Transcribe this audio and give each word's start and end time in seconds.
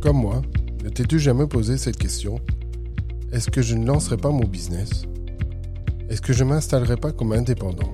Comme 0.00 0.16
moi, 0.16 0.40
ne 0.82 0.88
t'es-tu 0.88 1.18
jamais 1.18 1.46
posé 1.46 1.76
cette 1.76 1.98
question? 1.98 2.40
Est-ce 3.32 3.50
que 3.50 3.60
je 3.60 3.74
ne 3.74 3.86
lancerai 3.86 4.16
pas 4.16 4.30
mon 4.30 4.46
business? 4.46 5.04
Est-ce 6.08 6.22
que 6.22 6.32
je 6.32 6.42
m'installerai 6.42 6.96
pas 6.96 7.12
comme 7.12 7.32
indépendant? 7.32 7.92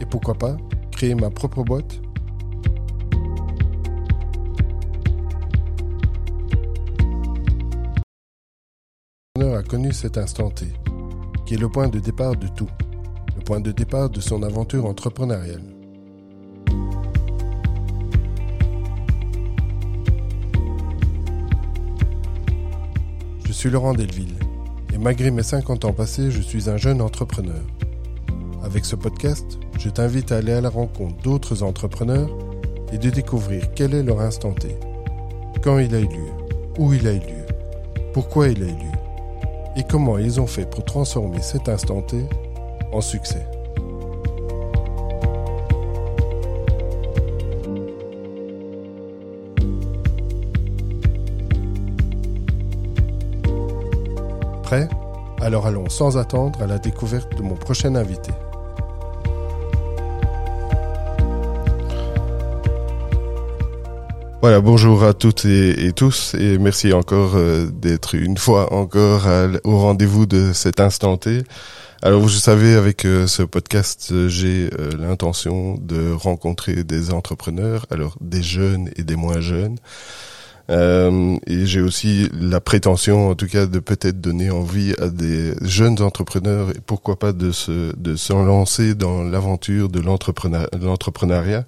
Et 0.00 0.06
pourquoi 0.06 0.34
pas 0.34 0.56
créer 0.90 1.14
ma 1.14 1.28
propre 1.28 1.62
boîte? 1.62 2.00
A 9.38 9.62
connu 9.62 9.92
cet 9.92 10.16
instant 10.16 10.50
T, 10.50 10.66
qui 11.44 11.54
est 11.54 11.58
le 11.58 11.68
point 11.68 11.88
de 11.88 12.00
départ 12.00 12.36
de 12.36 12.48
tout, 12.48 12.70
le 13.36 13.42
point 13.42 13.60
de 13.60 13.70
départ 13.70 14.08
de 14.08 14.20
son 14.20 14.42
aventure 14.42 14.86
entrepreneuriale. 14.86 15.73
Suis 23.54 23.70
Laurent 23.70 23.94
Delville, 23.94 24.34
et 24.92 24.98
malgré 24.98 25.30
mes 25.30 25.44
50 25.44 25.84
ans 25.84 25.92
passés, 25.92 26.30
je 26.30 26.42
suis 26.42 26.68
un 26.68 26.76
jeune 26.76 27.00
entrepreneur. 27.00 27.62
Avec 28.64 28.84
ce 28.84 28.96
podcast, 28.96 29.58
je 29.78 29.88
t'invite 29.88 30.32
à 30.32 30.38
aller 30.38 30.52
à 30.52 30.60
la 30.60 30.68
rencontre 30.68 31.22
d'autres 31.22 31.62
entrepreneurs 31.62 32.28
et 32.92 32.98
de 32.98 33.10
découvrir 33.10 33.72
quel 33.74 33.94
est 33.94 34.02
leur 34.02 34.20
instant 34.20 34.52
T, 34.52 34.76
quand 35.62 35.78
il 35.78 35.94
a 35.94 36.00
eu 36.00 36.08
lieu, 36.08 36.32
où 36.78 36.92
il 36.92 37.06
a 37.06 37.12
eu 37.12 37.20
lieu, 37.20 37.46
pourquoi 38.12 38.48
il 38.48 38.62
a 38.62 38.66
eu 38.66 38.70
lieu 38.70 38.94
et 39.76 39.84
comment 39.88 40.18
ils 40.18 40.40
ont 40.40 40.46
fait 40.46 40.68
pour 40.68 40.84
transformer 40.84 41.40
cet 41.40 41.68
instant 41.68 42.02
T 42.02 42.26
en 42.92 43.00
succès. 43.00 43.46
Alors 55.40 55.66
allons 55.66 55.88
sans 55.88 56.16
attendre 56.16 56.62
à 56.62 56.66
la 56.66 56.78
découverte 56.78 57.36
de 57.36 57.42
mon 57.42 57.54
prochain 57.54 57.94
invité. 57.94 58.32
Voilà, 64.44 64.60
bonjour 64.60 65.04
à 65.04 65.14
toutes 65.14 65.46
et, 65.46 65.92
tous 65.96 66.34
et 66.34 66.58
merci 66.58 66.92
encore 66.92 67.36
euh, 67.36 67.66
d'être 67.72 68.14
une 68.14 68.36
fois 68.36 68.74
encore 68.74 69.26
au 69.64 69.78
rendez-vous 69.78 70.26
de 70.26 70.52
cet 70.52 70.80
instant 70.80 71.16
T. 71.16 71.42
Alors 72.02 72.20
vous 72.20 72.28
savez, 72.28 72.74
avec 72.74 73.06
euh, 73.06 73.26
ce 73.26 73.42
podcast, 73.42 74.10
euh, 74.12 74.28
j'ai 74.28 74.68
l'intention 74.98 75.78
de 75.80 76.12
rencontrer 76.12 76.84
des 76.84 77.10
entrepreneurs, 77.10 77.86
alors 77.90 78.18
des 78.20 78.42
jeunes 78.42 78.90
et 78.96 79.02
des 79.02 79.16
moins 79.16 79.40
jeunes. 79.40 79.78
Et 80.68 81.66
j'ai 81.66 81.80
aussi 81.80 82.28
la 82.32 82.60
prétention, 82.60 83.28
en 83.30 83.34
tout 83.34 83.46
cas, 83.46 83.66
de 83.66 83.78
peut-être 83.78 84.20
donner 84.20 84.50
envie 84.50 84.94
à 85.00 85.08
des 85.08 85.54
jeunes 85.62 86.00
entrepreneurs, 86.00 86.70
et 86.70 86.80
pourquoi 86.84 87.18
pas 87.18 87.32
de 87.32 87.52
se 87.52 87.94
de 87.96 88.16
se 88.16 88.32
lancer 88.32 88.94
dans 88.94 89.22
l'aventure 89.22 89.88
de 89.88 90.00
l'entrepreneuriat. 90.00 91.64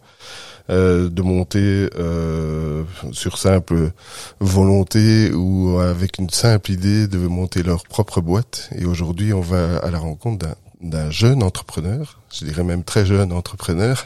Euh, 0.68 1.08
de 1.08 1.22
monter 1.22 1.88
euh, 1.96 2.82
sur 3.12 3.38
simple 3.38 3.92
volonté 4.40 5.30
ou 5.32 5.78
avec 5.78 6.18
une 6.18 6.28
simple 6.28 6.72
idée 6.72 7.06
de 7.06 7.18
monter 7.18 7.62
leur 7.62 7.84
propre 7.84 8.20
boîte. 8.20 8.68
Et 8.76 8.84
aujourd'hui, 8.84 9.32
on 9.32 9.40
va 9.40 9.76
à 9.76 9.92
la 9.92 10.00
rencontre 10.00 10.44
d'un 10.80 11.10
jeune 11.12 11.44
entrepreneur, 11.44 12.18
je 12.34 12.46
dirais 12.46 12.64
même 12.64 12.82
très 12.82 13.06
jeune 13.06 13.32
entrepreneur. 13.32 14.04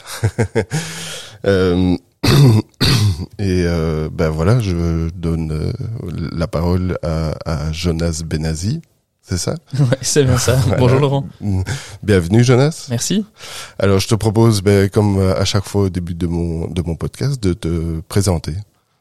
euh, 1.46 1.96
et 3.38 3.64
euh, 3.64 4.08
ben 4.12 4.30
voilà, 4.30 4.60
je 4.60 5.10
donne 5.10 5.72
la 6.32 6.46
parole 6.46 6.98
à, 7.02 7.34
à 7.44 7.72
Jonas 7.72 8.22
Benazi 8.24 8.80
c'est 9.30 9.38
ça? 9.38 9.54
Ouais, 9.78 9.98
c'est 10.00 10.24
bien 10.24 10.38
ça. 10.38 10.58
Bonjour 10.76 10.98
Laurent. 10.98 11.24
Bienvenue 12.02 12.42
Jonas. 12.42 12.88
Merci. 12.90 13.24
Alors 13.78 14.00
je 14.00 14.08
te 14.08 14.16
propose, 14.16 14.60
ben, 14.60 14.88
comme 14.88 15.18
euh, 15.18 15.40
à 15.40 15.44
chaque 15.44 15.64
fois 15.64 15.82
au 15.82 15.88
début 15.88 16.14
de 16.14 16.26
mon 16.26 16.68
de 16.68 16.82
mon 16.82 16.96
podcast, 16.96 17.40
de 17.40 17.52
te 17.52 18.00
présenter. 18.08 18.54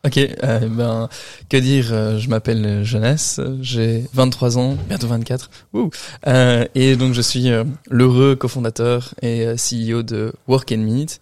Ok, 0.05 0.17
euh, 0.17 0.69
ben 0.69 1.09
que 1.49 1.57
dire 1.57 1.89
euh, 1.91 2.19
Je 2.19 2.29
m'appelle 2.29 2.83
Jonas, 2.83 3.39
j'ai 3.61 4.05
23 4.13 4.59
ans, 4.59 4.77
bientôt 4.87 5.07
24. 5.07 5.49
Ouh. 5.73 5.89
Euh, 6.27 6.65
et 6.75 6.95
donc 6.95 7.13
je 7.13 7.21
suis 7.21 7.49
euh, 7.49 7.63
l'heureux 7.89 8.35
cofondateur 8.35 9.15
et 9.23 9.55
CEO 9.55 10.03
de 10.03 10.31
Work 10.47 10.71
and 10.71 10.77
Meet. 10.77 11.19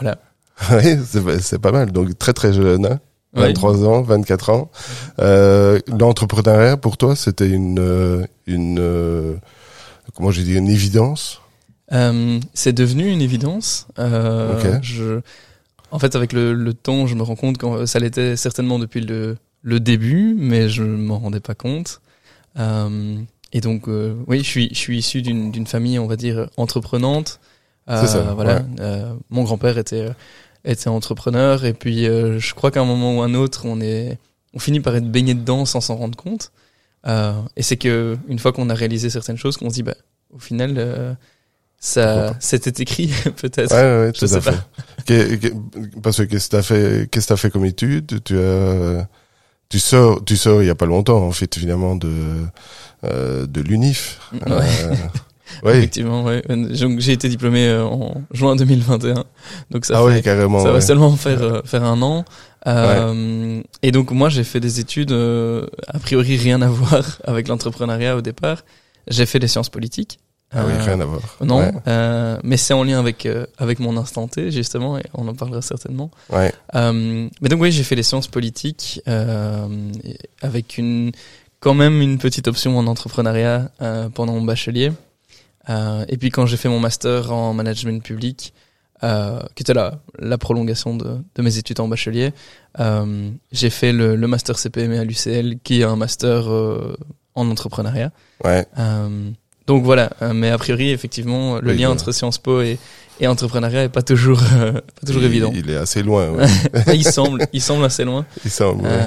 Voilà. 0.00 0.18
Oui, 0.72 0.98
c'est 1.40 1.60
pas 1.60 1.70
mal. 1.70 1.92
Donc 1.92 2.18
très 2.18 2.32
très 2.32 2.52
jeune. 2.52 2.84
Hein 2.86 3.00
23 3.34 3.84
ans, 3.84 4.02
24 4.02 4.50
ans. 4.50 4.70
Euh, 5.20 5.78
L'entrepreneuriat 5.88 6.76
pour 6.76 6.96
toi, 6.96 7.14
c'était 7.16 7.48
une 7.48 7.78
euh, 7.78 8.26
une 8.46 8.78
euh, 8.80 9.36
comment 10.14 10.30
j'ai 10.30 10.42
dit 10.42 10.56
une 10.56 10.68
évidence? 10.68 11.40
Euh, 11.92 12.40
c'est 12.54 12.72
devenu 12.72 13.08
une 13.10 13.22
évidence. 13.22 13.86
Euh, 13.98 14.78
je, 14.82 15.20
en 15.90 15.98
fait, 15.98 16.16
avec 16.16 16.32
le, 16.32 16.52
le, 16.52 16.74
temps, 16.74 17.06
je 17.06 17.14
me 17.14 17.22
rends 17.22 17.36
compte 17.36 17.56
que 17.56 17.86
ça 17.86 17.98
l'était 17.98 18.36
certainement 18.36 18.78
depuis 18.78 19.00
le, 19.00 19.36
le 19.62 19.80
début, 19.80 20.34
mais 20.38 20.68
je 20.68 20.82
m'en 20.82 21.18
rendais 21.18 21.40
pas 21.40 21.54
compte. 21.54 22.00
Euh, 22.58 23.16
et 23.52 23.60
donc, 23.60 23.86
oui, 23.86 24.38
je 24.38 24.48
suis 24.48 24.68
je 24.70 24.78
suis 24.78 24.98
issu 24.98 25.22
d'une 25.22 25.66
famille, 25.66 25.98
on 25.98 26.06
va 26.06 26.16
dire 26.16 26.50
entreprenante. 26.56 27.40
C'est 27.88 28.06
ça. 28.06 28.34
Voilà. 28.34 28.62
mon 29.30 29.44
grand-père 29.44 29.78
était 29.78 30.08
était 30.64 30.88
entrepreneur 30.88 31.64
et 31.64 31.72
puis 31.72 32.06
euh, 32.06 32.38
je 32.38 32.54
crois 32.54 32.70
qu'à 32.70 32.80
un 32.80 32.84
moment 32.84 33.16
ou 33.16 33.22
un 33.22 33.34
autre 33.34 33.62
on 33.64 33.80
est 33.80 34.18
on 34.54 34.58
finit 34.58 34.80
par 34.80 34.94
être 34.96 35.10
baigné 35.10 35.34
dedans 35.34 35.64
sans 35.64 35.80
s'en 35.80 35.96
rendre 35.96 36.16
compte 36.16 36.52
euh, 37.06 37.32
et 37.56 37.62
c'est 37.62 37.76
que 37.76 38.18
une 38.28 38.38
fois 38.38 38.52
qu'on 38.52 38.70
a 38.70 38.74
réalisé 38.74 39.08
certaines 39.10 39.36
choses 39.36 39.56
qu'on 39.56 39.70
se 39.70 39.74
dit 39.74 39.82
bah 39.82 39.94
au 40.34 40.38
final 40.38 40.74
euh, 40.76 41.14
ça 41.78 42.34
c'était 42.40 42.82
écrit 42.82 43.12
peut-être 43.36 43.72
ouais, 43.72 44.06
ouais, 44.06 44.12
tout 44.12 44.24
à 44.24 44.40
fait 44.40 44.58
parce 46.02 46.18
que 46.18 46.22
qu'est-ce 46.24 46.48
que 46.48 46.56
t'as 46.56 46.62
fait 46.62 47.08
qu'est-ce 47.10 47.26
que 47.26 47.32
t'as 47.32 47.36
fait 47.36 47.50
comme 47.50 47.64
étude? 47.64 48.22
Tu 48.24 48.38
as 48.38 49.08
tu 49.68 49.78
sors 49.78 50.24
tu 50.24 50.36
sors 50.36 50.62
il 50.62 50.66
y 50.66 50.70
a 50.70 50.74
pas 50.74 50.86
longtemps 50.86 51.22
en 51.22 51.32
fait 51.32 51.54
finalement 51.54 51.94
de 51.94 52.10
euh, 53.04 53.46
de 53.46 53.60
l'UNIF 53.60 54.18
ouais. 54.46 54.98
Oui. 55.62 55.72
Effectivement, 55.72 56.24
ouais. 56.24 56.42
J'ai 56.70 57.12
été 57.12 57.28
diplômé 57.28 57.66
euh, 57.66 57.84
en 57.84 58.22
juin 58.32 58.56
2021. 58.56 59.24
Donc 59.70 59.84
ça, 59.84 60.00
ah 60.02 60.10
fait, 60.10 60.22
carrément, 60.22 60.62
ça 60.62 60.72
va 60.72 60.80
seulement 60.80 61.14
faire, 61.16 61.42
euh, 61.42 61.60
faire 61.64 61.84
un 61.84 62.00
an. 62.02 62.24
Euh, 62.66 63.62
et 63.82 63.92
donc 63.92 64.10
moi, 64.10 64.28
j'ai 64.28 64.44
fait 64.44 64.60
des 64.60 64.80
études, 64.80 65.12
euh, 65.12 65.66
a 65.86 65.98
priori 65.98 66.36
rien 66.36 66.60
à 66.62 66.68
voir 66.68 67.18
avec 67.24 67.48
l'entrepreneuriat 67.48 68.16
au 68.16 68.20
départ. 68.20 68.64
J'ai 69.08 69.26
fait 69.26 69.38
des 69.38 69.48
sciences 69.48 69.70
politiques. 69.70 70.18
Ah 70.50 70.62
oui, 70.66 70.72
rien 70.78 70.98
à 71.00 71.04
voir. 71.04 71.20
Non, 71.42 71.72
mais 72.42 72.56
c'est 72.56 72.72
en 72.72 72.82
lien 72.82 72.98
avec 72.98 73.28
avec 73.58 73.80
mon 73.80 73.98
instant 73.98 74.28
T 74.28 74.50
justement, 74.50 74.96
et 74.96 75.04
on 75.12 75.28
en 75.28 75.34
parlera 75.34 75.60
certainement. 75.60 76.10
Ouais. 76.30 76.52
mais 76.74 77.48
donc 77.50 77.60
oui, 77.60 77.70
j'ai 77.70 77.84
fait 77.84 77.96
les 77.96 78.02
sciences 78.02 78.28
politiques 78.28 79.02
avec 80.40 80.78
une 80.78 81.12
quand 81.60 81.74
même 81.74 82.00
une 82.00 82.16
petite 82.16 82.48
option 82.48 82.78
en 82.78 82.86
entrepreneuriat 82.86 83.70
pendant 84.14 84.32
mon 84.32 84.42
bachelier. 84.42 84.90
Euh, 85.68 86.04
et 86.08 86.16
puis 86.16 86.30
quand 86.30 86.46
j'ai 86.46 86.56
fait 86.56 86.68
mon 86.68 86.80
master 86.80 87.32
en 87.32 87.52
management 87.52 88.02
public, 88.02 88.54
euh, 89.04 89.38
qui 89.54 89.62
était 89.62 89.74
la, 89.74 90.00
la 90.18 90.38
prolongation 90.38 90.96
de, 90.96 91.18
de 91.34 91.42
mes 91.42 91.56
études 91.56 91.78
en 91.78 91.86
bachelier, 91.86 92.32
euh, 92.80 93.30
j'ai 93.52 93.70
fait 93.70 93.92
le, 93.92 94.16
le, 94.16 94.26
master 94.26 94.58
CPME 94.58 94.98
à 94.98 95.04
l'UCL, 95.04 95.58
qui 95.62 95.80
est 95.80 95.84
un 95.84 95.94
master 95.94 96.50
euh, 96.50 96.96
en 97.36 97.48
entrepreneuriat. 97.48 98.10
Ouais. 98.44 98.66
Euh, 98.78 99.30
donc 99.68 99.84
voilà, 99.84 100.10
mais 100.34 100.50
a 100.50 100.58
priori, 100.58 100.90
effectivement, 100.90 101.60
le 101.60 101.72
lien 101.74 101.90
entre 101.90 102.10
Sciences 102.10 102.38
Po 102.38 102.62
et, 102.62 102.78
et 103.20 103.26
entrepreneuriat 103.28 103.84
est 103.84 103.88
pas 103.90 104.02
toujours, 104.02 104.40
pas 104.40 105.06
toujours 105.06 105.22
évident. 105.22 105.52
Il 105.54 105.68
est 105.70 105.76
assez 105.76 106.02
loin. 106.02 106.30
Ouais. 106.30 106.46
il 106.94 107.04
semble, 107.04 107.46
il 107.52 107.60
semble 107.60 107.84
assez 107.84 108.04
loin. 108.04 108.24
Il 108.44 108.50
semble. 108.50 108.84
Ouais. 108.84 109.04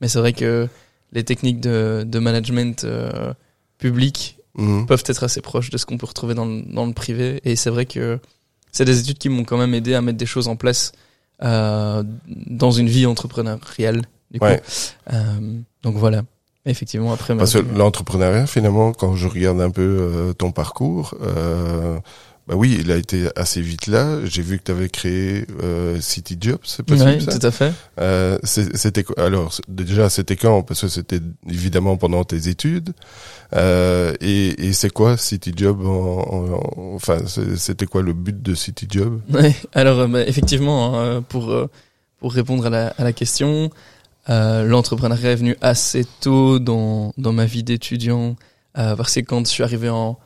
mais 0.00 0.08
c'est 0.08 0.18
vrai 0.18 0.34
que 0.34 0.68
les 1.12 1.24
techniques 1.24 1.60
de, 1.60 2.04
de 2.06 2.18
management 2.18 2.86
public 3.78 4.35
Mhm. 4.56 4.86
peuvent 4.86 5.04
être 5.06 5.24
assez 5.24 5.40
proches 5.40 5.70
de 5.70 5.78
ce 5.78 5.86
qu'on 5.86 5.98
peut 5.98 6.06
retrouver 6.06 6.34
dans 6.34 6.46
le, 6.46 6.62
dans 6.62 6.86
le 6.86 6.92
privé. 6.92 7.40
Et 7.44 7.56
c'est 7.56 7.70
vrai 7.70 7.86
que 7.86 8.18
c'est 8.72 8.84
des 8.84 9.00
études 9.00 9.18
qui 9.18 9.28
m'ont 9.28 9.44
quand 9.44 9.58
même 9.58 9.74
aidé 9.74 9.94
à 9.94 10.02
mettre 10.02 10.18
des 10.18 10.26
choses 10.26 10.48
en 10.48 10.56
place 10.56 10.92
euh, 11.42 12.02
dans 12.26 12.70
une 12.70 12.88
vie 12.88 13.06
entrepreneuriale. 13.06 14.02
Du 14.30 14.40
coup. 14.40 14.46
Euh, 14.46 15.60
donc 15.82 15.96
voilà. 15.96 16.22
Effectivement, 16.66 17.12
après. 17.12 17.36
Parce 17.36 17.52
que 17.54 17.58
l'entrepreneuriat, 17.58 18.46
finalement, 18.46 18.92
quand 18.92 19.14
je 19.14 19.28
regarde 19.28 19.60
un 19.60 19.70
peu 19.70 19.82
euh, 19.82 20.32
ton 20.32 20.50
parcours, 20.50 21.14
euh, 21.22 21.98
bah 22.46 22.54
oui, 22.56 22.76
il 22.80 22.92
a 22.92 22.96
été 22.96 23.28
assez 23.34 23.60
vite 23.60 23.86
là. 23.88 24.24
J'ai 24.24 24.42
vu 24.42 24.58
que 24.58 24.64
tu 24.64 24.70
avais 24.70 24.88
créé 24.88 25.46
euh, 25.62 26.00
City 26.00 26.36
Jobs, 26.40 26.60
c'est 26.64 26.84
possible 26.84 27.16
oui, 27.18 27.26
tout 27.26 27.44
à 27.44 27.50
fait. 27.50 27.72
Euh, 28.00 28.38
c'était 28.44 29.04
alors 29.16 29.52
déjà 29.68 30.08
c'était 30.10 30.36
quand? 30.36 30.62
Parce 30.62 30.82
que 30.82 30.88
c'était 30.88 31.20
évidemment 31.48 31.96
pendant 31.96 32.24
tes 32.24 32.48
études. 32.48 32.92
Euh, 33.54 34.14
et, 34.20 34.68
et 34.68 34.72
c'est 34.72 34.90
quoi 34.90 35.16
City 35.16 35.52
Job 35.56 35.80
Enfin, 35.84 37.18
c'était 37.56 37.86
quoi 37.86 38.02
le 38.02 38.12
but 38.12 38.42
de 38.42 38.54
City 38.54 38.86
Job? 38.90 39.20
Oui, 39.32 39.52
alors 39.74 40.08
bah, 40.08 40.22
effectivement, 40.22 41.00
hein, 41.00 41.22
pour 41.22 41.54
pour 42.18 42.32
répondre 42.32 42.66
à 42.66 42.70
la, 42.70 42.88
à 42.88 43.04
la 43.04 43.12
question, 43.12 43.70
euh, 44.28 44.64
l'entrepreneuriat 44.64 45.32
est 45.32 45.36
venu 45.36 45.56
assez 45.60 46.04
tôt 46.20 46.58
dans, 46.58 47.12
dans 47.18 47.32
ma 47.32 47.44
vie 47.44 47.62
d'étudiant, 47.62 48.36
euh, 48.78 48.96
parce 48.96 49.14
que 49.14 49.20
quand 49.20 49.46
je 49.46 49.50
suis 49.50 49.62
arrivé 49.62 49.88
en, 49.88 50.18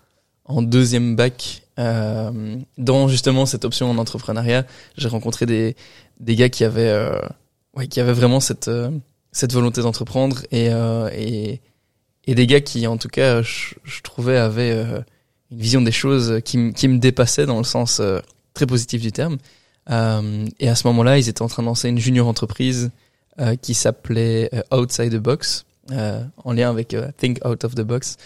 en 0.45 0.63
deuxième 0.63 1.17
bac, 1.17 1.63
euh, 1.81 2.57
dans 2.77 3.09
justement 3.09 3.47
cette 3.47 3.65
option 3.65 3.91
en 3.91 3.99
entrepreneuriat, 3.99 4.67
j'ai 4.97 5.09
rencontré 5.09 5.47
des, 5.47 5.77
des 6.19 6.37
gars 6.37 6.51
qui 6.51 6.65
avaient, 6.65 6.91
euh, 6.91 7.19
ouais, 7.75 7.89
qui 7.89 8.01
avaient 8.01 8.13
vraiment 8.13 8.41
cette, 8.41 8.69
euh, 8.69 8.91
cette 9.33 9.53
volonté 9.53 9.81
d'entreprendre 9.81 10.43
et, 10.51 10.67
et, 10.67 11.61
et 12.27 12.35
des 12.35 12.47
gars 12.47 12.61
qui, 12.61 12.87
en 12.87 12.99
tout 12.99 13.09
cas, 13.09 13.43
je, 13.43 13.75
trouvais 14.03 14.37
avaient 14.37 14.73
une 15.51 15.59
vision 15.59 15.81
des 15.81 15.93
choses 15.93 16.41
qui, 16.45 16.73
qui 16.75 16.89
me 16.89 16.99
dépassait 16.99 17.47
dans 17.47 17.59
le 17.59 17.65
sens 17.65 18.03
très 18.55 18.67
positif 18.67 19.01
du 19.01 19.13
terme. 19.13 19.39
et 19.89 20.69
à 20.69 20.75
ce 20.75 20.87
moment-là, 20.89 21.19
ils 21.19 21.29
étaient 21.29 21.43
en 21.43 21.49
train 21.49 21.63
de 21.63 21.69
lancer 21.69 21.89
une 21.89 21.99
junior 21.99 22.27
entreprise 22.27 22.91
qui 23.63 23.75
s'appelait 23.75 24.51
Outside 24.73 25.13
the 25.13 25.23
Box, 25.23 25.65
en 25.93 26.53
lien 26.53 26.69
avec 26.69 26.97
Think 27.19 27.39
Out 27.47 27.65
of 27.65 27.77
the 27.77 27.83
Box. 27.83 28.17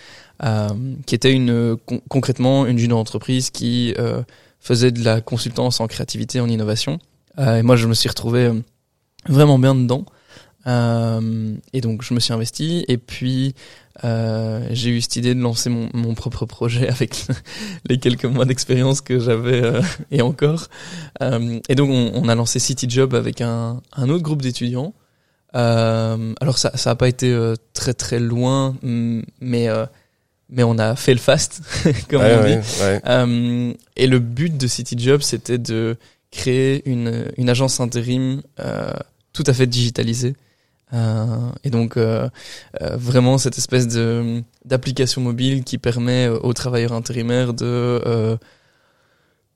Euh, 0.43 0.69
qui 1.07 1.15
était 1.15 1.33
une 1.33 1.77
concrètement 2.09 2.67
une 2.67 2.77
junior 2.77 2.99
entreprise 2.99 3.51
qui 3.51 3.95
euh, 3.99 4.23
faisait 4.59 4.91
de 4.91 5.05
la 5.05 5.21
consultance 5.21 5.81
en 5.81 5.87
créativité, 5.87 6.41
en 6.41 6.49
innovation. 6.49 6.99
Euh, 7.39 7.59
et 7.59 7.63
moi, 7.63 7.77
je 7.77 7.87
me 7.87 7.95
suis 7.95 8.09
retrouvé 8.09 8.51
vraiment 9.29 9.59
bien 9.61 9.75
dedans. 9.77 10.05
et 10.67 11.81
donc, 11.81 12.03
je 12.03 12.15
me 12.15 12.21
suis 12.21 12.33
investi. 12.33 12.85
Et 12.89 12.99
puis, 12.99 13.55
j'ai 14.03 14.91
eu 14.91 15.01
cette 15.01 15.17
idée 15.17 15.35
de 15.37 15.41
lancer 15.41 15.71
mon, 15.71 15.89
mon 15.95 16.15
propre 16.15 16.47
projet 16.47 16.89
avec 16.89 17.27
les 17.89 17.99
quelques 17.99 18.25
mois 18.25 18.45
d'expérience 18.45 19.01
que 19.03 19.21
j'avais 19.21 19.63
et 20.11 20.21
encore. 20.21 20.67
et 21.21 21.75
donc, 21.77 21.91
on, 21.91 22.11
on, 22.13 22.29
a 22.29 22.35
lancé 22.35 22.59
City 22.59 22.87
Job 22.89 23.15
avec 23.15 23.41
un, 23.41 23.81
un 23.93 24.09
autre 24.09 24.25
groupe 24.25 24.43
d'étudiants. 24.43 24.95
alors, 25.53 26.59
ça 26.59 26.73
n'a 26.85 26.97
pas 26.97 27.09
été 27.09 27.55
très 27.73 27.95
très 27.95 28.19
loin, 28.19 28.75
mais 29.41 29.69
mais 30.55 30.63
on 30.63 30.79
a 30.79 30.97
fait 30.97 31.13
le 31.13 31.21
fast, 31.21 31.61
comme 32.09 32.23
on 32.23 32.45
dit. 32.47 32.59
Euh, 33.07 33.73
et 33.97 34.07
le 34.07 34.19
but 34.19 34.57
de 34.57 34.67
City 34.67 34.97
Job, 34.99 35.21
c'était 35.23 35.59
de 35.59 35.97
créer 36.31 36.89
une, 36.89 37.27
une 37.37 37.49
agence 37.49 37.81
intérim 37.81 38.43
euh, 38.61 38.93
tout 39.33 39.45
à 39.47 39.53
fait 39.53 39.67
digitalisée. 39.67 40.35
Euh, 40.93 41.51
et 41.65 41.71
donc 41.71 41.97
euh, 41.97 42.29
euh, 42.81 42.97
vraiment 42.97 43.39
cette 43.39 43.59
espèce 43.59 43.89
de 43.89 44.43
d'application 44.65 45.21
mobile 45.21 45.65
qui 45.65 45.79
permet 45.79 46.29
aux 46.29 46.53
travailleurs 46.53 46.93
intérimaires 46.93 47.53
de 47.53 48.39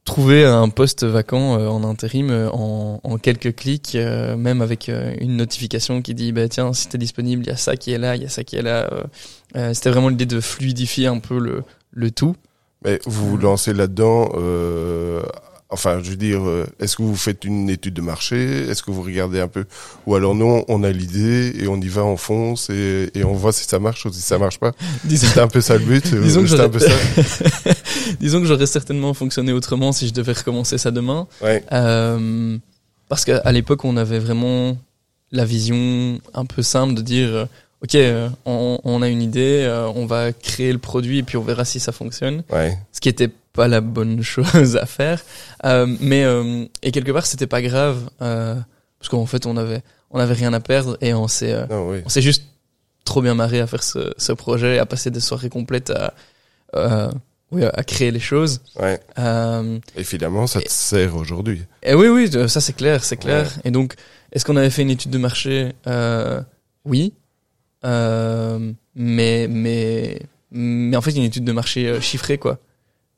trouver 0.08 0.46
un 0.46 0.70
poste 0.70 1.04
vacant 1.04 1.58
euh, 1.58 1.68
en 1.68 1.84
intérim 1.84 2.30
euh, 2.30 2.48
en, 2.50 2.98
en, 3.04 3.18
quelques 3.18 3.54
clics, 3.54 3.94
euh, 3.94 4.36
même 4.36 4.62
avec 4.62 4.88
une 4.88 5.36
notification 5.36 6.00
qui 6.00 6.14
dit 6.14 6.32
bah 6.32 6.48
tiens 6.48 6.72
si 6.72 6.88
t'es 6.88 6.96
disponible, 6.96 7.42
il 7.44 7.48
y 7.48 7.52
a 7.52 7.58
ça 7.58 7.76
qui 7.76 7.92
est 7.92 7.98
là, 7.98 8.16
il 8.16 8.22
y 8.22 8.24
a 8.24 8.30
ça 8.30 8.42
qui 8.42 8.56
est 8.56 8.62
là. 8.62 8.88
C'était 9.74 9.90
vraiment 9.90 10.08
l'idée 10.08 10.26
de 10.26 10.40
fluidifier 10.40 11.08
un 11.08 11.18
peu 11.18 11.38
le, 11.38 11.62
le 11.92 12.10
tout. 12.10 12.34
Mais 12.84 13.00
vous 13.04 13.30
vous 13.30 13.36
lancez 13.36 13.74
là-dedans 13.74 14.30
Enfin, 15.70 16.00
je 16.02 16.10
veux 16.10 16.16
dire, 16.16 16.40
euh, 16.48 16.66
est-ce 16.80 16.96
que 16.96 17.02
vous 17.02 17.14
faites 17.14 17.44
une 17.44 17.68
étude 17.68 17.92
de 17.92 18.00
marché? 18.00 18.66
Est-ce 18.68 18.82
que 18.82 18.90
vous 18.90 19.02
regardez 19.02 19.38
un 19.38 19.48
peu? 19.48 19.66
Ou 20.06 20.14
alors 20.14 20.34
non, 20.34 20.64
on 20.68 20.82
a 20.82 20.90
l'idée 20.90 21.52
et 21.60 21.68
on 21.68 21.76
y 21.78 21.88
va, 21.88 22.04
on 22.04 22.16
fonce 22.16 22.70
et, 22.70 23.10
et 23.14 23.22
on 23.22 23.34
voit 23.34 23.52
si 23.52 23.64
ça 23.64 23.78
marche 23.78 24.06
ou 24.06 24.12
si 24.12 24.22
ça 24.22 24.38
marche 24.38 24.58
pas. 24.58 24.72
C'est 25.08 25.38
un 25.38 25.48
peu 25.48 25.60
ça 25.60 25.76
le 25.76 25.84
but. 25.84 26.10
Euh, 26.14 26.22
Disons 26.22 26.42
que 26.42 26.58
un 26.58 26.68
peu 26.70 26.78
ça. 26.78 26.90
Disons 28.20 28.40
que 28.40 28.46
j'aurais 28.46 28.66
certainement 28.66 29.12
fonctionné 29.12 29.52
autrement 29.52 29.92
si 29.92 30.08
je 30.08 30.14
devais 30.14 30.32
recommencer 30.32 30.78
ça 30.78 30.90
demain. 30.90 31.26
Ouais. 31.42 31.62
Euh, 31.72 32.56
parce 33.10 33.26
qu'à 33.26 33.52
l'époque, 33.52 33.84
on 33.84 33.98
avait 33.98 34.18
vraiment 34.20 34.78
la 35.32 35.44
vision 35.44 36.18
un 36.32 36.44
peu 36.46 36.62
simple 36.62 36.94
de 36.94 37.02
dire, 37.02 37.28
euh, 37.28 37.44
ok, 37.82 37.96
on, 38.44 38.78
on, 38.82 39.02
a 39.02 39.08
une 39.08 39.22
idée, 39.22 39.68
on 39.94 40.06
va 40.06 40.32
créer 40.32 40.72
le 40.72 40.78
produit 40.78 41.18
et 41.18 41.22
puis 41.22 41.36
on 41.36 41.42
verra 41.42 41.64
si 41.64 41.80
ça 41.80 41.92
fonctionne. 41.92 42.42
Ouais. 42.50 42.76
Ce 42.92 43.00
qui 43.00 43.08
était 43.08 43.30
pas 43.52 43.68
la 43.68 43.80
bonne 43.80 44.22
chose 44.34 44.76
à 44.76 44.86
faire. 44.86 45.24
Euh, 45.64 45.86
mais 46.00 46.24
euh, 46.24 46.64
et 46.82 46.92
quelque 46.92 47.12
part 47.12 47.26
c'était 47.26 47.46
pas 47.46 47.62
grave 47.62 48.08
euh, 48.22 48.54
parce 48.98 49.08
qu'en 49.08 49.26
fait 49.26 49.46
on 49.46 49.56
avait 49.56 49.82
on 50.10 50.18
avait 50.20 50.34
rien 50.34 50.52
à 50.52 50.60
perdre 50.60 50.96
et 51.00 51.12
on 51.14 51.28
s'est 51.28 51.52
euh, 51.52 51.66
oui. 51.70 51.98
on 52.04 52.08
s'est 52.08 52.22
juste 52.22 52.44
trop 53.04 53.20
bien 53.22 53.34
marré 53.34 53.60
à 53.60 53.66
faire 53.66 53.82
ce, 53.82 54.12
ce 54.16 54.32
projet, 54.32 54.78
à 54.78 54.86
passer 54.86 55.10
des 55.10 55.20
soirées 55.20 55.48
complètes 55.48 55.90
à 55.90 56.14
euh, 56.74 57.10
oui, 57.50 57.64
à 57.64 57.82
créer 57.82 58.10
les 58.10 58.20
choses. 58.20 58.60
Ouais. 58.78 59.00
Euh, 59.18 59.78
et 59.96 60.04
finalement, 60.04 60.46
ça 60.46 60.60
te 60.60 60.70
sert 60.70 61.16
aujourd'hui. 61.16 61.64
Et 61.82 61.94
oui, 61.94 62.08
oui, 62.08 62.30
ça 62.48 62.60
c'est 62.60 62.74
clair, 62.74 63.02
c'est 63.02 63.16
clair. 63.16 63.44
Ouais. 63.46 63.62
Et 63.64 63.70
donc, 63.70 63.94
est-ce 64.32 64.44
qu'on 64.44 64.56
avait 64.56 64.68
fait 64.68 64.82
une 64.82 64.90
étude 64.90 65.10
de 65.10 65.18
marché? 65.18 65.72
Euh, 65.86 66.42
Oui. 66.84 67.14
Euh, 67.84 68.72
mais, 68.94 69.46
mais, 69.48 70.20
mais 70.50 70.96
en 70.96 71.00
fait, 71.00 71.12
une 71.12 71.22
étude 71.22 71.44
de 71.44 71.52
marché 71.52 72.00
chiffrée, 72.00 72.38
quoi. 72.38 72.58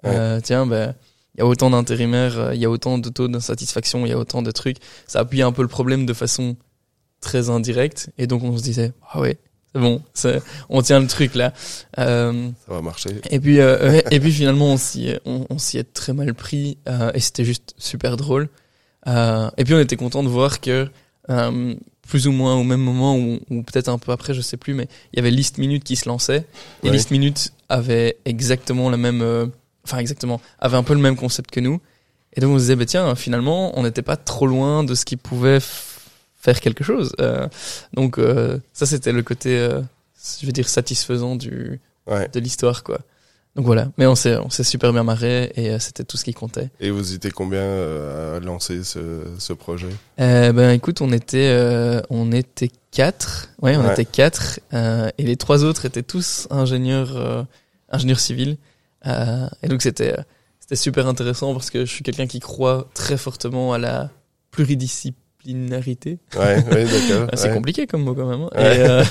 Euh, 0.05 0.41
tiens, 0.43 0.67
ben, 0.67 0.95
il 1.35 1.41
y 1.41 1.43
a 1.43 1.47
autant 1.47 1.71
d'intérimaires, 1.71 2.39
euh, 2.39 2.55
il 2.55 2.61
y 2.61 2.65
a 2.65 2.71
autant 2.71 2.99
de 2.99 3.09
taux 3.09 3.29
d'insatisfaction, 3.29 4.05
il 4.07 4.11
y 4.11 4.12
a 4.12 4.19
autant 4.19 4.43
de 4.43 4.51
trucs. 4.51 4.79
Ça 5.07 5.21
appuie 5.21 5.43
un 5.43 5.53
peu 5.53 5.62
le 5.62 5.69
problème 5.69 6.07
de 6.07 6.12
façon 6.12 6.57
très 7.21 7.51
indirecte. 7.51 8.11
Et 8.19 8.27
donc 8.27 8.43
on 8.43 8.57
se 8.57 8.62
disait, 8.62 8.93
ah 9.11 9.21
ouais, 9.21 9.39
c'est 9.73 9.81
bon, 9.81 10.03
on 10.69 10.83
tient 10.83 10.99
le 10.99 11.07
truc 11.07 11.35
là. 11.35 11.53
Euh, 11.99 12.51
ça 12.67 12.75
va 12.75 12.83
marcher. 12.83 13.21
Et 13.31 13.39
puis, 13.39 13.61
euh, 13.61 14.01
et 14.11 14.19
puis 14.19 14.33
finalement 14.33 14.67
on 14.73 14.77
s'y 14.77 15.15
on, 15.25 15.47
on 15.49 15.59
s'y 15.59 15.79
est 15.79 15.93
très 15.93 16.12
mal 16.12 16.35
pris 16.35 16.79
euh, 16.89 17.12
et 17.15 17.21
c'était 17.21 17.45
juste 17.45 17.75
super 17.79 18.17
drôle. 18.17 18.49
Euh, 19.07 19.51
et 19.57 19.65
puis 19.65 19.75
on 19.75 19.81
était 19.81 19.97
content 19.97 20.23
de 20.23 20.29
voir 20.29 20.61
que 20.61 20.89
plus 22.11 22.27
ou 22.27 22.33
moins 22.33 22.57
au 22.57 22.65
même 22.65 22.83
moment 22.83 23.17
ou, 23.17 23.39
ou 23.49 23.62
peut-être 23.62 23.89
un 23.89 23.99
peu 23.99 24.12
après, 24.12 24.35
je 24.35 24.43
sais 24.43 24.57
plus, 24.59 24.75
mais 24.75 24.89
il 25.12 25.17
y 25.17 25.21
avait 25.21 25.31
List 25.31 25.57
Minute 25.59 25.85
qui 25.85 25.97
se 25.97 26.09
lançait 26.09 26.45
et 26.83 26.87
ouais. 26.87 26.93
List 26.93 27.11
Minute 27.11 27.53
avait 27.69 28.17
exactement 28.25 28.91
la 28.91 28.99
même 28.99 29.51
enfin 29.85 29.99
exactement, 29.99 30.41
avait 30.59 30.77
un 30.77 30.83
peu 30.83 30.95
le 30.95 31.01
même 31.01 31.17
concept 31.17 31.51
que 31.51 31.61
nous. 31.61 31.81
Et 32.35 32.41
donc 32.41 32.53
on 32.53 32.59
se 32.59 32.62
disait, 32.62 32.77
bah, 32.77 32.87
tiens, 32.87 33.15
finalement, 33.15 33.77
on 33.79 33.83
n'était 33.83 34.03
pas 34.03 34.17
trop 34.17 34.47
loin 34.47 34.85
de 34.85 34.95
ce 34.95 35.05
qui 35.05 35.17
pouvait 35.17 35.59
faire 36.37 36.61
quelque 36.61 36.85
chose. 36.85 37.12
Euh, 37.21 37.49
donc 37.93 38.19
euh, 38.19 38.59
ça, 38.73 38.87
c'était 38.87 39.12
le 39.12 39.23
côté, 39.23 39.59
euh, 39.59 39.81
je 40.41 40.47
veux 40.47 40.53
dire, 40.53 40.69
satisfaisant 40.69 41.37
du 41.37 41.81
ouais. 42.07 42.29
de 42.29 42.41
l'histoire, 42.41 42.85
quoi. 42.85 43.01
Donc 43.57 43.66
voilà, 43.66 43.88
mais 43.99 44.07
on 44.07 44.14
s'est 44.14 44.37
on 44.37 44.49
s'est 44.49 44.62
super 44.64 44.92
bien 44.92 45.02
marré 45.02 45.50
et 45.57 45.71
euh, 45.71 45.78
c'était 45.80 46.04
tout 46.04 46.16
ce 46.16 46.25
qui 46.25 46.33
comptait. 46.33 46.71
Et 46.80 46.90
vous 46.90 47.14
étiez 47.14 47.30
combien 47.33 47.59
euh, 47.61 48.37
à 48.37 48.40
lancer 48.40 48.85
ce, 48.85 49.25
ce 49.38 49.52
projet? 49.52 49.88
Ben 50.19 50.71
écoute, 50.71 51.00
on 51.00 51.12
était 51.12 52.00
on 52.11 52.30
était 52.33 52.71
quatre, 52.92 53.49
ouais, 53.61 53.76
on 53.76 53.85
Ouais. 53.85 53.92
était 53.92 54.04
quatre 54.04 54.61
et 54.73 55.23
les 55.25 55.37
trois 55.37 55.64
autres 55.64 55.85
étaient 55.85 56.04
tous 56.04 56.47
ingénieurs 56.50 57.47
ingénieurs 57.90 58.21
civils. 58.21 58.57
Euh, 59.07 59.49
et 59.62 59.69
donc 59.69 59.83
c'était 59.83 60.14
c'était 60.61 60.76
super 60.76 61.09
intéressant 61.09 61.52
parce 61.52 61.71
que 61.71 61.85
je 61.85 61.90
suis 61.90 62.04
quelqu'un 62.04 62.26
qui 62.28 62.38
croit 62.38 62.88
très 62.95 63.16
fortement 63.16 63.73
à 63.73 63.78
la 63.78 64.11
pluridisciplinarité. 64.52 66.19
Ouais, 66.37 66.62
ouais 66.71 66.85
d'accord. 66.85 67.28
c'est 67.35 67.49
ouais. 67.49 67.54
compliqué 67.54 67.87
comme 67.87 68.02
mot 68.02 68.14
quand 68.14 68.26
même. 68.26 68.42
hein. 68.42 68.50
Ouais. 68.54 68.76
Et, 68.76 68.80
euh, 68.80 69.04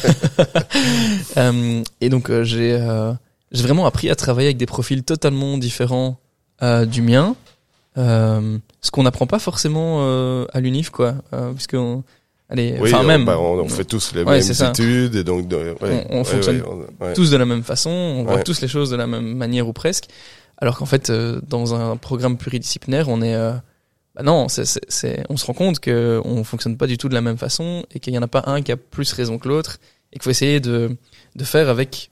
euh, 1.38 1.84
et 2.01 2.10
donc 2.10 2.29
euh, 2.29 2.43
j'ai 2.43 2.74
euh, 2.79 3.13
j'ai 3.51 3.63
vraiment 3.63 3.86
appris 3.86 4.10
à 4.10 4.15
travailler 4.15 4.48
avec 4.48 4.58
des 4.58 4.65
profils 4.65 5.03
totalement 5.03 5.58
différents 5.58 6.20
euh, 6.62 6.86
du 6.86 7.01
mien. 7.01 7.36
Euh, 7.98 8.58
ce 8.82 8.91
qu'on 8.91 9.03
n'apprend 9.03 9.27
pas 9.27 9.39
forcément 9.39 10.00
euh, 10.01 10.46
à 10.53 10.60
l'UNIF 10.60 10.89
quoi, 10.89 11.15
euh, 11.34 11.51
puisque 11.53 11.74
on, 11.74 12.03
allez, 12.50 12.77
Oui, 12.79 12.94
on, 12.94 13.03
même. 13.03 13.25
bah, 13.25 13.38
on, 13.39 13.60
on 13.60 13.68
fait 13.70 13.84
tous 13.84 14.13
les 14.13 14.24
Ouais, 14.24 14.39
mêmes 14.39 14.70
études 14.70 15.15
et 15.15 15.24
donc 15.24 15.48
de- 15.48 15.75
ouais, 15.82 16.06
On- 16.10 16.20
ouais, 16.20 16.24
fonctionne 16.24 16.63
tous 17.15 17.32
de 17.32 17.38
la 17.38 17.46
même 17.46 17.63
façon, 17.63 17.89
on 17.89 18.24
voit 18.24 18.44
tous 18.44 18.62
les 18.62 18.68
choses 18.68 18.89
de 18.91 18.96
la 18.96 19.08
même 19.08 19.36
manière 19.36 19.68
ou 19.68 19.74
presque. 19.74 20.06
Alors 20.60 20.77
qu'en 20.77 20.86
fait, 20.86 21.10
euh, 21.10 21.41
dans 21.48 21.74
un 21.74 21.98
programme 21.98 22.38
pluridisciplinaire, 22.38 23.10
on 23.10 23.22
est, 23.22 23.34
euh, 23.36 23.53
bah 24.15 24.24
non, 24.24 24.48
c'est- 24.50 25.24
on 25.29 25.38
se 25.38 25.46
rend 25.46 25.53
compte 25.53 25.79
que 25.79 26.22
on 26.25 26.44
fonctionne 26.44 26.77
pas 26.77 26.86
du 26.88 26.98
tout 26.98 27.10
de 27.10 27.13
la 27.13 27.22
même 27.22 27.38
façon 27.38 27.84
et 27.94 28.00
qu'il 28.00 28.13
y 28.13 28.18
en 28.18 28.22
a 28.22 28.27
pas 28.27 28.44
un 28.46 28.62
qui 28.62 28.72
a 28.72 28.77
plus 28.77 29.12
raison 29.13 29.38
que 29.39 29.48
l'autre 29.48 29.77
et 30.12 30.18
qu'il 30.18 30.24
faut 30.24 30.29
essayer 30.29 30.60
de 30.60 30.96
de 31.36 31.44
faire 31.44 31.70
avec 31.70 32.12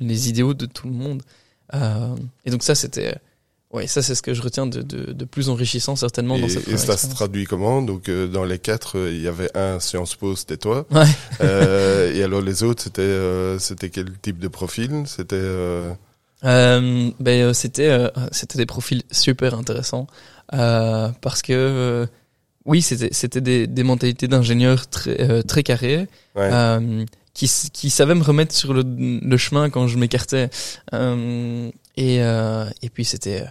les 0.00 0.28
idéaux 0.28 0.54
de 0.54 0.66
tout 0.66 0.86
le 0.86 0.94
monde. 0.94 1.22
Euh, 1.74 2.14
et 2.44 2.50
donc 2.50 2.62
ça, 2.62 2.74
c'était, 2.74 3.16
ouais, 3.72 3.86
ça 3.86 4.02
c'est 4.02 4.14
ce 4.14 4.22
que 4.22 4.34
je 4.34 4.42
retiens 4.42 4.66
de 4.66 4.82
de, 4.82 5.12
de 5.12 5.24
plus 5.24 5.48
enrichissant 5.48 5.96
certainement 5.96 6.38
dans 6.38 6.46
Et, 6.46 6.50
cette 6.50 6.68
et 6.68 6.76
ça 6.76 6.96
se 6.96 7.08
traduit 7.08 7.44
comment? 7.44 7.82
Donc 7.82 8.08
euh, 8.08 8.26
dans 8.28 8.44
les 8.44 8.58
quatre, 8.58 8.98
euh, 8.98 9.12
il 9.12 9.22
y 9.22 9.28
avait 9.28 9.50
un 9.56 9.80
Sciences 9.80 10.14
Po, 10.14 10.36
c'était 10.36 10.56
toi. 10.58 10.86
Ouais. 10.90 11.04
Euh, 11.40 12.14
et 12.14 12.22
alors 12.22 12.40
les 12.40 12.62
autres, 12.62 12.82
c'était 12.82 13.02
euh, 13.02 13.58
c'était 13.58 13.90
quel 13.90 14.10
type 14.20 14.38
de 14.38 14.48
profil? 14.48 15.04
C'était 15.06 15.36
euh, 15.36 15.92
Euh, 16.44 17.10
ben 17.18 17.40
euh, 17.40 17.52
c'était 17.54 17.88
euh, 17.88 18.10
c'était 18.30 18.58
des 18.58 18.66
profils 18.66 19.02
super 19.10 19.54
intéressants 19.54 20.06
euh, 20.52 21.08
parce 21.22 21.40
que 21.40 21.54
euh, 21.54 22.06
oui 22.66 22.82
c'était 22.82 23.08
c'était 23.10 23.40
des, 23.40 23.66
des 23.66 23.82
mentalités 23.82 24.28
d'ingénieurs 24.28 24.86
très 24.86 25.18
euh, 25.18 25.42
très 25.42 25.62
carrées 25.62 26.06
ouais. 26.34 26.50
Qui 27.36 27.50
qui 27.72 27.90
savaient 27.90 28.14
me 28.14 28.22
remettre 28.22 28.54
sur 28.54 28.72
le, 28.72 28.82
le 28.86 29.36
chemin 29.36 29.68
quand 29.68 29.86
je 29.86 29.98
m'écartais 29.98 30.48
euh, 30.94 31.70
et 31.96 32.22
euh, 32.22 32.64
et 32.80 32.88
puis 32.88 33.04
c'était 33.04 33.42
euh, 33.42 33.46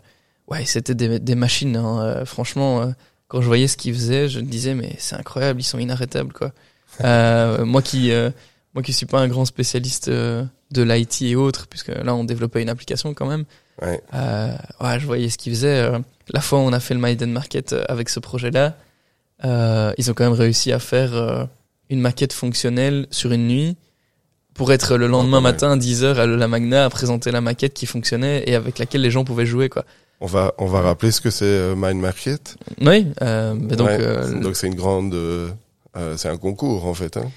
ouais 0.48 0.65
c'était 0.65 0.96
des, 0.96 1.20
des 1.20 1.36
machines 1.36 1.77
hein, 1.77 2.01
euh, 2.01 2.25
franchement 2.25 2.82
euh, 2.82 2.88
quand 3.27 3.42
je 3.42 3.48
voyais 3.48 3.68
ce 3.68 3.77
qu'ils 3.77 3.94
faisaient, 3.94 4.27
je 4.27 4.39
me 4.39 4.46
disais 4.46 4.74
mais 4.74 4.96
c'est 4.98 5.15
incroyable, 5.15 5.62
ils 5.62 5.65
sont 5.65 5.80
inarrêtables 5.80 6.34
quoi. 6.34 6.51
Euh, 7.04 7.65
moi 7.65 7.82
qui 7.82 8.13
euh, 8.13 8.30
moi 8.74 8.82
qui 8.82 8.94
suis 8.94 9.06
pas 9.06 9.20
un 9.20 9.27
grand 9.27 9.44
spécialiste 9.44 10.10
de 10.10 10.48
l'IT 10.82 11.24
et 11.24 11.36
autres, 11.36 11.68
puisque 11.68 11.89
là 11.89 12.15
on 12.15 12.24
développait 12.24 12.62
une 12.62 12.70
application 12.70 13.13
quand 13.13 13.25
même. 13.25 13.44
Ouais. 13.82 14.01
Euh, 14.13 14.56
ouais, 14.80 14.98
je 14.98 15.06
voyais 15.06 15.30
ce 15.30 15.38
qu'ils 15.38 15.51
faisaient. 15.54 15.92
La 16.30 16.39
fois 16.39 16.60
où 16.60 16.62
on 16.62 16.72
a 16.72 16.80
fait 16.80 16.94
le 16.94 17.01
Maiden 17.01 17.34
Market 17.34 17.75
avec 17.89 18.08
ce 18.08 18.22
projet-là, 18.22 18.77
euh, 19.44 19.92
ils 19.98 20.10
ont 20.10 20.13
quand 20.13 20.24
même 20.24 20.39
réussi 20.39 20.72
à 20.72 20.80
faire 20.80 21.13
euh, 21.13 21.44
une 21.89 22.00
maquette 22.01 22.34
fonctionnelle 22.34 23.08
sur 23.12 23.32
une 23.32 23.48
nuit 23.48 23.77
pour 24.54 24.72
être 24.72 24.96
le 24.98 25.08
lendemain 25.08 25.42
mal. 25.42 25.54
matin 25.54 25.72
à 25.72 25.77
10h 25.77 26.15
à 26.15 26.25
la 26.25 26.48
Magna 26.48 26.86
à 26.86 26.89
présenter 26.89 27.32
la 27.32 27.42
maquette 27.42 27.74
qui 27.74 27.86
fonctionnait 27.86 28.44
et 28.48 28.56
avec 28.56 28.80
laquelle 28.80 29.01
les 29.01 29.12
gens 29.12 29.24
pouvaient 29.25 29.46
jouer 29.46 29.70
quoi. 29.70 29.84
On 30.22 30.27
va 30.27 30.54
on 30.58 30.65
va 30.68 30.80
rappeler 30.82 31.12
ce 31.12 31.20
que 31.22 31.30
c'est 31.30 31.44
euh, 31.46 31.75
Mind 31.75 32.00
Market. 32.01 32.56
Oui, 32.82 33.08
euh, 33.22 33.54
mais 33.54 33.75
donc 33.75 33.88
Ouais. 33.88 33.98
euh, 34.00 34.39
donc 34.39 34.56
c'est 34.56 34.68
une 34.68 34.75
grande 34.75 35.13
euh, 35.13 35.50
euh, 35.98 36.15
c'est 36.18 36.30
un 36.30 36.38
concours 36.38 36.86
en 36.86 36.94
fait 36.94 37.18
hein? 37.18 37.30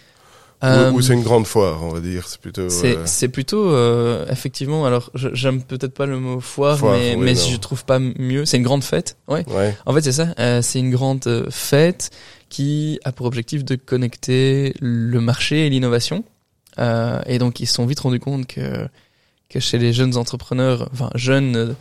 euh, 0.65 0.91
ou, 0.93 0.97
ou 0.97 1.03
c'est 1.03 1.13
une 1.15 1.23
grande 1.23 1.47
foire, 1.47 1.83
on 1.85 1.91
va 1.91 2.01
dire, 2.01 2.27
c'est 2.29 2.41
plutôt 2.41 2.69
C'est 2.69 2.97
c'est 3.05 3.29
plutôt 3.29 3.71
euh, 3.73 4.25
effectivement. 4.31 4.87
Alors 4.87 5.11
j'aime 5.15 5.63
peut-être 5.63 5.95
pas 5.95 6.07
le 6.07 6.19
mot 6.21 6.41
foire, 6.41 6.79
Foire, 6.79 6.95
mais 6.95 7.15
oui, 7.17 7.23
mais 7.25 7.35
non. 7.35 7.41
je 7.41 7.57
trouve 7.57 7.85
pas 7.85 7.99
mieux. 7.99 8.45
C'est 8.47 8.57
une 8.59 8.63
grande 8.65 8.85
fête. 8.85 9.17
Ouais. 9.27 9.45
ouais. 9.49 9.77
En 9.87 9.93
fait 9.93 10.03
c'est 10.03 10.13
ça. 10.13 10.29
euh, 10.39 10.63
c'est 10.63 10.79
une 10.79 10.91
grande 10.93 11.49
fête 11.51 12.11
qui 12.49 12.99
a 13.05 13.13
pour 13.13 13.27
objectif 13.27 13.65
de 13.65 13.75
connecter 13.77 14.75
le 14.81 15.21
marché 15.21 15.67
et 15.67 15.71
l'innovation. 15.71 16.25
Euh, 16.79 17.21
et 17.27 17.39
donc 17.39 17.61
ils 17.61 17.67
se 17.67 17.75
sont 17.75 17.87
vite 17.87 18.01
rendus 18.01 18.21
compte 18.21 18.47
que 18.47 18.89
que 19.49 19.61
chez 19.61 19.79
les 19.79 19.93
jeunes 19.95 20.17
entrepreneurs, 20.17 20.89
enfin 20.93 21.11
jeunes, 21.15 21.75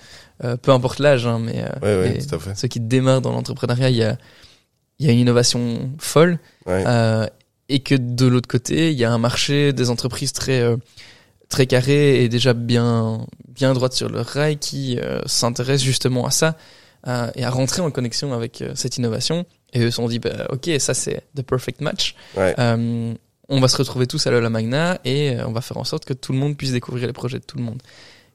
euh, 0.44 0.56
peu 0.58 0.72
importe 0.72 1.00
l'âge, 1.00 1.28
hein, 1.28 1.40
mais 1.40 1.62
euh, 1.64 1.68
Ouais, 1.82 2.10
ouais, 2.10 2.14
les- 2.14 2.56
ceux 2.56 2.68
qui 2.70 2.80
démarrent 2.80 3.22
dans 3.22 3.32
l'entrepreneuriat, 3.34 3.90
il 3.90 3.98
y 3.98 4.04
a 4.04 4.18
il 5.00 5.06
y 5.06 5.10
a 5.10 5.14
une 5.14 5.20
innovation 5.20 5.92
folle. 6.00 6.40
Ouais. 6.66 6.84
Euh, 6.88 7.28
et 7.70 7.80
que 7.82 7.94
de 7.96 8.26
l'autre 8.26 8.48
côté, 8.48 8.92
il 8.92 8.98
y 8.98 9.04
a 9.04 9.12
un 9.12 9.18
marché 9.18 9.74
des 9.74 9.90
entreprises 9.90 10.32
très 10.32 10.62
euh, 10.62 10.78
très 11.50 11.68
carré 11.68 12.24
et 12.24 12.30
déjà 12.30 12.54
bien 12.54 13.26
bien 13.54 13.74
droite 13.74 13.94
sur 13.94 14.10
le 14.10 14.22
rail 14.22 14.58
qui 14.58 14.98
euh, 15.00 15.20
s'intéressent 15.26 15.84
justement 15.86 16.26
à 16.26 16.32
ça 16.32 16.56
euh, 17.08 17.30
et 17.36 17.44
à 17.44 17.50
rentrer 17.50 17.82
en 17.82 17.92
connexion 17.92 18.34
avec 18.34 18.62
euh, 18.62 18.72
cette 18.76 18.98
innovation. 18.98 19.46
Et 19.78 19.84
eux 19.86 19.92
se 19.92 19.98
sont 19.98 20.08
dit, 20.08 20.20
bah, 20.20 20.48
ok, 20.50 20.70
ça 20.80 20.94
c'est 20.94 21.22
the 21.36 21.44
perfect 21.44 21.82
match. 21.82 22.16
Ouais. 22.36 22.56
Euh, 22.58 23.14
on 23.50 23.60
va 23.60 23.68
se 23.68 23.78
retrouver 23.78 24.08
tous 24.08 24.26
à 24.28 24.32
l'Ola 24.32 24.50
Magna 24.50 25.00
et 25.06 25.38
euh, 25.38 25.48
on 25.48 25.52
va 25.52 25.62
faire 25.62 25.78
en 25.78 25.84
sorte 25.84 26.04
que 26.06 26.14
tout 26.14 26.34
le 26.34 26.40
monde 26.40 26.58
puisse 26.58 26.72
découvrir 26.72 27.08
les 27.08 27.14
projets 27.14 27.40
de 27.40 27.46
tout 27.46 27.58
le 27.58 27.64
monde. 27.64 27.82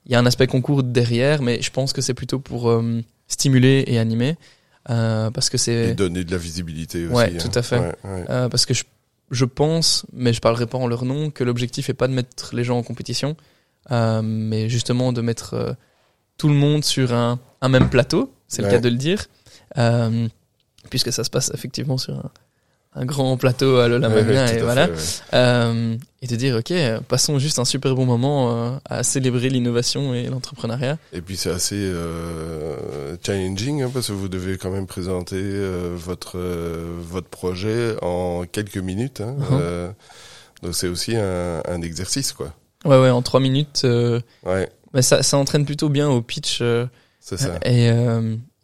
Il 0.06 0.12
y 0.12 0.14
a 0.14 0.18
un 0.18 0.26
aspect 0.26 0.46
concours 0.46 0.82
derrière, 0.82 1.42
mais 1.42 1.60
je 1.60 1.70
pense 1.70 1.92
que 1.92 2.00
c'est 2.00 2.14
plutôt 2.14 2.38
pour 2.38 2.70
euh, 2.70 3.02
stimuler 3.28 3.84
et 3.86 3.98
animer. 3.98 4.36
Euh, 4.90 5.30
parce 5.30 5.48
que 5.50 5.56
Et 5.56 5.58
c'est 5.58 5.94
donner 5.94 6.24
de 6.24 6.30
la 6.30 6.38
visibilité 6.38 7.06
aussi. 7.06 7.14
Ouais, 7.14 7.32
hein. 7.34 7.38
tout 7.38 7.56
à 7.56 7.62
fait. 7.62 7.78
Ouais, 7.78 7.94
ouais. 8.04 8.24
euh, 8.30 8.48
parce 8.48 8.66
que 8.66 8.74
je, 8.74 8.84
je 9.30 9.44
pense, 9.44 10.06
mais 10.12 10.32
je 10.32 10.40
parlerai 10.40 10.66
pas 10.66 10.78
en 10.78 10.86
leur 10.86 11.04
nom, 11.04 11.30
que 11.30 11.44
l'objectif 11.44 11.88
est 11.90 11.94
pas 11.94 12.08
de 12.08 12.14
mettre 12.14 12.54
les 12.54 12.64
gens 12.64 12.78
en 12.78 12.82
compétition, 12.82 13.36
mais 13.90 14.68
justement 14.68 15.12
de 15.12 15.20
mettre 15.20 15.76
tout 16.38 16.48
le 16.48 16.54
monde 16.54 16.84
sur 16.84 17.12
un, 17.12 17.38
un 17.60 17.68
même 17.68 17.90
plateau, 17.90 18.32
c'est 18.48 18.62
le 18.62 18.68
cas 18.68 18.80
de 18.80 18.88
le 18.88 18.96
dire, 18.96 19.26
puisque 20.92 21.10
ça 21.10 21.24
se 21.24 21.30
passe 21.30 21.50
effectivement 21.54 21.96
sur 21.96 22.12
un, 22.14 22.30
un 22.94 23.06
grand 23.06 23.38
plateau 23.38 23.78
à 23.78 23.88
Lola 23.88 24.10
Ouais, 24.10 24.20
et 24.20 24.60
voilà, 24.60 24.86
fait, 24.88 24.92
ouais. 24.92 24.98
euh, 25.32 25.96
et 26.20 26.26
de 26.26 26.36
dire 26.36 26.56
ok, 26.56 26.72
passons 27.08 27.38
juste 27.38 27.58
un 27.58 27.64
super 27.64 27.94
bon 27.94 28.04
moment 28.04 28.52
euh, 28.54 28.76
à 28.84 29.02
célébrer 29.02 29.48
l'innovation 29.48 30.12
et 30.12 30.24
l'entrepreneuriat. 30.26 30.98
Et 31.14 31.22
puis 31.22 31.38
c'est 31.38 31.48
assez 31.48 31.76
euh, 31.78 33.16
challenging 33.24 33.80
hein, 33.82 33.90
parce 33.92 34.08
que 34.08 34.12
vous 34.12 34.28
devez 34.28 34.58
quand 34.58 34.70
même 34.70 34.86
présenter 34.86 35.40
votre 35.94 36.38
votre 36.38 37.28
projet 37.28 37.96
en 38.02 38.44
quelques 38.44 38.76
minutes. 38.76 39.22
Hein, 39.22 39.36
euh, 39.52 39.90
donc 40.62 40.74
c'est 40.74 40.88
aussi 40.88 41.16
un, 41.16 41.62
un 41.66 41.80
exercice 41.80 42.32
quoi. 42.32 42.52
Ouais 42.84 43.00
ouais, 43.00 43.10
en 43.10 43.22
trois 43.22 43.40
minutes, 43.40 43.86
Ouais, 44.44 44.68
mais 44.92 45.00
ça, 45.02 45.22
ça 45.22 45.38
entraîne 45.38 45.64
plutôt 45.64 45.88
bien 45.88 46.10
au 46.10 46.20
pitch. 46.20 46.62
c'est 47.20 47.38
ça. 47.38 47.58
Et 47.64 47.88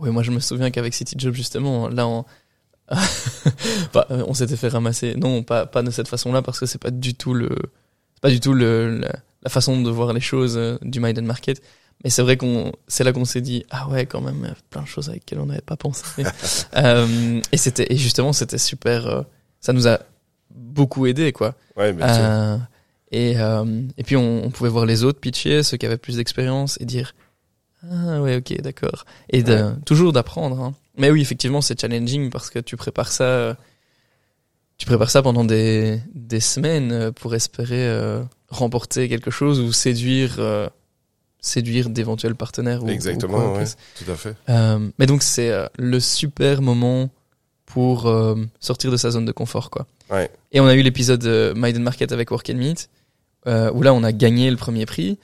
euh, 0.01 0.05
ouais, 0.05 0.11
moi 0.11 0.23
je 0.23 0.31
me 0.31 0.41
souviens 0.41 0.71
qu'avec 0.71 0.95
City 0.95 1.15
Job 1.19 1.35
justement, 1.35 1.89
là 1.89 2.07
on, 2.07 2.25
euh, 2.93 4.25
on 4.27 4.35
s'était 4.35 4.57
fait 4.57 4.69
ramasser. 4.69 5.15
Non, 5.17 5.43
pas 5.43 5.67
pas 5.67 5.83
de 5.83 5.91
cette 5.91 6.09
façon-là 6.09 6.43
parce 6.43 6.59
que 6.61 6.67
c'est 6.67 6.79
pas 6.81 6.91
du 6.91 7.15
tout 7.15 7.35
le, 7.35 7.51
pas 8.21 8.31
du 8.31 8.41
tout 8.41 8.53
le 8.55 8.99
la, 8.99 9.13
la 9.43 9.51
façon 9.51 9.81
de 9.81 9.91
voir 9.91 10.13
les 10.13 10.21
choses 10.21 10.57
euh, 10.57 10.79
du 10.83 11.01
Maiden 11.01 11.25
Market. 11.27 11.63
Mais 12.05 12.11
c'est 12.11 12.23
vrai 12.23 12.37
qu'on, 12.37 12.73
c'est 12.87 13.03
là 13.03 13.13
qu'on 13.13 13.25
s'est 13.25 13.41
dit 13.41 13.65
ah 13.71 13.89
ouais 13.89 14.07
quand 14.07 14.21
même 14.21 14.45
a 14.45 14.55
plein 14.71 14.83
de 14.83 14.87
choses 14.87 15.09
avec 15.09 15.23
lesquelles 15.23 15.41
on 15.41 15.47
n'avait 15.47 15.61
pas 15.61 15.77
pensé. 15.77 16.05
euh, 16.77 17.41
et 17.51 17.57
c'était 17.57 17.93
et 17.93 17.97
justement 17.97 18.33
c'était 18.33 18.59
super. 18.59 19.07
euh, 19.07 19.23
ça 19.61 19.73
nous 19.73 19.89
a 19.89 19.99
beaucoup 20.51 21.07
aidé 21.07 21.33
quoi. 21.33 21.55
Ouais, 21.77 21.93
bien 21.93 22.07
sûr. 22.15 22.23
Euh, 22.25 22.57
et, 23.11 23.39
euh, 23.41 23.83
et 23.97 24.05
puis 24.05 24.17
on, 24.17 24.45
on 24.45 24.51
pouvait 24.51 24.71
voir 24.71 24.87
les 24.87 25.03
autres 25.03 25.19
pitcher, 25.19 25.63
ceux 25.63 25.77
qui 25.77 25.87
avaient 25.87 25.97
plus 25.99 26.17
d'expérience, 26.17 26.77
et 26.81 26.85
dire 26.85 27.15
ah 27.83 28.21
ouais 28.23 28.37
ok 28.37 28.61
d'accord. 28.61 29.05
Et 29.31 29.43
de, 29.43 29.53
Ouais. 29.55 29.73
toujours 29.85 30.13
d'apprendre. 30.13 30.61
Hein. 30.61 30.75
Mais 30.97 31.11
oui 31.11 31.21
effectivement 31.21 31.61
c'est 31.61 31.81
challenging 31.81 32.31
parce 32.31 32.51
que 32.51 32.59
tu 32.59 32.77
prépares 32.77 33.13
ça, 33.13 33.25
euh, 33.25 33.55
tu 34.79 34.87
prépares 34.87 35.11
ça 35.11 35.23
pendant 35.23 35.45
des, 35.45 36.01
des 36.15 36.41
semaines 36.41 36.93
euh, 36.93 37.13
pour 37.13 37.35
espérer 37.35 37.87
euh, 37.89 38.23
remporter 38.49 39.09
quelque 39.09 39.31
chose 39.31 39.61
ou 39.61 39.73
séduire 39.73 40.37
euh, 40.39 40.69
séduire 41.41 41.89
d'éventuels 41.89 42.35
partenaires. 42.35 42.83
Ou, 42.83 42.87
ou 42.87 42.91
Exactement, 42.91 43.39
quoi, 43.39 43.53
ouais, 43.59 43.65
Chris. 43.65 43.75
tout 44.05 44.11
à 44.11 44.17
fait. 44.17 44.35
Mais 44.99 45.07
donc 45.07 45.23
c'est 45.23 45.53
le 45.79 46.01
super 46.01 46.63
moment 46.63 47.11
pour 47.67 48.11
sortir 48.61 48.91
de 48.91 48.97
sa 48.97 49.11
zone 49.11 49.25
de 49.25 49.33
confort 49.33 49.71
quoi. 49.71 49.87
Ouais. 50.11 50.31
Et 50.53 50.61
on 50.61 50.67
a 50.67 50.75
eu 50.75 50.83
l'épisode 50.83 51.25
Maiden 51.57 51.83
Market 51.83 52.11
avec 52.13 52.31
Work 52.33 52.51
and 52.51 52.55
Meet 52.57 52.89
où 53.47 53.83
là 53.83 53.95
on 53.95 54.03
a 54.03 54.11
gagné 54.13 54.51
le 54.51 54.57
premier 54.57 54.85
prix. 54.87 55.19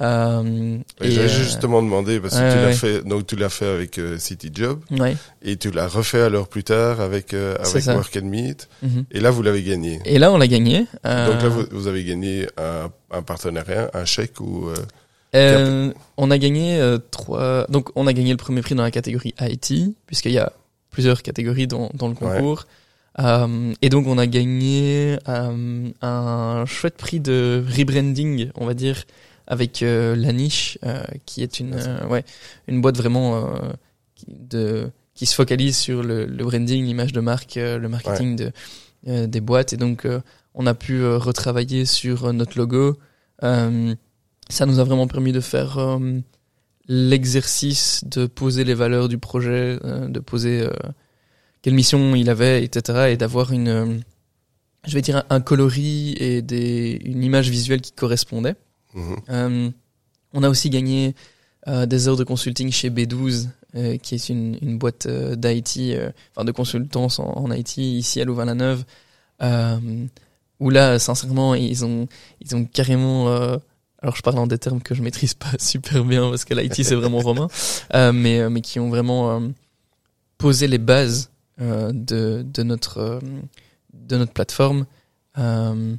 Euh, 0.00 0.78
Et 1.02 1.10
J'avais 1.10 1.26
euh, 1.26 1.28
justement 1.28 1.82
demandé 1.82 2.20
parce 2.20 2.34
que 2.34 2.40
ouais, 2.40 2.50
tu 2.50 2.56
l'as 2.56 2.66
ouais. 2.68 2.72
fait, 2.72 3.02
donc 3.06 3.26
tu 3.26 3.36
l'as 3.36 3.50
fait 3.50 3.66
avec 3.66 3.98
euh, 3.98 4.18
City 4.18 4.50
Job 4.52 4.80
ouais, 4.92 5.14
et 5.42 5.56
tu 5.56 5.70
l'as 5.70 5.88
refait 5.88 6.22
alors 6.22 6.48
plus 6.48 6.64
tard 6.64 7.02
avec 7.02 7.34
euh, 7.34 7.56
avec. 7.58 7.84
Work 7.86 8.18
and 8.22 8.26
Meet 8.26 8.68
mhm. 8.82 9.04
et 9.10 9.20
là 9.20 9.30
vous 9.30 9.42
l'avez 9.42 9.62
gagné. 9.62 10.00
Et 10.06 10.18
là 10.18 10.32
on 10.32 10.38
l'a 10.38 10.46
gagné. 10.46 10.86
Euh, 11.04 11.30
Donc 11.30 11.42
là 11.42 11.48
vous, 11.48 11.64
vous 11.70 11.86
avez 11.86 12.02
gagné 12.04 12.46
un, 12.56 12.90
un 13.10 13.22
partenariat, 13.22 13.90
un 13.92 14.06
chèque 14.06 14.40
ou 14.40 14.68
euh, 14.68 14.74
euh, 15.34 15.92
on 16.16 16.30
a 16.30 16.38
gagné 16.38 16.80
euh, 16.80 16.98
trois. 17.10 17.66
Donc 17.68 17.90
on 17.94 18.06
a 18.06 18.12
gagné 18.14 18.30
le 18.30 18.38
premier 18.38 18.62
prix 18.62 18.74
dans 18.74 18.82
la 18.82 18.90
catégorie 18.90 19.34
IT 19.40 19.94
puisqu'il 20.06 20.32
y 20.32 20.38
a 20.38 20.52
plusieurs 20.90 21.22
catégories 21.22 21.66
dans 21.66 21.90
dans 21.94 22.08
le 22.08 22.14
concours. 22.14 22.64
Euh, 23.18 23.74
et 23.82 23.88
donc 23.90 24.06
on 24.06 24.18
a 24.18 24.26
gagné 24.26 25.18
euh, 25.28 25.90
un 26.00 26.64
chouette 26.66 26.96
prix 26.96 27.20
de 27.20 27.62
rebranding, 27.76 28.50
on 28.54 28.66
va 28.66 28.72
dire, 28.74 29.04
avec 29.50 29.82
euh, 29.82 30.14
la 30.16 30.32
niche, 30.32 30.78
euh, 30.84 31.02
qui 31.26 31.42
est 31.42 31.60
une, 31.60 31.74
Ah, 31.74 32.04
euh, 32.04 32.06
ouais, 32.08 32.24
une 32.68 32.80
boîte 32.80 32.96
vraiment 32.96 33.36
euh, 33.36 33.72
qui, 34.14 34.26
de, 34.28 34.90
qui 35.14 35.26
se 35.26 35.34
focalise 35.34 35.76
sur 35.76 36.02
le, 36.04 36.24
le 36.24 36.44
branding, 36.44 36.84
l'image 36.84 37.12
de 37.12 37.20
marque, 37.20 37.56
euh, 37.56 37.76
le 37.76 37.88
marketing 37.88 38.36
de, 38.36 38.52
euh, 39.08 39.26
des 39.26 39.40
boîtes. 39.40 39.72
Et 39.72 39.76
donc 39.76 40.06
euh, 40.06 40.20
on 40.54 40.66
a 40.66 40.74
pu 40.74 41.00
euh, 41.02 41.18
retravailler 41.18 41.84
sur 41.84 42.32
notre 42.32 42.56
logo. 42.56 42.96
Euh, 43.42 43.94
ça 44.48 44.66
nous 44.66 44.78
a 44.78 44.84
vraiment 44.84 45.08
permis 45.08 45.32
de 45.32 45.40
faire 45.40 45.78
euh, 45.78 45.98
l'exercice 46.86 48.04
de 48.04 48.26
poser 48.26 48.62
les 48.64 48.74
valeurs 48.74 49.08
du 49.08 49.18
projet, 49.18 49.78
euh, 49.84 50.08
de 50.08 50.20
poser 50.20 50.60
euh, 50.62 50.70
quelle 51.62 51.74
mission 51.74 52.14
il 52.14 52.30
avait, 52.30 52.62
etc. 52.62 53.10
Et 53.10 53.16
d'avoir 53.16 53.52
une, 53.52 53.68
euh, 53.68 53.98
je 54.86 54.94
vais 54.94 55.02
dire, 55.02 55.16
un, 55.16 55.24
un 55.30 55.40
coloris 55.40 56.14
et 56.18 56.40
des, 56.40 57.00
une 57.04 57.24
image 57.24 57.50
visuelle 57.50 57.80
qui 57.80 57.92
correspondait. 57.92 58.54
Mhm. 58.94 59.16
Euh, 59.28 59.70
on 60.32 60.42
a 60.42 60.48
aussi 60.48 60.70
gagné 60.70 61.14
euh, 61.68 61.86
des 61.86 62.08
heures 62.08 62.16
de 62.16 62.24
consulting 62.24 62.70
chez 62.70 62.90
B12, 62.90 63.48
euh, 63.74 63.96
qui 63.98 64.14
est 64.14 64.28
une, 64.28 64.56
une 64.62 64.78
boîte 64.78 65.06
d'IT, 65.08 65.98
enfin 66.34 66.44
de 66.44 66.52
consultance 66.52 67.18
en, 67.18 67.28
en 67.28 67.50
IT 67.52 67.78
ici 67.78 68.20
à 68.20 68.24
Louvain-la-Neuve, 68.24 68.84
où 70.60 70.70
là, 70.70 70.98
sincèrement, 70.98 71.54
ils 71.54 71.84
ont, 71.84 72.06
ils 72.40 72.54
ont 72.54 72.64
carrément, 72.64 73.28
alors 74.02 74.16
je 74.16 74.22
parle 74.22 74.38
en 74.38 74.46
des 74.46 74.58
termes 74.58 74.82
que 74.82 74.94
je 74.94 75.02
maîtrise 75.02 75.34
pas 75.34 75.52
super 75.58 76.04
bien 76.04 76.28
parce 76.30 76.44
que 76.44 76.54
l'IT 76.54 76.84
c'est 76.84 76.94
vraiment 76.94 77.18
romain, 77.20 77.48
mais, 78.12 78.48
mais 78.50 78.60
qui 78.60 78.78
ont 78.78 78.88
vraiment 78.88 79.42
posé 80.38 80.68
les 80.68 80.78
bases 80.78 81.30
de, 81.58 82.42
de 82.42 82.62
notre, 82.62 83.20
de 83.92 84.16
notre 84.16 84.32
plateforme. 84.32 84.86
Euh, 85.38 85.94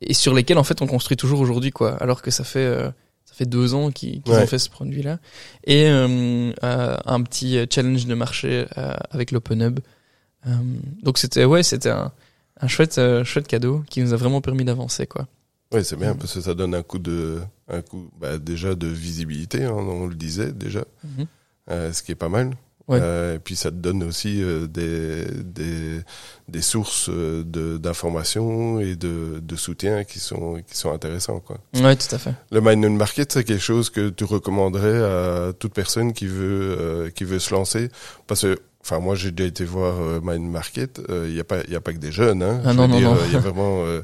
et 0.00 0.14
sur 0.14 0.34
lesquels 0.34 0.58
en 0.58 0.64
fait 0.64 0.80
on 0.82 0.86
construit 0.86 1.16
toujours 1.16 1.40
aujourd'hui 1.40 1.70
quoi 1.70 1.96
alors 2.02 2.22
que 2.22 2.30
ça 2.30 2.44
fait 2.44 2.58
euh, 2.60 2.88
ça 3.24 3.34
fait 3.34 3.46
deux 3.46 3.74
ans 3.74 3.90
qu'ils 3.90 4.22
Ouais. 4.26 4.42
ont 4.42 4.46
fait 4.46 4.58
ce 4.58 4.70
produit 4.70 5.02
là 5.02 5.18
et 5.64 5.86
euh, 5.88 6.52
un 6.62 7.22
petit 7.22 7.58
challenge 7.70 8.06
de 8.06 8.14
marché 8.14 8.66
euh, 8.78 8.94
avec 9.10 9.30
l'Open 9.32 9.60
Hub 9.62 9.80
Euh, 10.46 10.50
donc 11.02 11.18
c'était 11.18 11.44
ouais 11.44 11.64
c'était 11.64 11.90
un, 11.90 12.12
un 12.60 12.68
chouette 12.68 13.00
chouette 13.24 13.48
cadeau 13.48 13.82
qui 13.90 14.00
nous 14.00 14.12
a 14.12 14.16
vraiment 14.16 14.40
permis 14.40 14.64
d'avancer 14.64 15.06
quoi 15.06 15.26
Ouais, 15.72 15.84
c'est 15.84 15.96
bien 15.96 16.12
Mhm. 16.12 16.18
parce 16.18 16.32
que 16.32 16.40
ça 16.40 16.54
donne 16.54 16.74
un 16.74 16.82
coup 16.82 16.98
de, 16.98 17.40
un 17.68 17.82
coup, 17.82 18.08
bah, 18.18 18.38
déjà 18.38 18.74
de 18.74 18.86
visibilité, 18.86 19.64
hein, 19.64 19.72
on 19.74 20.06
le 20.06 20.14
disait 20.14 20.50
déjà, 20.52 20.84
Mhm. 21.04 21.26
euh, 21.70 21.92
ce 21.92 22.02
qui 22.02 22.10
est 22.12 22.14
pas 22.14 22.30
mal. 22.30 22.52
Ouais. 22.88 22.98
Euh, 23.02 23.36
et 23.36 23.38
puis 23.38 23.54
ça 23.54 23.70
te 23.70 23.76
donne 23.76 24.02
aussi 24.02 24.42
euh, 24.42 24.66
des, 24.66 25.26
des, 25.44 26.00
des 26.48 26.62
sources 26.62 27.10
euh, 27.10 27.44
de- 27.44 27.76
d'informations 27.76 28.80
et 28.80 28.96
de, 28.96 29.40
de 29.42 29.56
soutien 29.56 30.04
qui 30.04 30.18
sont, 30.20 30.62
qui 30.66 30.76
sont 30.76 30.90
intéressants. 30.90 31.40
Quoi. 31.40 31.58
Ouais, 31.74 31.96
tout 31.96 32.14
à 32.14 32.18
fait. 32.18 32.32
Le 32.50 32.60
Mind 32.62 32.84
and 32.86 32.90
Market, 32.92 33.30
c'est 33.32 33.44
quelque 33.44 33.62
chose 33.62 33.90
que 33.90 34.08
tu 34.08 34.24
recommanderais 34.24 35.02
à 35.02 35.52
toute 35.52 35.74
personne 35.74 36.12
qui 36.14 36.26
veut, 36.26 36.76
euh, 36.78 37.10
qui 37.10 37.24
veut 37.24 37.38
se 37.40 37.52
lancer? 37.52 37.90
Parce 38.26 38.40
que, 38.42 38.58
enfin, 38.82 39.00
moi, 39.00 39.14
j'ai 39.14 39.32
déjà 39.32 39.46
été 39.48 39.64
voir 39.66 40.00
euh, 40.00 40.20
Mind 40.22 40.50
Market. 40.50 41.00
Il 41.10 41.32
n'y 41.34 41.40
a 41.40 41.44
pas, 41.44 41.58
il 41.66 41.72
y 41.72 41.76
a 41.76 41.80
pas 41.82 41.92
que 41.92 41.98
des 41.98 42.10
jeunes. 42.12 42.42
Hein. 42.42 42.62
Ah 42.64 42.72
Je 42.72 42.76
non, 42.78 42.82
veux 42.86 42.88
non, 42.92 42.98
dire, 42.98 43.10
non. 43.10 43.18
Il 43.26 43.32
y 43.34 43.36
a 43.36 43.40
vraiment, 43.40 43.84
euh, 43.84 44.00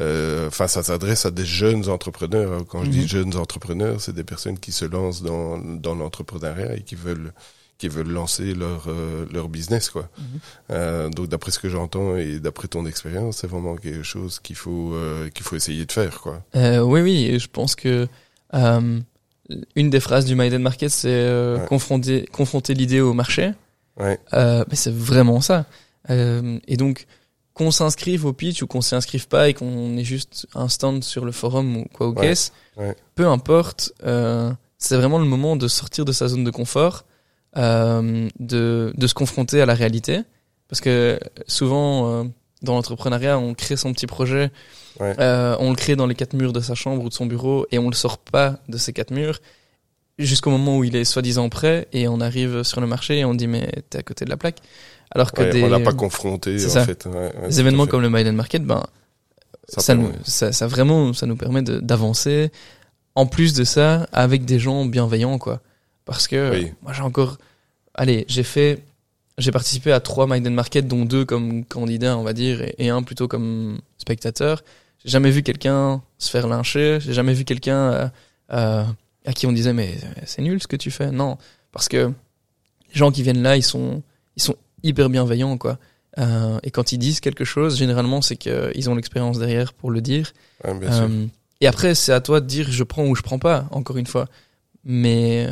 euh, 0.00 0.46
enfin, 0.46 0.68
ça 0.68 0.84
s'adresse 0.84 1.26
à 1.26 1.32
des 1.32 1.44
jeunes 1.44 1.88
entrepreneurs. 1.88 2.64
Quand 2.68 2.82
je 2.84 2.86
Mhm. 2.86 2.92
dis 2.92 3.08
jeunes 3.08 3.36
entrepreneurs, 3.36 4.00
c'est 4.00 4.14
des 4.14 4.22
personnes 4.24 4.58
qui 4.60 4.70
se 4.70 4.84
lancent 4.84 5.22
dans, 5.22 5.58
dans 5.58 5.96
l'entrepreneuriat 5.96 6.76
et 6.76 6.82
qui 6.82 6.94
veulent, 6.94 7.32
qui 7.82 7.88
veulent 7.88 8.12
lancer 8.12 8.54
leur, 8.54 8.84
euh, 8.86 9.26
leur 9.32 9.48
business, 9.48 9.90
quoi. 9.90 10.08
Mhm. 10.16 10.24
Euh, 10.70 11.08
donc, 11.08 11.26
d'après 11.26 11.50
ce 11.50 11.58
que 11.58 11.68
j'entends 11.68 12.16
et 12.16 12.38
d'après 12.38 12.68
ton 12.68 12.86
expérience, 12.86 13.38
c'est 13.38 13.48
vraiment 13.48 13.74
quelque 13.74 14.04
chose 14.04 14.38
qu'il 14.38 14.54
faut, 14.54 14.94
euh, 14.94 15.28
qu'il 15.30 15.42
faut 15.44 15.56
essayer 15.56 15.84
de 15.84 15.90
faire, 15.90 16.20
quoi. 16.20 16.44
Oui, 16.54 17.00
oui, 17.00 17.24
et 17.24 17.40
je 17.40 17.48
pense 17.48 17.74
que 17.74 18.06
une 18.54 19.90
des 19.90 19.98
phrases 19.98 20.26
du 20.26 20.36
Maiden 20.36 20.62
Market, 20.62 20.90
c'est 20.90 21.08
Ouais. 21.10 21.66
confronter, 21.68 22.24
confronter 22.32 22.74
l'idée 22.74 23.00
au 23.00 23.14
marché. 23.14 23.50
Ouais. 23.98 24.20
Mais 24.32 24.76
c'est 24.76 24.94
vraiment 24.94 25.40
ça. 25.40 25.66
Et 26.08 26.76
donc, 26.76 27.06
qu'on 27.52 27.72
s'inscrive 27.72 28.26
au 28.26 28.32
pitch 28.32 28.62
ou 28.62 28.68
qu'on 28.68 28.80
s'y 28.80 28.94
inscrive 28.94 29.26
pas 29.26 29.48
et 29.48 29.54
qu'on 29.54 29.96
ait 29.96 30.04
juste 30.04 30.46
un 30.54 30.68
stand 30.68 31.02
sur 31.02 31.24
le 31.24 31.32
forum 31.32 31.78
ou 31.78 31.86
quoi 31.92 32.06
au 32.06 32.14
Ouais, 32.14 32.96
peu 33.16 33.26
importe, 33.26 33.92
c'est 34.78 34.96
vraiment 34.96 35.18
le 35.18 35.26
moment 35.26 35.56
de 35.56 35.66
sortir 35.66 36.04
de 36.04 36.12
sa 36.12 36.28
zone 36.28 36.44
de 36.44 36.52
confort, 36.52 37.04
euh, 37.56 38.28
de, 38.38 38.92
de 38.96 39.06
se 39.06 39.14
confronter 39.14 39.60
à 39.60 39.66
la 39.66 39.74
réalité. 39.74 40.20
Parce 40.68 40.80
que 40.80 41.18
souvent, 41.46 42.06
euh, 42.10 42.24
dans 42.62 42.74
l'entrepreneuriat, 42.74 43.38
on 43.38 43.54
crée 43.54 43.76
son 43.76 43.92
petit 43.92 44.06
projet, 44.06 44.50
Ouais. 45.00 45.14
euh, 45.20 45.56
on 45.58 45.70
le 45.70 45.76
crée 45.76 45.96
dans 45.96 46.06
les 46.06 46.14
quatre 46.14 46.34
murs 46.34 46.52
de 46.52 46.60
sa 46.60 46.74
chambre 46.74 47.02
ou 47.04 47.08
de 47.08 47.14
son 47.14 47.24
bureau 47.26 47.66
et 47.70 47.78
on 47.78 47.88
le 47.88 47.94
sort 47.94 48.18
pas 48.18 48.58
de 48.68 48.76
ces 48.76 48.92
quatre 48.92 49.10
murs 49.10 49.38
jusqu'au 50.18 50.50
moment 50.50 50.76
où 50.76 50.84
il 50.84 50.94
est 50.96 51.04
soi-disant 51.04 51.48
prêt 51.48 51.88
et 51.94 52.08
on 52.08 52.20
arrive 52.20 52.62
sur 52.62 52.80
le 52.82 52.86
marché 52.86 53.18
et 53.20 53.24
on 53.24 53.32
dit 53.34 53.46
mais 53.46 53.70
t'es 53.88 53.98
à 53.98 54.02
côté 54.02 54.26
de 54.26 54.30
la 54.30 54.36
plaque. 54.36 54.58
Alors 55.10 55.32
que 55.32 55.40
Ouais, 55.42 55.50
des, 55.50 55.62
on 55.62 55.68
l'a 55.68 55.80
pas 55.80 55.92
confronté, 55.94 56.56
en 56.64 56.68
ça. 56.68 56.84
fait. 56.84 57.06
Ouais, 57.06 57.32
des 57.48 57.60
événements 57.60 57.84
fait. 57.84 57.90
comme 57.90 58.02
le 58.02 58.10
Maiden 58.10 58.36
Market, 58.36 58.62
ben, 58.64 58.82
ça, 59.68 59.94
peut- 59.94 60.02
nous, 60.02 60.12
ça, 60.24 60.52
ça 60.52 60.66
vraiment, 60.66 61.12
ça 61.14 61.26
nous 61.26 61.36
permet 61.36 61.62
d'avancer. 61.62 62.50
En 63.14 63.26
plus 63.26 63.52
de 63.54 63.64
ça, 63.64 64.06
avec 64.12 64.44
des 64.44 64.58
gens 64.58 64.84
bienveillants, 64.86 65.38
quoi. 65.38 65.60
Parce 66.04 66.26
que 66.28 66.50
Oui. 66.52 66.72
moi, 66.82 66.92
j'ai 66.92 67.02
encore, 67.02 67.38
allez, 67.94 68.24
j'ai 68.28 68.42
fait, 68.42 68.82
j'ai 69.38 69.50
participé 69.52 69.92
à 69.92 70.00
trois 70.00 70.26
Maiden 70.26 70.54
Market, 70.54 70.86
dont 70.86 71.04
deux 71.04 71.24
comme 71.24 71.64
candidat, 71.64 72.16
on 72.16 72.22
va 72.22 72.32
dire, 72.32 72.62
et, 72.62 72.74
et 72.78 72.88
un 72.90 73.02
plutôt 73.02 73.28
comme 73.28 73.80
spectateur. 73.98 74.62
J'ai 75.04 75.10
jamais 75.10 75.30
vu 75.30 75.42
quelqu'un 75.42 76.02
se 76.18 76.30
faire 76.30 76.46
lyncher. 76.46 76.98
J'ai 77.00 77.12
jamais 77.12 77.34
vu 77.34 77.44
quelqu'un 77.44 77.92
euh, 77.92 78.08
euh, 78.52 78.84
à 79.24 79.32
qui 79.32 79.46
on 79.46 79.52
disait 79.52 79.72
mais 79.72 79.96
c'est 80.26 80.42
nul 80.42 80.60
ce 80.62 80.66
que 80.68 80.76
tu 80.76 80.90
fais. 80.90 81.10
Non, 81.10 81.38
parce 81.72 81.88
que 81.88 82.06
les 82.06 82.94
gens 82.94 83.10
qui 83.10 83.22
viennent 83.22 83.42
là, 83.42 83.56
ils 83.56 83.62
sont, 83.62 84.02
ils 84.36 84.42
sont 84.42 84.56
hyper 84.82 85.08
bienveillants, 85.08 85.56
quoi. 85.58 85.78
Euh, 86.18 86.58
et 86.62 86.70
quand 86.70 86.92
ils 86.92 86.98
disent 86.98 87.20
quelque 87.20 87.44
chose, 87.44 87.78
généralement, 87.78 88.20
c'est 88.20 88.36
qu'ils 88.36 88.90
ont 88.90 88.94
l'expérience 88.94 89.38
derrière 89.38 89.72
pour 89.72 89.90
le 89.90 90.00
dire. 90.00 90.32
Ouais, 90.64 90.74
bien 90.78 90.92
sûr. 90.92 91.08
Et 91.60 91.66
après, 91.66 91.94
c'est 91.94 92.12
à 92.12 92.20
toi 92.20 92.40
de 92.40 92.46
dire 92.46 92.70
je 92.70 92.84
prends 92.84 93.06
ou 93.06 93.14
je 93.14 93.22
prends 93.22 93.38
pas, 93.38 93.66
encore 93.70 93.96
une 93.96 94.06
fois. 94.06 94.26
Mais, 94.84 95.48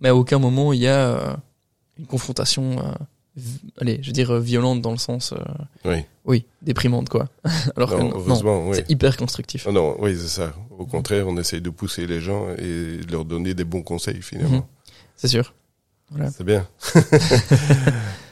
mais 0.00 0.08
à 0.08 0.16
aucun 0.16 0.38
moment 0.38 0.72
il 0.72 0.80
y 0.80 0.88
a 0.88 1.08
euh, 1.08 1.34
une 1.98 2.06
confrontation, 2.06 2.78
euh, 2.78 3.40
allez, 3.80 3.98
je 4.02 4.08
veux 4.08 4.12
dire 4.12 4.30
euh, 4.32 4.40
violente 4.40 4.80
dans 4.82 4.90
le 4.92 4.98
sens, 4.98 5.32
euh, 5.32 5.38
Oui. 5.84 6.04
oui, 6.24 6.44
déprimante 6.62 7.08
quoi. 7.08 7.28
Alors 7.76 7.90
que 7.90 7.96
Non, 8.02 8.68
oui. 8.68 8.76
c'est 8.76 8.90
hyper 8.90 9.16
constructif. 9.16 9.66
Non, 9.66 9.72
non, 9.72 9.96
oui, 10.00 10.16
c'est 10.20 10.28
ça. 10.28 10.52
Au 10.78 10.86
contraire, 10.86 11.26
on 11.28 11.36
essaye 11.36 11.60
de 11.60 11.70
pousser 11.70 12.06
les 12.06 12.20
gens 12.20 12.48
et 12.58 12.98
de 12.98 13.12
leur 13.12 13.24
donner 13.24 13.54
des 13.54 13.64
bons 13.64 13.82
conseils, 13.82 14.22
finalement. 14.22 14.56
Mhm. 14.58 14.62
C'est 15.16 15.28
sûr. 15.28 15.54
Voilà. 16.10 16.30
C'est 16.30 16.44
bien. 16.44 16.66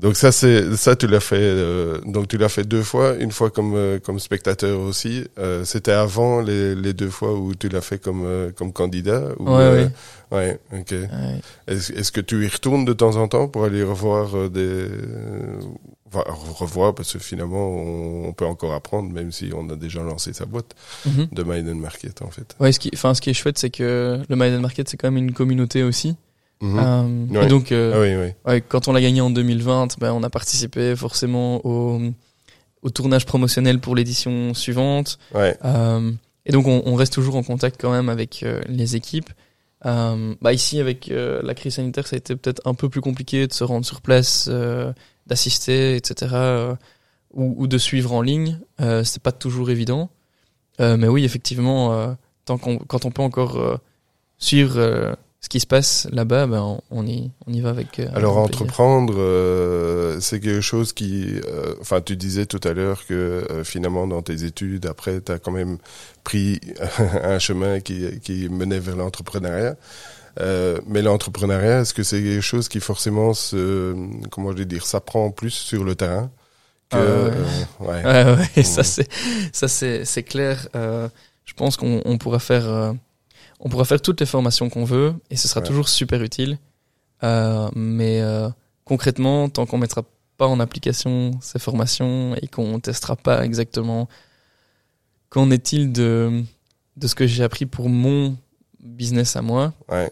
donc 0.00 0.16
ça, 0.16 0.32
c'est 0.32 0.76
ça, 0.76 0.96
tu 0.96 1.06
l'as 1.06 1.20
fait. 1.20 1.36
euh, 1.38 1.98
donc 2.06 2.28
tu 2.28 2.38
l'as 2.38 2.48
fait 2.48 2.64
deux 2.64 2.82
fois, 2.82 3.14
une 3.16 3.32
fois 3.32 3.50
comme 3.50 3.74
euh, 3.74 3.98
comme 3.98 4.18
spectateur 4.18 4.80
aussi. 4.80 5.24
Euh, 5.38 5.64
C'était 5.64 5.92
avant 5.92 6.40
les, 6.40 6.74
les 6.74 6.92
deux 6.92 7.10
fois 7.10 7.34
où 7.34 7.54
tu 7.54 7.68
l'as 7.68 7.80
fait 7.80 7.98
comme 8.02 8.22
euh, 8.24 8.50
comme 8.52 8.72
candidat. 8.72 9.24
Ou, 9.38 9.44
Ouais, 9.50 9.62
euh, 9.62 9.88
ouais. 10.32 10.60
ok. 10.72 10.90
Ouais. 10.92 11.40
Est-ce 11.66 12.12
que 12.12 12.20
tu 12.20 12.44
y 12.44 12.48
retournes 12.48 12.84
de 12.84 12.92
temps 12.92 13.16
en 13.16 13.28
temps 13.28 13.48
pour 13.48 13.64
aller 13.64 13.82
revoir 13.82 14.36
euh, 14.36 14.48
des 14.48 14.86
enfin, 16.12 16.24
revoir 16.28 16.94
parce 16.94 17.12
que 17.12 17.18
finalement 17.18 17.68
on, 17.68 18.28
on 18.28 18.32
peut 18.32 18.44
encore 18.46 18.74
apprendre 18.74 19.10
même 19.12 19.30
si 19.32 19.50
on 19.54 19.68
a 19.70 19.76
déjà 19.76 20.02
lancé 20.02 20.32
sa 20.32 20.44
boîte 20.46 20.74
Mhm. 21.06 21.28
de 21.32 21.42
and 21.42 21.74
Market 21.76 22.22
en 22.22 22.30
fait. 22.30 22.56
Ouais, 22.60 22.72
ce 22.72 22.78
qui, 22.80 22.90
enfin, 22.94 23.14
ce 23.14 23.20
qui 23.20 23.30
est 23.30 23.34
chouette, 23.34 23.58
c'est 23.58 23.70
que 23.70 24.18
le 24.28 24.36
Maiden 24.36 24.60
Market, 24.60 24.88
c'est 24.88 24.96
quand 24.96 25.10
même 25.10 25.22
une 25.24 25.32
communauté 25.32 25.82
aussi. 25.82 26.16
Mhm. 26.60 26.78
Euh. 27.34 27.42
Et 27.42 27.46
donc, 27.46 27.72
euh, 27.72 27.92
ah 27.94 28.00
oui, 28.00 28.26
oui. 28.28 28.34
Ouais, 28.52 28.60
quand 28.60 28.88
on 28.88 28.92
l'a 28.92 29.00
gagné 29.00 29.20
en 29.20 29.30
2020, 29.30 29.98
ben, 29.98 30.12
on 30.12 30.22
a 30.22 30.30
participé 30.30 30.94
forcément 30.94 31.64
au, 31.66 32.00
au 32.82 32.90
tournage 32.90 33.24
promotionnel 33.26 33.80
pour 33.80 33.94
l'édition 33.96 34.52
suivante. 34.54 35.18
Ouais, 35.34 35.56
Euh, 35.64 36.12
et 36.46 36.52
donc, 36.52 36.66
on, 36.66 36.82
on 36.84 36.94
reste 36.94 37.12
toujours 37.12 37.36
en 37.36 37.42
contact 37.42 37.80
quand 37.80 37.90
même 37.90 38.08
avec 38.08 38.44
les 38.68 38.96
équipes. 38.96 39.30
Bah 39.84 40.52
ici, 40.52 40.78
avec 40.80 41.10
la 41.10 41.54
crise 41.54 41.74
sanitaire, 41.76 42.06
ça 42.06 42.16
a 42.16 42.18
été 42.18 42.36
peut-être 42.36 42.60
un 42.66 42.74
peu 42.74 42.88
plus 42.88 43.00
compliqué 43.00 43.46
de 43.46 43.52
se 43.52 43.64
rendre 43.64 43.86
sur 43.86 44.00
place, 44.02 44.48
d'assister, 45.26 45.96
etc., 45.96 46.34
ou, 47.32 47.54
ou 47.56 47.66
de 47.66 47.78
suivre 47.78 48.12
en 48.12 48.20
ligne. 48.22 48.58
Euh, 48.80 49.04
C'était 49.04 49.20
pas 49.22 49.32
toujours 49.32 49.70
évident. 49.70 50.10
Mais 50.78 51.08
oui, 51.08 51.24
effectivement, 51.24 52.16
tant 52.46 52.56
qu'on, 52.58 52.78
quand 52.78 53.04
on 53.04 53.10
peut 53.10 53.22
encore 53.22 53.78
suivre 54.38 55.16
ce 55.42 55.48
qui 55.48 55.58
se 55.60 55.66
passe 55.66 56.06
là-bas, 56.12 56.46
ben, 56.46 56.78
on, 56.90 57.06
y, 57.06 57.30
on 57.46 57.52
y 57.52 57.60
va 57.60 57.70
avec. 57.70 57.98
euh, 57.98 58.08
Alors 58.14 58.38
avec 58.38 58.50
entreprendre, 58.54 59.14
euh, 59.18 60.20
c'est 60.20 60.38
quelque 60.40 60.60
chose 60.60 60.92
qui, 60.92 61.40
euh, 61.48 61.74
enfin 61.80 62.00
tu 62.02 62.14
disais 62.16 62.44
tout 62.46 62.60
à 62.64 62.72
l'heure 62.74 63.06
que 63.06 63.14
euh, 63.14 63.64
finalement 63.64 64.06
dans 64.06 64.20
tes 64.22 64.44
études, 64.44 64.84
après 64.86 65.20
tu 65.22 65.32
as 65.32 65.38
quand 65.38 65.52
même 65.52 65.78
pris 66.24 66.60
un 67.22 67.38
chemin 67.38 67.80
qui, 67.80 68.20
qui 68.20 68.48
menait 68.50 68.80
vers 68.80 68.96
l'entrepreneuriat. 68.96 69.76
Euh, 70.40 70.78
mais 70.86 71.02
l'entrepreneuriat, 71.02 71.80
est-ce 71.80 71.92
que 71.94 72.02
c'est 72.02 72.22
quelque 72.22 72.40
chose 72.40 72.68
qui 72.68 72.78
forcément 72.80 73.34
se, 73.34 73.94
comment 74.30 74.52
je 74.52 74.58
vais 74.58 74.64
dire, 74.64 74.86
s'apprend 74.86 75.30
plus 75.30 75.50
sur 75.50 75.84
le 75.84 75.94
terrain 75.96 76.30
que, 76.90 76.96
Ah 76.98 77.84
ouais. 77.84 77.88
ouais. 77.88 78.04
Ouais, 78.04 78.46
ouais, 78.56 78.62
ça 78.62 78.82
Mhm. 78.82 78.84
c'est 78.84 79.08
ça 79.52 79.68
c'est 79.68 80.04
c'est 80.04 80.22
clair. 80.22 80.68
Euh, 80.76 81.08
je 81.46 81.54
pense 81.54 81.76
qu'on 81.76 82.02
on 82.04 82.18
pourra 82.18 82.38
faire 82.38 82.68
euh, 82.68 82.92
on 83.60 83.68
pourra 83.68 83.84
faire 83.84 84.00
toutes 84.02 84.20
les 84.20 84.26
formations 84.26 84.68
qu'on 84.70 84.84
veut 84.84 85.14
et 85.30 85.36
ce 85.36 85.46
sera 85.48 85.60
Ouais. 85.60 85.66
toujours 85.66 85.88
super 85.88 86.22
utile. 86.22 86.58
Euh, 87.22 87.68
mais 87.74 88.20
euh, 88.22 88.48
concrètement, 88.84 89.48
tant 89.48 89.66
qu'on 89.66 89.78
mettra 89.78 90.02
pas 90.36 90.46
en 90.46 90.58
application 90.60 91.32
ces 91.42 91.58
formations 91.58 92.34
et 92.36 92.46
qu'on 92.48 92.80
testera 92.80 93.14
pas 93.16 93.44
exactement 93.44 94.08
qu'en 95.28 95.50
est-il 95.50 95.92
de 95.92 96.42
de 96.96 97.06
ce 97.06 97.14
que 97.14 97.26
j'ai 97.26 97.44
appris 97.44 97.66
pour 97.66 97.88
mon 97.88 98.36
business 98.82 99.36
à 99.36 99.42
moi, 99.42 99.72
Ouais. 99.88 100.10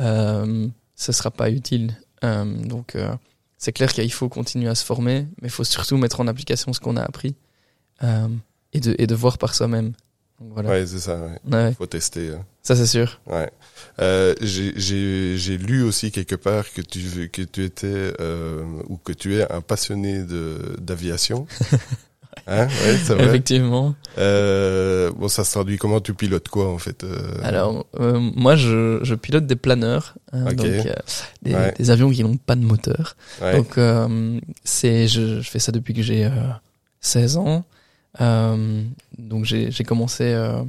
euh, 0.00 0.66
ce 0.94 1.12
sera 1.12 1.30
pas 1.30 1.50
utile. 1.50 1.96
Euh, 2.24 2.44
donc 2.64 2.94
euh, 2.96 3.14
c'est 3.58 3.72
clair 3.72 3.92
qu'il 3.92 4.12
faut 4.12 4.28
continuer 4.28 4.68
à 4.68 4.74
se 4.74 4.84
former, 4.84 5.26
mais 5.40 5.48
il 5.48 5.50
faut 5.50 5.64
surtout 5.64 5.96
mettre 5.98 6.20
en 6.20 6.26
application 6.26 6.72
ce 6.72 6.80
qu'on 6.80 6.96
a 6.96 7.02
appris 7.02 7.34
euh, 8.02 8.28
et, 8.72 8.80
de, 8.80 8.94
et 8.98 9.06
de 9.06 9.14
voir 9.14 9.38
par 9.38 9.54
soi-même. 9.54 9.92
Donc 10.40 10.50
voilà. 10.52 10.68
Ouais, 10.70 10.86
c'est 10.86 10.98
ça. 10.98 11.16
Ouais. 11.18 11.38
Ouais, 11.52 11.72
Faut 11.74 11.86
tester. 11.86 12.30
hein. 12.30 12.44
ça 12.62 12.76
c'est 12.76 12.86
sûr. 12.86 13.20
Ouais. 13.26 13.50
Euh, 14.00 14.34
j'ai- 14.40 15.56
lu 15.58 15.82
aussi 15.82 16.10
quelque 16.10 16.34
part 16.34 16.64
que 16.74 16.82
tu 16.82 17.28
que 17.32 17.42
tu 17.42 17.64
étais 17.64 18.12
euh, 18.20 18.62
ou 18.88 18.96
que 18.98 19.12
tu 19.12 19.36
es 19.36 19.50
un 19.50 19.60
passionné 19.62 20.22
de 20.24 20.58
d'aviation. 20.78 21.46
hein 22.46 22.66
Ouais, 22.66 22.98
c'est 23.02 23.14
vrai. 23.14 23.24
Effectivement. 23.24 23.94
Euh, 24.18 25.10
bon, 25.16 25.28
ça 25.28 25.42
se 25.44 25.52
traduit 25.52 25.78
comment? 25.78 26.00
Tu 26.00 26.12
pilotes 26.12 26.48
quoi 26.48 26.68
en 26.70 26.78
fait 26.78 27.02
euh, 27.04 27.16
Alors 27.42 27.86
euh, 27.98 28.20
moi 28.36 28.56
je, 28.56 29.00
je 29.02 29.14
pilote 29.14 29.46
des 29.46 29.56
planeurs, 29.56 30.14
hein, 30.32 30.44
Ok. 30.48 30.54
donc 30.56 30.66
euh, 30.66 30.92
des, 31.42 31.54
Ouais. 31.54 31.74
des 31.78 31.90
avions 31.90 32.10
qui 32.10 32.22
n'ont 32.22 32.36
pas 32.36 32.56
de 32.56 32.64
moteur. 32.64 33.16
ouais. 33.40 33.56
Donc 33.56 33.78
euh, 33.78 34.38
c'est 34.64 35.08
je, 35.08 35.40
je 35.40 35.48
fais 35.50 35.58
ça 35.58 35.72
depuis 35.72 35.94
que 35.94 36.02
j'ai 36.02 36.26
euh, 36.26 36.30
16 37.00 37.38
ans. 37.38 37.64
Euh, 38.20 38.82
donc 39.18 39.44
j'ai 39.44 39.84
commencé 39.84 40.24
euh, 40.24 40.62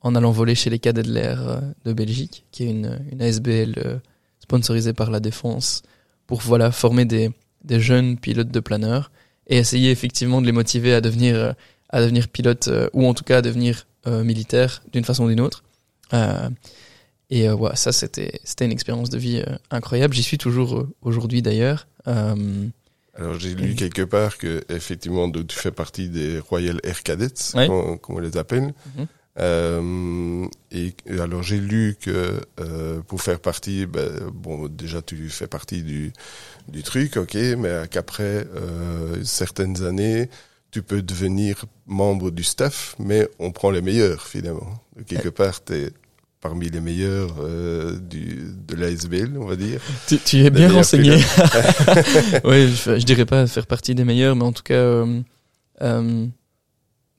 en 0.00 0.14
allant 0.14 0.32
voler 0.32 0.54
chez 0.54 0.70
les 0.70 0.78
cadets 0.78 1.02
de 1.02 1.12
l'air 1.12 1.48
euh, 1.48 1.60
de 1.84 1.92
Belgique, 1.92 2.44
qui 2.50 2.64
est 2.64 2.70
une, 2.70 2.98
une 3.10 3.22
ASBL 3.22 4.00
sponsorisée 4.40 4.92
par 4.92 5.10
la 5.10 5.20
défense, 5.20 5.82
pour 6.26 6.40
voilà 6.40 6.72
former 6.72 7.04
des, 7.04 7.30
des 7.64 7.80
jeunes 7.80 8.18
pilotes 8.18 8.50
de 8.50 8.60
planeurs 8.60 9.10
et 9.46 9.58
essayer 9.58 9.90
effectivement 9.90 10.40
de 10.40 10.46
les 10.46 10.52
motiver 10.52 10.94
à 10.94 11.00
devenir 11.00 11.54
à 11.90 12.00
devenir 12.00 12.28
pilote 12.28 12.70
ou 12.94 13.06
en 13.06 13.14
tout 13.14 13.24
cas 13.24 13.38
à 13.38 13.42
devenir 13.42 13.86
euh, 14.06 14.24
militaire 14.24 14.82
d'une 14.92 15.04
façon 15.04 15.24
ou 15.24 15.28
d'une 15.28 15.40
autre. 15.40 15.62
Euh, 16.14 16.48
Et 17.30 17.48
ouais, 17.48 17.76
ça, 17.76 17.92
c'était 17.92 18.40
c'était 18.44 18.64
une 18.64 18.72
expérience 18.72 19.10
de 19.10 19.18
vie 19.18 19.42
incroyable. 19.70 20.14
J'y 20.14 20.22
suis 20.22 20.38
toujours 20.38 20.86
aujourd'hui 21.02 21.42
d'ailleurs. 21.42 21.86
Euh, 23.18 23.24
Alors 23.24 23.38
j'ai 23.38 23.54
lu 23.54 23.74
quelque 23.74 24.02
part 24.02 24.38
que 24.38 24.64
effectivement 24.68 25.30
tu 25.30 25.56
fais 25.56 25.70
partie 25.72 26.08
des 26.08 26.38
Royal 26.38 26.80
Air 26.82 27.02
Cadets, 27.02 27.52
comme, 27.52 27.98
on 28.08 28.18
les 28.18 28.36
appelle. 28.36 28.74
Mhm. 28.96 29.06
Euh, 29.38 30.46
et 30.72 30.94
et 31.06 31.18
alors 31.18 31.42
j'ai 31.42 31.58
lu 31.58 31.96
que 31.98 32.40
euh, 32.60 33.00
pour 33.00 33.22
faire 33.22 33.40
partie, 33.40 33.86
ben, 33.86 34.30
bon 34.32 34.68
déjà 34.68 35.00
tu 35.00 35.30
fais 35.30 35.46
partie 35.46 35.82
du 35.82 36.12
du 36.68 36.82
truc, 36.82 37.16
ok, 37.16 37.34
mais 37.56 37.84
qu'après 37.90 38.46
euh, 38.54 39.24
certaines 39.24 39.84
années 39.84 40.28
tu 40.70 40.82
peux 40.82 41.02
devenir 41.02 41.64
membre 41.86 42.30
du 42.30 42.44
staff, 42.44 42.94
mais 42.98 43.28
on 43.38 43.52
prend 43.52 43.70
les 43.70 43.82
meilleurs 43.82 44.26
finalement. 44.26 44.80
Quelque 45.06 45.30
part 45.30 45.62
t'es 45.62 45.92
parmi 46.42 46.68
les 46.68 46.80
meilleurs 46.80 47.36
euh, 47.40 47.98
du 47.98 48.42
de 48.68 48.74
l'ASBL, 48.76 49.38
on 49.38 49.46
va 49.46 49.56
dire. 49.56 49.80
tu, 50.06 50.18
tu 50.18 50.38
es 50.44 50.50
bien 50.50 50.70
renseigné. 50.70 51.16
oui, 52.44 52.68
je, 52.68 52.98
je 52.98 53.04
dirais 53.06 53.24
pas 53.26 53.46
faire 53.46 53.66
partie 53.66 53.94
des 53.94 54.04
meilleurs, 54.04 54.36
mais 54.36 54.44
en 54.44 54.52
tout 54.52 54.62
cas 54.62 54.74
euh, 54.74 55.20
euh, 55.82 56.26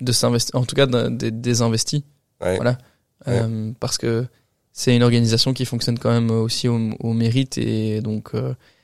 de 0.01 0.11
s'investir, 0.11 0.55
en 0.59 0.65
tout 0.65 0.75
cas 0.75 0.85
de- 0.85 1.09
des 1.09 1.31
des 1.31 1.61
investis. 1.61 2.01
Ouais. 2.41 2.57
Voilà. 2.57 2.77
Ouais. 3.25 3.39
Euh, 3.41 3.71
parce 3.79 3.97
que 3.97 4.25
c'est 4.73 4.95
une 4.95 5.03
organisation 5.03 5.53
qui 5.53 5.65
fonctionne 5.65 5.97
quand 5.97 6.11
même 6.11 6.29
aussi 6.29 6.67
au, 6.67 6.77
au 6.99 7.13
mérite 7.13 7.57
et 7.57 8.01
donc 8.01 8.31
il 8.33 8.39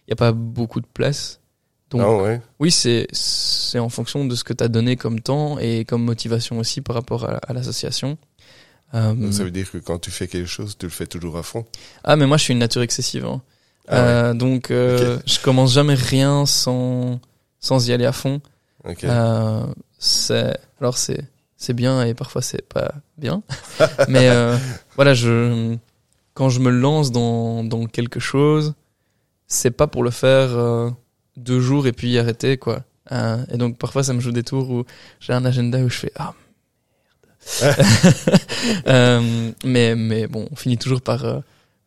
n'y 0.07 0.13
a 0.13 0.15
pas 0.15 0.31
beaucoup 0.31 0.79
de 0.81 0.87
place. 0.91 1.41
Donc 1.89 2.01
Non, 2.01 2.21
ouais. 2.23 2.39
oui, 2.59 2.71
c'est 2.71 3.07
c'est 3.11 3.79
en 3.79 3.89
fonction 3.89 4.23
de 4.25 4.35
ce 4.35 4.43
que 4.43 4.53
tu 4.53 4.63
as 4.63 4.67
donné 4.67 4.95
comme 4.95 5.19
temps 5.19 5.57
et 5.59 5.85
comme 5.85 6.03
motivation 6.03 6.59
aussi 6.59 6.81
par 6.81 6.95
rapport 6.95 7.25
à, 7.25 7.37
à 7.37 7.53
l'association. 7.53 8.17
Euh, 8.95 9.13
Donc, 9.13 9.33
ça 9.33 9.43
veut 9.43 9.51
dire 9.51 9.69
que 9.69 9.77
quand 9.77 9.99
tu 9.99 10.09
fais 10.11 10.27
quelque 10.27 10.47
chose, 10.47 10.75
tu 10.77 10.85
le 10.85 10.91
fais 10.91 11.05
toujours 11.07 11.37
à 11.37 11.43
fond. 11.43 11.65
ah 12.03 12.15
mais 12.15 12.25
moi 12.25 12.37
je 12.37 12.43
suis 12.43 12.53
une 12.53 12.59
nature 12.59 12.81
excessive. 12.81 13.25
hein. 13.25 13.41
Ah 13.87 13.93
ouais. 13.95 13.99
Euh, 14.07 14.33
donc 14.33 14.71
euh, 14.71 15.19
je 15.25 15.39
commence 15.39 15.73
jamais 15.73 15.95
rien 15.95 16.45
sans 16.45 17.19
sans 17.59 17.87
y 17.87 17.91
aller 17.93 18.05
à 18.05 18.11
fond. 18.11 18.41
Ok. 18.85 19.03
Euh, 19.03 19.63
c'est 19.99 20.57
alors 20.79 20.97
c'est 20.97 21.23
c'est 21.57 21.73
bien 21.73 22.03
et 22.03 22.13
parfois 22.13 22.41
c'est 22.41 22.67
pas 22.67 22.93
bien. 23.17 23.43
Mais 24.07 24.29
euh, 24.29 24.57
voilà, 24.95 25.13
je 25.13 25.75
quand 26.33 26.49
je 26.49 26.59
me 26.59 26.69
lance 26.71 27.11
dans 27.11 27.63
dans 27.63 27.85
quelque 27.85 28.19
chose, 28.19 28.73
c'est 29.47 29.71
pas 29.71 29.87
pour 29.87 30.03
le 30.03 30.11
faire 30.11 30.55
euh, 30.57 30.89
deux 31.37 31.59
jours 31.59 31.85
et 31.87 31.91
puis 31.91 32.17
arrêter 32.17 32.57
quoi. 32.57 32.83
Euh, 33.11 33.43
et 33.51 33.57
donc 33.57 33.77
parfois 33.77 34.03
ça 34.03 34.13
me 34.13 34.19
joue 34.19 34.31
des 34.31 34.43
tours 34.43 34.69
où 34.69 34.83
j'ai 35.19 35.33
un 35.33 35.43
agenda 35.45 35.79
où 35.79 35.89
je 35.89 35.97
fais 35.97 36.11
ah. 36.15 36.33
Euh, 38.87 39.51
mais 39.65 39.95
mais 39.95 40.27
bon, 40.27 40.47
on 40.51 40.55
finit 40.55 40.77
toujours 40.77 41.01
par 41.01 41.25
euh, 41.25 41.39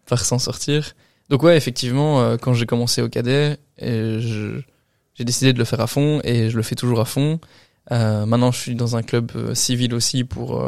par 0.07 0.25
s'en 0.25 0.38
sortir. 0.38 0.95
Donc 1.29 1.43
ouais, 1.43 1.57
effectivement, 1.57 2.21
euh, 2.23 2.37
quand 2.37 2.55
j'ai 2.55 2.67
commencé 2.67 3.03
au 3.03 3.09
cadet, 3.09 3.59
j'ai 3.81 5.25
décidé 5.25 5.53
de 5.53 5.59
le 5.59 5.65
faire 5.65 5.81
à 5.81 5.87
fond 5.87 6.21
et 6.25 6.51
je 6.51 6.57
le 6.57 6.62
fais 6.62 6.75
toujours 6.75 7.01
à 7.01 7.05
fond. 7.05 7.38
Maintenant, 7.91 8.53
je 8.53 8.59
suis 8.59 8.75
dans 8.75 8.97
un 8.97 9.03
club 9.03 9.31
civil 9.55 9.95
aussi 9.95 10.25
pour 10.25 10.62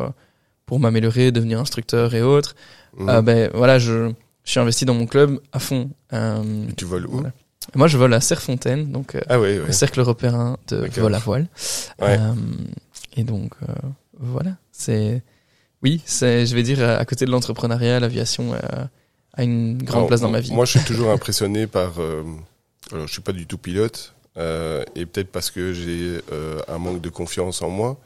pour 0.66 0.81
m'améliorer, 0.81 1.33
devenir 1.33 1.61
instructeur 1.61 2.14
et 2.14 2.23
autres. 2.23 2.55
Euh, 3.01 3.23
ben 3.23 3.51
voilà, 3.55 3.79
je, 3.79 4.11
je 4.44 4.51
suis 4.51 4.61
investi 4.61 4.85
dans 4.85 4.94
mon 4.94 5.07
club 5.07 5.40
à 5.53 5.59
fond. 5.59 5.90
Et 6.12 6.73
tu 6.77 6.85
voles 6.85 7.07
où 7.07 7.12
voilà. 7.12 7.33
Moi, 7.75 7.88
je 7.88 7.97
vole 7.97 8.12
à 8.12 8.20
Serfontaine, 8.20 8.92
donc 8.92 9.14
euh, 9.14 9.20
Ah 9.29 9.40
oui, 9.40 9.59
oui. 9.59 9.66
le 9.66 9.73
cercle 9.73 10.01
européen 10.01 10.59
de 10.68 10.87
vol 11.01 11.14
à 11.14 11.18
voile. 11.18 11.47
Ouais. 12.01 12.18
Et 13.16 13.25
donc 13.25 13.53
voilà, 14.18 14.57
c'est 14.76 15.22
oui, 15.82 16.02
c'est 16.04 16.46
je 16.46 16.54
vais 16.54 16.62
dire 16.62 16.82
à 16.82 16.96
à 16.96 17.04
côté 17.04 17.24
de 17.26 17.30
l'entrepreneuriat, 17.30 18.00
l'aviation 18.00 18.54
euh, 18.54 18.58
a 19.34 19.42
une 19.42 19.78
grande 19.78 19.98
Alors, 19.98 20.06
place 20.08 20.20
dans 20.20 20.30
ma 20.30 20.40
vie. 20.40 20.52
Moi, 20.52 20.64
je 20.64 20.78
suis 20.78 20.87
toujours 20.87 21.10
impressionné 21.10 21.66
par. 21.66 22.00
euh, 22.00 22.24
alors, 22.92 23.06
je 23.06 23.12
suis 23.12 23.22
pas 23.22 23.32
du 23.32 23.46
tout 23.46 23.58
pilote, 23.58 24.14
euh, 24.37 24.84
et 24.94 25.06
peut-être 25.06 25.30
parce 25.30 25.50
que 25.50 25.72
j'ai 25.72 26.20
euh, 26.32 26.60
un 26.68 26.78
manque 26.78 27.00
de 27.00 27.08
confiance 27.08 27.62
en 27.62 27.70
moi, 27.70 27.98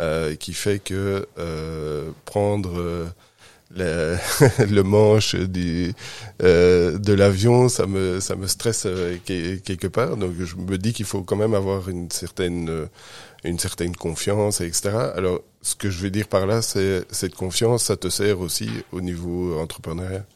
euh, 0.00 0.34
qui 0.36 0.54
fait 0.54 0.78
que 0.78 1.26
euh, 1.38 2.10
prendre 2.24 2.78
euh, 2.78 3.06
le, 3.76 4.16
le 4.70 4.82
manche 4.82 5.34
du, 5.34 5.92
euh, 6.42 6.98
de 6.98 7.12
l'avion, 7.12 7.68
ça 7.68 7.86
me 7.86 8.20
ça 8.20 8.36
me 8.36 8.46
stresse 8.46 8.84
euh, 8.86 9.16
que- 9.26 9.56
quelque 9.56 9.86
part. 9.88 10.16
Donc, 10.16 10.32
je 10.38 10.56
me 10.56 10.78
dis 10.78 10.92
qu'il 10.92 11.04
faut 11.06 11.22
quand 11.22 11.36
même 11.36 11.54
avoir 11.54 11.88
une 11.88 12.10
certaine 12.10 12.68
euh, 12.70 12.86
une 13.44 13.58
certaine 13.58 13.94
confiance, 13.96 14.60
etc. 14.60 15.12
Alors, 15.16 15.40
ce 15.62 15.74
que 15.76 15.90
je 15.90 15.98
veux 16.00 16.10
dire 16.10 16.28
par 16.28 16.46
là, 16.46 16.62
c'est 16.62 17.04
cette 17.10 17.34
confiance, 17.34 17.84
ça 17.84 17.96
te 17.96 18.08
sert 18.08 18.40
aussi 18.40 18.68
au 18.92 19.00
niveau 19.00 19.58
entrepreneurial? 19.60 20.26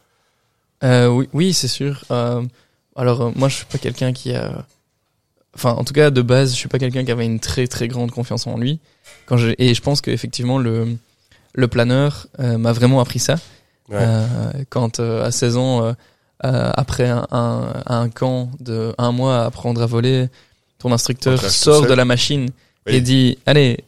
Euh, 0.84 1.08
oui, 1.08 1.28
oui, 1.32 1.52
c'est 1.54 1.68
sûr. 1.68 2.04
Euh, 2.10 2.42
alors 2.96 3.20
euh, 3.22 3.30
moi, 3.36 3.48
je 3.48 3.56
suis 3.56 3.64
pas 3.66 3.78
quelqu'un 3.78 4.12
qui 4.12 4.34
a, 4.34 4.66
enfin, 5.54 5.72
en 5.72 5.84
tout 5.84 5.94
cas 5.94 6.10
de 6.10 6.22
base, 6.22 6.52
je 6.52 6.56
suis 6.56 6.68
pas 6.68 6.78
quelqu'un 6.78 7.04
qui 7.04 7.12
avait 7.12 7.26
une 7.26 7.40
très 7.40 7.66
très 7.68 7.88
grande 7.88 8.10
confiance 8.10 8.46
en 8.46 8.58
lui. 8.58 8.80
Quand 9.26 9.36
je 9.36 9.52
et 9.58 9.74
je 9.74 9.82
pense 9.82 10.00
que 10.00 10.10
effectivement 10.10 10.58
le 10.58 10.96
le 11.54 11.68
planeur 11.68 12.26
euh, 12.40 12.58
m'a 12.58 12.72
vraiment 12.72 13.00
appris 13.00 13.18
ça. 13.18 13.34
Ouais. 13.88 13.96
Euh, 14.00 14.26
quand 14.70 15.00
euh, 15.00 15.24
à 15.24 15.30
16 15.30 15.56
ans, 15.56 15.94
après 16.40 17.08
un, 17.08 17.26
un, 17.30 17.72
un 17.86 18.08
camp 18.08 18.50
de 18.58 18.92
un 18.98 19.12
mois 19.12 19.38
à 19.42 19.44
apprendre 19.46 19.80
à 19.82 19.86
voler, 19.86 20.28
ton 20.78 20.92
instructeur 20.92 21.38
sort 21.40 21.86
de 21.86 21.94
la 21.94 22.04
machine 22.04 22.50
Oui. 22.86 22.94
et 22.96 23.00
dit 23.00 23.38
allez 23.46 23.84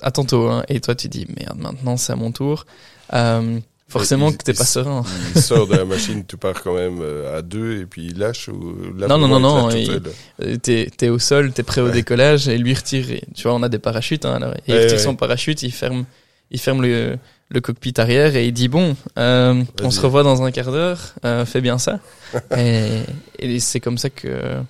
à 0.00 0.10
tantôt 0.10 0.48
hein. 0.48 0.62
et 0.68 0.80
toi 0.80 0.94
tu 0.94 1.08
dis 1.08 1.26
merde 1.36 1.58
maintenant 1.58 1.98
c'est 1.98 2.12
à 2.12 2.16
mon 2.16 2.32
tour 2.32 2.64
euh, 3.12 3.58
forcément 3.88 4.30
il- 4.30 4.38
que 4.38 4.44
t'es 4.44 4.52
il- 4.52 4.56
pas 4.58 4.64
serein 4.64 5.02
il 5.34 5.42
sort 5.42 5.66
de 5.66 5.74
la 5.76 5.84
machine, 5.94 6.24
tu 6.26 6.38
pars 6.38 6.62
quand 6.62 6.74
même 6.74 7.02
à 7.36 7.42
deux 7.42 7.80
et 7.82 7.84
puis 7.84 8.06
il 8.06 8.18
lâche 8.18 8.48
ou 8.48 8.74
là, 8.96 9.06
Non, 9.08 9.18
non, 9.18 9.38
non, 9.38 9.68
il 9.70 9.90
non, 9.90 10.56
t'es 10.62 10.88
t'es 10.96 11.08
au 11.10 11.18
sol 11.18 11.52
t'es 11.52 11.62
prêt 11.64 11.82
au 11.82 11.90
décollage 11.90 12.48
et 12.48 12.56
lui 12.56 12.72
retire 12.72 13.10
et, 13.10 13.22
tu 13.34 13.42
vois 13.42 13.52
on 13.54 13.62
a 13.62 13.68
des 13.68 13.78
parachutes 13.80 14.24
hein, 14.24 14.36
alors, 14.36 14.54
et 14.54 14.60
il 14.68 14.74
Ouais, 14.74 14.82
retire 14.84 14.96
ouais. 14.96 15.02
son 15.04 15.16
parachute 15.16 15.62
il 15.62 15.72
ferme 15.72 16.06
il 16.50 16.60
ferme 16.60 16.82
le 16.82 17.18
le 17.50 17.60
cockpit 17.62 17.94
arrière 17.96 18.36
et 18.36 18.46
il 18.46 18.52
dit 18.52 18.68
bon 18.68 18.94
euh, 19.18 19.64
on 19.82 19.90
se 19.90 20.00
revoit 20.02 20.22
dans 20.22 20.42
un 20.42 20.50
quart 20.50 20.70
d'heure 20.70 21.14
euh, 21.24 21.46
fais 21.46 21.60
bien 21.62 21.78
ça. 21.78 21.98
Et, 22.56 23.00
et 23.38 23.58
c'est 23.58 23.80
comme 23.80 23.96
ça 23.96 24.10
que 24.10 24.60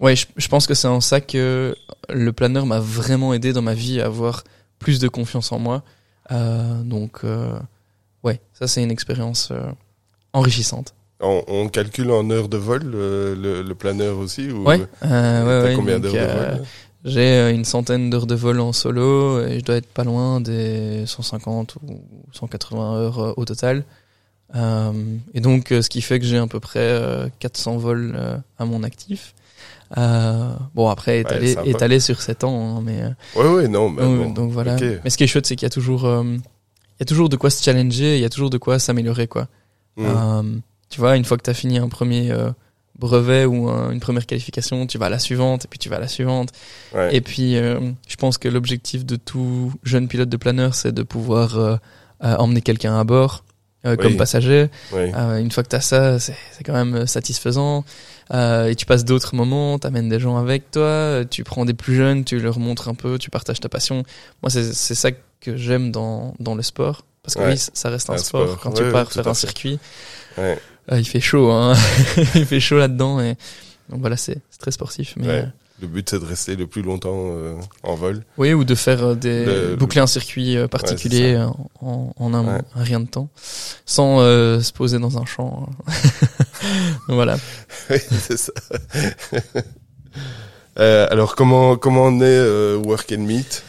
ouais 0.00 0.16
je, 0.16 0.26
je 0.36 0.48
pense 0.48 0.66
que 0.66 0.74
c'est 0.74 0.88
en 0.88 1.00
ça 1.00 1.20
que 1.20 1.76
le 2.08 2.32
planeur 2.32 2.66
m'a 2.66 2.80
vraiment 2.80 3.32
aidé 3.32 3.52
dans 3.52 3.62
ma 3.62 3.74
vie 3.74 4.00
à 4.00 4.06
avoir 4.06 4.42
plus 4.80 4.98
de 4.98 5.06
confiance 5.06 5.52
en 5.52 5.60
moi. 5.60 5.84
Euh, 6.32 6.82
donc 6.82 7.20
ouais 8.24 8.40
ça 8.54 8.66
c'est 8.66 8.82
une 8.82 8.90
expérience 8.90 9.52
enrichissante. 10.32 10.94
On, 11.20 11.42
on 11.46 11.68
calcule 11.68 12.10
en 12.10 12.28
heures 12.30 12.48
de 12.48 12.58
vol 12.58 12.82
le, 12.82 13.34
le, 13.34 13.62
le 13.62 13.74
planeur 13.74 14.18
aussi 14.18 14.50
ou 14.50 14.64
ouais 14.64 14.80
ouais, 15.02 15.08
ouais, 15.62 15.72
combien 15.76 15.98
d'heures 16.00 16.12
de 16.12 16.18
vol? 16.56 16.66
J'ai 17.06 17.38
euh, 17.38 17.52
une 17.52 17.64
centaine 17.64 18.10
d'heures 18.10 18.26
de 18.26 18.34
vol 18.34 18.58
en 18.60 18.72
solo 18.72 19.40
et 19.46 19.60
je 19.60 19.64
dois 19.64 19.76
être 19.76 19.86
pas 19.86 20.02
loin 20.02 20.40
des 20.40 21.04
150 21.06 21.76
ou 21.86 22.00
180 22.32 22.96
heures 22.96 23.18
euh, 23.20 23.32
au 23.36 23.44
total. 23.44 23.84
Euh, 24.56 24.92
et 25.32 25.40
donc, 25.40 25.70
euh, 25.72 25.82
ce 25.82 25.88
qui 25.88 26.02
fait 26.02 26.18
que 26.18 26.26
j'ai 26.26 26.36
à 26.36 26.46
peu 26.48 26.58
près 26.60 26.80
euh, 26.80 27.28
400 27.38 27.76
vols 27.76 28.18
à 28.58 28.64
mon 28.64 28.82
actif. 28.82 29.34
Euh, 29.96 30.52
bon, 30.74 30.88
après, 30.88 31.20
étalé, 31.20 31.56
étalé 31.64 32.00
sur 32.00 32.20
7 32.20 32.42
ans, 32.42 32.78
hein, 32.78 32.82
mais 32.84 33.02
Ouais, 33.36 33.48
ouais, 33.48 33.68
non, 33.68 33.88
mais 33.88 34.02
donc, 34.02 34.18
bon. 34.18 34.30
donc 34.30 34.50
voilà. 34.50 34.76
Mais 35.04 35.10
ce 35.10 35.16
qui 35.16 35.22
est 35.24 35.28
chouette, 35.28 35.46
c'est 35.46 35.54
qu'il 35.54 35.64
y 35.64 35.66
a 35.66 35.70
toujours, 35.70 36.06
euh, 36.06 36.24
il 36.24 37.00
y 37.00 37.02
a 37.02 37.06
toujours 37.06 37.28
de 37.28 37.36
quoi 37.36 37.50
se 37.50 37.62
challenger, 37.62 38.16
il 38.16 38.20
y 38.20 38.24
a 38.24 38.28
toujours 38.30 38.50
de 38.50 38.58
quoi 38.58 38.80
s'améliorer, 38.80 39.28
quoi. 39.28 39.46
Mm. 39.96 40.60
Tu 40.88 41.00
vois, 41.00 41.16
une 41.16 41.24
fois 41.24 41.36
que 41.36 41.42
tu 41.42 41.50
as 41.50 41.54
fini 41.54 41.78
un 41.78 41.88
premier 41.88 42.30
euh, 42.30 42.50
brevet 42.98 43.44
ou 43.44 43.68
un- 43.68 43.90
une 43.92 44.00
première 44.00 44.26
qualification, 44.26 44.86
tu 44.86 44.98
vas 44.98 45.06
à 45.06 45.10
la 45.10 45.18
suivante, 45.18 45.64
et 45.64 45.68
puis 45.68 45.78
tu 45.78 45.88
vas 45.88 45.96
à 45.96 46.00
la 46.00 46.08
suivante. 46.08 46.50
Ouais. 46.94 47.14
Et 47.14 47.20
puis, 47.20 47.56
euh, 47.56 47.78
je 48.08 48.16
pense 48.16 48.38
que 48.38 48.48
l'objectif 48.48 49.04
de 49.04 49.16
tout 49.16 49.72
jeune 49.82 50.08
pilote 50.08 50.28
de 50.28 50.36
planeur, 50.36 50.74
c'est 50.74 50.92
de 50.92 51.02
pouvoir 51.02 51.58
euh, 51.58 51.76
euh, 52.24 52.34
emmener 52.36 52.62
quelqu'un 52.62 52.98
à 52.98 53.04
bord 53.04 53.44
euh, 53.84 53.90
Oui. 53.96 54.02
comme 54.02 54.16
passager. 54.16 54.68
Une 54.94 55.50
fois 55.52 55.62
que 55.62 55.68
tu 55.68 55.76
as 55.76 55.80
ça, 55.80 56.18
c'est 56.18 56.34
quand 56.64 56.72
même 56.72 57.06
satisfaisant. 57.06 57.84
Et 58.32 58.74
tu 58.76 58.84
passes 58.86 59.04
d'autres 59.04 59.36
moments, 59.36 59.78
t'amènes 59.78 60.08
des 60.08 60.18
gens 60.18 60.36
avec 60.36 60.70
toi, 60.72 61.20
tu 61.30 61.44
prends 61.44 61.64
des 61.64 61.74
plus 61.74 61.94
jeunes, 61.94 62.24
tu 62.24 62.40
leur 62.40 62.58
montres 62.58 62.88
un 62.88 62.94
peu, 62.94 63.18
tu 63.18 63.30
partages 63.30 63.60
ta 63.60 63.68
passion. 63.68 64.02
Moi, 64.42 64.50
c'est 64.50 64.94
ça 64.94 65.10
que 65.40 65.56
j'aime 65.56 65.92
dans, 65.92 66.34
dans 66.40 66.54
le 66.56 66.62
sport. 66.62 67.04
Parce 67.22 67.34
que 67.34 67.40
Ouais. 67.42 67.52
oui, 67.52 67.58
ça 67.74 67.88
reste 67.90 68.08
un, 68.10 68.14
Un 68.14 68.18
sport. 68.18 68.46
sport. 68.46 68.60
Quand 68.60 68.70
Ouais, 68.78 68.86
tu 68.86 68.90
pars 68.92 69.12
faire 69.12 69.28
un 69.28 69.34
circuit, 69.34 69.78
il 70.92 71.06
fait 71.06 71.20
chaud. 71.20 71.50
Hein. 71.50 71.74
il 72.34 72.46
fait 72.46 72.60
chaud 72.60 72.78
là-dedans. 72.78 73.20
Et... 73.20 73.36
Donc 73.88 74.00
voilà, 74.00 74.16
c'est 74.16 74.38
très 74.58 74.70
sportif. 74.70 75.14
Mais, 75.16 75.26
Ouais. 75.26 75.32
euh, 75.32 75.46
Le 75.82 75.86
but, 75.88 76.08
c'est 76.08 76.18
de 76.18 76.24
rester 76.24 76.56
le 76.56 76.66
plus 76.66 76.82
longtemps 76.82 77.14
euh, 77.32 77.54
en 77.82 77.94
vol. 77.94 78.22
Oui, 78.38 78.52
ou 78.54 78.64
de 78.64 78.74
faire 78.74 79.04
euh, 79.04 79.14
des 79.14 79.44
Le- 79.44 79.76
boucler 79.76 80.00
un 80.00 80.06
circuit 80.06 80.56
particulier 80.70 81.36
Ouais, 81.36 81.44
en, 81.82 82.12
en 82.16 82.34
un, 82.34 82.44
Ouais. 82.56 82.60
rien 82.74 83.00
de 83.00 83.06
temps, 83.06 83.28
sans 83.84 84.20
euh, 84.20 84.60
se 84.60 84.72
poser 84.72 84.98
dans 84.98 85.18
un 85.18 85.24
champ. 85.26 85.68
Donc 87.08 87.14
voilà. 87.16 87.36
Oui, 87.90 87.98
c'est 88.10 88.36
ça. 88.38 88.52
Euh, 90.78 91.06
alors, 91.10 91.36
comment, 91.36 91.76
comment 91.76 92.04
on 92.04 92.20
est 92.20 92.74
Work 92.84 93.12
and 93.16 93.22
Meet? 93.22 93.62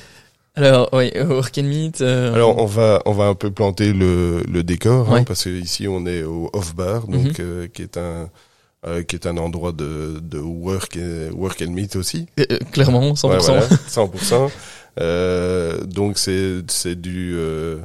Alors, 0.57 0.89
oui, 0.91 1.11
Work 1.15 1.57
and 1.59 1.63
Meet. 1.63 2.01
Euh, 2.01 2.33
Alors, 2.33 2.57
on 2.57 2.65
va, 2.65 3.01
on 3.05 3.11
va 3.13 3.25
un 3.25 3.35
peu 3.35 3.51
planter 3.51 3.93
le, 3.93 4.41
le 4.51 4.63
décor, 4.63 5.13
hein, 5.13 5.23
parce 5.23 5.43
que 5.43 5.49
ici 5.49 5.87
on 5.87 6.05
est 6.05 6.23
au 6.23 6.49
Off 6.53 6.75
Bar, 6.75 7.07
Mhm. 7.07 7.23
donc 7.23 7.39
euh, 7.39 7.67
qui 7.67 7.83
est 7.83 7.95
un 7.97 8.29
euh, 8.85 9.03
qui 9.03 9.15
est 9.15 9.25
un 9.27 9.37
endroit 9.37 9.71
de, 9.71 10.19
de 10.21 10.39
work 10.39 10.97
et, 10.97 11.29
work 11.31 11.61
and 11.65 11.71
meet 11.71 11.95
aussi. 11.95 12.25
euh, 12.39 12.45
euh, 12.51 12.57
clairement, 12.71 13.13
100%. 13.13 13.29
Ouais, 13.29 13.37
voilà, 13.39 13.67
100%. 13.89 14.49
Euh, 14.99 15.83
donc 15.83 16.17
c'est 16.17 16.61
c'est 16.69 16.99
du 16.99 17.33
euh, 17.35 17.77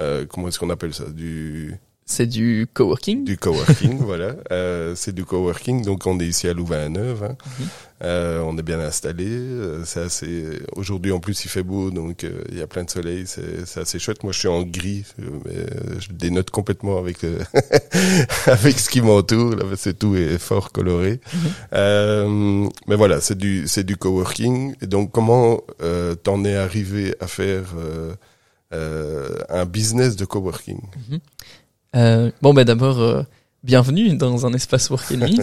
euh, 0.00 0.26
comment 0.28 0.48
est-ce 0.48 0.58
qu'on 0.58 0.70
appelle 0.70 0.92
ça? 0.94 1.04
Du 1.08 1.76
C'est 2.10 2.26
du 2.26 2.66
coworking. 2.72 3.24
du 3.24 3.36
coworking 3.36 3.98
voilà 4.10 4.34
euh, 4.50 4.94
c'est 4.96 5.14
du 5.14 5.24
coworking 5.26 5.84
donc 5.84 6.06
on 6.06 6.18
est 6.20 6.26
ici 6.26 6.48
à 6.48 6.54
Louvain-Neuve 6.54 7.22
hein. 7.22 7.36
Mhm. 7.60 7.66
Euh, 8.04 8.40
on 8.46 8.56
est 8.56 8.62
bien 8.62 8.78
installé 8.80 9.26
euh, 9.28 9.84
c'est 9.84 10.00
assez 10.00 10.44
aujourd'hui 10.76 11.10
en 11.12 11.18
plus 11.20 11.44
il 11.44 11.48
fait 11.48 11.64
beau 11.64 11.90
donc 11.90 12.22
euh, 12.24 12.42
il 12.50 12.56
y 12.56 12.62
a 12.62 12.66
plein 12.68 12.84
de 12.84 12.90
soleil 12.90 13.24
c'est 13.26 13.66
c'est 13.66 13.80
assez 13.80 13.98
chouette 13.98 14.22
moi 14.22 14.32
je 14.32 14.38
suis 14.38 14.48
en 14.48 14.62
gris 14.62 15.04
euh, 15.20 15.24
mais 15.44 16.00
je 16.00 16.08
dénote 16.12 16.50
complètement 16.50 16.96
avec 16.98 17.18
avec 18.46 18.78
ce 18.78 18.88
qui 18.88 19.00
m'entoure 19.02 19.56
là 19.56 19.64
que 19.76 19.90
tout 19.90 20.16
est 20.16 20.38
fort 20.38 20.72
coloré 20.72 21.20
Mhm. 21.34 21.50
euh, 21.74 22.68
mais 22.86 22.96
voilà 22.96 23.20
c'est 23.20 23.36
du 23.36 23.66
c'est 23.68 23.84
du 23.84 23.96
coworking 23.96 24.74
et 24.80 24.86
donc 24.86 25.10
comment 25.12 25.60
euh, 25.82 26.14
t'en 26.14 26.44
es 26.44 26.54
arrivé 26.56 27.14
à 27.20 27.26
faire 27.26 27.64
un 29.50 29.64
business 29.64 30.14
de 30.16 30.24
coworking? 30.24 30.80
Mhm. 31.10 31.18
Euh, 31.96 32.30
bon, 32.42 32.52
ben 32.54 32.64
d'abord, 32.64 33.00
euh, 33.00 33.22
bienvenue 33.64 34.16
dans 34.16 34.46
un 34.46 34.52
espace 34.52 34.90
Work 34.90 35.10
and 35.12 35.18
Meet. 35.18 35.36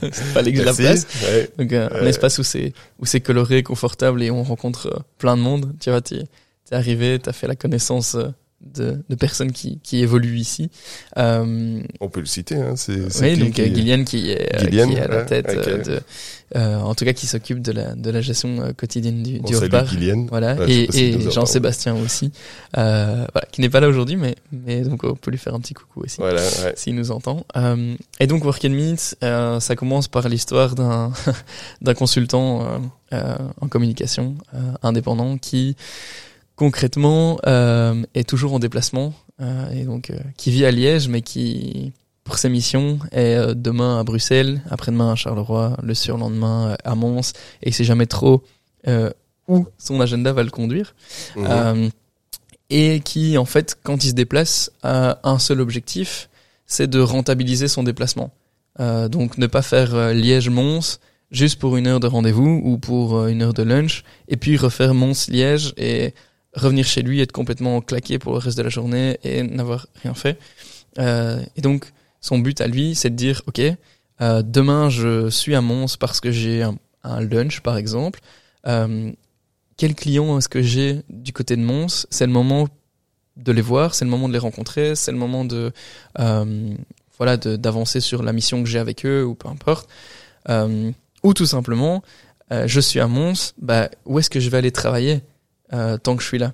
Que 0.00 0.54
je 0.56 0.62
la 0.62 0.74
place. 0.74 1.06
Ouais. 1.22 1.50
Donc 1.58 1.72
euh, 1.72 1.88
un 1.92 2.02
Ouais. 2.02 2.08
espace 2.08 2.38
où 2.38 2.42
c'est 2.42 2.72
où 2.98 3.06
c'est 3.06 3.20
coloré, 3.20 3.62
confortable 3.62 4.22
et 4.22 4.30
on 4.30 4.42
rencontre 4.42 4.86
euh, 4.88 4.98
plein 5.18 5.36
de 5.36 5.42
monde. 5.42 5.74
Tu 5.80 5.90
vois, 5.90 6.00
t'es 6.00 6.24
t'es 6.68 6.74
arrivé, 6.74 7.18
t'as 7.18 7.32
fait 7.32 7.46
la 7.46 7.56
connaissance 7.56 8.14
euh, 8.16 8.28
de, 8.60 9.02
de 9.08 9.14
personnes 9.14 9.52
qui 9.52 9.78
qui 9.82 9.98
évoluent 10.00 10.38
ici. 10.38 10.70
Euh, 11.16 11.80
On 12.00 12.08
peut 12.08 12.20
le 12.20 12.26
citer, 12.26 12.56
hein. 12.56 12.74
C'est, 12.76 12.98
oui, 13.22 13.36
donc 13.38 13.52
qui- 13.52 13.62
euh, 13.62 13.68
Guyliane 13.68 14.04
qui 14.04 14.30
est 14.30 14.54
euh, 14.56 14.64
Guyliane, 14.64 14.90
qui 14.90 14.96
est 14.96 15.00
à 15.00 15.08
la 15.08 15.16
ouais, 15.18 15.26
tête 15.26 15.46
euh, 15.48 15.82
de, 15.82 16.00
euh, 16.56 16.76
en 16.80 16.94
tout 16.94 17.04
cas 17.04 17.12
qui 17.12 17.26
s'occupe 17.26 17.60
de 17.62 17.72
la 17.72 17.94
de 17.94 18.10
la 18.10 18.20
gestion 18.20 18.60
euh, 18.60 18.72
quotidienne 18.72 19.22
du, 19.22 19.40
On 19.44 19.46
du. 19.46 19.68
Guyliane. 19.96 20.26
Voilà, 20.28 20.54
Ouais, 20.56 20.70
et, 20.70 21.14
et. 21.14 21.30
Jean-Sébastien 21.30 21.94
aussi, 21.94 22.32
euh, 22.76 23.24
voilà, 23.32 23.46
qui 23.52 23.60
n'est 23.60 23.68
pas 23.70 23.80
là 23.80 23.88
aujourd'hui, 23.88 24.16
mais 24.16 24.34
mais 24.50 24.80
donc 24.82 25.04
on 25.04 25.14
peut 25.14 25.30
lui 25.30 25.38
faire 25.38 25.54
un 25.54 25.60
petit 25.60 25.74
coucou 25.74 26.00
aussi 26.04 26.16
Voilà, 26.18 26.40
ouais. 26.42 26.72
s'il 26.74 26.94
nous 26.96 27.10
entend. 27.12 27.44
Euh, 27.56 27.94
et 28.18 28.26
donc 28.26 28.44
Work 28.44 28.64
and 28.64 28.70
Meet, 28.70 29.16
euh, 29.22 29.60
ça 29.60 29.76
commence 29.76 30.08
par 30.08 30.28
l'histoire 30.28 30.74
d'un 30.74 31.12
d'un 31.82 31.94
consultant 31.94 32.62
euh, 32.62 32.78
euh, 33.12 33.36
en 33.60 33.68
communication 33.68 34.34
euh, 34.54 34.58
indépendant 34.82 35.38
qui 35.38 35.76
concrètement 36.58 37.38
euh, 37.46 38.02
est 38.14 38.28
toujours 38.28 38.52
en 38.52 38.58
déplacement 38.58 39.14
euh, 39.40 39.70
et 39.70 39.84
donc 39.84 40.10
euh, 40.10 40.18
qui 40.36 40.50
vit 40.50 40.64
à 40.64 40.72
Liège, 40.72 41.08
mais 41.08 41.22
qui 41.22 41.92
pour 42.24 42.36
ses 42.36 42.48
missions 42.48 42.98
est 43.12 43.36
euh, 43.36 43.54
demain 43.54 44.00
à 44.00 44.02
Bruxelles, 44.02 44.60
après-demain 44.68 45.12
à 45.12 45.14
Charleroi, 45.14 45.76
le 45.82 45.94
surlendemain 45.94 46.70
euh, 46.70 46.76
à 46.84 46.96
Mons, 46.96 47.32
et 47.62 47.68
il 47.68 47.74
sait 47.74 47.84
jamais 47.84 48.06
trop 48.06 48.42
euh, 48.88 49.10
où 49.46 49.66
son 49.78 50.00
agenda 50.00 50.32
va 50.32 50.42
le 50.42 50.50
conduire. 50.50 50.94
Euh, 51.36 51.88
et 52.70 53.00
qui, 53.00 53.38
en 53.38 53.46
fait, 53.46 53.78
quand 53.82 54.04
il 54.04 54.08
se 54.08 54.14
déplace, 54.14 54.70
a 54.82 55.20
un 55.22 55.38
seul 55.38 55.60
objectif, 55.60 56.28
c'est 56.66 56.90
de 56.90 57.00
rentabiliser 57.00 57.68
son 57.68 57.82
déplacement. 57.84 58.30
Euh, 58.80 59.08
donc 59.08 59.38
ne 59.38 59.46
pas 59.46 59.62
faire 59.62 59.94
euh, 59.94 60.12
Liège-Mons 60.12 60.98
juste 61.30 61.58
pour 61.58 61.76
une 61.76 61.86
heure 61.86 62.00
de 62.00 62.06
rendez-vous 62.06 62.60
ou 62.64 62.78
pour 62.78 63.16
euh, 63.16 63.28
une 63.28 63.42
heure 63.42 63.54
de 63.54 63.62
lunch, 63.62 64.02
et 64.26 64.36
puis 64.36 64.56
refaire 64.56 64.92
Mons-Liège 64.92 65.72
et 65.76 66.14
revenir 66.58 66.84
chez 66.84 67.02
lui, 67.02 67.20
être 67.20 67.32
complètement 67.32 67.80
claqué 67.80 68.18
pour 68.18 68.32
le 68.32 68.38
reste 68.38 68.58
de 68.58 68.62
la 68.62 68.68
journée 68.68 69.18
et 69.22 69.42
n'avoir 69.42 69.86
rien 70.02 70.14
fait. 70.14 70.38
Euh, 70.98 71.40
et 71.56 71.60
donc 71.60 71.92
son 72.20 72.38
but 72.38 72.60
à 72.60 72.66
lui, 72.66 72.94
c'est 72.94 73.10
de 73.10 73.16
dire, 73.16 73.42
ok, 73.46 73.60
euh, 74.20 74.42
demain 74.42 74.90
je 74.90 75.30
suis 75.30 75.54
à 75.54 75.60
Mons 75.60 75.96
parce 75.98 76.20
que 76.20 76.30
j'ai 76.30 76.62
un, 76.62 76.76
un 77.04 77.20
lunch, 77.20 77.60
par 77.60 77.76
exemple. 77.76 78.20
Euh, 78.66 79.12
quel 79.76 79.94
client 79.94 80.36
est-ce 80.38 80.48
que 80.48 80.60
j'ai 80.60 81.02
du 81.08 81.32
côté 81.32 81.56
de 81.56 81.62
Mons? 81.62 82.06
C'est 82.10 82.26
le 82.26 82.32
moment 82.32 82.68
de 83.36 83.52
les 83.52 83.62
voir, 83.62 83.94
c'est 83.94 84.04
le 84.04 84.10
moment 84.10 84.28
de 84.28 84.32
les 84.32 84.40
rencontrer, 84.40 84.96
c'est 84.96 85.12
le 85.12 85.18
moment 85.18 85.44
de 85.44 85.72
euh, 86.18 86.74
voilà 87.16 87.36
d'avancer 87.36 88.00
sur 88.00 88.22
la 88.22 88.32
mission 88.32 88.62
que 88.62 88.68
j'ai 88.68 88.80
avec 88.80 89.06
eux 89.06 89.24
ou 89.24 89.34
peu 89.34 89.48
importe. 89.48 89.88
Ou 91.24 91.34
tout 91.34 91.46
simplement, 91.46 92.02
je 92.50 92.80
suis 92.80 93.00
à 93.00 93.06
Mons, 93.06 93.54
bah 93.58 93.90
où 94.06 94.18
est-ce 94.18 94.30
que 94.30 94.40
je 94.40 94.50
vais 94.50 94.58
aller 94.58 94.72
travailler? 94.72 95.20
Euh, 95.72 95.98
tant 95.98 96.16
que 96.16 96.22
je 96.22 96.28
suis 96.28 96.38
là 96.38 96.52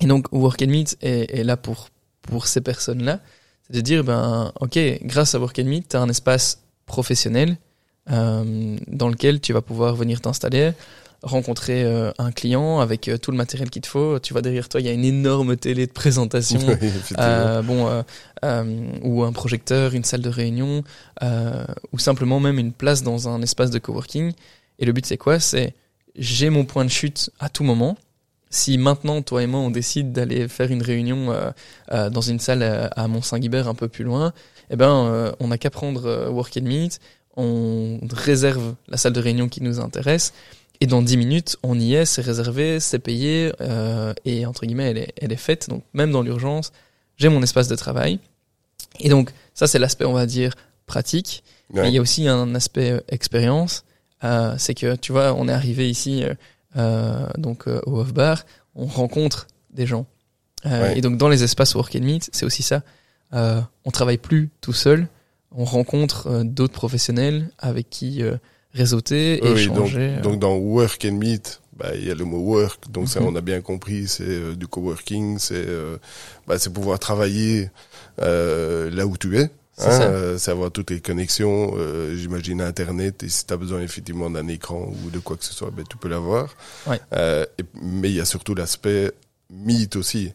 Et 0.00 0.06
donc 0.06 0.26
Work 0.32 0.62
and 0.62 0.68
Meet 0.68 0.96
est, 1.00 1.38
est 1.38 1.44
là 1.44 1.56
pour 1.56 1.88
pour 2.22 2.46
ces 2.46 2.60
personnes-là, 2.60 3.20
c'est 3.66 3.76
de 3.76 3.80
dire 3.80 4.04
ben 4.04 4.52
ok, 4.60 4.78
grâce 5.02 5.34
à 5.34 5.38
Work 5.38 5.58
and 5.58 5.64
Meet, 5.64 5.88
tu 5.88 5.96
as 5.96 6.00
un 6.00 6.08
espace 6.08 6.60
professionnel 6.86 7.56
euh, 8.10 8.76
dans 8.88 9.08
lequel 9.08 9.40
tu 9.40 9.52
vas 9.52 9.62
pouvoir 9.62 9.94
venir 9.94 10.20
t'installer, 10.20 10.72
rencontrer 11.22 11.84
euh, 11.84 12.12
un 12.18 12.32
client 12.32 12.80
avec 12.80 13.08
euh, 13.08 13.18
tout 13.18 13.30
le 13.30 13.36
matériel 13.36 13.70
qu'il 13.70 13.82
te 13.82 13.86
faut. 13.86 14.18
Tu 14.18 14.32
vois 14.32 14.42
derrière 14.42 14.68
toi, 14.68 14.80
il 14.80 14.86
y 14.86 14.88
a 14.88 14.92
une 14.92 15.04
énorme 15.04 15.56
télé 15.56 15.86
de 15.86 15.92
présentation. 15.92 16.60
Euh, 17.18 17.60
bon, 17.62 17.88
euh, 17.88 18.02
euh, 18.44 18.86
ou 19.02 19.24
un 19.24 19.32
projecteur, 19.32 19.94
une 19.94 20.04
salle 20.04 20.22
de 20.22 20.28
réunion, 20.28 20.84
euh, 21.22 21.64
ou 21.92 21.98
simplement 21.98 22.40
même 22.40 22.58
une 22.58 22.72
place 22.72 23.02
dans 23.02 23.28
un 23.28 23.42
espace 23.42 23.70
de 23.70 23.78
coworking. 23.78 24.32
Et 24.78 24.86
le 24.86 24.92
but, 24.92 25.04
c'est 25.04 25.18
quoi? 25.18 25.38
C'est 25.40 25.74
j'ai 26.16 26.50
mon 26.50 26.64
point 26.64 26.84
de 26.84 26.90
chute 26.90 27.30
à 27.38 27.48
tout 27.48 27.64
moment. 27.64 27.96
Si 28.50 28.78
maintenant, 28.78 29.22
toi 29.22 29.42
et 29.42 29.46
moi, 29.46 29.60
on 29.60 29.70
décide 29.70 30.12
d'aller 30.12 30.48
faire 30.48 30.70
une 30.70 30.82
réunion 30.82 31.30
euh, 31.30 31.50
euh, 31.92 32.10
dans 32.10 32.20
une 32.20 32.40
salle 32.40 32.62
à, 32.62 32.86
à 32.86 33.06
Mont-Saint-Guibert 33.08 33.68
un 33.68 33.74
peu 33.74 33.88
plus 33.88 34.04
loin, 34.04 34.32
eh 34.70 34.76
ben, 34.76 35.06
euh, 35.06 35.32
on 35.40 35.48
n'a 35.48 35.58
qu'à 35.58 35.70
prendre 35.70 36.06
euh, 36.06 36.28
Work 36.28 36.56
and 36.56 36.66
Meet, 36.66 37.00
on 37.36 38.00
réserve 38.12 38.74
la 38.88 38.96
salle 38.96 39.12
de 39.12 39.20
réunion 39.20 39.48
qui 39.48 39.62
nous 39.62 39.78
intéresse, 39.78 40.32
et 40.80 40.86
dans 40.86 41.02
10 41.02 41.16
minutes, 41.18 41.56
on 41.62 41.78
y 41.78 41.94
est, 41.94 42.06
c'est 42.06 42.22
réservé, 42.22 42.80
c'est 42.80 42.98
payé, 42.98 43.52
euh, 43.60 44.14
et 44.24 44.46
entre 44.46 44.64
guillemets, 44.64 44.90
elle 44.90 44.98
est, 44.98 45.12
elle 45.20 45.30
est 45.30 45.36
faite. 45.36 45.68
Donc, 45.68 45.84
même 45.92 46.10
dans 46.10 46.22
l'urgence, 46.22 46.72
j'ai 47.18 47.28
mon 47.28 47.42
espace 47.42 47.68
de 47.68 47.76
travail. 47.76 48.18
Et 48.98 49.10
donc, 49.10 49.30
ça, 49.52 49.66
c'est 49.66 49.78
l'aspect, 49.78 50.06
on 50.06 50.14
va 50.14 50.24
dire, 50.24 50.54
pratique. 50.86 51.44
Ouais. 51.72 51.82
Mais 51.82 51.88
il 51.88 51.94
y 51.94 51.98
a 51.98 52.00
aussi 52.00 52.26
un 52.26 52.54
aspect 52.54 52.92
euh, 52.92 53.00
expérience. 53.08 53.84
Euh, 54.24 54.54
c'est 54.56 54.74
que, 54.74 54.96
tu 54.96 55.12
vois, 55.12 55.34
on 55.34 55.48
est 55.48 55.52
arrivé 55.52 55.88
ici, 55.88 56.24
euh, 56.24 56.30
euh, 56.30 56.34
donc 56.74 57.66
euh, 57.68 57.80
au 57.86 57.98
Off 58.00 58.12
Bar, 58.14 58.44
on 58.74 58.86
rencontre 58.86 59.46
des 59.72 59.86
gens. 59.86 60.06
Euh, 60.66 60.82
Ouais. 60.82 60.98
Et 60.98 61.00
donc, 61.00 61.16
dans 61.16 61.28
les 61.28 61.42
espaces 61.42 61.74
Work 61.74 61.96
and 61.96 62.04
Meet, 62.04 62.28
c'est 62.32 62.44
aussi 62.44 62.62
ça. 62.62 62.82
Euh, 63.32 63.60
on 63.84 63.90
travaille 63.90 64.18
plus 64.18 64.50
tout 64.60 64.72
seul. 64.74 65.06
On 65.52 65.64
rencontre 65.64 66.26
euh, 66.28 66.44
d'autres 66.44 66.74
professionnels 66.74 67.50
avec 67.58 67.88
qui 67.90 68.22
euh, 68.22 68.36
réseauter, 68.74 69.40
Oui, 69.42 69.50
oui, 69.54 69.66
donc, 69.66 69.76
échanger. 69.86 70.16
euh. 70.18 70.20
donc 70.20 70.38
dans 70.38 70.54
work 70.56 71.04
and 71.10 71.14
meet, 71.16 71.60
bah, 71.76 71.88
il 71.96 72.04
y 72.06 72.10
a 72.10 72.14
le 72.14 72.24
mot 72.24 72.38
work, 72.40 72.90
donc 72.90 73.08
ça 73.08 73.20
Mhm. 73.20 73.26
on 73.26 73.34
a 73.36 73.40
bien 73.40 73.60
compris, 73.62 74.06
c'est 74.06 74.22
euh, 74.28 74.54
du 74.54 74.68
coworking, 74.68 75.38
c'est 75.38 75.54
euh, 75.56 75.96
bah, 76.46 76.58
c'est 76.58 76.72
pouvoir 76.72 76.98
travailler 77.00 77.70
euh, 78.20 78.90
là 78.90 79.06
où 79.06 79.16
tu 79.16 79.38
es. 79.38 79.50
C'est 79.80 79.88
hein, 79.88 79.98
ça. 79.98 80.02
euh, 80.04 80.38
c'est 80.38 80.50
avoir 80.50 80.70
toutes 80.70 80.90
les 80.90 81.00
connexions, 81.00 81.72
euh, 81.76 82.14
j'imagine 82.14 82.60
internet, 82.60 83.22
et 83.22 83.28
si 83.28 83.46
tu 83.46 83.54
as 83.54 83.56
besoin 83.56 83.80
effectivement 83.80 84.30
d'un 84.30 84.46
écran 84.48 84.92
ou 85.04 85.10
de 85.10 85.18
quoi 85.18 85.36
que 85.36 85.44
ce 85.44 85.54
soit, 85.54 85.70
ben, 85.70 85.84
tu 85.88 85.96
peux 85.96 86.08
l'avoir. 86.08 86.54
Ouais. 86.86 87.00
Euh, 87.14 87.46
mais 87.82 88.10
il 88.10 88.16
y 88.16 88.20
a 88.20 88.24
surtout 88.24 88.54
l'aspect 88.54 89.10
meet 89.50 89.96
aussi, 89.96 90.32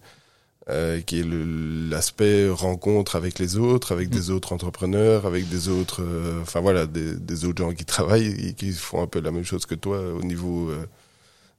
euh, 0.68 1.00
qui 1.02 1.20
est 1.20 1.26
l'aspect 1.26 2.50
rencontre 2.50 3.16
avec 3.16 3.38
les 3.38 3.58
autres, 3.58 3.92
avec 3.92 4.10
des 4.10 4.32
autres 4.32 4.52
entrepreneurs, 4.52 5.28
avec 5.28 5.48
des 5.48 5.70
autres, 5.70 6.02
euh, 6.02 6.42
enfin 6.42 6.60
voilà, 6.60 6.88
des, 6.88 7.16
des 7.16 7.46
autres 7.46 7.64
gens 7.64 7.72
qui 7.72 7.86
travaillent 7.86 8.48
et 8.48 8.54
qui 8.54 8.72
font 8.72 9.04
un 9.04 9.08
peu 9.08 9.22
la 9.22 9.32
même 9.32 9.46
chose 9.46 9.68
que 9.68 9.76
toi 9.76 10.00
au 10.00 10.24
niveau, 10.24 10.72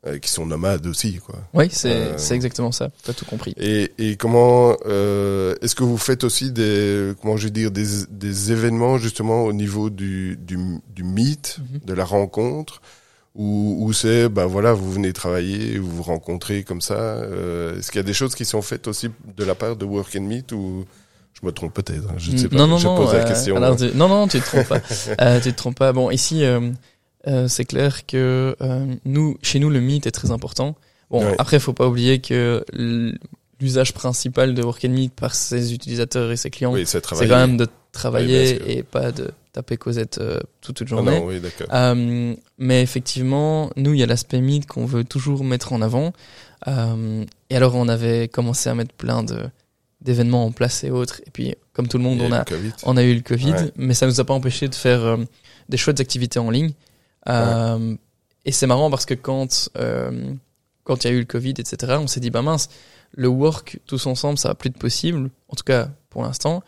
euh, 0.06 0.18
qui 0.18 0.30
sont 0.30 0.46
nomades 0.46 0.86
aussi, 0.86 1.16
quoi. 1.24 1.36
Oui, 1.52 1.68
c'est 1.70 1.90
Euh, 1.90 2.14
c'est 2.18 2.34
exactement 2.34 2.72
ça. 2.72 2.90
T'as 3.02 3.12
tout 3.12 3.24
compris. 3.24 3.54
Et, 3.58 3.92
et 3.98 4.16
comment 4.16 4.76
euh, 4.86 5.54
est-ce 5.62 5.74
que 5.74 5.82
vous 5.84 5.98
faites 5.98 6.22
aussi 6.24 6.52
des 6.52 7.12
comment 7.20 7.36
je 7.36 7.44
vais 7.44 7.50
dire 7.50 7.70
des, 7.70 7.86
des 8.10 8.52
événements 8.52 8.98
justement 8.98 9.42
au 9.44 9.52
niveau 9.52 9.90
du 9.90 10.38
du, 10.40 10.56
du 10.94 11.02
meet, 11.04 11.58
Mhm. 11.58 11.80
de 11.84 11.92
la 11.94 12.04
rencontre 12.04 12.80
où, 13.34 13.76
où 13.80 13.92
c'est 13.92 14.28
ben 14.28 14.46
voilà 14.46 14.72
vous 14.72 14.90
venez 14.92 15.12
travailler, 15.12 15.78
vous 15.78 15.90
vous 15.90 16.02
rencontrez 16.02 16.62
comme 16.62 16.80
ça. 16.80 16.94
euh, 16.94 17.78
est-ce 17.78 17.90
qu'il 17.90 17.98
y 17.98 18.04
a 18.04 18.06
des 18.06 18.14
choses 18.14 18.34
qui 18.34 18.44
sont 18.44 18.62
faites 18.62 18.86
aussi 18.88 19.08
de 19.36 19.44
la 19.44 19.54
part 19.54 19.76
de 19.76 19.84
Work 19.84 20.16
and 20.16 20.22
Meet 20.22 20.52
ou 20.52 20.84
je 21.38 21.44
me 21.46 21.52
trompe 21.52 21.74
peut-être, 21.74 22.08
hein, 22.08 22.14
je 22.16 22.30
ne 22.32 22.38
sais 22.38 22.48
pas. 22.48 22.56
Non, 22.56 22.66
non, 22.66 22.78
je 22.78 22.86
non. 22.86 22.96
pose 22.96 23.12
la 23.12 23.20
euh, 23.20 23.28
question. 23.28 23.56
alors, 23.58 23.76
tu- 23.76 23.90
non, 23.94 24.08
non, 24.08 24.26
tu 24.26 24.40
te 24.40 24.46
trompes 24.46 24.68
pas. 24.68 24.80
euh, 25.20 25.38
tu 25.38 25.52
te 25.52 25.56
trompes 25.58 25.76
pas. 25.76 25.92
Bon, 25.92 26.10
ici, 26.10 26.42
euh, 27.26 27.48
c'est 27.48 27.64
clair 27.64 28.06
que 28.06 28.56
euh, 28.60 28.94
nous, 29.04 29.36
chez 29.42 29.58
nous, 29.58 29.70
le 29.70 29.80
meet 29.80 30.06
est 30.06 30.10
très 30.12 30.30
important. 30.30 30.76
Bon, 31.10 31.24
Ouais. 31.24 31.34
après, 31.38 31.58
faut 31.60 31.72
pas 31.72 31.86
oublier 31.86 32.20
que 32.20 32.64
l'usage 33.60 33.92
principal 33.94 34.54
de 34.54 34.62
Work 34.62 34.84
and 34.84 34.90
Meet 34.90 35.12
par 35.14 35.34
ses 35.34 35.72
utilisateurs 35.72 36.30
et 36.30 36.36
ses 36.36 36.50
clients, 36.50 36.72
oui, 36.72 36.84
c'est 36.86 37.04
quand 37.06 37.28
même 37.28 37.56
de 37.56 37.66
travailler 37.92 38.76
et 38.78 38.82
pas 38.82 39.12
de 39.12 39.30
taper 39.52 39.76
Cosette 39.78 40.18
euh, 40.18 40.38
toute 40.60 40.76
toute 40.76 40.88
Ah 40.88 40.96
journée. 40.96 41.18
non, 41.20 41.26
oui, 41.26 41.40
d'accord. 41.40 41.66
Euh, 41.72 42.34
mais 42.58 42.82
effectivement, 42.82 43.70
nous, 43.76 43.94
il 43.94 44.00
y 44.00 44.02
a 44.02 44.06
l'aspect 44.06 44.40
mythe 44.40 44.66
qu'on 44.66 44.84
veut 44.84 45.04
toujours 45.04 45.44
mettre 45.44 45.72
en 45.72 45.80
avant. 45.80 46.12
Euh, 46.68 47.24
et 47.50 47.56
alors, 47.56 47.74
on 47.76 47.88
avait 47.88 48.28
commencé 48.28 48.68
à 48.68 48.74
mettre 48.74 48.92
plein 48.94 49.22
de 49.22 49.38
d'événements 50.02 50.44
en 50.44 50.52
place 50.52 50.84
et 50.84 50.90
autres. 50.90 51.20
Et 51.26 51.30
puis, 51.30 51.54
comme 51.72 51.88
tout 51.88 51.96
le 51.98 52.04
monde, 52.04 52.20
on 52.20 52.32
a 52.32 52.44
on 52.84 52.96
a 52.96 53.02
eu 53.02 53.14
le 53.14 53.22
Covid, 53.22 53.52
Ouais. 53.52 53.72
mais 53.76 53.94
ça 53.94 54.06
nous 54.06 54.20
a 54.20 54.24
pas 54.24 54.34
empêché 54.34 54.68
de 54.68 54.74
faire 54.74 55.16
des 55.68 55.76
chouettes 55.78 56.00
activités 56.00 56.38
en 56.38 56.50
ligne. 56.50 56.72
Euh, 57.28 57.96
Et 58.44 58.52
c'est 58.52 58.66
marrant 58.66 58.90
parce 58.90 59.06
que 59.06 59.14
quand 59.14 59.68
euh, 59.76 60.32
quand 60.84 61.02
il 61.04 61.08
y 61.08 61.10
a 61.10 61.14
eu 61.14 61.18
le 61.20 61.24
Covid, 61.24 61.50
etc., 61.58 61.96
on 62.00 62.06
s'est 62.06 62.20
dit 62.20 62.30
bah 62.30 62.42
mince, 62.42 62.68
le 63.12 63.26
work 63.28 63.80
tous 63.86 64.06
ensemble, 64.06 64.38
ça 64.38 64.48
va 64.48 64.54
plus 64.54 64.68
être 64.70 64.78
possible, 64.78 65.30
en 65.48 65.56
tout 65.56 65.64
cas 65.64 65.88
pour 66.10 66.22
l'instant. 66.22 66.62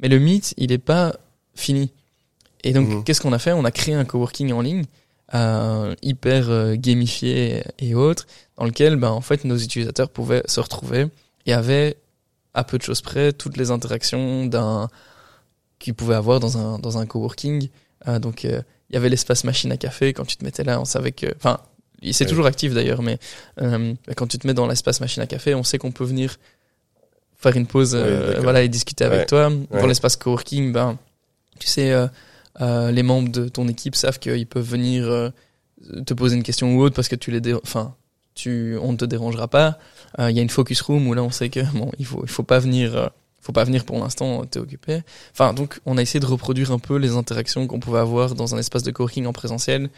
Mais 0.00 0.08
le 0.08 0.18
meet, 0.18 0.52
il 0.58 0.72
est 0.72 0.78
pas 0.78 1.14
fini. 1.54 1.90
Et 2.64 2.72
donc 2.72 2.88
Mhm. 2.88 3.04
qu'est-ce 3.04 3.20
qu'on 3.22 3.32
a 3.32 3.38
fait? 3.38 3.52
On 3.52 3.64
a 3.64 3.70
créé 3.70 3.94
un 3.94 4.04
coworking 4.04 4.52
en 4.52 4.60
ligne, 4.60 4.84
euh, 5.34 5.94
hyper 6.02 6.50
euh, 6.50 6.74
gamifié 6.76 7.64
et 7.78 7.94
autres, 7.94 8.26
dans 8.58 8.66
lequel 8.66 8.96
ben 8.96 9.10
en 9.10 9.22
fait 9.22 9.44
nos 9.44 9.56
utilisateurs 9.56 10.10
pouvaient 10.10 10.42
se 10.46 10.60
retrouver 10.60 11.06
et 11.46 11.54
avaient 11.54 11.96
à 12.54 12.64
peu 12.64 12.76
de 12.76 12.82
choses 12.82 13.00
près 13.00 13.32
toutes 13.32 13.56
les 13.56 13.70
interactions 13.70 14.44
d'un 14.46 14.88
qu'ils 15.78 15.94
pouvaient 15.94 16.14
avoir 16.14 16.38
dans 16.40 16.58
un 16.58 16.78
dans 16.78 16.98
un 16.98 17.06
coworking. 17.06 17.68
Euh, 18.08 18.18
donc 18.18 18.44
euh, 18.44 18.60
il 18.92 18.96
y 18.96 18.98
avait 18.98 19.08
l'espace 19.08 19.44
machine 19.44 19.72
à 19.72 19.76
café 19.78 20.12
quand 20.12 20.24
tu 20.26 20.36
te 20.36 20.44
mettais 20.44 20.64
là, 20.64 20.80
on 20.80 20.84
savait 20.84 21.12
que 21.12 21.26
enfin 21.36 21.60
c'est 22.10 22.24
Oui. 22.24 22.30
toujours 22.30 22.46
actif 22.46 22.74
d'ailleurs, 22.74 23.00
mais 23.00 23.18
euh, 23.60 23.94
quand 24.16 24.26
tu 24.26 24.36
te 24.38 24.46
mets 24.46 24.54
dans 24.54 24.66
l'espace 24.66 25.00
machine 25.00 25.22
à 25.22 25.26
café, 25.26 25.54
on 25.54 25.62
sait 25.62 25.78
qu'on 25.78 25.92
peut 25.92 26.04
venir 26.04 26.36
faire 27.38 27.56
une 27.56 27.66
pause, 27.66 27.94
euh, 27.94 28.34
Oui, 28.36 28.42
voilà, 28.42 28.62
et 28.62 28.68
discuter 28.68 29.04
avec 29.04 29.28
toi. 29.28 29.48
Ouais. 29.48 29.80
Dans 29.80 29.86
l'espace 29.86 30.16
coworking, 30.16 30.72
ben 30.72 30.98
tu 31.58 31.68
sais, 31.68 31.92
euh, 32.60 32.90
les 32.90 33.02
membres 33.02 33.30
de 33.30 33.48
ton 33.48 33.68
équipe 33.68 33.94
savent 33.94 34.18
qu'ils 34.18 34.46
peuvent 34.46 34.68
venir 34.68 35.32
te 36.06 36.14
poser 36.14 36.36
une 36.36 36.42
question 36.42 36.74
ou 36.76 36.82
autre 36.82 36.94
parce 36.94 37.08
que 37.08 37.16
tu 37.16 37.30
les, 37.30 37.54
enfin, 37.54 37.94
tu, 38.34 38.76
on 38.82 38.92
ne 38.92 38.96
te 38.96 39.04
dérangera 39.04 39.48
pas. 39.48 39.78
Il 40.18 40.30
y 40.30 40.38
a 40.40 40.42
une 40.42 40.50
focus 40.50 40.80
room 40.82 41.06
où 41.06 41.14
là 41.14 41.22
on 41.22 41.30
sait 41.30 41.50
que 41.50 41.60
bon, 41.72 41.90
il 41.98 42.04
faut, 42.04 42.20
il 42.24 42.30
faut 42.30 42.42
pas 42.42 42.58
venir, 42.58 43.10
faut 43.42 43.52
pas 43.52 43.64
venir 43.64 43.84
pour 43.84 43.98
l'instant, 43.98 44.44
t'es 44.46 44.58
occupé. 44.60 45.02
Enfin, 45.32 45.52
donc 45.52 45.80
on 45.84 45.98
a 45.98 46.02
essayé 46.02 46.20
de 46.20 46.26
reproduire 46.26 46.70
un 46.72 46.78
peu 46.78 46.96
les 46.96 47.10
interactions 47.16 47.66
qu'on 47.66 47.80
pouvait 47.80 47.98
avoir 47.98 48.34
dans 48.34 48.54
un 48.54 48.58
espace 48.58 48.82
de 48.84 48.90
coworking 48.92 49.26
en 49.26 49.32
présentiel, 49.34 49.90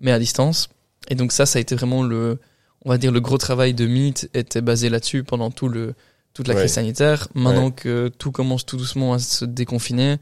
mais 0.00 0.10
à 0.10 0.18
distance. 0.18 0.68
Et 1.08 1.14
donc 1.14 1.30
ça, 1.30 1.46
ça 1.46 1.58
a 1.58 1.60
été 1.60 1.74
vraiment 1.76 2.02
le, 2.02 2.38
on 2.84 2.88
va 2.90 2.98
dire 2.98 3.12
le 3.12 3.20
gros 3.20 3.38
travail 3.38 3.74
de 3.74 3.86
Meet 3.86 4.30
était 4.34 4.62
basé 4.62 4.88
là-dessus 4.88 5.22
pendant 5.24 5.50
tout 5.50 5.68
le 5.68 5.94
toute 6.34 6.48
la 6.48 6.54
Ouais. 6.54 6.60
crise 6.62 6.72
sanitaire. 6.74 7.28
Maintenant 7.34 7.66
Ouais. 7.66 7.72
que 7.72 8.08
tout 8.18 8.30
commence 8.32 8.66
tout 8.66 8.76
doucement 8.76 9.14
à 9.14 9.18
se 9.18 9.44
déconfiner, 9.46 10.16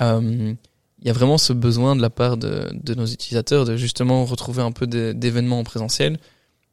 euh, 0.00 0.54
il 1.00 1.06
y 1.06 1.10
a 1.10 1.12
vraiment 1.12 1.36
ce 1.38 1.52
besoin 1.52 1.94
de 1.94 2.00
la 2.02 2.08
part 2.10 2.36
de, 2.38 2.70
de 2.72 2.94
nos 2.94 3.04
utilisateurs 3.06 3.64
de 3.66 3.76
justement 3.76 4.24
retrouver 4.24 4.62
un 4.62 4.72
peu 4.72 4.86
d'événements 4.86 5.58
en 5.60 5.64
présentiel. 5.64 6.18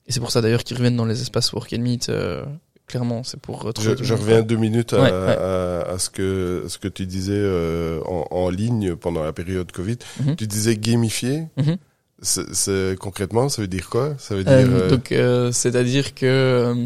Et 0.07 0.11
c'est 0.13 0.19
pour 0.19 0.31
ça 0.31 0.39
d'ailleurs 0.41 0.63
qu'ils 0.63 0.77
reviennent 0.77 0.95
dans 0.95 1.05
les 1.05 1.21
espaces 1.21 1.51
Work 1.53 1.73
and 1.73 1.79
Meet. 1.81 2.09
euh, 2.09 2.45
clairement, 2.87 3.23
c'est 3.23 3.39
pour 3.39 3.61
retrouver. 3.61 3.95
Je, 4.01 4.13
reviens 4.13 4.41
deux 4.41 4.57
minutes 4.57 4.93
à, 4.93 5.01
Ouais, 5.01 5.11
ouais. 5.11 5.37
à, 5.37 5.81
à 5.93 5.99
ce 5.99 6.09
que 6.09 6.65
ce 6.67 6.77
que 6.77 6.87
tu 6.87 7.05
disais 7.05 7.33
euh, 7.35 7.99
en, 8.05 8.25
en 8.31 8.49
ligne 8.49 8.95
pendant 8.95 9.23
la 9.23 9.33
période 9.33 9.71
Covid. 9.71 9.97
Mhm. 10.23 10.35
Tu 10.35 10.47
disais 10.47 10.75
gamifier. 10.77 11.47
Mhm. 11.57 11.77
C'est- 12.21 12.53
C'est 12.53 12.95
concrètement, 12.99 13.49
ça 13.49 13.61
veut 13.61 13.67
dire 13.67 13.89
quoi? 13.89 14.15
Ça 14.17 14.35
veut 14.35 14.43
dire 14.43 14.53
Euh, 14.53 14.65
euh, 14.85 14.89
Donc, 14.89 15.11
euh, 15.11 15.51
c'est-à-dire 15.51 16.15
que 16.15 16.25
euh, 16.25 16.85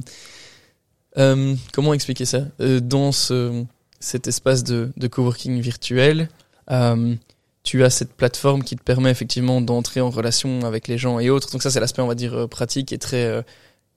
euh, 1.18 1.56
comment 1.74 1.94
expliquer 1.94 2.26
ça? 2.26 2.44
Euh, 2.62 2.80
Dans 2.80 3.12
ce, 3.12 3.64
cet 4.00 4.28
espace 4.28 4.64
de, 4.64 4.92
de 4.98 5.08
coworking 5.08 5.60
virtuel, 5.60 6.30
euh, 6.72 7.16
tu 7.64 7.84
as 7.84 7.90
cette 7.90 8.14
plateforme 8.14 8.64
qui 8.64 8.76
te 8.76 8.84
permet 8.84 9.12
effectivement 9.12 9.62
d'entrer 9.62 10.02
en 10.02 10.10
relation 10.10 10.62
avec 10.66 10.88
les 10.88 10.98
gens 10.98 11.20
et 11.20 11.30
autres. 11.30 11.52
Donc 11.52 11.62
ça, 11.62 11.70
c'est 11.70 11.80
l'aspect, 11.80 12.02
on 12.02 12.08
va 12.08 12.16
dire, 12.16 12.34
euh, 12.34 12.48
pratique 12.48 12.92
et 12.94 12.98
très 12.98 13.26
euh, 13.26 13.42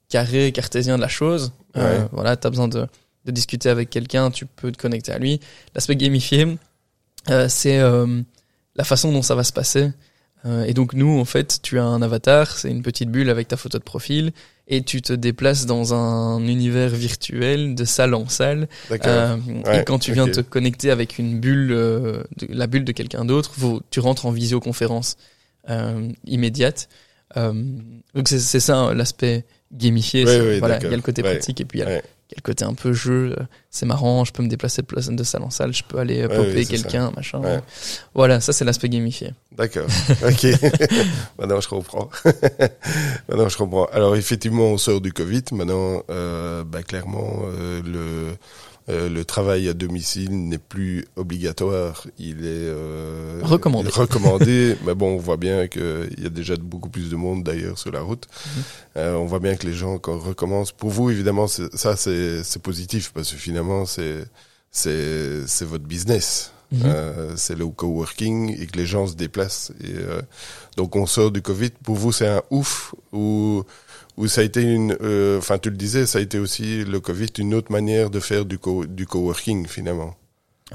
carré, 0.09 0.51
cartésien 0.51 0.95
de 0.97 1.01
la 1.01 1.07
chose. 1.07 1.51
Euh, 1.77 2.01
Ouais. 2.03 2.07
voilà, 2.11 2.35
tu 2.37 2.45
as 2.47 2.49
besoin 2.49 2.67
de, 2.67 2.87
de 3.25 3.31
discuter 3.31 3.69
avec 3.69 3.89
quelqu'un, 3.89 4.31
tu 4.31 4.45
peux 4.45 4.71
te 4.71 4.77
connecter 4.77 5.11
à 5.11 5.17
lui. 5.17 5.39
L'aspect 5.75 5.95
gamifié, 5.95 6.57
euh, 7.29 7.47
c'est 7.49 7.79
euh, 7.79 8.21
la 8.75 8.83
façon 8.83 9.11
dont 9.11 9.21
ça 9.21 9.35
va 9.35 9.43
se 9.43 9.53
passer. 9.53 9.91
Euh, 10.45 10.65
et 10.65 10.73
donc 10.73 10.93
nous, 10.93 11.19
en 11.19 11.25
fait, 11.25 11.59
tu 11.61 11.79
as 11.79 11.85
un 11.85 12.01
avatar, 12.01 12.57
c'est 12.57 12.69
une 12.69 12.81
petite 12.81 13.09
bulle 13.09 13.29
avec 13.29 13.47
ta 13.47 13.55
photo 13.57 13.77
de 13.79 13.83
profil, 13.83 14.33
et 14.67 14.81
tu 14.83 15.01
te 15.01 15.13
déplaces 15.13 15.65
dans 15.65 15.93
un 15.93 16.45
univers 16.45 16.89
virtuel 16.89 17.75
de 17.75 17.85
salle 17.85 18.13
en 18.13 18.27
salle. 18.27 18.67
Euh, 18.91 19.37
Ouais, 19.65 19.81
et 19.81 19.83
quand 19.85 19.99
tu 19.99 20.11
viens 20.13 20.27
te 20.27 20.41
connecter 20.41 20.91
avec 20.91 21.17
une 21.17 21.39
bulle, 21.39 21.71
euh, 21.71 22.23
de- 22.37 22.47
la 22.49 22.67
bulle 22.67 22.83
de 22.85 22.91
quelqu'un 22.91 23.23
d'autre, 23.25 23.53
tu 23.89 23.99
rentres 24.01 24.25
en 24.25 24.31
visioconférence 24.31 25.15
euh, 25.69 26.09
immédiate. 26.25 26.89
Euh, 27.37 27.53
donc 28.13 28.27
c'est 28.27 28.39
c'est 28.39 28.59
ça 28.59 28.77
hein, 28.77 28.93
l'aspect 28.93 29.45
gamifié. 29.73 30.25
Ouais, 30.25 30.31
c'est- 30.31 30.41
ouais, 30.41 30.59
voilà, 30.59 30.77
il 30.79 30.89
y 30.89 30.93
a 30.93 30.95
le 30.95 31.01
côté 31.01 31.21
pratique 31.23 31.59
et 31.61 31.65
puis 31.65 31.79
il 31.79 31.83
y 31.83 31.85
a, 31.85 32.01
le 32.35 32.41
côté 32.41 32.65
un 32.65 32.73
peu 32.73 32.93
jeu. 32.93 33.35
euh, 33.37 33.43
C'est 33.69 33.85
marrant, 33.85 34.25
je 34.25 34.31
peux 34.33 34.41
me 34.41 34.47
déplacer 34.47 34.81
de, 34.81 35.23
salle 35.23 35.43
en 35.43 35.49
salle, 35.51 35.73
je 35.73 35.83
peux 35.83 35.99
aller 35.99 36.21
euh, 36.23 36.27
popper 36.27 36.65
quelqu'un, 36.65 37.11
machin. 37.15 37.41
Voilà, 38.15 38.39
ça 38.39 38.53
c'est 38.53 38.65
l'aspect 38.65 38.89
gamifié. 38.89 39.31
D'accord. 39.55 39.85
Ok. 40.23 40.47
maintenant 41.39 41.61
je 41.61 41.67
comprends. 41.67 42.09
maintenant 43.29 43.49
je 43.49 43.57
comprends. 43.57 43.85
Alors 43.91 44.15
effectivement, 44.15 44.63
on 44.65 44.77
sort 44.77 45.01
du 45.01 45.13
Covid. 45.13 45.43
Maintenant, 45.51 46.01
euh, 46.09 46.63
bah, 46.63 46.81
clairement, 46.83 47.41
euh, 47.45 47.81
le 47.83 48.35
euh, 48.89 49.07
le 49.09 49.23
travail 49.23 49.69
à 49.69 49.73
domicile 49.73 50.31
n'est 50.47 50.57
plus 50.57 51.05
obligatoire. 51.15 52.05
Il 52.17 52.39
est 52.39 52.47
euh, 52.47 53.39
Recommandé. 53.43 53.89
recommandé. 53.89 54.75
mais 54.85 54.93
bon, 54.93 55.13
on 55.15 55.17
voit 55.17 55.37
bien 55.37 55.67
qu'il 55.67 56.15
y 56.17 56.25
a 56.25 56.29
déjà 56.29 56.55
beaucoup 56.57 56.89
plus 56.89 57.09
de 57.09 57.15
monde 57.15 57.43
d'ailleurs 57.43 57.77
sur 57.77 57.91
la 57.91 58.01
route. 58.01 58.27
Mhm. 58.27 58.63
Euh, 58.97 59.15
on 59.15 59.25
voit 59.25 59.39
bien 59.39 59.55
que 59.55 59.65
les 59.65 59.73
gens 59.73 59.97
quand 59.99 60.17
recommencent. 60.19 60.73
Pour 60.73 60.89
vous, 60.89 61.09
évidemment, 61.09 61.47
ça 61.47 61.95
c'est 61.95 62.43
c'est 62.43 62.61
positif 62.61 63.11
parce 63.13 63.31
que 63.31 63.37
finalement 63.37 63.85
c'est 63.85 64.25
c'est 64.71 65.47
c'est 65.47 65.65
votre 65.65 65.85
business. 65.85 66.51
Mhm. 66.73 66.81
Euh, 66.85 67.33
c'est 67.35 67.55
le 67.55 67.67
coworking 67.67 68.59
et 68.59 68.65
que 68.65 68.77
les 68.77 68.85
gens 68.87 69.05
se 69.07 69.13
déplacent. 69.13 69.71
Et, 69.83 69.93
euh, 69.93 70.21
donc 70.75 70.95
on 70.95 71.05
sort 71.05 71.31
du 71.31 71.41
Covid. 71.41 71.69
Pour 71.83 71.95
vous, 71.95 72.11
c'est 72.11 72.27
un 72.27 72.41
ouf 72.49 72.95
ou 73.11 73.63
ou 74.17 74.27
ça 74.27 74.41
a 74.41 74.43
été 74.43 74.61
une, 74.61 74.95
euh, 75.01 75.37
enfin 75.39 75.57
tu 75.57 75.69
le 75.69 75.77
disais, 75.77 76.05
ça 76.05 76.19
a 76.19 76.21
été 76.21 76.39
aussi 76.39 76.83
le 76.85 76.99
Covid 76.99 77.27
une 77.39 77.53
autre 77.53 77.71
manière 77.71 78.09
de 78.09 78.19
faire 78.19 78.45
du 78.45 78.57
co 78.59 78.85
du 78.85 79.05
coworking 79.07 79.67
finalement. 79.67 80.15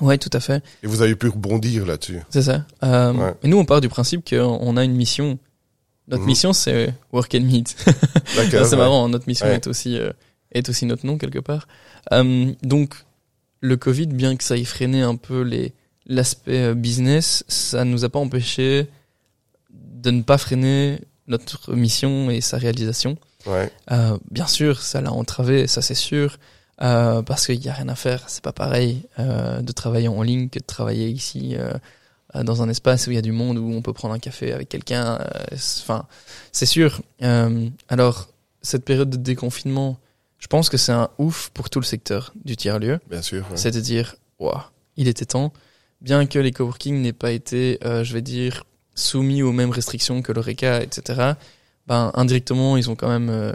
Ouais, 0.00 0.18
tout 0.18 0.30
à 0.32 0.40
fait. 0.40 0.62
Et 0.82 0.86
vous 0.86 1.02
avez 1.02 1.16
pu 1.16 1.28
rebondir 1.28 1.84
là-dessus. 1.86 2.20
C'est 2.30 2.42
ça. 2.42 2.64
Euh, 2.84 3.12
Ouais. 3.12 3.34
Et 3.42 3.48
nous, 3.48 3.58
on 3.58 3.64
part 3.64 3.80
du 3.80 3.88
principe 3.88 4.28
qu'on 4.28 4.76
a 4.76 4.84
une 4.84 4.94
mission. 4.94 5.38
Notre 6.06 6.22
Mhm. 6.22 6.28
mission, 6.28 6.52
c'est 6.52 6.94
work 7.12 7.34
and 7.34 7.40
meet. 7.42 7.76
C'est 8.26 8.54
ouais. 8.54 8.76
marrant. 8.76 9.04
hein, 9.06 9.08
Notre 9.08 9.26
mission 9.28 9.46
Ouais. 9.46 9.54
est 9.56 9.66
aussi 9.66 9.98
euh, 9.98 10.10
est 10.52 10.68
aussi 10.68 10.86
notre 10.86 11.04
nom 11.04 11.18
quelque 11.18 11.38
part. 11.40 11.68
Euh, 12.12 12.52
donc, 12.62 12.94
le 13.60 13.76
Covid, 13.76 14.06
bien 14.06 14.36
que 14.36 14.44
ça 14.44 14.56
ait 14.56 14.64
freiné 14.64 15.02
un 15.02 15.16
peu 15.16 15.42
les 15.42 15.72
l'aspect 16.06 16.74
business, 16.74 17.44
ça 17.48 17.84
nous 17.84 18.04
a 18.04 18.08
pas 18.08 18.18
empêché 18.18 18.86
de 19.70 20.10
ne 20.10 20.22
pas 20.22 20.38
freiner 20.38 21.00
notre 21.26 21.74
mission 21.74 22.30
et 22.30 22.40
sa 22.40 22.56
réalisation. 22.56 23.18
Ouais. 23.46 23.70
Euh, 23.92 24.18
bien 24.30 24.46
sûr, 24.46 24.80
ça 24.82 25.00
l'a 25.00 25.12
entravé, 25.12 25.66
ça 25.66 25.80
c'est 25.82 25.94
sûr, 25.94 26.38
euh, 26.82 27.22
parce 27.22 27.46
qu'il 27.46 27.62
y 27.64 27.68
a 27.68 27.72
rien 27.72 27.88
à 27.88 27.94
faire. 27.94 28.24
C'est 28.28 28.42
pas 28.42 28.52
pareil 28.52 29.02
euh, 29.18 29.60
de 29.60 29.72
travailler 29.72 30.08
en 30.08 30.22
ligne 30.22 30.48
que 30.48 30.58
de 30.58 30.64
travailler 30.64 31.08
ici 31.08 31.56
dans 32.34 32.62
un 32.62 32.68
espace 32.68 33.06
où 33.06 33.10
il 33.10 33.14
y 33.14 33.18
a 33.18 33.22
du 33.22 33.32
monde 33.32 33.56
où 33.58 33.72
on 33.72 33.80
peut 33.80 33.92
prendre 33.94 34.12
un 34.14 34.18
café 34.18 34.52
avec 34.52 34.68
quelqu'un. 34.68 35.18
c'est- 35.56 35.80
Enfin, 35.82 36.06
c'est 36.52 36.66
sûr. 36.66 37.00
Alors, 37.88 38.28
cette 38.62 38.84
période 38.84 39.08
de 39.10 39.16
déconfinement, 39.16 39.98
je 40.38 40.46
pense 40.46 40.68
que 40.68 40.76
c'est 40.76 40.92
un 40.92 41.08
ouf 41.18 41.50
pour 41.54 41.70
tout 41.70 41.80
le 41.80 41.84
secteur 41.86 42.32
du 42.44 42.56
tiers 42.56 42.78
lieu. 42.78 43.00
Bien 43.08 43.22
sûr. 43.22 43.44
ouais. 43.50 43.56
C'est 43.56 43.70
de 43.70 43.80
dire, 43.80 44.16
waouh, 44.38 44.60
il 44.96 45.08
était 45.08 45.24
temps. 45.24 45.52
Bien 46.00 46.26
que 46.26 46.38
les 46.38 46.52
coworking 46.52 47.00
n'aient 47.02 47.12
pas 47.12 47.32
été, 47.32 47.78
je 47.82 48.12
vais 48.12 48.22
dire, 48.22 48.64
soumis 48.94 49.42
aux 49.42 49.52
mêmes 49.52 49.70
restrictions 49.70 50.20
que 50.22 50.32
l'ORECA, 50.32 50.82
etc., 50.82 51.32
ben, 51.88 52.10
indirectement, 52.14 52.76
ils 52.76 52.88
ont 52.90 52.94
quand 52.96 53.08
même 53.08 53.30
euh, 53.30 53.52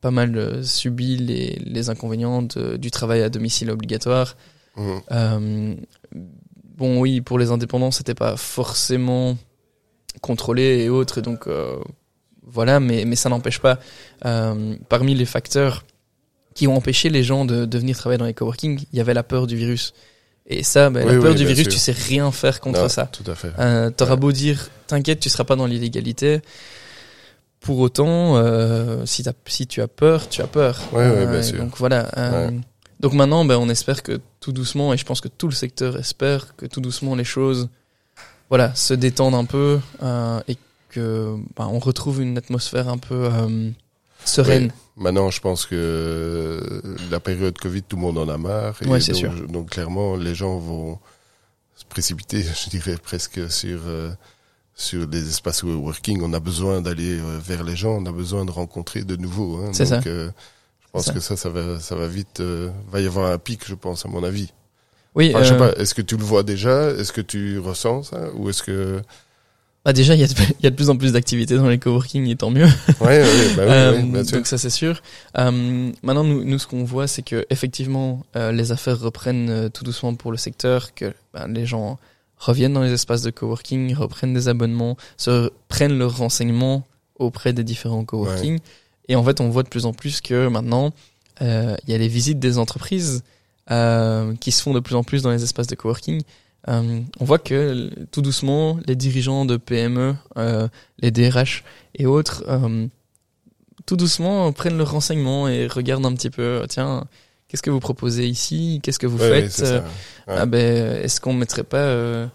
pas 0.00 0.10
mal 0.10 0.36
euh, 0.36 0.62
subi 0.62 1.16
les, 1.16 1.58
les 1.64 1.88
inconvénients 1.90 2.42
de- 2.42 2.76
du 2.76 2.90
travail 2.90 3.22
à 3.22 3.30
domicile 3.30 3.70
obligatoire. 3.70 4.36
Mhm. 4.76 5.00
Euh, 5.10 5.74
bon, 6.76 7.00
oui, 7.00 7.20
pour 7.20 7.38
les 7.38 7.50
indépendants, 7.50 7.90
c'était 7.90 8.14
pas 8.14 8.36
forcément 8.36 9.36
contrôlé 10.20 10.84
et 10.84 10.88
autres, 10.88 11.18
et 11.18 11.22
donc 11.22 11.46
euh, 11.46 11.76
voilà, 12.44 12.80
mais, 12.80 13.04
mais 13.04 13.16
ça 13.16 13.28
n'empêche 13.28 13.58
pas. 13.60 13.78
Euh, 14.24 14.76
parmi 14.88 15.14
les 15.14 15.26
facteurs 15.26 15.84
qui 16.54 16.66
ont 16.66 16.76
empêché 16.76 17.08
les 17.08 17.22
gens 17.22 17.44
de, 17.44 17.64
de 17.66 17.78
venir 17.78 17.96
travailler 17.96 18.18
dans 18.18 18.24
les 18.26 18.34
coworking, 18.34 18.80
il 18.92 18.96
y 18.96 19.00
avait 19.00 19.14
la 19.14 19.22
peur 19.22 19.46
du 19.46 19.56
virus. 19.56 19.94
Et 20.50 20.62
ça, 20.62 20.88
ben, 20.90 21.06
Oui, 21.06 21.14
la 21.14 21.20
peur 21.20 21.30
oui, 21.32 21.36
du 21.36 21.44
virus, 21.46 21.64
sûr. 21.64 21.72
tu 21.72 21.78
sais 21.78 21.92
rien 21.92 22.32
faire 22.32 22.60
contre 22.60 22.80
Non, 22.80 22.88
ça. 22.88 23.06
Tout 23.06 23.30
à 23.30 23.34
fait. 23.34 23.50
Euh, 23.58 23.90
T'auras 23.90 24.12
Ouais. 24.14 24.16
beau 24.20 24.32
dire, 24.32 24.70
t'inquiète, 24.86 25.20
tu 25.20 25.28
seras 25.28 25.44
pas 25.44 25.56
dans 25.56 25.66
l'illégalité. 25.66 26.40
Pour 27.60 27.78
autant, 27.80 28.36
euh, 28.36 29.04
si, 29.06 29.22
tu 29.66 29.80
as 29.82 29.88
peur, 29.88 30.28
tu 30.28 30.40
as 30.42 30.46
peur. 30.46 30.80
Ouais, 30.92 30.98
ouais, 30.98 31.04
Euh, 31.06 31.26
bien 31.26 31.40
et 31.40 31.42
sûr. 31.42 31.58
Donc 31.58 31.76
voilà. 31.76 32.08
euh, 32.16 32.48
Ouais. 32.50 32.60
Donc 33.00 33.12
maintenant, 33.12 33.44
ben, 33.44 33.56
on 33.58 33.68
espère 33.68 34.02
que 34.02 34.20
tout 34.40 34.52
doucement, 34.52 34.92
et 34.92 34.96
je 34.96 35.04
pense 35.04 35.20
que 35.20 35.28
tout 35.28 35.46
le 35.48 35.54
secteur 35.54 35.96
espère 35.96 36.56
que 36.56 36.66
tout 36.66 36.80
doucement 36.80 37.14
les 37.14 37.24
choses 37.24 37.68
voilà, 38.48 38.74
se 38.74 38.94
détendre 38.94 39.36
un 39.36 39.44
peu 39.44 39.78
euh, 40.02 40.40
et 40.48 40.56
que 40.88 41.36
bah, 41.56 41.68
on 41.70 41.78
retrouve 41.78 42.22
une 42.22 42.38
atmosphère 42.38 42.88
un 42.88 42.96
peu 42.98 43.28
sereine. 44.24 44.72
Maintenant, 44.96 45.30
je 45.30 45.40
pense 45.40 45.66
que 45.66 46.82
la 47.10 47.20
période 47.20 47.56
Covid, 47.58 47.82
tout 47.82 47.96
le 47.96 48.02
monde 48.02 48.18
en 48.18 48.28
a 48.28 48.38
marre. 48.38 48.74
Et 48.82 48.86
Ouais, 48.86 49.00
c'est 49.00 49.12
donc, 49.12 49.20
sûr. 49.20 49.48
donc 49.48 49.70
clairement, 49.70 50.16
les 50.16 50.34
gens 50.34 50.58
vont 50.58 50.98
se 51.76 51.84
précipiter, 51.84 52.42
je 52.64 52.70
dirais 52.70 52.96
presque 53.00 53.50
sur 53.50 53.80
sur 54.80 55.08
des 55.08 55.28
espaces 55.28 55.64
working. 55.64 56.22
On 56.22 56.32
a 56.32 56.38
besoin 56.40 56.80
d'aller 56.80 57.18
euh, 57.18 57.38
vers 57.44 57.64
les 57.64 57.74
gens, 57.76 57.96
on 58.00 58.06
a 58.06 58.12
besoin 58.12 58.44
de 58.44 58.52
rencontrer 58.52 59.02
de 59.02 59.16
nouveaux. 59.16 59.56
Hein. 59.56 59.70
C'est 59.72 59.86
ça. 59.86 60.00
euh, 60.06 60.30
je 60.80 60.86
pense 60.92 61.06
ça. 61.06 61.12
que 61.12 61.20
ça, 61.20 61.36
ça 61.36 61.48
va, 61.50 61.80
ça 61.80 61.96
va 61.96 62.06
vite. 62.06 62.38
euh, 62.40 62.70
va 62.90 63.00
y 63.00 63.06
avoir 63.06 63.30
un 63.32 63.38
pic, 63.38 63.62
je 63.66 63.74
pense, 63.74 64.06
à 64.06 64.08
mon 64.08 64.22
avis. 64.22 64.52
Oui, 65.16 65.32
Enfin, 65.34 65.42
je 65.42 65.48
sais 65.48 65.54
euh, 65.60 65.72
pas. 65.72 65.72
Est-ce 65.82 65.94
que 65.94 66.02
tu 66.02 66.16
le 66.16 66.22
vois 66.22 66.44
déjà? 66.44 66.90
Est-ce 66.92 67.12
que 67.12 67.20
tu 67.20 67.58
ressens 67.58 68.04
ça? 68.04 68.30
Ou 68.36 68.50
est-ce 68.50 68.62
que 68.62 69.02
bah, 69.84 69.92
déjà 69.92 70.14
il 70.14 70.20
y 70.20 70.24
a, 70.24 70.26
de, 70.28 70.32
il 70.60 70.64
y 70.64 70.66
a 70.66 70.70
de 70.70 70.76
plus 70.76 70.90
en 70.90 70.96
plus 70.96 71.12
d'activités 71.12 71.56
dans 71.56 71.68
les 71.68 71.78
coworking 71.78 72.28
et 72.28 72.36
tant 72.36 72.50
mieux. 72.50 72.68
Ouais, 73.00 73.22
ouais, 73.22 73.54
bah 73.56 73.62
oui, 73.66 73.70
Euh, 73.72 73.96
oui, 73.96 74.10
bien 74.10 74.22
sûr. 74.24 74.36
donc 74.36 74.46
ça 74.46 74.58
c'est 74.58 74.70
sûr. 74.70 75.02
Euh, 75.38 75.90
maintenant 76.02 76.22
nous, 76.24 76.44
nous 76.44 76.58
ce 76.58 76.66
qu'on 76.68 76.84
voit 76.84 77.06
c'est 77.08 77.22
que 77.22 77.44
effectivement 77.50 78.22
euh, 78.36 78.52
les 78.52 78.70
affaires 78.70 79.00
reprennent 79.00 79.70
tout 79.70 79.82
doucement 79.84 80.14
pour 80.14 80.30
le 80.30 80.36
secteur, 80.36 80.94
que 80.94 81.12
bah, 81.34 81.46
les 81.48 81.64
gens 81.66 81.98
reviennent 82.38 82.72
dans 82.72 82.82
les 82.82 82.92
espaces 82.92 83.22
de 83.22 83.30
coworking, 83.30 83.94
reprennent 83.94 84.34
des 84.34 84.48
abonnements, 84.48 84.96
se 85.16 85.50
prennent 85.68 85.98
leurs 85.98 86.16
renseignements 86.16 86.86
auprès 87.18 87.52
des 87.52 87.64
différents 87.64 88.04
coworking. 88.04 88.58
Et 89.08 89.16
en 89.16 89.24
fait 89.24 89.40
on 89.40 89.48
voit 89.48 89.62
de 89.62 89.68
plus 89.68 89.86
en 89.86 89.92
plus 89.92 90.20
que 90.20 90.48
maintenant 90.48 90.92
euh, 91.42 91.76
il 91.86 91.92
y 91.92 91.94
a 91.94 91.98
les 91.98 92.08
visites 92.08 92.38
des 92.38 92.58
entreprises 92.58 93.22
euh, 93.70 94.34
qui 94.36 94.52
se 94.52 94.62
font 94.62 94.74
de 94.74 94.80
plus 94.80 94.94
en 94.94 95.04
plus 95.04 95.22
dans 95.22 95.30
les 95.30 95.42
espaces 95.42 95.66
de 95.66 95.74
coworking. 95.74 96.22
Euh, 96.68 97.00
on 97.20 97.24
voit 97.24 97.38
que 97.38 97.90
tout 98.10 98.22
doucement, 98.22 98.78
les 98.86 98.96
dirigeants 98.96 99.44
de 99.44 99.56
PME, 99.56 100.14
euh, 100.36 100.68
les 100.98 101.10
DRH 101.10 101.64
et 101.94 102.06
autres, 102.06 102.44
euh, 102.48 102.86
tout 103.86 103.96
doucement 103.96 104.52
prennent 104.52 104.76
leurs 104.76 104.90
renseignements 104.90 105.48
et 105.48 105.66
regardent 105.66 106.06
un 106.06 106.14
petit 106.14 106.30
peu, 106.30 106.64
tiens, 106.68 107.04
qu'est-ce 107.48 107.62
que 107.62 107.70
vous 107.70 107.80
proposez 107.80 108.26
ici, 108.28 108.80
qu'est-ce 108.82 108.98
que 108.98 109.06
vous 109.06 109.18
Ouais, 109.18 109.28
faites, 109.42 109.50
c'est 109.52 109.64
ça. 109.64 109.72
euh, 109.74 109.80
Ouais. 110.28 110.34
ah 110.38 110.46
ben, 110.46 110.96
est-ce 111.02 111.20
qu'on 111.20 111.32
mettrait 111.32 111.64
pas 111.64 111.78
euh, 111.78 112.26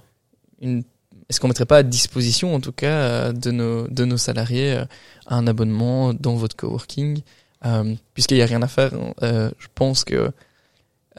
une, 0.62 0.84
est-ce 1.30 1.40
qu'on 1.40 1.48
mettrait 1.48 1.66
pas 1.66 1.78
à 1.78 1.84
disposition 1.84 2.54
en 2.56 2.60
tout 2.60 2.72
cas 2.72 2.88
euh, 2.88 3.32
de 3.32 3.52
nos 3.52 3.88
de 3.88 4.04
nos 4.06 4.18
salariés 4.18 4.84
un 5.28 5.46
abonnement 5.48 6.14
dans 6.14 6.36
votre 6.36 6.56
coworking, 6.56 7.22
euh, 7.66 7.94
puisqu'il 8.14 8.38
y 8.38 8.42
a 8.42 8.46
rien 8.48 8.62
à 8.64 8.68
faire. 8.68 8.92
euh, 9.22 9.50
je 9.60 9.68
pense 9.76 10.04
que 10.04 10.32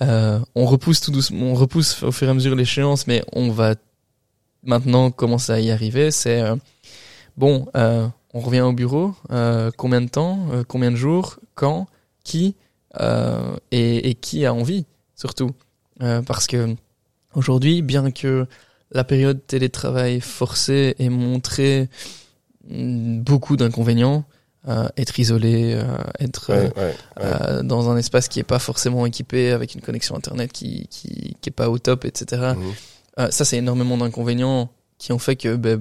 euh, 0.03 0.41
on 0.57 0.67
repousse 0.67 1.01
tout 1.01 1.13
doucement, 1.13 1.47
on 1.47 1.55
repousse 1.55 2.03
au 2.03 2.11
fur 2.13 2.27
et 2.27 2.31
à 2.31 2.35
mesure 2.35 2.55
l'échéance, 2.57 3.07
mais 3.07 3.25
on 3.33 3.51
va 3.51 3.77
maintenant 4.65 5.11
commencer 5.13 5.53
à 5.53 5.61
y 5.61 5.71
arriver. 5.71 6.11
C'est 6.11 6.43
bon, 7.37 7.67
on 7.75 8.41
revient 8.41 8.63
au 8.63 8.73
bureau. 8.73 9.15
combien 9.77 10.01
de 10.01 10.09
temps, 10.09 10.41
combien 10.67 10.91
de 10.91 10.97
jours, 10.97 11.39
quand, 11.55 11.87
qui 12.25 12.57
euh, 13.01 13.57
et, 13.71 14.11
et 14.11 14.15
qui 14.15 14.47
a 14.47 14.53
envie 14.55 14.87
surtout, 15.15 15.51
Euh, 16.03 16.23
parce 16.23 16.47
que 16.49 16.75
aujourd'hui, 17.37 17.81
bien 17.83 18.11
que 18.11 18.47
la 18.91 19.05
période 19.05 19.41
télétravail 19.47 20.21
forcé 20.21 20.97
ait 20.99 21.09
montré 21.09 21.89
mm, 22.69 23.21
beaucoup 23.21 23.57
d'inconvénients, 23.57 24.25
euh, 24.69 24.89
être 24.97 25.19
isolé, 25.21 25.75
euh, 25.75 25.85
être 26.19 26.51
euh, 26.51 26.65
Ouais, 26.65 26.73
ouais, 26.77 26.95
ouais. 27.19 27.23
euh, 27.25 27.63
dans 27.63 27.91
un 27.91 27.97
espace 27.97 28.29
qui 28.29 28.41
est 28.41 28.45
pas 28.45 28.59
forcément 28.59 29.05
équipé 29.07 29.51
avec 29.53 29.75
une 29.75 29.83
connexion 29.83 30.17
internet 30.17 30.51
qui 30.53 30.87
qui, 30.89 31.37
qui 31.41 31.49
est 31.51 31.53
pas 31.53 31.69
au 31.71 31.79
top, 31.79 32.05
etc. 32.07 32.55
Euh, 33.19 33.31
ça, 33.31 33.45
c'est 33.45 33.59
énormément 33.59 33.97
d'inconvénients 33.99 34.71
qui 34.99 35.13
ont 35.13 35.19
fait 35.21 35.37
que 35.37 35.55
ben, 35.57 35.79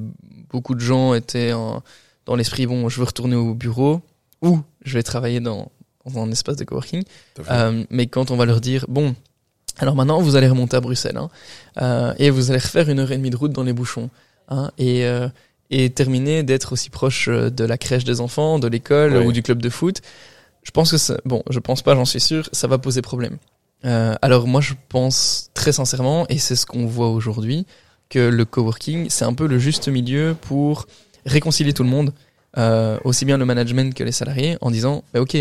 beaucoup 0.52 0.76
de 0.76 0.80
gens 0.82 1.14
étaient 1.16 1.54
en- 1.54 1.82
dans 2.26 2.36
l'esprit 2.36 2.68
bon, 2.68 2.90
je 2.90 3.00
veux 3.00 3.06
retourner 3.06 3.36
au 3.36 3.54
bureau 3.56 4.02
ou 4.42 4.60
je 4.86 4.94
vais 4.98 5.04
travailler 5.04 5.40
dans, 5.40 5.72
dans 6.06 6.22
un 6.24 6.32
espace 6.32 6.56
de 6.58 6.64
coworking. 6.64 7.04
Euh, 7.50 7.84
mais 7.90 8.08
quand 8.08 8.32
on 8.32 8.36
va 8.36 8.46
leur 8.46 8.62
dire 8.62 8.86
bon, 8.88 9.16
alors 9.80 9.96
maintenant 9.96 10.22
vous 10.22 10.36
allez 10.36 10.48
remonter 10.48 10.76
à 10.78 10.82
Bruxelles 10.82 11.18
hein, 11.18 11.30
euh, 11.82 12.14
et 12.18 12.30
vous 12.30 12.52
allez 12.52 12.60
refaire 12.60 12.90
une 12.90 13.00
heure 13.00 13.12
et 13.12 13.18
demie 13.18 13.30
de 13.30 13.38
route 13.38 13.52
dans 13.52 13.64
les 13.64 13.74
bouchons 13.74 14.10
hein, 14.50 14.72
et 14.78 15.06
euh, 15.06 15.28
et 15.72 15.90
terminer 15.90 16.44
d'être 16.44 16.74
aussi 16.74 16.90
proche 16.92 17.28
euh, 17.30 17.50
de 17.50 17.64
la 17.64 17.78
crèche 17.78 18.04
des 18.04 18.22
enfants, 18.22 18.60
de 18.60 18.68
l'école 18.68 19.14
Ouais. 19.14 19.26
ou 19.26 19.32
du 19.32 19.42
club 19.42 19.62
de 19.62 19.70
foot. 19.70 20.02
Je 20.62 20.72
pense 20.72 20.92
que 20.92 20.98
ça, 20.98 21.18
bon, 21.26 21.42
je 21.50 21.60
pense 21.60 21.82
pas, 21.82 21.96
j'en 21.96 22.06
suis 22.06 22.20
sûr, 22.22 22.48
ça 22.52 22.68
va 22.68 22.78
poser 22.78 23.02
problème. 23.02 23.38
Euh, 23.86 24.14
alors 24.22 24.48
moi 24.48 24.62
je 24.62 24.74
pense 24.90 25.50
très 25.54 25.72
sincèrement 25.74 26.26
et 26.30 26.38
c'est 26.38 26.56
ce 26.56 26.66
qu'on 26.66 26.86
voit 26.86 27.10
aujourd'hui 27.10 27.66
que 28.10 28.20
le 28.30 28.46
coworking 28.46 29.08
c'est 29.10 29.26
un 29.26 29.34
peu 29.34 29.46
le 29.46 29.60
juste 29.60 29.90
milieu 29.90 30.38
pour 30.40 30.86
réconcilier 31.26 31.74
tout 31.74 31.84
le 31.84 31.90
monde, 31.90 32.14
euh, 32.58 32.98
aussi 33.04 33.26
bien 33.26 33.38
le 33.38 33.46
management 33.46 33.94
que 33.94 34.04
les 34.04 34.12
salariés, 34.12 34.58
en 34.62 34.72
disant 34.72 35.04
bah, 35.14 35.22
ok, 35.22 35.38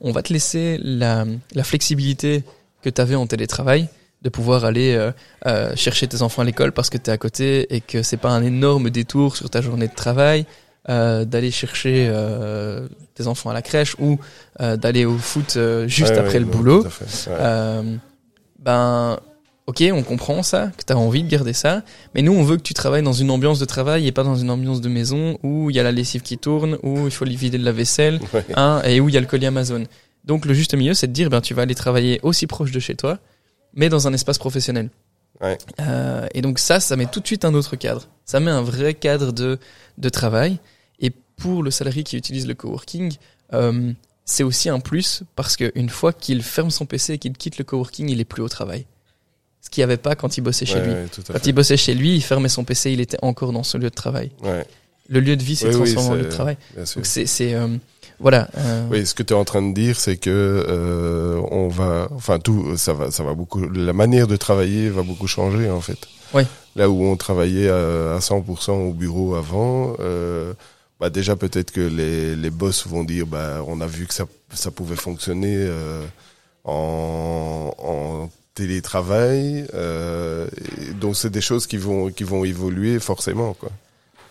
on 0.00 0.12
va 0.12 0.22
te 0.22 0.32
laisser 0.32 0.78
la, 0.82 1.24
la 1.54 1.64
flexibilité 1.64 2.42
que 2.82 2.90
tu 2.90 3.00
avais 3.00 3.14
en 3.14 3.26
télétravail, 3.26 3.88
de 4.22 4.28
pouvoir 4.30 4.64
aller 4.64 4.94
euh, 4.94 5.12
euh, 5.46 5.76
chercher 5.76 6.06
tes 6.08 6.22
enfants 6.22 6.42
à 6.42 6.44
l'école 6.46 6.72
parce 6.72 6.88
que 6.88 6.96
tu 6.96 7.10
es 7.10 7.12
à 7.12 7.18
côté 7.18 7.74
et 7.74 7.80
que 7.82 8.02
c'est 8.02 8.16
pas 8.16 8.30
un 8.30 8.42
énorme 8.42 8.88
détour 8.90 9.36
sur 9.36 9.50
ta 9.50 9.60
journée 9.60 9.88
de 9.88 9.94
travail, 9.94 10.46
euh, 10.88 11.24
d'aller 11.26 11.50
chercher 11.50 12.06
euh, 12.10 12.88
tes 13.14 13.26
enfants 13.26 13.50
à 13.50 13.54
la 13.54 13.62
crèche 13.62 13.96
ou 13.98 14.18
euh, 14.60 14.76
d'aller 14.76 15.04
au 15.04 15.16
foot 15.18 15.54
euh, 15.56 15.86
juste 15.88 16.12
Ouais, 16.12 16.18
après 16.18 16.34
ouais, 16.34 16.40
le 16.40 16.44
boulot. 16.46 16.82
ouais. 16.84 16.90
Euh, 17.28 17.96
ben, 18.58 19.18
ok, 19.66 19.82
on 19.92 20.02
comprend 20.02 20.42
ça, 20.42 20.70
que 20.76 20.84
tu 20.84 20.92
as 20.92 20.98
envie 20.98 21.22
de 21.22 21.28
garder 21.28 21.52
ça, 21.52 21.82
mais 22.14 22.22
nous, 22.22 22.32
on 22.32 22.42
veut 22.42 22.56
que 22.56 22.62
tu 22.62 22.74
travailles 22.74 23.02
dans 23.02 23.12
une 23.14 23.30
ambiance 23.30 23.58
de 23.58 23.64
travail 23.64 24.06
et 24.06 24.12
pas 24.12 24.22
dans 24.22 24.36
une 24.36 24.50
ambiance 24.50 24.80
de 24.80 24.88
maison 24.88 25.38
où 25.42 25.70
il 25.70 25.76
y 25.76 25.80
a 25.80 25.82
la 25.82 25.92
lessive 25.92 26.22
qui 26.22 26.36
tourne, 26.38 26.78
où 26.82 27.06
il 27.06 27.10
faut 27.10 27.24
lui 27.24 27.36
vider 27.36 27.58
de 27.58 27.64
la 27.64 27.72
vaisselle, 27.72 28.20
Ouais. 28.32 28.44
hein, 28.56 28.82
et 28.84 29.00
où 29.00 29.08
il 29.08 29.14
y 29.14 29.18
a 29.18 29.20
le 29.20 29.26
colis 29.26 29.46
Amazon. 29.46 29.84
Donc, 30.24 30.44
le 30.46 30.54
juste 30.54 30.74
milieu, 30.74 30.94
c'est 30.94 31.06
de 31.06 31.12
dire, 31.12 31.30
ben, 31.30 31.40
tu 31.40 31.54
vas 31.54 31.62
aller 31.62 31.74
travailler 31.74 32.20
aussi 32.22 32.46
proche 32.46 32.72
de 32.72 32.80
chez 32.80 32.94
toi, 32.94 33.18
mais 33.74 33.88
dans 33.88 34.06
un 34.06 34.12
espace 34.12 34.38
professionnel. 34.38 34.90
Ouais. 35.40 35.58
Euh, 35.80 36.26
et 36.32 36.42
donc 36.42 36.58
ça, 36.58 36.78
ça 36.78 36.94
met 36.96 37.06
tout 37.06 37.20
de 37.20 37.26
suite 37.26 37.44
un 37.44 37.54
autre 37.54 37.74
cadre. 37.76 38.08
Ça 38.24 38.38
met 38.40 38.50
un 38.52 38.62
vrai 38.62 38.94
cadre 38.94 39.32
de, 39.32 39.58
de 39.98 40.08
travail. 40.08 40.58
Et 41.00 41.10
pour 41.36 41.62
le 41.62 41.70
salarié 41.72 42.04
qui 42.04 42.16
utilise 42.16 42.46
le 42.46 42.54
coworking, 42.54 43.12
euh, 43.52 43.92
c'est 44.24 44.44
aussi 44.44 44.68
un 44.68 44.78
plus 44.78 45.24
parce 45.34 45.56
qu'une 45.56 45.88
fois 45.88 46.12
qu'il 46.12 46.42
ferme 46.42 46.70
son 46.70 46.86
PC 46.86 47.14
et 47.14 47.18
qu'il 47.18 47.32
quitte 47.32 47.58
le 47.58 47.64
coworking, 47.64 48.08
il 48.08 48.20
est 48.20 48.24
plus 48.24 48.42
au 48.42 48.48
travail. 48.48 48.86
Qu'il 49.74 49.80
n'y 49.80 49.84
avait 49.90 49.96
pas 49.96 50.14
quand 50.14 50.36
il 50.38 50.40
bossait 50.40 50.66
chez 50.66 50.76
Ouais, 50.76 50.84
lui. 50.84 50.92
ouais, 50.92 51.06
Quand 51.26 51.32
fait. 51.32 51.46
il 51.48 51.52
bossait 51.52 51.76
chez 51.76 51.94
lui, 51.94 52.14
il 52.14 52.20
fermait 52.22 52.48
son 52.48 52.62
PC, 52.62 52.92
il 52.92 53.00
était 53.00 53.18
encore 53.22 53.50
dans 53.52 53.64
ce 53.64 53.76
lieu 53.76 53.90
de 53.90 53.94
travail. 53.94 54.30
Ouais, 54.44 54.64
Le 55.08 55.18
lieu 55.18 55.34
de 55.36 55.42
vie 55.42 55.56
s'est 55.56 55.66
Oui, 55.66 55.74
oui, 55.74 55.92
transformé 55.92 56.08
en 56.10 56.14
lieu 56.22 56.28
de 56.28 56.30
travail. 56.30 56.56
Donc 56.76 57.04
c'est, 57.06 57.26
euh, 57.54 57.66
voilà. 58.20 58.48
euh, 58.56 58.86
Oui, 58.88 59.04
ce 59.04 59.14
que 59.14 59.24
tu 59.24 59.32
es 59.34 59.36
en 59.36 59.44
train 59.44 59.62
de 59.62 59.74
dire, 59.74 59.98
c'est 59.98 60.16
que 60.16 60.30
euh, 60.30 61.40
on 61.50 61.66
va, 61.66 62.06
enfin 62.14 62.38
tout, 62.38 62.76
ça 62.76 62.92
va, 62.92 63.10
ça 63.10 63.24
va 63.24 63.34
beaucoup. 63.34 63.68
La 63.68 63.92
manière 63.92 64.28
de 64.28 64.36
travailler 64.36 64.90
va 64.90 65.02
beaucoup 65.02 65.26
changer 65.26 65.68
en 65.68 65.80
fait. 65.80 65.98
Oui. 66.34 66.44
Là 66.76 66.88
où 66.88 67.02
on 67.04 67.16
travaillait 67.16 67.68
à, 67.68 68.14
à 68.14 68.18
100% 68.20 68.70
au 68.70 68.92
bureau 68.92 69.34
avant, 69.34 69.96
bah 71.00 71.10
déjà 71.10 71.34
peut-être 71.34 71.72
que 71.72 71.80
les, 71.80 72.36
les 72.36 72.50
boss 72.50 72.86
vont 72.86 73.02
dire, 73.02 73.26
bah 73.26 73.64
on 73.66 73.80
a 73.80 73.86
vu 73.88 74.06
que 74.06 74.14
ça, 74.14 74.26
ça 74.52 74.70
pouvait 74.70 74.94
fonctionner 74.94 75.56
euh, 75.58 76.04
en, 76.64 77.72
en 77.78 78.30
télétravail. 78.54 79.66
Euh, 79.74 80.46
donc 81.00 81.16
c'est 81.16 81.30
des 81.30 81.40
choses 81.40 81.66
qui 81.66 81.76
vont 81.76 82.10
qui 82.10 82.24
vont 82.24 82.44
évoluer 82.44 82.98
forcément 83.00 83.54
quoi. 83.54 83.70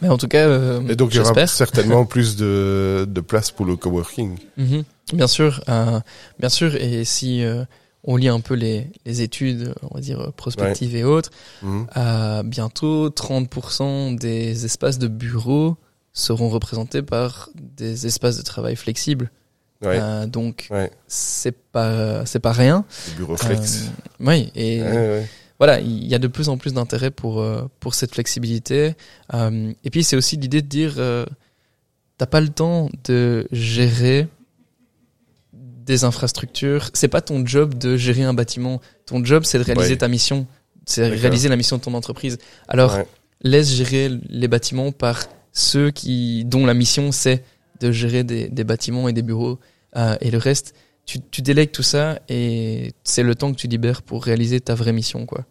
Mais 0.02 0.10
en 0.10 0.18
tout 0.18 0.28
cas, 0.28 0.48
euh, 0.48 0.86
Et 0.90 0.96
donc 0.98 1.14
il 1.14 1.18
y 1.18 1.20
aura 1.22 1.48
certainement 1.48 2.06
plus 2.16 2.36
de, 2.36 3.08
de 3.08 3.22
place 3.22 3.52
pour 3.52 3.66
le 3.66 3.78
coworking. 3.78 4.38
Mhm. 4.58 4.84
Bien 5.14 5.28
sûr, 5.28 5.64
euh, 5.70 6.00
bien 6.40 6.50
sûr. 6.50 6.76
Et 6.76 7.06
si 7.06 7.44
euh, 7.44 7.64
on 8.04 8.18
lit 8.18 8.28
un 8.28 8.42
peu 8.42 8.54
les, 8.54 8.88
les 9.06 9.22
études, 9.22 9.74
on 9.82 9.96
va 9.96 10.02
dire 10.02 10.34
prospectives 10.34 10.96
et 10.96 11.06
autres, 11.06 11.30
euh, 11.64 12.44
bientôt 12.44 13.10
30% 13.10 14.18
des 14.18 14.66
espaces 14.66 15.00
de 15.00 15.08
bureaux 15.08 15.78
seront 16.12 16.50
représentés 16.50 17.02
par 17.02 17.50
des 17.56 18.06
espaces 18.06 18.38
de 18.38 18.44
travail 18.44 18.76
flexibles. 18.76 19.32
Ouais, 19.84 20.00
Euh, 20.00 20.26
donc 20.28 20.68
ouais, 20.72 20.92
c'est 21.08 21.56
pas 21.72 22.26
c'est 22.26 22.40
pas 22.40 22.52
rien. 22.54 22.86
bureau 23.18 23.36
flex. 23.38 23.86
Euh, 23.86 23.90
oui, 24.22 24.52
et 24.56 24.82
Ouais, 24.82 24.90
ouais. 24.92 25.28
voilà, 25.60 25.80
il 25.80 26.08
y 26.08 26.16
a 26.16 26.20
de 26.20 26.28
plus 26.28 26.50
en 26.50 26.58
plus 26.58 26.74
d'intérêt 26.74 27.12
pour 27.12 27.42
euh, 27.42 27.64
pour 27.80 27.94
cette 27.96 28.14
flexibilité. 28.14 28.96
Euh, 29.34 29.72
et 29.84 29.90
puis 29.90 30.04
c'est 30.04 30.16
aussi 30.16 30.38
l'idée 30.38 30.62
de 30.62 30.68
dire, 30.68 30.96
euh, 30.98 31.26
t'as 32.18 32.26
pas 32.28 32.42
le 32.42 32.50
temps 32.50 32.90
de 33.04 33.48
gérer 33.52 34.28
des 35.52 36.04
infrastructures. 36.06 36.90
C'est 36.94 37.08
pas 37.10 37.22
ton 37.22 37.46
job 37.46 37.74
de 37.78 37.98
gérer 37.98 38.24
un 38.24 38.34
bâtiment. 38.34 38.80
Ton 39.06 39.24
job 39.24 39.44
c'est 39.46 39.58
de 39.60 39.64
réaliser 39.64 39.92
Ouais. 39.92 39.98
ta 39.98 40.08
mission. 40.08 40.48
C'est 40.86 41.08
réaliser 41.08 41.50
la 41.50 41.56
mission 41.56 41.78
de 41.78 41.82
ton 41.82 41.94
entreprise. 41.94 42.38
Alors 42.68 42.96
Ouais. 42.96 43.08
laisse 43.42 43.70
gérer 43.74 44.10
les 44.30 44.48
bâtiments 44.48 44.92
par 44.92 45.26
ceux 45.52 45.92
qui 45.92 46.46
dont 46.46 46.66
la 46.66 46.74
mission 46.74 47.12
c'est 47.12 47.44
de 47.80 47.92
gérer 47.92 48.24
des, 48.24 48.48
des 48.50 48.64
bâtiments 48.64 49.08
et 49.10 49.14
des 49.14 49.22
bureaux 49.22 49.60
Euh, 49.96 50.16
et 50.22 50.32
le 50.32 50.38
reste 50.38 50.74
tu, 51.06 51.20
tu 51.32 51.42
délègues 51.42 51.72
tout 51.72 51.84
ça 51.84 52.20
et 52.30 52.94
c'est 53.04 53.24
le 53.24 53.36
temps 53.36 53.52
que 53.52 53.58
tu 53.58 53.68
libères 53.68 54.02
pour 54.02 54.24
réaliser 54.24 54.60
ta 54.62 54.74
vraie 54.74 54.94
mission 54.94 55.26
quoi. 55.26 55.46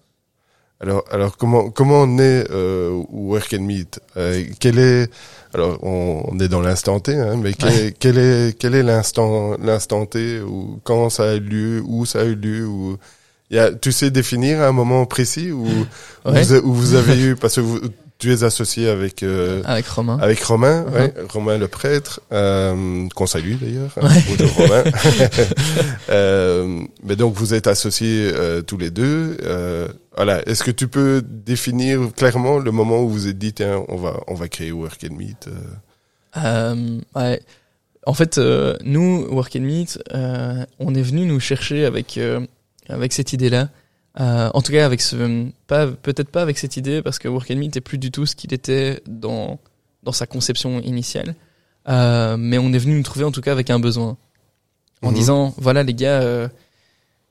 Alors, 0.80 1.05
alors 1.12 1.36
comment 1.36 1.70
comment 1.70 2.01
on 2.03 2.18
est 2.18 2.51
euh, 2.51 2.90
Work 3.11 3.55
and 3.55 3.62
Meet? 3.62 4.01
Euh, 4.16 4.43
Quel 4.59 4.78
est 4.80 5.09
alors 5.55 5.78
on, 5.84 6.24
on 6.26 6.38
est 6.40 6.49
dans 6.49 6.61
l'instant 6.62 6.99
T, 6.99 7.14
hein, 7.14 7.36
mais 7.36 7.53
quel, 7.53 7.68
Ouais. 7.72 7.95
quel 7.99 8.18
est 8.18 8.59
quel 8.59 8.74
est 8.74 8.82
l'instant 8.82 9.57
l'instant 9.59 10.07
T 10.07 10.40
ou 10.40 10.80
quand 10.82 11.09
ça 11.11 11.30
a 11.30 11.34
eu 11.34 11.40
lieu, 11.40 11.82
où 11.86 12.05
ça 12.07 12.22
a 12.22 12.24
eu 12.24 12.34
lieu 12.34 12.66
ou 12.66 12.97
il 13.51 13.57
y 13.57 13.59
a, 13.61 13.70
tu 13.72 13.93
sais 13.93 14.11
définir 14.11 14.62
un 14.62 14.72
moment 14.72 15.05
précis 15.05 15.53
où, 15.53 15.66
où 15.66 16.30
vous, 16.32 16.55
où 16.64 16.72
vous 16.72 16.95
avez 16.95 17.20
eu 17.22 17.36
parce 17.36 17.57
que 17.57 17.61
vous, 17.61 17.78
tu 18.23 18.33
es 18.33 18.45
associé 18.45 18.89
avec 18.89 19.25
euh, 19.25 19.62
Avec 19.64 19.87
Romain. 19.89 20.16
avec 20.20 20.41
Romain, 20.45 20.85
Uh-huh. 20.87 20.93
ouais, 20.95 21.14
Romain 21.29 21.59
le 21.59 21.66
prêtre, 21.66 22.20
euh, 22.33 23.09
qu'on 23.16 23.27
salue 23.27 23.55
d'ailleurs, 23.61 23.91
Ouais. 23.97 24.47
Romain. 24.57 24.85
euh, 26.11 26.85
mais 27.03 27.16
donc 27.16 27.35
vous 27.35 27.53
êtes 27.53 27.66
associés 27.66 28.31
euh, 28.33 28.62
tous 28.62 28.79
les 28.79 28.91
deux. 28.91 29.37
Voilà, 30.14 30.47
est-ce 30.47 30.62
que 30.62 30.70
tu 30.70 30.87
peux 30.89 31.20
définir 31.27 32.12
clairement 32.16 32.59
le 32.59 32.70
moment 32.70 33.03
où 33.03 33.09
vous 33.09 33.27
êtes 33.29 33.39
dit 33.39 33.53
tiens 33.55 33.83
on 33.89 33.97
va 33.97 34.20
on 34.29 34.35
va 34.35 34.47
créer 34.47 34.70
Work 34.70 35.05
and 35.11 35.14
Meet 35.16 35.49
ouais. 37.16 37.41
En 38.07 38.14
fait, 38.14 38.39
nous, 38.85 39.27
Work 39.31 39.57
and 39.57 39.61
Meet, 39.61 39.99
on 40.79 40.95
est 40.95 41.03
venu 41.03 41.25
nous 41.27 41.41
chercher 41.41 41.85
avec 41.85 42.20
avec 42.89 43.12
cette 43.12 43.33
idée-là. 43.33 43.68
Euh, 44.21 44.51
en 44.53 44.61
tout 44.63 44.73
cas, 44.73 44.85
avec 44.85 45.01
ce, 45.01 45.47
pas 45.67 45.87
peut-être 45.87 46.29
pas 46.29 46.43
avec 46.43 46.59
cette 46.59 46.77
idée 46.77 47.01
parce 47.03 47.19
que 47.19 47.29
Work 47.29 47.51
and 47.51 47.57
Meet 47.57 47.77
est 47.77 47.81
plus 47.81 47.99
du 47.99 48.11
tout 48.11 48.27
ce 48.27 48.37
qu'il 48.37 48.53
était 48.53 49.03
dans 49.07 49.59
dans 50.03 50.13
sa 50.13 50.27
conception 50.27 50.81
initiale. 50.81 51.35
Euh, 51.89 52.37
mais 52.37 52.59
on 52.59 52.73
est 52.73 52.79
venu 52.79 52.97
nous 52.97 53.03
trouver 53.03 53.25
en 53.25 53.33
tout 53.33 53.41
cas 53.41 53.53
avec 53.53 53.71
un 53.71 53.79
besoin, 53.79 54.17
en 55.03 55.09
Mhm. 55.11 55.15
disant 55.15 55.55
voilà 55.57 55.83
les 55.83 55.95
gars, 55.95 56.21
euh, 56.23 56.49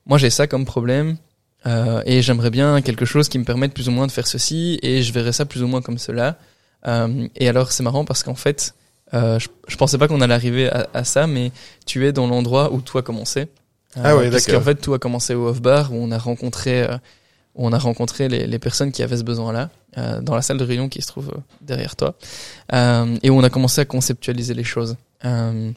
moi 0.06 0.18
j'ai 0.18 0.30
ça 0.30 0.46
comme 0.46 0.64
problème. 0.64 1.16
Euh, 1.64 2.02
et 2.06 2.22
j'aimerais 2.22 2.50
bien 2.50 2.82
quelque 2.82 3.04
chose 3.04 3.28
qui 3.28 3.38
me 3.38 3.44
permette 3.44 3.72
plus 3.72 3.88
ou 3.88 3.92
moins 3.92 4.08
de 4.08 4.12
faire 4.12 4.26
ceci 4.26 4.80
et 4.82 5.02
je 5.02 5.12
verrais 5.12 5.32
ça 5.32 5.44
plus 5.44 5.62
ou 5.62 5.68
moins 5.68 5.80
comme 5.80 5.98
cela. 5.98 6.36
Euh, 6.88 7.28
et 7.36 7.48
alors 7.48 7.70
c'est 7.70 7.84
marrant 7.84 8.04
parce 8.04 8.24
qu'en 8.24 8.34
fait, 8.34 8.74
euh, 9.14 9.38
je, 9.38 9.46
je 9.68 9.76
pensais 9.76 9.96
pas 9.96 10.08
qu'on 10.08 10.20
allait 10.20 10.34
arriver 10.34 10.68
à, 10.68 10.88
à 10.92 11.04
ça, 11.04 11.28
mais 11.28 11.52
tu 11.86 12.04
es 12.04 12.12
dans 12.12 12.26
l'endroit 12.26 12.72
où 12.72 12.80
commencé. 13.02 13.42
Euh, 13.42 13.44
Ah 13.96 14.16
ouais, 14.16 14.30
parce 14.30 14.46
qu'en 14.46 14.60
fait 14.60 14.76
tout 14.76 14.94
a 14.94 14.98
commencé 14.98 15.34
au 15.34 15.48
off 15.48 15.60
bar 15.60 15.92
où 15.92 15.96
on 15.96 16.10
a 16.10 16.18
rencontré, 16.18 16.82
euh, 16.82 16.96
où 17.54 17.66
on 17.66 17.72
a 17.72 17.78
rencontré 17.78 18.28
les, 18.28 18.46
les 18.46 18.58
personnes 18.58 18.92
qui 18.92 19.02
avaient 19.02 19.18
ce 19.18 19.24
besoin-là 19.24 19.70
euh, 19.98 20.20
dans 20.20 20.34
la 20.34 20.42
salle 20.42 20.58
de 20.58 20.64
réunion 20.64 20.88
qui 20.88 21.02
se 21.02 21.08
trouve 21.08 21.30
euh, 21.34 21.40
derrière 21.60 21.96
toi, 21.96 22.14
euh, 22.72 23.16
et 23.22 23.30
où 23.30 23.34
on 23.34 23.44
a 23.44 23.50
commencé 23.50 23.80
à 23.80 23.84
conceptualiser 23.84 24.54
les 24.54 24.64
choses. 24.64 24.96
Euh, 25.24 25.70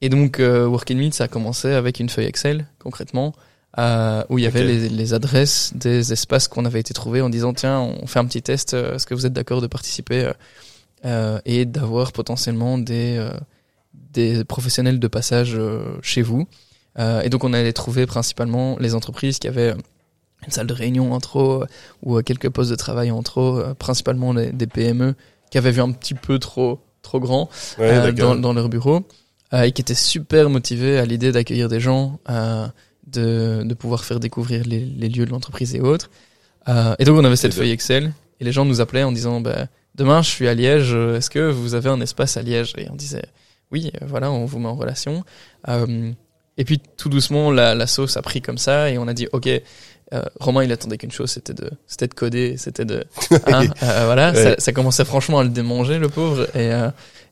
et 0.00 0.08
donc 0.08 0.38
euh, 0.38 0.66
Work 0.66 0.90
and 0.92 0.96
Meet 0.96 1.14
ça 1.14 1.24
a 1.24 1.28
commencé 1.28 1.72
avec 1.72 1.98
une 1.98 2.08
feuille 2.08 2.26
Excel 2.26 2.66
concrètement 2.78 3.34
euh, 3.78 4.22
où 4.28 4.38
il 4.38 4.44
y 4.44 4.46
avait 4.46 4.64
les, 4.64 4.88
les 4.88 5.12
adresses 5.12 5.72
des 5.74 6.12
espaces 6.12 6.48
qu'on 6.48 6.64
avait 6.64 6.80
été 6.80 6.94
trouvés 6.94 7.20
en 7.20 7.28
disant 7.28 7.52
tiens 7.52 7.80
on 7.80 8.06
fait 8.06 8.20
un 8.20 8.24
petit 8.24 8.40
test 8.40 8.74
euh, 8.74 8.94
est-ce 8.94 9.06
que 9.06 9.14
vous 9.14 9.26
êtes 9.26 9.32
d'accord 9.32 9.60
de 9.60 9.66
participer 9.66 10.24
euh, 10.24 10.32
euh, 11.04 11.40
et 11.44 11.64
d'avoir 11.64 12.12
potentiellement 12.12 12.78
des 12.78 13.16
euh, 13.18 13.32
des 13.92 14.44
professionnels 14.44 15.00
de 15.00 15.08
passage 15.08 15.54
euh, 15.54 15.96
chez 16.00 16.22
vous 16.22 16.46
Euh, 16.98 17.20
et 17.22 17.28
donc 17.28 17.44
on 17.44 17.52
allait 17.52 17.72
trouver 17.72 18.06
principalement 18.06 18.76
les 18.80 18.94
entreprises 18.94 19.38
qui 19.38 19.46
avaient 19.48 19.74
une 20.46 20.52
salle 20.52 20.66
de 20.66 20.72
réunion 20.74 21.12
en 21.12 21.20
trop 21.20 21.62
euh, 21.62 21.66
ou 22.02 22.16
euh, 22.18 22.22
quelques 22.22 22.48
postes 22.48 22.70
de 22.70 22.76
travail 22.76 23.10
en 23.10 23.22
trop 23.22 23.62
principalement 23.78 24.32
les- 24.32 24.50
des 24.52 24.66
PME 24.66 25.14
qui 25.50 25.58
avaient 25.58 25.70
vu 25.70 25.80
un 25.80 25.90
petit 25.92 26.14
peu 26.14 26.38
trop 26.38 26.80
trop 27.02 27.20
grand 27.20 27.48
Ouais, 27.78 27.86
euh, 28.08 28.12
dans, 28.12 28.34
dans 28.40 28.52
leur 28.52 28.68
bureau 28.68 29.06
euh, 29.52 29.62
et 29.62 29.72
qui 29.72 29.80
étaient 29.80 29.94
super 29.94 30.50
motivés 30.50 30.98
à 30.98 31.04
l'idée 31.06 31.32
d'accueillir 31.32 31.68
des 31.68 31.80
gens, 31.80 32.18
de, 33.06 33.62
de 33.64 33.74
pouvoir 33.74 34.04
faire 34.04 34.20
découvrir 34.20 34.64
les, 34.66 34.80
les 34.80 35.08
lieux 35.08 35.24
de 35.24 35.30
l'entreprise 35.30 35.74
et 35.74 35.80
autres. 35.80 36.10
Et 36.98 37.04
donc 37.04 37.16
on 37.18 37.24
avait 37.24 37.36
cette 37.36 37.54
feuille 37.54 37.70
Excel 37.70 38.12
et 38.40 38.44
les 38.44 38.52
gens 38.52 38.66
nous 38.66 38.80
appelaient 38.82 39.04
en 39.04 39.12
disant 39.12 39.40
bah, 39.40 39.68
demain 39.94 40.20
je 40.20 40.28
suis 40.28 40.46
à 40.48 40.52
Liège, 40.54 40.92
est-ce 40.92 41.30
que 41.30 41.50
vous 41.50 41.74
avez 41.74 41.88
un 41.88 42.00
espace 42.02 42.36
à 42.36 42.42
Liège? 42.42 42.74
Et 42.76 42.88
on 42.90 42.94
disait 42.96 43.24
oui, 43.70 43.90
voilà, 44.02 44.30
on 44.30 44.44
vous 44.44 44.58
met 44.58 44.66
en 44.68 44.74
relation. 44.74 45.24
Et 46.58 46.64
puis 46.64 46.80
tout 46.96 47.08
doucement 47.08 47.50
la, 47.50 47.74
la 47.74 47.86
sauce 47.86 48.16
a 48.16 48.22
pris 48.22 48.42
comme 48.42 48.58
ça 48.58 48.90
et 48.90 48.98
on 48.98 49.08
a 49.08 49.14
dit 49.14 49.28
ok. 49.32 49.48
Euh, 50.14 50.22
Romain, 50.40 50.64
il 50.64 50.72
attendait 50.72 50.96
qu'une 50.96 51.10
chose, 51.12 51.30
c'était 51.30 51.52
de, 51.52 51.70
c'était 51.86 52.08
de 52.08 52.14
coder, 52.14 52.56
c'était 52.56 52.86
de, 52.86 53.04
hein, 53.46 53.64
euh, 53.82 54.02
voilà, 54.06 54.32
Ouais. 54.32 54.42
ça, 54.42 54.54
ça 54.58 54.72
commençait 54.72 55.04
franchement 55.04 55.38
à 55.40 55.42
le 55.42 55.50
démanger, 55.50 55.98
le 55.98 56.08
pauvre, 56.08 56.44
et, 56.56 56.72
euh, 56.72 56.88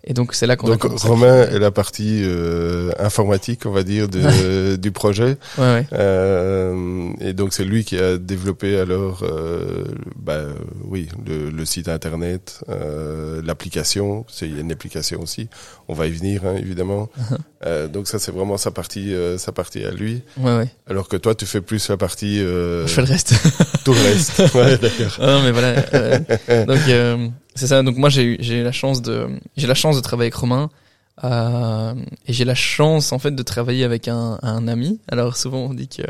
et 0.07 0.15
donc 0.15 0.35
c'est 0.35 0.47
là 0.47 0.57
qu'on 0.57 0.69
a 0.69 0.77
Donc 0.77 0.85
à 0.85 1.09
Romain 1.09 1.43
est 1.49 1.59
la 1.59 1.71
partie 1.71 2.23
euh, 2.25 2.93
informatique, 2.99 3.67
on 3.67 3.73
va 3.73 3.83
dire, 3.83 4.09
de, 4.09 4.77
du 4.81 4.93
projet. 4.93 5.37
Ouais, 5.59 5.65
ouais. 5.65 5.87
Euh, 5.93 7.11
et 7.21 7.33
donc 7.33 7.53
c'est 7.53 7.65
lui 7.65 7.85
qui 7.85 7.99
a 7.99 8.17
développé 8.17 8.79
alors, 8.79 9.23
euh, 9.23 9.85
bah, 10.17 10.43
oui, 10.85 11.09
le, 11.27 11.51
le 11.51 11.65
site 11.65 11.89
internet, 11.89 12.61
euh, 12.69 13.43
l'application. 13.45 14.25
C'est 14.29 14.47
il 14.47 14.55
y 14.55 14.59
a 14.59 14.61
une 14.61 14.73
application 14.73 15.21
aussi. 15.21 15.49
On 15.89 15.95
va 15.95 16.07
y 16.07 16.13
venir 16.13 16.43
hein, 16.47 16.55
évidemment. 16.57 17.09
Uh-huh. 17.19 17.37
Euh, 17.67 17.89
donc 17.89 18.07
ça 18.07 18.19
c'est 18.19 18.33
vraiment 18.33 18.57
sa 18.59 18.71
partie, 18.71 19.13
euh, 19.15 19.39
sa 19.39 19.51
partie 19.51 19.83
à 19.85 19.91
lui. 19.91 20.23
Ouais, 20.39 20.57
ouais. 20.57 20.69
Alors 20.89 21.09
que 21.09 21.17
toi 21.17 21.35
tu 21.35 21.47
fais 21.47 21.61
plus 21.61 21.89
la 21.89 21.97
partie 21.97 22.41
euh, 22.41 22.87
Je 22.87 22.93
fais 22.93 23.03
le 23.03 23.09
reste. 23.09 23.35
tout 23.85 23.93
le 23.93 24.01
reste. 24.03 24.39
ouais, 24.55 24.79
d'accord. 24.79 25.17
Non, 25.21 25.43
mais 25.43 25.51
voilà. 25.51 25.81
donc 26.65 26.79
euh, 26.89 27.29
c'est 27.57 27.67
ça. 27.67 27.83
Donc 27.83 27.97
moi 27.97 28.09
j'ai 28.09 28.23
eu 28.25 28.37
j'ai 28.41 28.63
la 28.63 28.73
chance 28.73 29.03
de 29.03 29.27
j'ai 29.57 29.67
la 29.67 29.75
chance 29.75 29.97
de 29.97 30.01
travailler 30.01 30.27
avec 30.29 30.35
Romain 30.37 30.71
euh, 31.25 31.95
et 32.27 32.33
j'ai 32.33 32.45
la 32.45 32.55
chance 32.55 33.13
en 33.13 33.19
fait 33.19 33.33
de 33.35 33.43
travailler 33.43 33.85
avec 33.85 34.07
un, 34.09 34.39
un 34.43 34.69
ami. 34.69 35.01
Alors 35.11 35.37
souvent 35.37 35.59
on 35.59 35.75
dit 35.75 35.89
que 35.89 36.03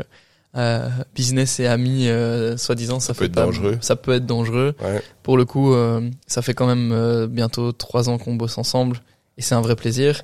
euh, 0.55 0.89
business 1.15 1.59
et 1.59 1.67
amis, 1.67 2.07
euh, 2.07 2.57
soi-disant, 2.57 2.99
ça, 2.99 3.13
peut 3.13 3.19
fait 3.19 3.25
être 3.25 3.33
pas- 3.35 3.45
dangereux. 3.45 3.77
Ça 3.81 3.95
peut 3.95 4.13
être 4.13 4.25
dangereux. 4.25 4.73
Ouais. 4.83 5.01
Pour 5.21 5.37
le 5.37 5.45
coup, 5.45 5.73
euh, 5.73 6.09
ça 6.25 6.41
fait 6.41 6.53
quand 6.55 6.65
même 6.65 6.91
euh, 6.91 7.27
bientôt 7.27 7.71
trois 7.73 8.09
ans 8.09 8.17
qu'on 8.17 8.35
bosse 8.35 8.57
ensemble 8.57 9.01
et 9.37 9.41
c'est 9.43 9.53
un 9.55 9.61
vrai 9.61 9.75
plaisir. 9.75 10.23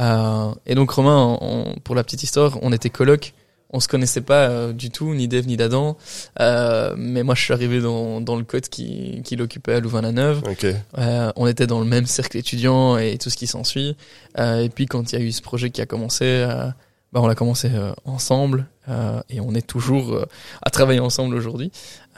Euh, 0.00 0.52
et 0.66 0.74
donc 0.74 0.90
Romain, 0.90 1.36
on- 1.40 1.74
pour 1.84 1.94
la 1.94 2.02
petite 2.02 2.22
histoire, 2.22 2.58
on 2.62 2.72
était 2.72 2.90
coloc. 2.90 3.34
On 3.76 3.80
se 3.80 3.88
connaissait 3.88 4.20
pas 4.20 4.48
euh, 4.48 4.72
du 4.72 4.90
tout, 4.90 5.12
ni 5.14 5.26
d'Eve 5.26 5.48
ni 5.48 5.56
d'Adam. 5.56 5.96
Euh, 6.40 6.94
mais 6.96 7.24
moi, 7.24 7.34
je 7.34 7.42
suis 7.42 7.52
arrivé 7.52 7.80
dans, 7.80 8.20
dans 8.20 8.36
le 8.36 8.44
code 8.44 8.68
qui, 8.68 9.20
qui 9.24 9.34
l'occupait 9.34 9.74
à 9.74 9.80
Louvain-la-Neuve. 9.80 10.42
Ok. 10.48 10.64
Euh, 10.98 11.32
on 11.34 11.46
était 11.48 11.66
dans 11.66 11.80
le 11.80 11.86
même 11.86 12.06
cercle 12.06 12.36
étudiant 12.36 12.96
et 12.98 13.18
tout 13.18 13.30
ce 13.30 13.36
qui 13.36 13.48
s'ensuit. 13.48 13.96
Euh, 14.38 14.60
et 14.62 14.68
puis 14.68 14.86
quand 14.86 15.12
il 15.12 15.18
y 15.18 15.22
a 15.22 15.24
eu 15.24 15.32
ce 15.32 15.42
projet 15.42 15.70
qui 15.70 15.82
a 15.82 15.86
commencé, 15.86 16.24
euh, 16.24 16.68
bah, 17.12 17.20
on 17.20 17.26
l'a 17.26 17.34
commencé 17.34 17.68
ensemble 18.04 18.66
euh, 18.88 19.20
et 19.28 19.40
on 19.40 19.54
est 19.54 19.66
toujours 19.66 20.24
à 20.62 20.70
travailler 20.70 21.00
ensemble 21.00 21.34
aujourd'hui. 21.34 21.72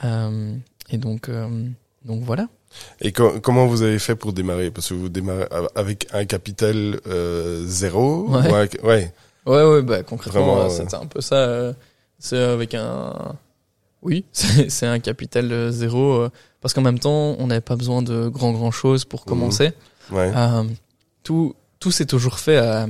Euh, 0.05 0.53
et 0.91 0.97
donc, 0.97 1.27
euh, 1.27 1.47
donc 2.05 2.21
voilà. 2.23 2.47
Et 3.01 3.11
co- 3.11 3.39
comment 3.41 3.65
vous 3.65 3.81
avez 3.81 3.97
fait 3.97 4.15
pour 4.15 4.31
démarrer? 4.33 4.69
Parce 4.69 4.89
que 4.89 4.93
vous 4.93 5.09
démarrez 5.09 5.47
av- 5.49 5.69
avec 5.75 6.07
un 6.13 6.25
capital 6.25 6.99
euh, 7.07 7.63
zéro? 7.65 8.27
Ouais. 8.29 8.51
ou 8.51 8.53
un- 8.55 8.87
ouais. 8.87 9.11
Ouais, 9.47 9.63
ouais, 9.63 9.81
bah 9.81 10.03
concrètement, 10.03 10.69
c'était 10.69 10.95
un 10.95 11.05
peu 11.05 11.21
ça. 11.21 11.35
euh, 11.35 11.73
c'est 12.19 12.37
avec 12.41 12.73
un, 12.73 13.35
oui, 14.01 14.25
c'est 14.33 14.85
un 14.87 14.99
capital 14.99 15.51
euh, 15.51 15.71
zéro 15.71 16.13
euh, 16.13 16.29
parce 16.61 16.73
qu'en 16.73 16.81
même 16.81 16.99
temps, 16.99 17.35
on 17.39 17.47
n'avait 17.47 17.61
pas 17.61 17.75
besoin 17.75 18.01
de 18.01 18.27
grand 18.27 18.51
grand 18.51 18.71
chose 18.71 19.05
pour 19.05 19.21
Mhm. 19.21 19.25
commencer. 19.25 19.71
Ouais. 20.11 20.31
Euh, 20.35 20.63
tout, 21.23 21.55
tout 21.79 21.91
s'est 21.91 22.05
toujours 22.05 22.39
fait 22.39 22.57
à, 22.57 22.87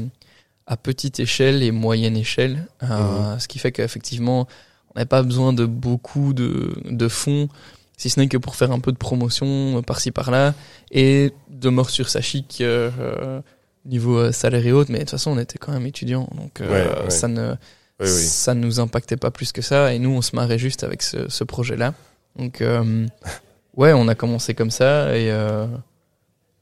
à 0.66 0.78
petite 0.78 1.20
échelle 1.20 1.62
et 1.64 1.72
moyenne 1.72 2.18
échelle, 2.18 2.68
euh, 2.84 3.34
Mhm. 3.34 3.40
ce 3.40 3.48
qui 3.48 3.60
fait 3.60 3.72
qu'effectivement, 3.72 4.48
on 4.90 4.94
n'avait 5.00 5.06
pas 5.06 5.22
besoin 5.24 5.54
de 5.54 5.66
beaucoup 5.66 6.34
de, 6.34 6.74
de 6.90 7.08
fonds, 7.08 7.50
si 7.98 8.10
ce 8.10 8.20
n'est 8.20 8.28
que 8.28 8.38
pour 8.38 8.56
faire 8.56 8.72
un 8.72 8.80
peu 8.80 8.92
de 8.92 8.98
promotion 8.98 9.82
par-ci 9.82 10.12
par-là 10.12 10.54
et 10.92 11.34
de 11.50 11.70
mort 11.70 11.90
sur 11.90 12.10
sa 12.10 12.22
chic 12.22 12.60
euh, 12.62 13.42
niveau 13.86 14.18
euh, 14.18 14.32
salaire 14.32 14.66
et 14.66 14.72
autres. 14.72 14.92
Mais 14.92 15.00
de 15.00 15.04
toute 15.04 15.12
façon, 15.12 15.32
on 15.32 15.40
était 15.40 15.58
quand 15.58 15.72
même 15.72 15.86
étudiants, 15.86 16.28
donc 16.36 16.62
euh, 16.62 16.68
Ouais, 16.70 17.04
ouais. 17.06 17.10
ça 17.10 17.28
ne 17.28 17.52
Oui, 17.52 17.56
oui. 18.02 18.08
ça 18.08 18.54
nous 18.54 18.80
impactait 18.80 19.18
pas 19.18 19.32
plus 19.32 19.52
que 19.52 19.62
ça. 19.62 19.94
Et 19.94 20.00
nous, 20.00 20.12
on 20.12 20.22
se 20.22 20.36
marrait 20.36 20.60
juste 20.60 20.84
avec 20.84 21.02
ce, 21.04 21.30
ce 21.30 21.44
projet-là. 21.44 21.94
Donc 22.38 22.62
euh, 22.62 23.06
ouais, 23.78 23.94
on 23.94 24.08
a 24.08 24.16
commencé 24.16 24.54
comme 24.54 24.72
ça 24.72 25.18
et 25.18 25.32
euh, 25.32 25.66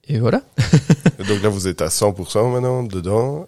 et 0.07 0.20
voilà. 0.20 0.41
Donc 1.28 1.41
là, 1.41 1.49
vous 1.49 1.68
êtes 1.68 1.82
à 1.82 1.88
100% 1.88 2.51
maintenant 2.51 2.84
dedans. 2.84 3.47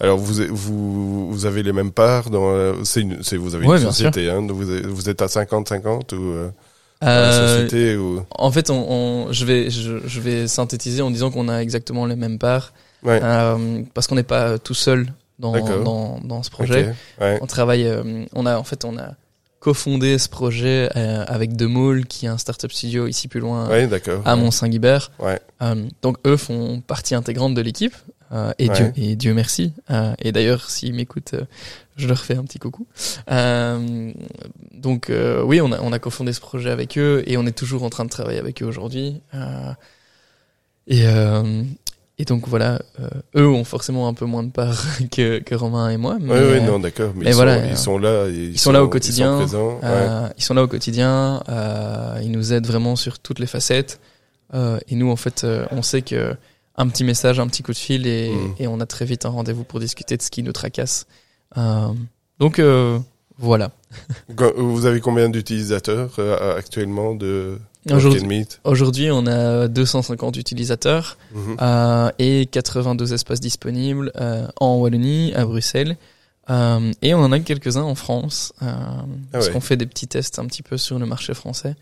Alors 0.00 0.18
vous 0.18 0.42
vous 0.50 1.30
vous 1.32 1.46
avez 1.46 1.62
les 1.62 1.72
mêmes 1.72 1.92
parts 1.92 2.30
dans. 2.30 2.82
C'est 2.84 3.36
vous 3.36 3.54
avez 3.54 3.64
une 3.64 3.78
société. 3.78 4.28
Hein, 4.28 4.42
donc 4.42 4.56
vous 4.56 4.70
êtes, 4.72 4.86
vous 4.86 5.08
êtes 5.08 5.22
à 5.22 5.26
50-50 5.26 6.14
ou 6.16 6.20
euh, 6.32 6.48
dans 6.48 6.52
la 7.04 7.32
Euh, 7.32 7.56
société 7.66 7.96
ou. 7.96 8.22
En 8.30 8.50
fait, 8.50 8.70
on, 8.70 8.86
on- 8.90 9.32
je 9.32 9.44
vais 9.44 9.70
je, 9.70 9.98
je 10.06 10.20
vais 10.20 10.46
synthétiser 10.48 11.02
en 11.02 11.10
disant 11.10 11.30
qu'on 11.30 11.48
a 11.48 11.58
exactement 11.58 12.06
les 12.06 12.16
mêmes 12.16 12.38
parts 12.38 12.72
Ouais. 13.02 13.20
euh, 13.22 13.82
parce 13.92 14.06
qu'on 14.06 14.14
n'est 14.14 14.22
pas 14.22 14.58
tout 14.58 14.74
seul 14.74 15.06
dans, 15.38 15.52
dans 15.82 16.20
dans 16.24 16.42
ce 16.42 16.50
projet. 16.50 16.94
Ouais. 17.20 17.38
On 17.42 17.46
travaille, 17.46 17.86
euh, 17.86 18.24
on 18.34 18.46
a 18.46 18.56
en 18.56 18.64
fait 18.64 18.84
on 18.84 18.96
a 18.96 19.12
cofondé 19.60 20.18
ce 20.18 20.28
projet 20.28 20.90
euh, 20.94 21.24
avec 21.26 21.56
Demol 21.56 22.04
qui 22.04 22.26
est 22.26 22.28
un 22.28 22.36
startup 22.38 22.70
studio 22.70 23.06
ici 23.06 23.28
plus 23.28 23.40
loin 23.40 23.66
Ouais, 23.68 23.88
à 24.26 24.36
Mont-Saint-Guibert. 24.36 25.10
Ouais. 25.18 25.40
Euh, 25.62 25.86
donc 26.02 26.18
eux 26.26 26.36
font 26.36 26.80
partie 26.86 27.14
intégrante 27.14 27.54
de 27.54 27.62
l'équipe. 27.62 27.94
Euh, 28.34 28.52
et, 28.58 28.68
Ouais. 28.68 28.74
Dieu, 28.74 28.92
et 28.96 29.16
Dieu 29.16 29.34
merci. 29.34 29.72
Euh, 29.90 30.14
et 30.18 30.32
d'ailleurs, 30.32 30.68
s'ils 30.68 30.94
m'écoutent, 30.94 31.34
euh, 31.34 31.44
je 31.96 32.08
leur 32.08 32.24
fais 32.24 32.36
un 32.36 32.42
petit 32.42 32.58
coucou. 32.58 32.86
Euh, 33.30 34.12
donc 34.72 35.10
oui, 35.44 35.60
on 35.60 35.70
a, 35.72 35.80
on 35.80 35.92
a 35.92 35.98
cofondé 35.98 36.32
ce 36.32 36.40
projet 36.40 36.70
avec 36.70 36.98
eux 36.98 37.22
et 37.26 37.36
on 37.36 37.46
est 37.46 37.56
toujours 37.56 37.84
en 37.84 37.90
train 37.90 38.04
de 38.04 38.10
travailler 38.10 38.38
avec 38.38 38.62
eux 38.62 38.66
aujourd'hui. 38.66 39.20
Et, 40.86 41.04
et 42.18 42.24
donc 42.24 42.48
voilà, 42.48 42.82
eux 43.36 43.46
ont 43.46 43.64
forcément 43.64 44.08
un 44.08 44.14
peu 44.14 44.24
moins 44.24 44.42
de 44.42 44.50
part 44.50 44.82
que, 45.12 45.38
que 45.38 45.54
Romain 45.54 45.90
et 45.90 45.96
moi. 45.96 46.16
Oui, 46.20 46.28
euh, 46.30 46.60
non, 46.60 46.80
d'accord. 46.80 47.12
Mais, 47.14 47.26
mais 47.26 47.30
ils, 47.30 47.34
voilà, 47.34 47.60
sont, 47.62 47.68
ils 47.70 47.76
sont 47.76 47.98
là. 47.98 48.28
Ils, 48.28 48.58
sont 48.58 48.72
là 48.72 48.82
au 48.82 48.86
Ils 48.86 48.90
quotidien, 48.90 49.46
sont 49.46 49.78
ouais. 49.80 50.30
ils 50.36 50.42
sont 50.42 50.54
là 50.54 50.64
au 50.64 50.68
quotidien, 50.68 51.42
ils 52.22 52.32
nous 52.32 52.52
aident 52.52 52.66
vraiment 52.66 52.96
sur 52.96 53.20
toutes 53.20 53.38
les 53.38 53.46
facettes. 53.46 54.00
Et 54.52 54.96
nous, 54.96 55.10
en 55.10 55.16
fait, 55.16 55.46
on 55.70 55.82
sait 55.82 56.02
que 56.02 56.36
un 56.76 56.88
petit 56.88 57.04
message, 57.04 57.38
un 57.40 57.46
petit 57.46 57.62
coup 57.62 57.72
de 57.72 57.76
fil, 57.78 58.06
et, 58.06 58.30
Mm. 58.30 58.54
et 58.58 58.66
on 58.66 58.80
a 58.80 58.86
très 58.86 59.04
vite 59.04 59.24
un 59.26 59.30
rendez-vous 59.30 59.64
pour 59.64 59.80
discuter 59.80 60.16
de 60.16 60.22
ce 60.22 60.30
qui 60.30 60.42
nous 60.42 60.52
tracasse. 60.52 61.06
Euh, 61.56 61.88
donc 62.38 62.58
euh, 62.58 62.98
voilà. 63.38 63.70
Quand- 64.36 64.52
Vous 64.56 64.86
avez 64.86 65.00
combien 65.00 65.28
d'utilisateurs 65.28 66.14
euh, 66.18 66.56
actuellement 66.58 67.14
de 67.14 67.58
Aujourd'hui, 68.64 69.10
on 69.12 69.26
a 69.26 69.68
250 69.68 70.36
utilisateurs 70.38 71.18
euh, 71.60 72.10
et 72.18 72.46
82 72.46 73.12
espaces 73.12 73.40
disponibles 73.40 74.10
euh, 74.16 74.46
en 74.58 74.76
Wallonie, 74.78 75.34
à 75.34 75.44
Bruxelles. 75.44 75.96
Euh, 76.48 76.92
et 77.02 77.12
on 77.14 77.18
en 77.18 77.30
a 77.32 77.40
quelques-uns 77.40 77.82
en 77.82 77.94
France, 77.94 78.54
euh, 78.62 78.72
parce 79.32 79.46
ouais. 79.48 79.52
qu'on 79.52 79.60
fait 79.60 79.76
des 79.76 79.84
petits 79.86 80.08
tests 80.08 80.38
un 80.38 80.46
petit 80.46 80.62
peu 80.62 80.78
sur 80.78 80.98
le 80.98 81.04
marché 81.06 81.34
français, 81.34 81.74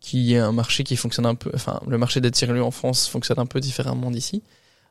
euh, 0.00 0.06
qui 0.06 0.34
est 0.34 0.38
un 0.38 0.52
marché 0.52 0.82
qui 0.84 0.96
fonctionne 0.96 1.26
un 1.26 1.34
peu, 1.34 1.50
enfin 1.54 1.80
le 1.86 1.98
marché 1.98 2.20
des 2.20 2.30
tiers-lieux 2.30 2.62
en 2.62 2.70
France 2.70 3.08
fonctionne 3.08 3.38
un 3.38 3.46
peu 3.46 3.60
différemment 3.60 4.10
d'ici, 4.10 4.42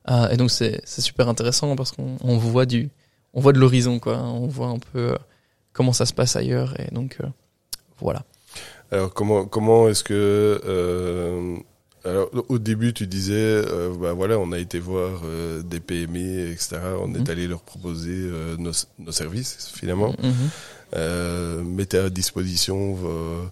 Euh, 0.09 0.29
et 0.29 0.37
donc 0.37 0.49
c'est 0.49 0.81
super 0.87 1.27
intéressant 1.27 1.75
parce 1.75 1.91
qu'on 1.91 2.17
on 2.23 2.37
voit 2.37 2.65
du, 2.65 2.89
on 3.33 3.41
voit 3.41 3.51
de 3.53 3.59
l'horizon 3.59 3.99
quoi, 3.99 4.17
on 4.23 4.47
voit 4.47 4.67
un 4.69 4.79
peu 4.79 4.99
euh, 5.11 5.15
comment 5.73 5.93
ça 5.93 6.05
se 6.05 6.13
passe 6.13 6.35
ailleurs, 6.35 6.73
et 6.79 6.89
donc 6.93 7.17
euh, 7.21 7.27
voilà. 7.99 8.23
Alors 8.91 9.13
comment 9.13 9.45
comment 9.45 9.89
est-ce 9.89 10.03
que 10.03 10.61
euh, 10.65 11.57
alors 12.05 12.29
au 12.47 12.57
début 12.59 12.93
tu 12.93 13.05
disais 13.07 13.61
bah 14.01 14.13
voilà 14.13 14.39
on 14.39 14.51
a 14.53 14.57
été 14.57 14.79
voir 14.79 15.21
des 15.65 15.79
PME 15.81 16.51
etc 16.53 16.79
on 17.03 17.13
est 17.13 17.19
Mhm. 17.19 17.29
allé 17.29 17.47
leur 17.47 17.61
proposer 17.61 18.31
nos, 18.57 18.71
nos 18.99 19.11
services 19.11 19.69
finalement 19.75 20.15
Mhm. 20.23 20.33
euh, 20.95 21.61
mettez 21.61 21.97
à 21.99 22.09
disposition 22.09 22.93
vos, 22.93 23.45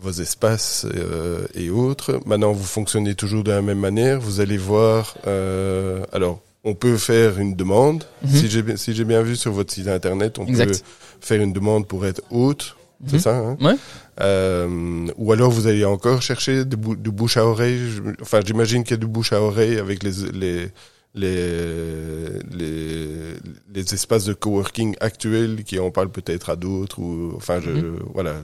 vos 0.00 0.10
espaces 0.12 0.86
euh, 0.94 1.46
et 1.54 1.70
autres 1.70 2.20
maintenant 2.26 2.52
vous 2.52 2.64
fonctionnez 2.64 3.14
toujours 3.14 3.42
de 3.44 3.50
la 3.52 3.62
même 3.62 3.78
manière 3.80 4.20
vous 4.20 4.40
allez 4.40 4.56
voir 4.58 5.16
euh, 5.26 6.04
alors 6.12 6.40
on 6.64 6.74
peut 6.74 6.96
faire 6.96 7.38
une 7.38 7.54
demande 7.54 8.04
si 8.26 8.48
j'ai 8.48 8.62
bien- 8.62 8.76
si 8.76 8.94
j'ai 8.94 9.04
bien 9.04 9.22
vu 9.22 9.36
sur 9.36 9.52
votre 9.52 9.72
site 9.72 9.88
internet 9.88 10.38
on 10.38 10.46
Exact. 10.46 10.70
peut 10.70 10.78
faire 11.20 11.40
une 11.40 11.52
demande 11.52 11.86
pour 11.86 12.06
être 12.06 12.22
hôte 12.30 12.74
c'est 13.06 13.14
Mhm. 13.16 13.20
ça 13.20 13.36
hein 13.36 13.56
Ouais. 13.60 13.76
euh, 14.20 15.06
ou 15.16 15.32
alors 15.32 15.50
vous 15.50 15.66
allez 15.68 15.84
encore 15.84 16.20
chercher 16.22 16.64
de, 16.64 16.74
bou- 16.76 16.96
de 16.96 17.10
bouche 17.10 17.36
à 17.36 17.46
oreille. 17.46 17.78
Enfin, 18.20 18.40
j'imagine 18.44 18.82
qu'il 18.82 18.92
y 18.92 18.94
a 18.94 18.96
de 19.00 19.06
bouche 19.06 19.32
à 19.32 19.40
oreille 19.40 19.78
avec 19.78 20.02
les 20.02 20.10
les 20.32 20.68
les 21.14 22.38
les, 22.50 23.34
les 23.72 23.94
espaces 23.94 24.24
de 24.24 24.34
coworking 24.34 24.94
actuels 25.00 25.64
qui 25.64 25.78
en 25.78 25.90
parlent 25.90 26.10
peut-être 26.10 26.50
à 26.50 26.56
d'autres 26.56 26.98
ou 27.00 27.32
enfin 27.36 27.60
je 27.60 27.70
Mhm. 27.70 27.98
voilà 28.14 28.34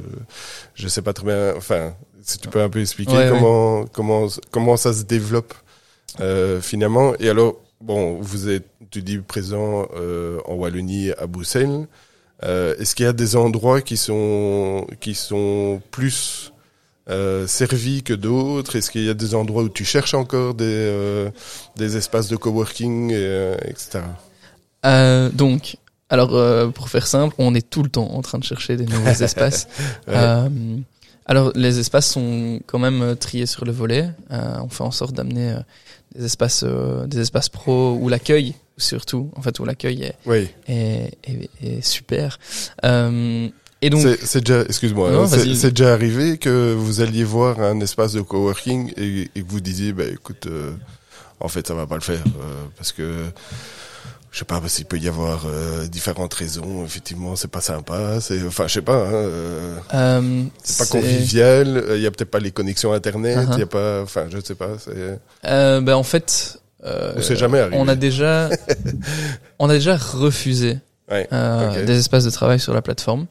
je 0.74 0.88
sais 0.88 1.02
pas 1.02 1.12
très 1.12 1.26
bien. 1.26 1.54
Enfin, 1.56 1.94
si 2.22 2.38
tu 2.38 2.48
peux 2.48 2.60
un 2.62 2.68
peu 2.70 2.80
expliquer 2.80 3.12
Ouais, 3.16 3.28
comment 3.30 3.84
comment 3.86 4.26
comment 4.50 4.76
ça 4.76 4.92
se 4.92 5.02
développe 5.04 5.54
euh, 6.20 6.60
finalement. 6.60 7.14
Et 7.18 7.28
alors 7.28 7.60
bon, 7.80 8.18
vous 8.20 8.48
êtes 8.48 8.66
tu 8.90 9.02
dis 9.02 9.18
présent 9.18 9.88
euh, 9.96 10.38
en 10.46 10.54
Wallonie 10.54 11.10
à 11.18 11.26
Bruxelles. 11.26 11.86
Euh, 12.44 12.74
Est-ce 12.78 12.94
qu'il 12.94 13.04
y 13.06 13.08
a 13.08 13.12
des 13.12 13.36
endroits 13.36 13.80
qui 13.82 13.96
sont 13.96 14.86
qui 15.00 15.14
sont 15.14 15.80
plus 15.90 16.52
euh, 17.10 17.46
servis 17.46 18.02
que 18.02 18.14
d'autres? 18.14 18.76
Est-ce 18.76 18.90
qu'il 18.90 19.04
y 19.04 19.10
a 19.10 19.14
des 19.14 19.34
endroits 19.34 19.62
où 19.62 19.68
tu 19.68 19.84
cherches 19.84 20.14
encore 20.14 20.54
des 20.54 20.64
euh, 20.66 21.30
des 21.76 21.96
espaces 21.96 22.28
de 22.28 22.36
coworking, 22.36 23.10
et, 23.10 23.16
euh, 23.16 23.56
etc. 23.66 24.00
Euh, 24.86 25.30
donc, 25.30 25.76
alors 26.10 26.34
euh, 26.34 26.68
pour 26.68 26.88
faire 26.88 27.06
simple, 27.06 27.34
on 27.38 27.54
est 27.54 27.68
tout 27.68 27.82
le 27.82 27.88
temps 27.90 28.10
en 28.14 28.22
train 28.22 28.38
de 28.38 28.44
chercher 28.44 28.76
des 28.76 28.86
nouveaux 28.86 29.08
espaces. 29.22 29.66
Ouais. 30.06 30.14
Euh, 30.14 30.48
alors 31.26 31.52
les 31.54 31.78
espaces 31.78 32.06
sont 32.10 32.60
quand 32.66 32.78
même 32.78 33.16
triés 33.16 33.46
sur 33.46 33.64
le 33.64 33.72
volet. 33.72 34.10
Euh, 34.30 34.58
on 34.62 34.68
fait 34.68 34.82
en 34.84 34.90
sorte 34.90 35.14
d'amener 35.14 35.56
des 36.14 36.24
espaces, 36.26 36.64
euh, 36.66 37.06
des 37.06 37.20
espaces 37.20 37.48
pro 37.48 37.96
où 38.00 38.08
l'accueil, 38.08 38.54
surtout, 38.76 39.30
en 39.34 39.42
fait, 39.42 39.58
où 39.58 39.64
l'accueil 39.64 40.02
est, 40.02 40.14
Oui, 40.26 40.48
est, 40.68 41.16
est, 41.24 41.50
est 41.62 41.80
super. 41.82 42.38
Euh, 43.84 43.86
et 43.86 43.90
donc, 43.90 44.18
c'est 44.22 44.40
déjà, 44.40 44.62
excuse-moi, 44.62 45.10
hein, 45.10 45.26
c'est 45.28 45.70
déjà 45.70 45.92
arrivé 45.92 46.38
que 46.38 46.72
vous 46.74 47.00
alliez 47.00 47.24
voir 47.24 47.60
un 47.60 47.80
espace 47.80 48.12
de 48.12 48.20
coworking 48.22 48.92
et, 48.96 49.30
et 49.34 49.42
que 49.42 49.48
vous 49.48 49.60
disiez, 49.60 49.92
bah 49.92 50.04
écoute, 50.10 50.46
euh, 50.46 50.70
en 51.40 51.48
fait, 51.48 51.66
ça 51.66 51.74
va 51.74 51.86
pas 51.86 51.96
le 51.96 52.00
faire 52.00 52.22
euh, 52.26 52.64
parce 52.76 52.92
que 52.92 53.24
je 54.30 54.38
sais 54.40 54.44
pas, 54.44 54.60
parce 54.60 54.74
qu'il 54.74 54.84
peut 54.86 54.98
y 54.98 55.06
avoir 55.06 55.44
euh, 55.46 55.86
différentes 55.86 56.34
raisons. 56.34 56.84
Effectivement, 56.84 57.36
c'est 57.36 57.50
pas 57.50 57.60
sympa. 57.60 58.20
C'est, 58.20 58.42
enfin, 58.44 58.66
je 58.66 58.72
sais 58.74 58.82
pas. 58.82 58.96
Hein, 58.96 59.12
euh, 59.12 59.76
euh, 59.94 60.42
c'est 60.64 60.78
pas 60.90 60.98
convivial. 60.98 61.76
euh, 61.76 61.96
Il 61.96 62.02
y 62.02 62.06
a 62.06 62.10
peut-être 62.10 62.30
pas 62.32 62.40
les 62.40 62.50
connexions 62.50 62.92
internet. 62.92 63.38
Il 63.42 63.54
Uh-huh. 63.54 63.58
y 63.60 63.62
a 63.62 63.66
pas, 63.66 64.02
enfin, 64.02 64.24
je 64.32 64.38
sais 64.40 64.56
pas. 64.56 64.70
Euh, 65.46 65.80
ben 65.80 65.94
en 65.94 66.02
fait, 66.02 66.58
euh, 66.84 67.14
c'est 67.20 67.36
jamais 67.36 67.60
arrivé. 67.60 67.76
on 67.78 67.86
a 67.86 67.94
déjà, 67.94 68.50
on 69.60 69.68
a 69.70 69.74
déjà 69.74 69.96
refusé 69.96 70.78
ouais. 71.10 71.28
euh, 71.32 71.84
des 71.86 71.98
espaces 71.98 72.24
de 72.24 72.30
travail 72.30 72.58
sur 72.58 72.74
la 72.74 72.82
plateforme 72.82 73.26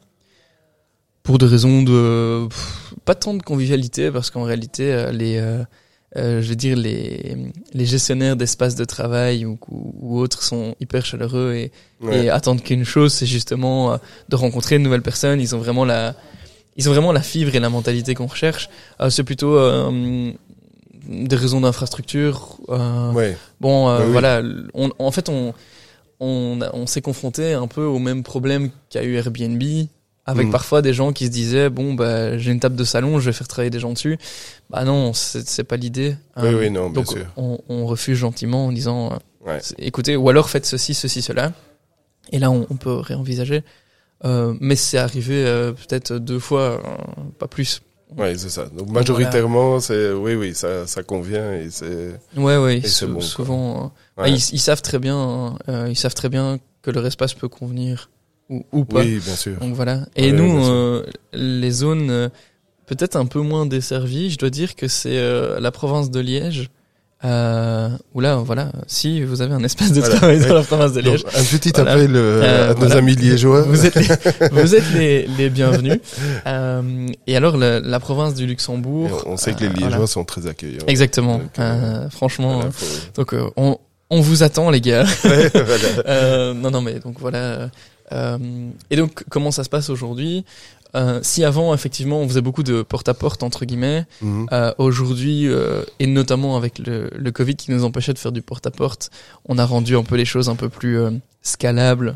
pour 1.23 1.37
des 1.37 1.45
raisons 1.45 1.81
de 1.83 2.47
pff, 2.49 2.93
pas 3.05 3.15
tant 3.15 3.33
de 3.33 3.41
convivialité 3.41 4.11
parce 4.11 4.29
qu'en 4.29 4.43
réalité 4.43 4.91
euh, 4.93 5.11
les 5.11 5.37
euh, 5.37 5.63
euh, 6.17 6.41
je 6.41 6.49
veux 6.49 6.55
dire 6.55 6.75
les 6.77 7.35
les 7.73 7.85
gestionnaires 7.85 8.35
d'espaces 8.35 8.75
de 8.75 8.85
travail 8.85 9.45
ou, 9.45 9.57
ou, 9.69 9.93
ou 10.01 10.19
autres 10.19 10.43
sont 10.43 10.75
hyper 10.79 11.05
chaleureux 11.05 11.53
et, 11.55 11.71
Ouais. 12.01 12.25
et 12.25 12.29
attendent 12.29 12.61
qu'une 12.61 12.83
chose 12.83 13.13
c'est 13.13 13.25
justement 13.25 13.93
euh, 13.93 13.97
de 14.29 14.35
rencontrer 14.35 14.77
de 14.77 14.83
nouvelles 14.83 15.01
personnes 15.01 15.39
ils 15.39 15.55
ont 15.55 15.59
vraiment 15.59 15.85
la 15.85 16.13
ils 16.75 16.89
ont 16.89 16.91
vraiment 16.91 17.13
la 17.13 17.21
fibre 17.21 17.55
et 17.55 17.59
la 17.59 17.69
mentalité 17.69 18.13
qu'on 18.15 18.27
recherche 18.27 18.69
Euh, 18.99 19.09
c'est 19.09 19.23
plutôt 19.23 19.55
euh, 19.57 20.31
des 21.07 21.35
raisons 21.35 21.61
d'infrastructure 21.61 22.57
euh, 22.69 23.11
Ouais. 23.13 23.37
Bon, 23.61 23.87
euh, 23.89 23.99
Bah 23.99 24.03
oui. 24.05 24.11
voilà, 24.11 24.41
on, 24.73 24.89
en 24.99 25.11
fait, 25.11 25.29
on, 25.29 25.53
on, 26.19 26.59
a- 26.61 26.71
on 26.73 26.87
s'est 26.87 27.01
confronté 27.01 27.53
un 27.53 27.67
peu 27.67 27.83
au 27.83 27.99
même 27.99 28.23
problème 28.23 28.69
qu'a 28.89 29.03
eu 29.03 29.15
Airbnb, 29.15 29.61
avec 30.25 30.47
Mm. 30.47 30.51
parfois 30.51 30.81
des 30.81 30.93
gens 30.93 31.11
qui 31.13 31.25
se 31.25 31.31
disaient 31.31 31.69
bon, 31.69 31.93
bah, 31.93 32.37
j'ai 32.37 32.51
une 32.51 32.59
table 32.59 32.75
de 32.75 32.83
salon, 32.83 33.19
je 33.19 33.25
vais 33.29 33.33
faire 33.33 33.47
travailler 33.47 33.69
des 33.69 33.79
gens 33.79 33.91
dessus. 33.91 34.17
Bah 34.69 34.83
non, 34.85 35.11
c'est 35.13 35.63
pas 35.63 35.75
l'idée. 35.75 36.15
Oui, 36.37 36.43
Euh, 36.47 36.59
oui, 36.59 36.69
non, 36.71 36.89
bien 36.89 37.01
donc 37.01 37.07
sûr. 37.11 37.25
on, 37.37 37.59
on 37.69 37.85
refuse 37.85 38.17
gentiment 38.17 38.67
en 38.67 38.71
disant 38.71 39.11
euh, 39.13 39.15
Ouais. 39.45 39.59
écoutez, 39.77 40.15
ou 40.15 40.29
alors 40.29 40.49
faites 40.49 40.65
ceci, 40.65 40.93
ceci, 40.93 41.21
cela. 41.21 41.51
Et 42.31 42.39
là, 42.39 42.49
on, 42.51 42.65
on 42.69 42.75
peut 42.77 42.93
réenvisager. 42.93 43.63
Euh, 44.23 44.53
mais 44.61 44.77
c'est 44.77 44.97
arrivé 44.97 45.45
euh, 45.45 45.73
peut-être 45.73 46.13
deux 46.13 46.39
fois, 46.39 46.61
euh, 46.61 46.79
pas 47.37 47.47
plus. 47.47 47.81
Ouais, 48.17 48.37
c'est 48.37 48.49
ça. 48.49 48.67
Donc 48.67 48.89
majoritairement, 48.89 49.81
c'est, 49.81 50.11
oui, 50.13 50.35
oui, 50.35 50.53
ça, 50.55 50.87
ça 50.87 51.03
convient 51.03 51.51
et 51.55 51.69
c'est, 51.69 52.11
Ouais, 52.37 52.55
ouais, 52.57 52.81
sou- 52.83 53.07
bon, 53.07 53.19
souvent. 53.19 53.91
euh, 54.17 54.21
ouais. 54.21 54.31
Ils, 54.31 54.53
ils 54.53 54.59
savent 54.59 54.81
très 54.81 54.99
bien, 54.99 55.17
hein, 55.17 55.57
euh, 55.67 55.87
ils 55.89 55.97
savent 55.97 56.13
très 56.13 56.29
bien 56.29 56.59
que 56.81 56.91
leur 56.91 57.05
espace 57.05 57.33
peut 57.33 57.49
convenir 57.49 58.09
ou, 58.49 58.63
ou 58.71 58.85
pas. 58.85 58.99
oui, 58.99 59.19
bien 59.23 59.35
sûr. 59.35 59.57
Donc 59.59 59.73
voilà. 59.75 60.01
Et 60.15 60.31
Ouais, 60.31 60.37
nous, 60.37 60.65
euh, 60.65 61.05
les 61.33 61.71
zones 61.71 62.09
euh, 62.09 62.29
peut-être 62.85 63.15
un 63.15 63.25
peu 63.25 63.39
moins 63.41 63.65
desservies, 63.65 64.29
je 64.31 64.37
dois 64.37 64.49
dire 64.49 64.75
que 64.75 64.87
c'est 64.87 65.17
euh, 65.17 65.59
la 65.59 65.71
province 65.71 66.11
de 66.11 66.19
Liège. 66.19 66.69
Euh, 67.25 67.87
où 68.13 68.19
là, 68.19 68.35
voilà, 68.35 68.73
si 68.85 69.23
vous 69.23 69.41
avez 69.41 69.53
un 69.53 69.63
espace 69.63 69.93
de 69.93 70.01
Voilà. 70.01 70.15
travail 70.17 70.39
dans 70.45 70.53
la 70.55 70.61
province 70.63 70.91
de 70.91 70.99
Donc, 70.99 71.13
Liège, 71.13 71.23
un 71.33 71.57
petit 71.57 71.71
Voilà. 71.73 71.93
appel 71.93 72.15
euh, 72.17 72.41
Euh, 72.43 72.65
à 72.71 72.73
nos 72.73 72.79
voilà. 72.81 72.95
amis 72.97 73.15
liégeois. 73.15 73.61
vous 73.61 73.85
êtes 73.85 73.95
les, 73.95 74.07
vous 74.51 74.75
êtes 74.75 74.91
les, 74.93 75.25
les 75.37 75.49
bienvenus. 75.49 75.99
Euh, 76.47 77.07
et 77.25 77.37
alors, 77.37 77.55
la, 77.55 77.79
la 77.79 77.99
province 78.01 78.33
du 78.33 78.45
Luxembourg. 78.45 79.23
on 79.25 79.37
sait 79.37 79.53
que 79.53 79.61
les 79.61 79.67
euh, 79.67 79.73
liégeois 79.87 80.05
sont 80.07 80.25
très 80.25 80.47
accueillants. 80.47 80.83
Exactement. 80.87 81.37
Donc, 81.37 81.59
euh, 81.59 82.03
Euh, 82.05 82.09
franchement, 82.09 82.59
euh, 82.63 82.71
faut- 82.71 83.11
donc 83.15 83.33
euh, 83.33 83.49
on, 83.55 83.77
on 84.09 84.19
vous 84.19 84.43
attend, 84.43 84.69
les 84.69 84.81
gars. 84.81 85.05
Ouais, 85.23 85.49
voilà. 85.53 85.87
Euh, 86.07 86.53
non, 86.53 86.71
non, 86.71 86.81
mais 86.81 86.99
donc 86.99 87.15
voilà. 87.21 87.69
Euh, 88.11 88.69
et 88.89 88.95
donc, 88.95 89.23
comment 89.29 89.51
ça 89.51 89.63
se 89.63 89.69
passe 89.69 89.89
aujourd'hui 89.89 90.43
Euh, 90.95 91.21
Si 91.23 91.43
avant, 91.43 91.73
effectivement, 91.73 92.19
on 92.19 92.27
faisait 92.27 92.41
beaucoup 92.41 92.61
de 92.61 92.83
porte-à-porte, 92.83 93.41
entre 93.41 93.65
guillemets, 93.65 94.05
Mhm. 94.21 94.47
euh, 94.51 94.71
aujourd'hui, 94.77 95.47
euh, 95.47 95.81
et 95.99 96.05
notamment 96.05 96.55
avec 96.55 96.77
le, 96.77 97.09
le 97.15 97.31
Covid 97.31 97.55
qui 97.55 97.71
nous 97.71 97.83
empêchait 97.83 98.13
de 98.13 98.19
faire 98.19 98.31
du 98.31 98.43
porte-à-porte, 98.43 99.09
on 99.45 99.57
a 99.57 99.65
rendu 99.65 99.95
un 99.97 100.03
peu 100.03 100.15
les 100.17 100.25
choses 100.25 100.49
un 100.49 100.55
peu 100.55 100.69
plus 100.69 100.99
scalables 101.41 102.15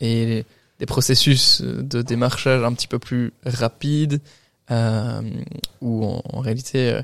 et 0.00 0.26
les- 0.26 0.44
des 0.80 0.86
processus 0.86 1.62
de 1.62 2.02
démarchage 2.02 2.62
un 2.62 2.72
petit 2.74 2.88
peu 2.88 2.98
plus 2.98 3.32
rapides, 3.46 4.20
où 5.80 6.04
en, 6.04 6.22
en 6.30 6.40
réalité... 6.40 7.00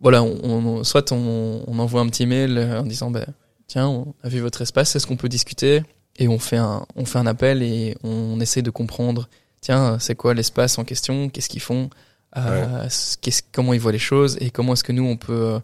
voilà, 0.00 0.22
on, 0.22 0.38
on- 0.44 0.84
soit 0.84 1.10
on, 1.12 1.64
on 1.66 1.78
envoie 1.78 2.00
un 2.02 2.08
petit 2.08 2.26
mail 2.26 2.58
en 2.58 2.84
disant, 2.84 3.10
ben 3.10 3.26
tiens, 3.66 3.88
on 3.88 4.14
a 4.22 4.28
vu 4.28 4.40
votre 4.40 4.62
espace, 4.62 4.94
est-ce 4.94 5.06
qu'on 5.06 5.16
peut 5.16 5.28
discuter? 5.28 5.82
Et 6.18 6.28
on 6.28 6.38
fait 6.38 6.56
un, 6.56 6.84
on 6.96 7.04
fait 7.04 7.18
un 7.18 7.26
appel 7.26 7.62
et 7.62 7.96
on 8.02 8.40
essaie 8.40 8.62
de 8.62 8.70
comprendre, 8.70 9.28
tiens, 9.60 9.98
c'est 10.00 10.14
quoi 10.16 10.34
l'espace 10.34 10.78
en 10.78 10.84
question, 10.84 11.28
qu'est-ce 11.28 11.48
qu'ils 11.48 11.60
font, 11.62 11.90
euh, 12.36 12.88
qu'est-ce- 13.20 13.42
comment 13.52 13.72
ils 13.72 13.80
voient 13.80 13.92
les 13.92 13.98
choses 13.98 14.36
et 14.40 14.50
comment 14.50 14.72
est-ce 14.72 14.84
que 14.84 14.92
nous 14.92 15.04
on 15.06 15.16
peut, 15.16 15.32
euh, 15.32 15.58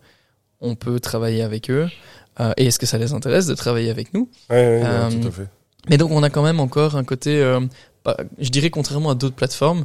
on 0.61 0.75
peut 0.77 1.01
travailler 1.01 1.43
avec 1.43 1.71
eux. 1.71 1.89
Euh, 2.41 2.53
et 2.57 2.67
est-ce 2.67 2.79
que 2.79 2.87
ça 2.87 2.99
les 2.99 3.13
intéresse 3.13 3.47
de 3.47 3.55
travailler 3.55 3.91
avec 3.91 4.15
nous 4.15 4.29
Ouais, 4.51 4.57
ouais, 4.57 4.83
Euh, 4.85 5.11
tout 5.11 5.29
à 5.29 5.31
fait. 5.31 5.49
mais 5.89 5.99
donc 5.99 6.11
on 6.13 6.23
a 6.23 6.31
quand 6.31 6.43
même 6.43 6.61
encore 6.61 6.97
un 6.97 7.05
côté, 7.05 7.41
euh, 7.43 7.61
pas- 8.05 8.17
je 8.39 8.49
dirais 8.51 8.71
contrairement 8.71 9.11
à 9.11 9.15
d'autres 9.15 9.37
plateformes, 9.37 9.85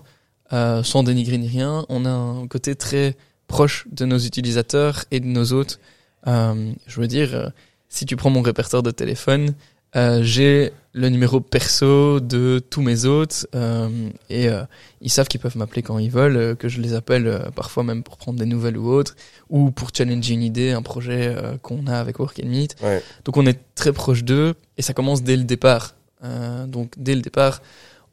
euh, 0.53 0.82
sans 0.84 1.03
dénigrer 1.03 1.38
ni 1.38 1.47
rien, 1.47 1.86
on 1.89 2.05
a 2.05 2.09
un 2.11 2.47
côté 2.47 2.76
très 2.76 3.15
proche 3.47 3.86
de 3.91 4.05
nos 4.05 4.17
utilisateurs 4.20 5.05
et 5.11 5.20
de 5.20 5.26
nos 5.26 5.51
hôtes. 5.53 5.80
Euh, 6.28 6.72
je 6.88 7.01
veux 7.01 7.07
dire, 7.07 7.51
si 7.88 8.05
tu 8.05 8.15
prends 8.15 8.30
mon 8.30 8.41
répertoire 8.41 8.84
de 8.84 8.91
téléphone, 8.91 9.53
euh, 9.96 10.20
j'ai 10.24 10.72
le 10.94 11.10
numéro 11.10 11.40
perso 11.40 12.20
de 12.20 12.60
tous 12.60 12.82
mes 12.82 13.06
hôtes 13.06 13.48
euh, 13.56 14.10
et 14.30 14.50
euh, 14.50 14.64
ils 15.02 15.10
savent 15.10 15.28
qu'ils 15.28 15.40
peuvent 15.40 15.58
m'appeler 15.58 15.84
quand 15.84 16.00
ils 16.00 16.10
veulent, 16.10 16.38
euh, 16.38 16.56
que 16.56 16.68
je 16.68 16.82
les 16.82 16.94
appelle 16.94 17.28
euh, 17.28 17.52
parfois 17.52 17.84
même 17.84 18.04
pour 18.04 18.18
prendre 18.18 18.40
des 18.40 18.46
nouvelles 18.46 18.78
ou 18.78 18.90
autres, 18.90 19.16
ou 19.50 19.72
pour 19.72 19.90
challenger 19.96 20.34
une 20.34 20.44
idée, 20.44 20.72
un 20.72 20.82
projet 20.82 21.36
euh, 21.36 21.58
qu'on 21.58 21.86
a 21.88 21.98
avec 21.98 22.20
Work 22.20 22.42
and 22.44 22.48
Meet. 22.48 22.76
Ouais. 22.82 23.04
Donc 23.26 23.38
on 23.38 23.46
est 23.46 23.60
très 23.76 23.94
proche 23.94 24.24
d'eux 24.24 24.56
et 24.78 24.82
ça 24.82 24.94
commence 24.94 25.22
dès 25.24 25.38
le 25.38 25.44
départ. 25.44 25.96
Euh, 26.24 26.66
donc 26.66 26.94
dès 26.98 27.16
le 27.16 27.22
départ, 27.22 27.62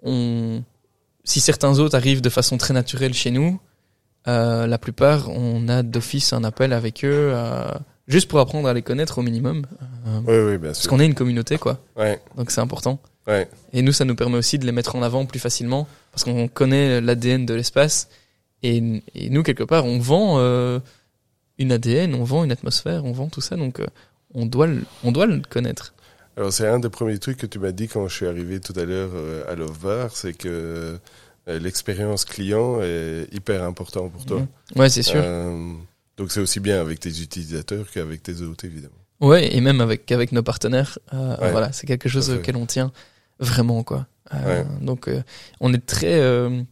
on, 0.03 0.63
si 1.25 1.41
certains 1.41 1.79
autres 1.79 1.97
arrivent 1.97 2.21
de 2.21 2.31
façon 2.31 2.59
très 2.59 2.75
naturelle 2.75 3.15
chez 3.15 3.31
nous, 3.31 3.59
euh, 4.29 4.67
la 4.67 4.79
plupart, 4.79 5.31
on 5.31 5.69
a 5.69 5.83
d'office 5.83 6.33
un 6.33 6.45
appel 6.45 6.73
avec 6.73 7.05
eux, 7.05 7.31
euh, 7.33 7.71
juste 8.09 8.29
pour 8.29 8.39
apprendre 8.41 8.69
à 8.69 8.75
les 8.75 8.83
connaître 8.83 9.19
au 9.19 9.23
minimum, 9.23 9.67
euh, 10.07 10.21
Oui, 10.27 10.53
oui, 10.53 10.59
bien 10.59 10.69
parce 10.71 10.81
sûr. 10.81 10.91
qu'on 10.91 11.01
est 11.01 11.07
une 11.07 11.15
communauté, 11.15 11.59
quoi. 11.59 11.79
Ouais, 11.97 12.21
Donc 12.37 12.51
c'est 12.51 12.61
important. 12.61 13.01
ouais. 13.27 13.49
Et 13.73 13.83
nous, 13.83 13.93
ça 13.93 14.05
nous 14.05 14.15
permet 14.17 14.37
aussi 14.39 14.59
de 14.59 14.65
les 14.67 14.73
mettre 14.73 14.97
en 14.97 15.03
avant 15.03 15.27
plus 15.27 15.41
facilement, 15.41 15.87
parce 16.13 16.25
qu'on 16.25 16.49
connaît 16.49 17.01
l'ADN 17.01 17.45
de 17.47 17.55
l'espace. 17.55 18.09
Et, 18.63 19.03
et 19.15 19.29
nous, 19.31 19.43
quelque 19.43 19.65
part, 19.65 19.85
on 19.85 19.99
vend 19.99 20.39
euh, 20.39 20.79
une 21.59 21.73
ADN, 21.73 22.15
on 22.15 22.25
vend 22.25 22.45
une 22.45 22.53
atmosphère, 22.53 23.05
on 23.05 23.13
vend 23.13 23.29
tout 23.29 23.41
ça, 23.41 23.57
donc 23.57 23.81
euh, 23.81 23.87
on 24.35 24.47
doit, 24.47 24.67
le- 24.67 24.85
on 25.05 25.13
doit 25.13 25.27
le 25.27 25.41
connaître. 25.49 25.93
Alors 26.37 26.53
c'est 26.53 26.67
un 26.69 26.79
des 26.79 26.91
premiers 26.91 27.19
trucs 27.19 27.39
que 27.39 27.47
tu 27.47 27.59
m'as 27.59 27.73
dit 27.73 27.89
quand 27.89 28.07
je 28.09 28.15
suis 28.15 28.27
arrivé 28.27 28.61
tout 28.61 28.75
à 28.79 28.85
l'heure 28.85 29.11
à 29.49 29.55
Love 29.55 29.79
Bar, 29.83 30.11
c'est 30.15 30.35
que 30.35 30.99
l'expérience 31.47 32.25
client 32.27 32.81
est 32.83 33.27
hyper 33.33 33.63
important 33.63 34.09
pour 34.11 34.27
toi. 34.27 34.41
Mhm. 34.41 34.47
Ouais, 34.81 34.91
c'est 34.91 35.03
sûr. 35.03 35.23
Donc 36.17 36.33
c'est 36.33 36.41
aussi 36.41 36.61
bien 36.61 36.81
avec 36.81 37.01
tes 37.01 37.11
utilisateurs 37.21 37.91
qu'avec 37.93 38.23
tes 38.23 38.41
hôtes 38.43 38.65
évidemment. 38.65 38.95
Ouais, 39.21 39.55
et 39.55 39.61
même 39.61 39.81
avec 39.81 40.11
avec 40.13 40.33
nos 40.33 40.43
partenaires, 40.43 40.99
euh, 41.15 41.37
Ouais, 41.39 41.51
voilà, 41.51 41.73
c'est 41.73 41.87
quelque 41.87 42.09
chose 42.09 42.31
auquel 42.31 42.57
on 42.57 42.67
tient 42.67 42.93
vraiment 43.39 43.83
quoi. 43.83 44.07
Euh, 44.35 44.63
Ouais. 44.63 44.67
Donc 44.81 45.09
euh, 45.09 45.23
on 45.61 45.73
est 45.75 45.85
très, 45.87 46.15
euh, 46.21 46.63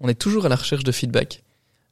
on 0.00 0.08
est 0.08 0.14
toujours 0.20 0.46
à 0.46 0.48
la 0.48 0.56
recherche 0.56 0.84
de 0.84 0.92
feedback, 0.92 1.42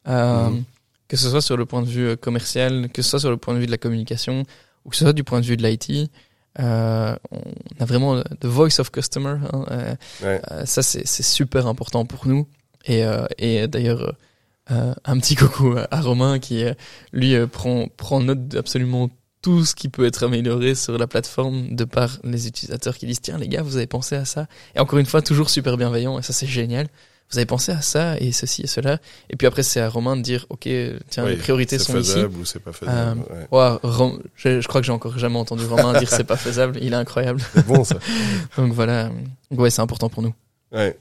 euh, 0.08 0.50
Mhm. 0.50 0.64
que 1.08 1.16
ce 1.16 1.28
soit 1.30 1.40
sur 1.42 1.56
le 1.56 1.66
point 1.66 1.82
de 1.82 1.88
vue 1.88 2.16
commercial, 2.16 2.88
que 2.90 3.02
ce 3.02 3.10
soit 3.10 3.20
sur 3.20 3.30
le 3.30 3.36
point 3.36 3.54
de 3.54 3.58
vue 3.60 3.66
de 3.66 3.70
la 3.70 3.78
communication, 3.78 4.44
ou 4.84 4.90
que 4.90 4.96
ce 4.96 5.04
soit 5.04 5.12
du 5.12 5.24
point 5.24 5.40
de 5.40 5.46
vue 5.46 5.56
de 5.56 5.62
l'IT. 5.66 6.10
Euh, 6.58 7.16
on 7.30 7.40
a 7.80 7.84
vraiment 7.86 8.22
the 8.40 8.44
voice 8.46 8.78
of 8.78 8.90
customer. 8.90 9.36
hein, 9.52 9.64
euh, 9.70 9.94
Ouais. 10.22 10.40
euh, 10.50 10.66
ça 10.66 10.82
c'est 10.82 11.06
super 11.22 11.66
important 11.66 12.04
pour 12.04 12.26
nous. 12.26 12.46
Et 12.84 13.04
euh, 13.04 13.24
et 13.38 13.66
d'ailleurs. 13.68 14.14
Euh, 14.72 14.94
un 15.04 15.18
petit 15.18 15.34
coucou 15.36 15.74
à 15.90 16.00
Romain 16.00 16.38
qui 16.38 16.64
euh, 16.64 16.74
lui 17.12 17.34
euh, 17.34 17.46
prend 17.46 17.86
prend 17.96 18.20
note 18.20 18.48
d'absolument 18.48 19.10
tout 19.42 19.64
ce 19.64 19.74
qui 19.74 19.88
peut 19.88 20.06
être 20.06 20.24
amélioré 20.24 20.74
sur 20.74 20.96
la 20.98 21.06
plateforme 21.06 21.74
de 21.74 21.84
par 21.84 22.18
les 22.24 22.46
utilisateurs 22.46 22.96
qui 22.96 23.06
disent 23.06 23.20
tiens 23.20 23.38
les 23.38 23.48
gars 23.48 23.62
vous 23.62 23.76
avez 23.76 23.86
pensé 23.88 24.14
à 24.16 24.24
ça 24.24 24.46
et 24.76 24.80
encore 24.80 24.98
une 25.00 25.06
fois 25.06 25.20
toujours 25.20 25.50
super 25.50 25.76
bienveillant 25.76 26.18
et 26.18 26.22
ça 26.22 26.32
c'est 26.32 26.46
génial 26.46 26.86
vous 27.30 27.38
avez 27.38 27.46
pensé 27.46 27.72
à 27.72 27.80
ça 27.80 28.18
et 28.20 28.30
ceci 28.30 28.62
et 28.62 28.66
cela 28.68 28.98
et 29.30 29.36
puis 29.36 29.46
après 29.48 29.62
c'est 29.64 29.80
à 29.80 29.88
Romain 29.88 30.16
de 30.16 30.22
dire 30.22 30.46
ok 30.48 30.68
tiens 31.08 31.24
Oui, 31.24 31.30
les 31.30 31.36
priorités 31.38 31.78
sont 31.78 31.98
ici 31.98 32.12
faisable 32.12 32.36
ou 32.36 32.44
c'est 32.44 32.60
pas 32.60 32.72
faisable. 32.72 33.22
ouais. 33.50 33.78
Rom- 33.82 34.20
je, 34.36 34.60
je 34.60 34.68
crois 34.68 34.80
que 34.80 34.86
j'ai 34.86 34.92
encore 34.92 35.18
jamais 35.18 35.38
entendu 35.38 35.64
Romain 35.66 35.98
dire 35.98 36.08
c'est 36.08 36.22
pas 36.24 36.36
faisable 36.36 36.78
il 36.80 36.92
est 36.92 36.96
incroyable 36.96 37.40
bon 37.66 37.82
ça. 37.84 37.96
donc 38.56 38.72
voilà 38.74 39.10
ouais 39.50 39.70
c'est 39.70 39.82
important 39.82 40.08
pour 40.08 40.22
nous 40.22 40.34
Ouais. 40.70 40.96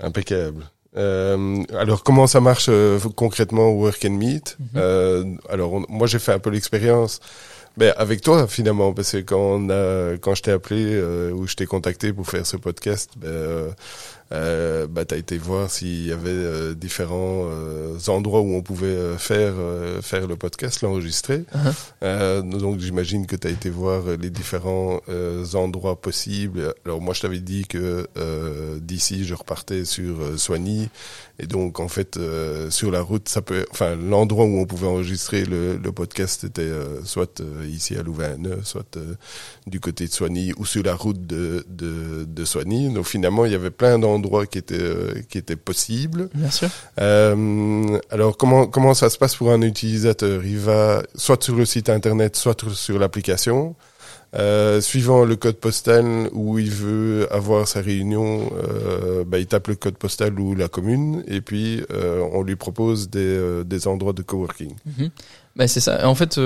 Impeccable. 0.00 0.64
Euh, 0.96 1.62
alors 1.78 2.02
comment 2.02 2.26
ça 2.26 2.40
marche 2.40 2.66
euh, 2.68 2.98
concrètement 3.16 3.70
Work 3.70 4.04
and 4.04 4.10
Meet? 4.10 4.56
Mhm. 4.58 4.66
Euh, 4.76 5.24
Alors 5.48 5.72
on- 5.72 5.86
moi 5.88 6.06
j'ai 6.06 6.18
fait 6.18 6.32
un 6.32 6.38
peu 6.38 6.50
l'expérience 6.50 7.20
ben, 7.78 7.94
avec 7.96 8.20
toi 8.20 8.46
finalement 8.46 8.92
parce 8.92 9.12
que 9.12 9.18
quand 9.22 9.38
on 9.40 9.70
a 9.70 10.18
quand 10.18 10.34
je 10.34 10.42
t'ai 10.42 10.50
appelé 10.50 10.84
euh, 10.86 11.30
ou 11.32 11.46
je 11.46 11.54
t'ai 11.56 11.64
contacté 11.64 12.12
pour 12.12 12.28
faire 12.28 12.44
ce 12.46 12.58
podcast, 12.58 13.10
ben, 13.16 13.74
euh, 14.30 14.86
bah, 14.86 15.04
t'as 15.04 15.16
été 15.16 15.36
voir 15.36 15.70
s'il 15.70 16.06
y 16.06 16.12
avait 16.12 16.30
euh, 16.30 16.74
différents 16.74 17.46
euh, 17.50 17.98
endroits 18.08 18.40
où 18.40 18.54
on 18.54 18.62
pouvait 18.62 18.86
euh, 18.86 19.18
faire 19.18 19.54
euh, 19.58 20.00
faire 20.00 20.26
le 20.26 20.36
podcast, 20.36 20.80
l'enregistrer. 20.82 21.44
Euh, 22.02 22.40
donc 22.42 22.80
j'imagine 22.80 23.26
que 23.26 23.36
tu 23.36 23.46
as 23.46 23.50
été 23.50 23.68
voir 23.70 24.02
les 24.20 24.30
différents 24.30 25.00
euh, 25.08 25.44
endroits 25.54 26.00
possibles. 26.00 26.72
Alors 26.86 27.00
moi 27.02 27.12
je 27.14 27.20
t'avais 27.20 27.40
dit 27.40 27.66
que 27.66 28.06
euh, 28.16 28.78
d'ici 28.80 29.24
je 29.24 29.34
repartais 29.34 29.84
sur 29.84 30.38
Soigny 30.38 30.88
et 31.38 31.46
donc 31.46 31.80
en 31.80 31.88
fait 31.88 32.16
euh, 32.16 32.70
sur 32.70 32.90
la 32.90 33.00
route 33.02 33.28
ça 33.28 33.42
peut 33.42 33.66
enfin 33.70 33.96
l'endroit 33.96 34.44
où 34.44 34.58
on 34.58 34.66
pouvait 34.66 34.86
enregistrer 34.86 35.44
le, 35.44 35.76
le 35.76 35.92
podcast 35.92 36.44
était 36.44 36.62
euh, 36.62 37.04
soit 37.04 37.42
ici 37.68 37.96
à 37.96 38.02
Louvain-Neuve, 38.02 38.64
soit 38.64 38.96
euh, 38.96 39.14
du 39.66 39.80
côté 39.80 40.06
de 40.06 40.12
Soigny 40.12 40.52
ou 40.56 40.64
sur 40.64 40.82
la 40.82 40.94
route 40.94 41.26
de 41.26 41.64
de, 41.68 42.24
de 42.24 42.44
Soigny. 42.44 42.92
Donc 42.92 43.06
finalement 43.06 43.44
il 43.44 43.52
y 43.52 43.54
avait 43.54 43.70
plein 43.70 43.98
d'endroits 43.98 44.21
qui 44.50 44.58
étaient 44.58 44.74
euh, 44.78 45.14
qui 45.28 45.38
étaient 45.38 45.56
possibles. 45.56 46.28
bien 46.34 46.50
sûr 46.50 46.68
Euh, 47.00 47.98
alors 48.10 48.36
comment 48.36 48.66
comment 48.66 48.94
ça 48.94 49.10
se 49.10 49.18
passe 49.18 49.36
pour 49.36 49.50
un 49.50 49.62
utilisateur? 49.62 50.44
Il 50.44 50.58
va 50.58 51.02
soit 51.14 51.42
sur 51.42 51.56
le 51.56 51.64
site 51.64 51.88
internet, 51.88 52.36
soit 52.36 52.56
sur 52.74 52.98
l'application. 52.98 53.74
Euh, 54.34 54.80
suivant 54.80 55.26
le 55.26 55.36
code 55.36 55.56
postal 55.56 56.30
où 56.32 56.58
il 56.58 56.70
veut 56.70 57.30
avoir 57.30 57.68
sa 57.68 57.82
réunion, 57.82 58.50
euh, 58.66 59.24
bah, 59.26 59.38
il 59.38 59.46
tape 59.46 59.68
le 59.68 59.74
code 59.74 59.98
postal 59.98 60.40
ou 60.40 60.54
la 60.54 60.68
commune 60.68 61.22
et 61.26 61.42
puis 61.42 61.82
euh, 61.92 62.26
on 62.32 62.42
lui 62.42 62.56
propose 62.56 63.10
des, 63.10 63.62
des 63.66 63.86
endroits 63.86 64.14
de 64.14 64.22
coworking. 64.22 64.74
Bah, 65.54 65.68
c'est 65.68 65.80
ça. 65.80 66.08
En 66.08 66.14
fait, 66.14 66.40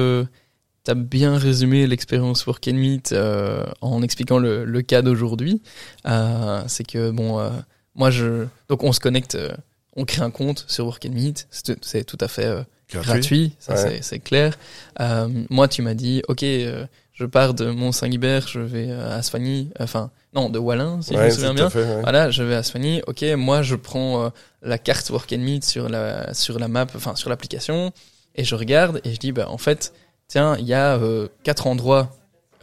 tu 0.87 0.91
as 0.91 0.95
bien 0.95 1.37
résumé 1.37 1.87
l'expérience 1.87 2.47
Work 2.47 2.67
and 2.69 2.75
Meet 2.75 3.13
euh, 3.13 3.65
en 3.83 4.01
expliquant 4.03 4.39
le, 4.39 4.65
le 4.65 4.83
cas 4.83 5.03
d'aujourd'hui. 5.03 5.61
Euh, 6.07 6.63
c'est 6.69 6.85
que, 6.87 7.11
bon, 7.11 7.39
euh, 7.39 7.51
moi, 7.95 8.11
je. 8.11 8.47
Donc, 8.69 8.83
on 8.85 8.93
se 8.93 9.01
connecte, 9.01 9.35
euh, 9.35 9.53
on 9.97 10.05
crée 10.05 10.23
un 10.23 10.31
compte 10.31 10.65
sur 10.69 10.87
Work 10.87 11.05
and 11.07 11.13
Meet. 11.15 11.47
C'est 11.51 11.85
c'est 11.85 12.05
tout 12.05 12.19
à 12.21 12.29
fait 12.29 12.47
euh, 12.47 12.63
gratuit, 12.93 13.55
ça 13.59 13.75
Ouais. 13.75 13.79
c'est- 13.81 14.03
c'est 14.03 14.19
clair. 14.21 14.57
Euh, 15.01 15.29
moi, 15.51 15.69
tu 15.69 15.83
m'as 15.83 15.95
dit, 15.95 16.23
ok, 16.29 16.43
euh, 16.45 16.87
je 17.13 17.25
pars 17.27 17.53
de 17.55 17.71
Mont-Saint-Guibert, 17.71 18.47
je 18.47 18.61
vais 18.61 18.91
à 18.93 19.21
Sfagny, 19.23 19.71
enfin, 19.81 20.11
non, 20.35 20.51
de 20.51 20.59
Wallin, 20.59 21.01
si 21.03 21.15
je 21.15 21.19
me 21.19 21.31
souviens 21.31 21.55
bien. 21.55 21.67
à 21.67 21.71
fait, 21.71 21.79
ouais. 21.83 22.01
Voilà, 22.03 22.31
je 22.31 22.43
vais 22.43 22.55
à 22.55 22.63
Sfagny. 22.63 23.01
Ok, 23.07 23.23
moi 23.37 23.63
je 23.63 23.75
prends 23.75 24.31
la 24.63 24.77
carte 24.79 25.09
Work 25.11 25.33
and 25.33 25.39
Meet 25.39 25.65
sur 25.65 25.89
la 25.89 26.35
sur 26.35 26.59
la 26.59 26.69
map, 26.69 26.87
enfin 26.95 27.17
sur 27.17 27.31
l'application, 27.31 27.91
et 28.35 28.45
je 28.45 28.55
regarde 28.55 29.01
et 29.05 29.15
je 29.15 29.19
dis 29.19 29.33
bah 29.33 29.47
en 29.49 29.57
fait, 29.59 29.95
tiens, 30.29 30.57
il 30.59 30.67
y 30.67 30.75
a 30.75 30.97
euh, 30.97 31.29
quatre 31.43 31.67
endroits 31.67 32.11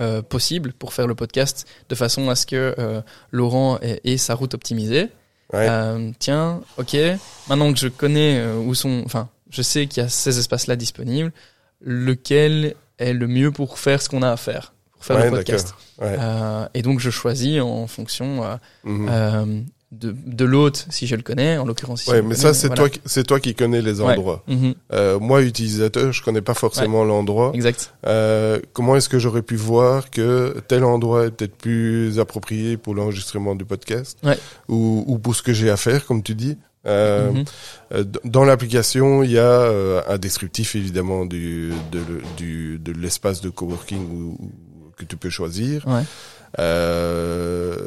euh, 0.01 0.22
possibles 0.22 0.74
pour 0.74 0.93
faire 0.93 1.07
le 1.07 1.16
podcast 1.16 1.68
de 1.89 1.95
façon 1.95 2.30
à 2.30 2.36
ce 2.36 2.45
que 2.45 2.76
euh, 2.78 3.01
Laurent 3.32 3.80
ait, 3.82 4.01
ait 4.03 4.18
sa 4.18 4.36
route 4.36 4.53
optimisée. 4.53 5.09
Ouais. 5.51 5.68
Tiens, 6.20 6.61
ok, 6.78 6.97
maintenant 7.47 7.72
que 7.72 7.78
je 7.80 7.88
connais 7.88 8.43
où 8.55 8.74
sont, 8.74 9.03
enfin, 9.05 9.30
je 9.51 9.61
sais 9.61 9.86
qu'il 9.86 10.01
y 10.01 10.05
a 10.05 10.09
ces 10.09 10.39
espaces-là 10.39 10.76
disponibles, 10.76 11.32
lequel 11.80 12.74
est 12.97 13.14
le 13.14 13.28
mieux 13.28 13.51
pour 13.51 13.78
faire 13.78 14.01
ce 14.01 14.09
qu'on 14.09 14.24
a 14.24 14.32
à 14.32 14.38
faire, 14.38 14.74
pour 14.93 15.05
faire 15.05 15.18
Ouais, 15.18 15.26
le 15.26 15.38
podcast. 15.38 15.76
Ouais. 16.01 16.18
Et 16.74 16.82
donc 16.82 16.99
je 16.99 17.11
choisis 17.11 17.61
en 17.61 17.86
fonction 17.88 18.57
Mhm. 18.84 19.66
De, 20.00 20.16
de 20.26 20.46
l'hôte 20.46 20.86
si 20.89 21.08
je 21.08 21.16
le 21.16 21.22
connais, 21.22 21.58
en 21.58 21.66
l'occurrence. 21.66 22.04
si 22.04 22.10
Ouais, 22.10 22.22
mais 22.22 22.36
ça 22.36 22.54
c'est 22.54 22.68
voilà. 22.68 22.89
toi 22.89 23.00
c'est 23.06 23.24
toi 23.26 23.39
qui 23.39 23.54
connais 23.56 23.82
les 23.82 24.02
Ouais. 24.02 24.12
endroits. 24.14 24.44
Mhm, 24.48 24.74
Euh, 24.91 25.20
moi 25.20 25.41
utilisateur, 25.41 26.12
je 26.12 26.22
connais 26.24 26.41
pas 26.41 26.54
forcément 26.54 27.04
l'endroit. 27.04 27.52
exact. 27.54 27.94
Euh, 28.06 28.60
comment 28.74 28.96
est-ce 28.96 29.10
que 29.10 29.20
j'aurais 29.20 29.41
pu 29.44 29.56
voir 29.56 30.10
que 30.10 30.56
tel 30.68 30.84
endroit 30.84 31.26
est 31.28 31.32
peut-être 31.32 31.56
plus 31.56 32.20
approprié 32.20 32.78
pour 32.78 32.96
l'enregistrement 32.96 33.56
du 33.56 33.66
podcast 33.66 34.18
Ouais. 34.24 34.38
ou, 34.68 35.04
ou 35.08 35.18
pour 35.20 35.36
ce 35.36 35.41
que 35.44 35.54
j'ai 35.54 35.70
à 35.70 35.78
faire, 35.78 36.06
comme 36.06 36.24
tu 36.24 36.36
dis? 36.36 36.58
Euh, 36.86 37.32
Mhm. 37.32 37.46
euh, 37.94 38.04
Dans 38.26 38.44
l'application, 38.44 39.24
il 39.24 39.32
y 39.32 39.38
a 39.39 39.44
euh, 39.44 40.02
un 40.10 40.18
descriptif 40.18 40.76
évidemment 40.76 41.26
du, 41.26 41.72
de, 41.91 42.78
de 42.78 42.91
l'espace 43.00 43.39
de 43.41 43.50
coworking 43.50 44.02
ou- 44.12 44.52
que 44.98 45.06
tu 45.06 45.16
peux 45.18 45.30
choisir. 45.30 45.88
Ouais. 45.88 46.04
Euh, 46.60 47.78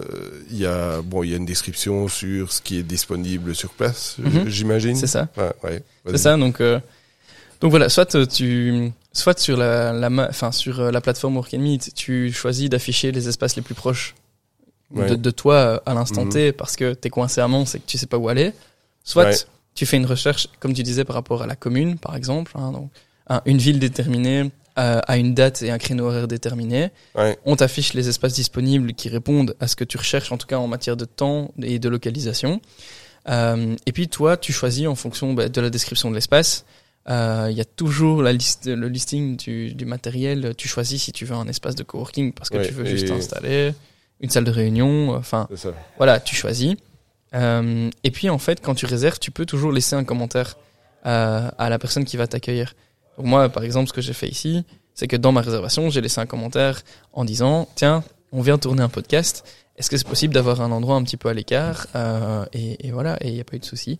Il 0.50 0.58
y 0.58 0.66
a 0.66 1.02
bon, 1.02 1.22
il 1.24 1.30
y 1.30 1.34
a 1.34 1.36
une 1.36 1.44
description 1.44 2.08
sur 2.08 2.52
ce 2.52 2.62
qui 2.62 2.78
est 2.78 2.82
disponible 2.82 3.54
sur 3.54 3.70
place, 3.70 4.16
Mhm. 4.18 4.48
j'imagine. 4.48 4.94
C'est 4.96 5.06
ça. 5.08 5.28
Ouais, 5.36 5.52
ouais. 5.64 5.82
C'est 6.10 6.18
ça. 6.18 6.36
Donc, 6.36 6.60
euh, 6.60 6.80
Donc 7.60 7.70
voilà, 7.70 7.88
soit 7.88 8.14
euh, 8.14 8.26
tu, 8.26 8.92
soit 9.14 9.38
sur 9.38 9.56
la, 9.56 9.90
la, 9.92 10.08
enfin 10.28 10.52
sur 10.52 10.92
la 10.92 11.00
plateforme 11.00 11.36
Work 11.36 11.54
and 11.54 11.58
Meet, 11.60 11.94
tu 11.94 12.30
choisis 12.32 12.68
d'afficher 12.68 13.12
les 13.12 13.28
espaces 13.28 13.56
les 13.56 13.62
plus 13.62 13.74
proches 13.74 14.14
Ouais. 14.94 15.08
de, 15.10 15.14
de 15.16 15.30
toi 15.30 15.82
à 15.86 15.94
l'instant 15.94 16.26
Mhm. 16.26 16.32
T 16.32 16.52
parce 16.52 16.76
que 16.76 16.92
t'es 16.94 17.08
coincé 17.10 17.40
à 17.40 17.48
Mons 17.48 17.64
et 17.74 17.78
que 17.80 17.86
tu 17.86 17.96
sais 17.98 18.06
pas 18.06 18.18
où 18.18 18.28
aller. 18.28 18.52
Soit 19.04 19.24
Ouais. 19.24 19.36
tu 19.74 19.84
fais 19.86 19.96
une 19.96 20.06
recherche, 20.06 20.48
comme 20.60 20.74
tu 20.74 20.82
disais, 20.82 21.04
par 21.04 21.14
rapport 21.16 21.42
à 21.42 21.46
la 21.46 21.56
commune, 21.56 21.98
par 21.98 22.14
exemple, 22.14 22.52
hein, 22.56 22.72
donc 22.72 22.90
un- 23.28 23.40
une 23.46 23.58
ville 23.58 23.78
déterminée 23.80 24.50
euh, 24.78 25.00
à 25.06 25.16
une 25.16 25.34
date 25.34 25.62
et 25.62 25.70
un 25.70 25.78
créneau 25.78 26.06
horaire 26.06 26.28
déterminé. 26.28 26.90
Ouais. 27.14 27.38
On 27.44 27.56
t'affiche 27.56 27.94
les 27.94 28.08
espaces 28.08 28.34
disponibles 28.34 28.92
qui 28.92 29.08
répondent 29.08 29.54
à 29.60 29.68
ce 29.68 29.76
que 29.76 29.84
tu 29.84 29.96
recherches, 29.96 30.32
en 30.32 30.38
tout 30.38 30.46
cas 30.46 30.58
en 30.58 30.68
matière 30.68 30.96
de 30.96 31.04
temps 31.04 31.52
et 31.62 31.78
de 31.78 31.88
localisation. 31.88 32.60
Euh, 33.28 33.74
et 33.86 33.92
puis 33.92 34.08
toi, 34.08 34.36
tu 34.36 34.52
choisis 34.52 34.86
en 34.86 34.94
fonction 34.94 35.32
bah, 35.32 35.48
de 35.48 35.60
la 35.60 35.70
description 35.70 36.10
de 36.10 36.14
l'espace. 36.14 36.64
Euh, 37.08 37.48
Il 37.50 37.56
y 37.56 37.60
a 37.60 37.64
toujours 37.64 38.22
la 38.22 38.32
liste, 38.32 38.66
le 38.66 38.88
listing 38.88 39.36
du, 39.36 39.74
du 39.74 39.84
matériel. 39.86 40.54
Tu 40.56 40.68
choisis 40.68 41.02
si 41.02 41.12
tu 41.12 41.24
veux 41.24 41.34
un 41.34 41.48
espace 41.48 41.74
de 41.74 41.82
coworking 41.82 42.32
parce 42.32 42.50
que 42.50 42.58
Ouais, 42.58 42.66
tu 42.66 42.72
veux 42.74 42.84
juste 42.84 43.10
installer 43.10 43.72
une 44.20 44.30
salle 44.30 44.44
de 44.44 44.50
réunion. 44.50 45.14
Enfin, 45.14 45.48
voilà, 45.96 46.20
tu 46.20 46.36
choisis. 46.36 46.74
Euh, 47.34 47.90
et 48.04 48.10
puis 48.10 48.30
en 48.30 48.38
fait, 48.38 48.60
quand 48.60 48.74
tu 48.74 48.86
réserves, 48.86 49.18
tu 49.18 49.30
peux 49.30 49.46
toujours 49.46 49.72
laisser 49.72 49.96
un 49.96 50.04
commentaire 50.04 50.56
euh, 51.06 51.50
à 51.58 51.68
la 51.68 51.78
personne 51.78 52.04
qui 52.04 52.16
va 52.16 52.26
t'accueillir. 52.26 52.74
Moi, 53.18 53.48
par 53.48 53.62
exemple, 53.64 53.88
ce 53.88 53.92
que 53.92 54.00
j'ai 54.00 54.12
fait 54.12 54.28
ici, 54.28 54.64
c'est 54.94 55.08
que 55.08 55.16
dans 55.16 55.32
ma 55.32 55.40
réservation, 55.40 55.90
j'ai 55.90 56.00
laissé 56.00 56.20
un 56.20 56.26
commentaire 56.26 56.82
en 57.12 57.24
disant 57.24 57.68
tiens, 57.74 58.02
on 58.32 58.40
vient 58.40 58.58
tourner 58.58 58.82
un 58.82 58.88
podcast. 58.88 59.44
Est-ce 59.76 59.90
que 59.90 59.96
c'est 59.96 60.06
possible 60.08 60.32
d'avoir 60.34 60.60
un 60.62 60.70
endroit 60.72 60.96
un 60.96 61.02
petit 61.02 61.16
peu 61.18 61.28
à 61.28 61.34
l'écart 61.34 61.86
Euh, 61.94 62.44
et, 62.52 62.86
et 62.86 62.90
voilà, 62.92 63.16
et 63.20 63.28
il 63.28 63.34
n'y 63.34 63.40
a 63.40 63.44
pas 63.44 63.56
eu 63.56 63.60
de 63.60 63.64
souci. 63.64 63.98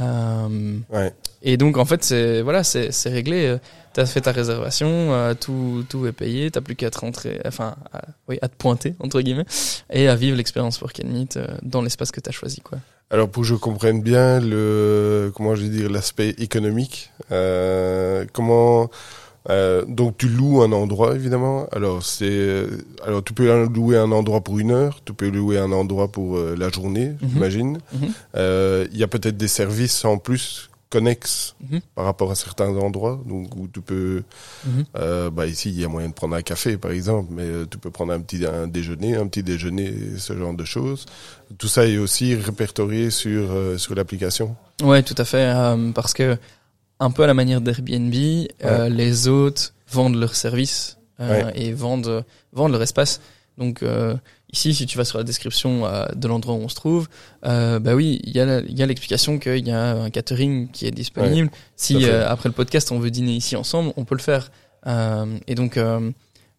Euh, 0.00 0.78
Ouais. 0.92 1.12
et 1.42 1.56
donc 1.56 1.76
en 1.78 1.84
fait, 1.84 2.04
c'est 2.04 2.42
voilà, 2.42 2.62
c'est 2.64 2.92
c'est 2.92 3.10
réglé. 3.10 3.56
Tu 3.94 4.00
as 4.00 4.06
fait 4.06 4.20
ta 4.20 4.32
réservation, 4.32 4.88
euh, 5.14 5.32
tout 5.34 5.84
tout 5.88 6.06
est 6.06 6.12
payé. 6.12 6.50
T'as 6.50 6.60
plus 6.60 6.76
qu'à 6.76 6.90
te 6.90 6.98
rentrer, 6.98 7.40
enfin, 7.46 7.76
à, 7.94 8.02
oui, 8.28 8.38
à 8.42 8.48
te 8.48 8.54
pointer 8.56 8.94
entre 9.00 9.20
guillemets 9.22 9.46
et 9.90 10.06
à 10.08 10.14
vivre 10.16 10.36
l'expérience 10.36 10.80
Work 10.82 11.00
and 11.02 11.08
Meet 11.08 11.36
euh, 11.38 11.46
dans 11.62 11.80
l'espace 11.80 12.10
que 12.10 12.20
tu 12.20 12.28
as 12.28 12.32
choisi, 12.32 12.60
quoi. 12.60 12.78
Alors 13.08 13.28
pour 13.30 13.42
que 13.44 13.48
je 13.48 13.54
comprenne 13.54 14.02
bien 14.02 14.40
le 14.40 15.32
comment 15.34 15.54
je 15.54 15.62
vais 15.62 15.68
dire 15.70 15.88
l'aspect 15.88 16.30
économique, 16.38 17.10
euh, 17.32 18.26
comment 18.32 18.90
euh, 19.48 19.84
donc 19.86 20.18
tu 20.18 20.28
loues 20.28 20.62
un 20.62 20.72
endroit 20.72 21.14
évidemment. 21.14 21.66
Alors 21.72 22.04
c'est 22.04 22.66
alors 23.04 23.22
tu 23.22 23.32
peux 23.32 23.64
louer 23.66 23.96
un 23.96 24.10
endroit 24.12 24.40
pour 24.42 24.58
une 24.58 24.70
heure, 24.72 25.00
tu 25.04 25.12
peux 25.14 25.28
louer 25.28 25.58
un 25.58 25.72
endroit 25.72 26.08
pour 26.08 26.36
euh, 26.36 26.54
la 26.58 26.68
journée, 26.70 27.14
Mhm. 27.22 27.28
j'imagine. 27.32 27.78
Mhm. 27.92 28.08
Euh, 28.36 28.86
Il 28.92 28.98
y 28.98 29.02
a 29.02 29.08
peut-être 29.08 29.36
des 29.36 29.48
services 29.48 30.04
en 30.04 30.18
plus 30.18 30.70
connexes 30.88 31.56
Mhm. 31.68 31.80
par 31.96 32.04
rapport 32.04 32.30
à 32.30 32.36
certains 32.36 32.68
endroits, 32.68 33.20
donc 33.26 33.54
où 33.56 33.66
tu 33.66 33.80
peux 33.80 34.22
Mhm. 34.66 34.84
euh, 34.96 35.30
bah 35.30 35.46
ici, 35.46 35.68
il 35.70 35.80
y 35.80 35.84
a 35.84 35.88
moyen 35.88 36.08
de 36.08 36.14
prendre 36.14 36.36
un 36.36 36.42
café, 36.42 36.76
par 36.76 36.92
exemple, 36.92 37.28
mais 37.32 37.42
euh, 37.42 37.66
tu 37.68 37.76
peux 37.76 37.90
prendre 37.90 38.12
un 38.12 38.20
petit 38.20 38.46
un 38.46 38.66
déjeuner, 38.68 39.16
un 39.16 39.26
petit 39.26 39.42
déjeuner, 39.42 39.92
ce 40.16 40.36
genre 40.38 40.54
de 40.54 40.64
choses. 40.64 41.04
Tout 41.58 41.66
ça 41.68 41.86
est 41.86 41.98
aussi 41.98 42.34
répertorié 42.36 43.10
sur 43.10 43.50
euh, 43.50 43.78
sur 43.78 43.94
l'application. 43.96 44.54
Ouais, 44.82 45.02
tout 45.02 45.14
à 45.18 45.24
fait, 45.24 45.44
euh, 45.54 45.90
parce 45.92 46.14
que 46.14 46.36
un 47.00 47.10
peu 47.10 47.22
à 47.24 47.26
la 47.26 47.34
manière 47.34 47.60
d'Airbnb, 47.60 48.14
euh, 48.64 48.88
les 48.88 49.28
hôtes 49.28 49.74
vendent 49.88 50.16
leurs 50.16 50.34
services 50.34 50.98
euh, 51.20 51.50
et 51.54 51.72
vendent 51.72 52.24
vendent 52.52 52.72
leur 52.72 52.82
espace. 52.82 53.20
Donc 53.58 53.82
euh, 53.82 54.14
ici, 54.52 54.74
si 54.74 54.86
tu 54.86 54.98
vas 54.98 55.04
sur 55.04 55.18
la 55.18 55.24
description 55.24 55.86
euh, 55.86 56.06
de 56.14 56.28
l'endroit 56.28 56.54
où 56.54 56.58
on 56.58 56.68
se 56.68 56.74
trouve, 56.74 57.08
euh, 57.44 57.78
bah 57.78 57.94
oui, 57.94 58.20
il 58.24 58.34
y 58.36 58.40
a 58.40 58.44
la- 58.44 58.60
il 58.60 58.78
y 58.78 58.82
a 58.82 58.86
l'explication 58.86 59.38
qu'il 59.38 59.66
y 59.66 59.70
a 59.70 59.92
un 60.02 60.10
catering 60.10 60.70
qui 60.70 60.86
est 60.86 60.90
disponible. 60.90 61.50
si 61.76 61.94
euh, 62.04 62.28
après 62.28 62.48
le 62.48 62.54
podcast 62.54 62.92
on 62.92 62.98
veut 62.98 63.10
dîner 63.10 63.32
ici 63.32 63.56
ensemble, 63.56 63.92
on 63.96 64.04
peut 64.04 64.14
le 64.14 64.20
faire. 64.22 64.50
Euh, 64.86 65.38
et 65.46 65.54
donc, 65.54 65.76
euh, 65.78 66.10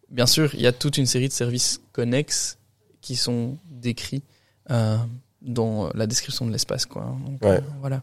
bien 0.10 0.26
sûr, 0.26 0.54
il 0.56 0.62
y 0.62 0.68
a 0.68 0.72
toute 0.72 0.98
une 0.98 1.06
série 1.06 1.28
de 1.30 1.34
services 1.34 1.80
connexes 1.94 2.58
qui 3.02 3.16
sont 3.16 3.58
décrits 3.70 4.24
euh, 4.70 4.98
dans 5.42 5.90
la 5.94 6.08
description 6.08 6.46
de 6.46 6.52
l'espace, 6.52 6.86
quoi. 6.86 7.16
Donc, 7.26 7.40
voilà. 7.80 8.02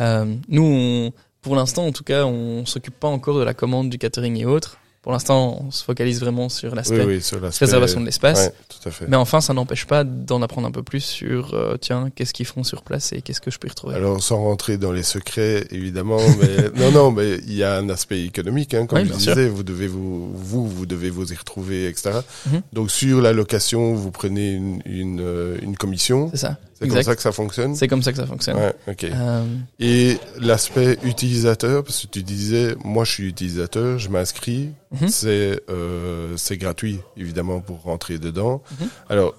Euh, 0.00 0.34
nous, 0.48 0.64
on, 0.64 1.12
pour 1.42 1.56
l'instant, 1.56 1.86
en 1.86 1.92
tout 1.92 2.04
cas, 2.04 2.24
on 2.24 2.64
s'occupe 2.64 2.98
pas 2.98 3.08
encore 3.08 3.38
de 3.38 3.44
la 3.44 3.52
commande 3.52 3.90
du 3.90 3.98
catering 3.98 4.36
et 4.36 4.46
autres. 4.46 4.78
Pour 5.02 5.10
l'instant, 5.10 5.60
on 5.66 5.72
se 5.72 5.82
focalise 5.82 6.20
vraiment 6.20 6.48
sur 6.48 6.76
l'aspect 6.76 7.04
oui, 7.04 7.20
réservation 7.58 8.00
de 8.00 8.04
l'espace. 8.04 8.38
Ouais, 8.38 8.52
tout 8.68 8.88
à 8.88 8.92
fait. 8.92 9.06
Mais 9.08 9.16
enfin, 9.16 9.40
ça 9.40 9.52
n'empêche 9.52 9.84
pas 9.84 10.04
d'en 10.04 10.42
apprendre 10.42 10.68
un 10.68 10.70
peu 10.70 10.84
plus 10.84 11.00
sur, 11.00 11.54
euh, 11.54 11.76
tiens, 11.76 12.08
qu'est-ce 12.14 12.32
qu'ils 12.32 12.46
font 12.46 12.62
sur 12.62 12.82
place 12.82 13.12
et 13.12 13.20
qu'est-ce 13.20 13.40
que 13.40 13.50
je 13.50 13.58
peux 13.58 13.66
y 13.66 13.70
retrouver. 13.70 13.96
Alors, 13.96 14.22
sans 14.22 14.40
rentrer 14.40 14.78
dans 14.78 14.92
les 14.92 15.02
secrets, 15.02 15.66
évidemment, 15.72 16.20
mais 16.40 16.70
non, 16.80 16.92
non, 16.92 17.10
mais 17.10 17.38
il 17.48 17.54
y 17.54 17.64
a 17.64 17.78
un 17.78 17.88
aspect 17.88 18.22
économique, 18.22 18.74
hein, 18.74 18.86
comme 18.86 19.00
Oui, 19.00 19.08
je 19.08 19.14
disais, 19.14 19.48
vous 19.48 19.64
devez 19.64 19.88
vous, 19.88 20.30
vous, 20.32 20.68
vous 20.68 20.86
devez 20.86 21.10
vous 21.10 21.32
y 21.32 21.36
retrouver, 21.36 21.88
etc. 21.88 22.20
Mhm. 22.46 22.62
Donc, 22.72 22.92
sur 22.92 23.20
la 23.20 23.32
location, 23.32 23.94
vous 23.94 24.12
prenez 24.12 24.52
une, 24.52 24.82
une, 24.86 25.20
euh, 25.20 25.58
une 25.62 25.76
commission. 25.76 26.30
C'est 26.30 26.36
ça. 26.36 26.58
C'est 26.82 26.88
comme 26.88 27.02
ça 27.02 27.16
que 27.16 27.22
ça 27.22 27.32
fonctionne. 27.32 27.74
C'est 27.76 27.88
comme 27.88 28.02
ça 28.02 28.12
que 28.12 28.18
ça 28.18 28.26
fonctionne. 28.26 28.56
Ouais, 28.56 28.74
ok. 28.88 29.04
Euh, 29.04 29.44
Et 29.80 30.18
l'aspect 30.40 30.98
utilisateur, 31.04 31.84
parce 31.84 32.02
que 32.02 32.06
tu 32.08 32.22
disais, 32.22 32.74
moi 32.84 33.04
je 33.04 33.12
suis 33.12 33.28
utilisateur, 33.28 33.98
je 33.98 34.08
m'inscris, 34.08 34.70
Mhm. 34.92 35.08
c'est 35.08 35.60
euh, 35.70 36.36
c'est 36.36 36.56
gratuit 36.56 36.98
évidemment 37.16 37.60
pour 37.60 37.82
rentrer 37.82 38.18
dedans. 38.18 38.62
Mhm. 38.80 38.88
Alors, 39.08 39.34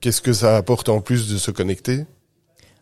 qu'est-ce 0.00 0.20
que 0.22 0.32
ça 0.32 0.56
apporte 0.56 0.88
en 0.88 1.00
plus 1.00 1.28
de 1.30 1.36
se 1.38 1.50
connecter? 1.50 2.06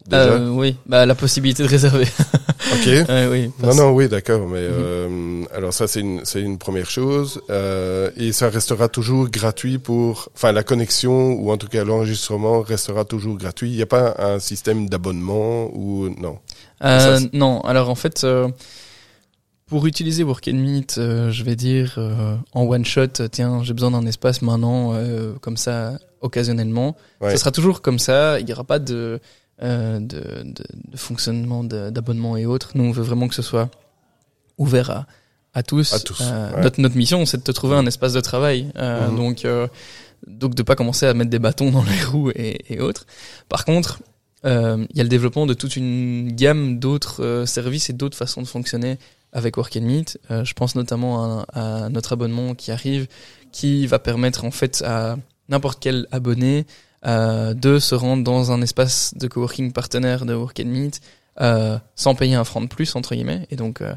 Déjà, 0.06 0.22
euh, 0.34 0.48
oui, 0.50 0.76
bah, 0.86 1.06
la 1.06 1.14
possibilité 1.14 1.62
de 1.62 1.68
réserver. 1.68 2.04
ok. 2.74 2.86
Ouais, 3.08 3.26
oui, 3.30 3.46
Non, 3.46 3.52
parce- 3.60 3.76
non, 3.78 3.90
oui, 3.92 4.06
d'accord, 4.08 4.46
mais 4.46 4.60
Mhm. 4.68 4.74
euh, 4.78 5.44
alors 5.54 5.72
ça 5.72 5.86
c'est 5.86 6.00
une 6.00 6.20
c'est 6.24 6.42
une 6.42 6.58
première 6.58 6.90
chose, 6.90 7.40
euh, 7.48 8.10
et 8.18 8.32
ça 8.32 8.50
restera 8.50 8.88
toujours 8.88 9.30
gratuit 9.30 9.78
pour, 9.78 10.28
enfin 10.34 10.52
la 10.52 10.62
connexion 10.62 11.32
ou 11.32 11.50
en 11.50 11.56
tout 11.56 11.68
cas 11.68 11.84
l'enregistrement 11.84 12.60
restera 12.60 13.04
toujours 13.06 13.36
gratuit. 13.38 13.70
Il 13.70 13.76
n'y 13.76 13.82
a 13.82 13.86
pas 13.86 14.14
un 14.18 14.40
système 14.40 14.88
d'abonnement 14.90 15.70
ou 15.74 16.10
non? 16.20 16.38
Euh, 16.84 17.18
Ça, 17.18 17.26
non, 17.32 17.60
alors 17.62 17.88
en 17.88 17.94
fait, 17.94 18.24
euh, 18.24 18.48
pour 19.66 19.86
utiliser 19.86 20.22
Work 20.22 20.48
and 20.48 20.56
Meet, 20.58 20.96
euh, 20.98 21.30
je 21.30 21.42
vais 21.44 21.56
dire 21.56 21.94
euh, 21.96 22.36
en 22.52 22.64
one 22.64 22.84
shot, 22.84 23.06
tiens, 23.32 23.62
j'ai 23.62 23.72
besoin 23.72 23.90
d'un 23.92 24.04
espace 24.06 24.42
maintenant, 24.42 24.92
euh, 24.92 25.32
comme 25.40 25.56
ça, 25.56 25.94
occasionnellement. 26.20 26.94
Ouais. 27.22 27.30
Ça 27.30 27.38
sera 27.38 27.50
toujours 27.50 27.80
comme 27.80 27.98
ça. 27.98 28.38
Il 28.40 28.44
n'y 28.46 28.52
aura 28.52 28.64
pas 28.64 28.78
de, 28.78 29.20
de, 29.64 30.42
de, 30.42 30.64
de 30.92 30.96
fonctionnement 30.96 31.64
d'abonnement 31.64 32.36
et 32.36 32.46
autres. 32.46 32.70
Nous, 32.74 32.84
on 32.84 32.90
veut 32.92 33.02
vraiment 33.02 33.28
que 33.28 33.34
ce 33.34 33.42
soit 33.42 33.70
ouvert 34.58 34.90
à, 34.90 35.06
à 35.54 35.62
tous. 35.62 35.92
À 35.94 36.00
tous, 36.00 36.20
Euh, 36.22 36.52
ouais. 36.54 36.62
notre, 36.62 36.80
notre 36.80 36.96
mission, 36.96 37.24
c'est 37.26 37.38
de 37.38 37.42
te 37.42 37.52
trouver 37.52 37.76
un 37.76 37.86
espace 37.86 38.12
de 38.12 38.20
travail. 38.20 38.70
Euh, 38.76 39.08
Mhm. 39.08 39.16
Donc, 39.16 39.44
euh, 39.44 39.66
donc 40.26 40.54
de 40.54 40.62
pas 40.62 40.74
commencer 40.76 41.06
à 41.06 41.14
mettre 41.14 41.30
des 41.30 41.38
bâtons 41.38 41.70
dans 41.70 41.82
les 41.84 42.02
roues 42.02 42.30
et, 42.34 42.72
et 42.72 42.80
autres. 42.80 43.06
Par 43.48 43.64
contre, 43.64 44.00
euh, 44.44 44.84
il 44.90 44.96
y 44.96 45.00
a 45.00 45.02
le 45.02 45.08
développement 45.08 45.46
de 45.46 45.54
toute 45.54 45.76
une 45.76 46.32
gamme 46.34 46.78
d'autres 46.78 47.22
euh, 47.22 47.46
services 47.46 47.88
et 47.90 47.92
d'autres 47.94 48.16
façons 48.16 48.42
de 48.42 48.46
fonctionner 48.46 48.98
avec 49.32 49.56
Work 49.56 49.76
and 49.76 49.82
Meet. 49.82 50.18
Euh, 50.30 50.44
je 50.44 50.54
pense 50.54 50.74
notamment 50.76 51.40
à, 51.42 51.84
à 51.84 51.88
notre 51.88 52.12
abonnement 52.12 52.54
qui 52.54 52.70
arrive, 52.70 53.06
qui 53.52 53.86
va 53.86 53.98
permettre 53.98 54.44
en 54.44 54.50
fait 54.50 54.82
à 54.86 55.16
n'importe 55.48 55.78
quel 55.80 56.06
abonné 56.12 56.58
euh, 56.58 56.62
de 57.04 57.78
se 57.78 57.94
rendre 57.94 58.24
dans 58.24 58.50
un 58.52 58.62
espace 58.62 59.12
de 59.16 59.26
coworking 59.28 59.72
partenaire 59.72 60.24
de 60.26 60.34
Work 60.34 60.60
and 60.60 60.68
Meet 60.68 61.00
euh, 61.40 61.78
sans 61.96 62.14
payer 62.14 62.34
un 62.34 62.44
franc 62.44 62.60
de 62.62 62.66
plus 62.68 62.94
entre 62.96 63.14
guillemets 63.14 63.46
et 63.50 63.56
donc 63.56 63.80
euh, 63.80 63.92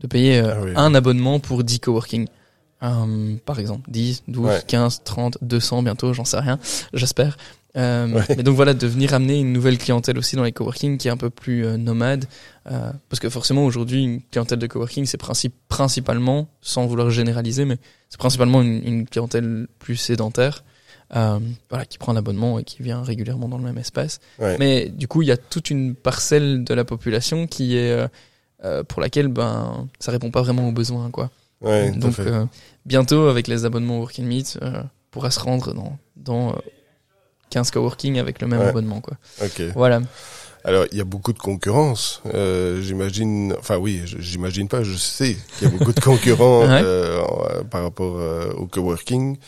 de 0.00 0.06
payer 0.06 0.38
euh, 0.40 0.54
Ah 0.54 0.60
oui. 0.64 0.70
un 0.76 0.94
abonnement 0.94 1.38
pour 1.40 1.62
10 1.64 1.80
coworking. 1.80 2.26
Euh, 2.82 3.34
par 3.44 3.58
exemple, 3.58 3.90
10, 3.90 4.22
12, 4.28 4.46
Ouais. 4.46 4.62
15, 4.66 5.02
30, 5.04 5.38
200 5.42 5.82
bientôt, 5.82 6.12
j'en 6.14 6.24
sais 6.24 6.38
rien, 6.38 6.58
j'espère. 6.92 7.36
Euh, 7.76 8.06
Ouais. 8.08 8.24
Mais 8.36 8.42
donc 8.44 8.54
voilà, 8.56 8.72
de 8.74 8.86
venir 8.86 9.12
amener 9.14 9.38
une 9.40 9.52
nouvelle 9.52 9.76
clientèle 9.78 10.16
aussi 10.18 10.36
dans 10.36 10.44
les 10.44 10.52
coworking 10.52 10.96
qui 10.96 11.08
est 11.08 11.10
un 11.10 11.16
peu 11.16 11.28
plus 11.30 11.66
euh, 11.66 11.76
nomade. 11.76 12.24
euh, 12.70 12.90
parce 13.08 13.18
que 13.20 13.28
forcément 13.28 13.64
aujourd'hui, 13.64 14.04
une 14.04 14.22
clientèle 14.22 14.58
de 14.60 14.66
coworking, 14.68 15.04
c'est 15.06 15.20
princi- 15.20 15.50
principalement, 15.68 16.48
sans 16.60 16.86
vouloir 16.86 17.10
généraliser, 17.10 17.64
mais 17.64 17.78
c'est 18.08 18.18
principalement 18.18 18.62
une, 18.62 18.80
une 18.86 19.06
clientèle 19.08 19.66
plus 19.80 19.96
sédentaire. 19.96 20.62
Euh, 21.16 21.38
voilà, 21.70 21.86
qui 21.86 21.96
prend 21.96 22.12
un 22.12 22.16
abonnement 22.16 22.58
et 22.58 22.64
qui 22.64 22.82
vient 22.82 23.02
régulièrement 23.02 23.48
dans 23.48 23.56
le 23.56 23.64
même 23.64 23.78
espace. 23.78 24.20
Ouais. 24.38 24.56
Mais 24.58 24.90
du 24.90 25.08
coup, 25.08 25.22
il 25.22 25.28
y 25.28 25.32
a 25.32 25.38
toute 25.38 25.70
une 25.70 25.94
parcelle 25.94 26.64
de 26.64 26.74
la 26.74 26.84
population 26.84 27.46
qui 27.46 27.76
est 27.78 27.90
euh, 27.92 28.08
euh, 28.64 28.82
pour 28.84 29.00
laquelle 29.00 29.28
ben 29.28 29.88
ça 30.00 30.12
répond 30.12 30.30
pas 30.30 30.42
vraiment 30.42 30.68
aux 30.68 30.72
besoins 30.72 31.10
quoi. 31.10 31.30
Ouais, 31.62 31.90
Donc 31.92 32.18
euh, 32.18 32.44
bientôt 32.84 33.28
avec 33.28 33.48
les 33.48 33.64
abonnements 33.64 33.98
Work 34.00 34.18
and 34.20 34.24
Meet, 34.24 34.58
euh, 34.60 34.82
pourra 35.10 35.30
se 35.30 35.40
rendre 35.40 35.72
dans 35.72 35.96
dans 36.16 36.50
euh, 36.50 36.56
15 37.50 37.70
coworking 37.70 38.18
avec 38.18 38.42
le 38.42 38.46
même 38.46 38.60
Ouais. 38.60 38.66
abonnement 38.68 39.00
quoi. 39.00 39.16
Ok. 39.42 39.62
Voilà. 39.74 40.02
Alors, 40.64 40.84
il 40.92 40.98
y 40.98 41.00
a 41.00 41.04
beaucoup 41.04 41.32
de 41.32 41.38
concurrence. 41.38 42.20
Euh, 42.34 42.82
j'imagine, 42.82 43.54
enfin 43.58 43.78
oui, 43.78 44.02
j'imagine 44.04 44.68
pas, 44.68 44.82
je 44.82 44.94
sais 44.96 45.36
qu'il 45.58 45.68
y 45.68 45.70
a 45.70 45.78
beaucoup 45.78 45.92
de 45.92 46.00
concurrents 46.04 46.62
Ouais. 46.68 46.80
euh, 46.84 47.22
par 47.70 47.82
rapport 47.84 48.18
euh, 48.18 48.50
au 48.58 48.66
coworking, 48.66 49.38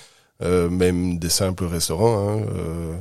même 0.70 1.18
des 1.18 1.28
simples 1.28 1.64
restaurants. 1.64 2.28
Hein, 2.41 2.47
euh, 2.57 2.97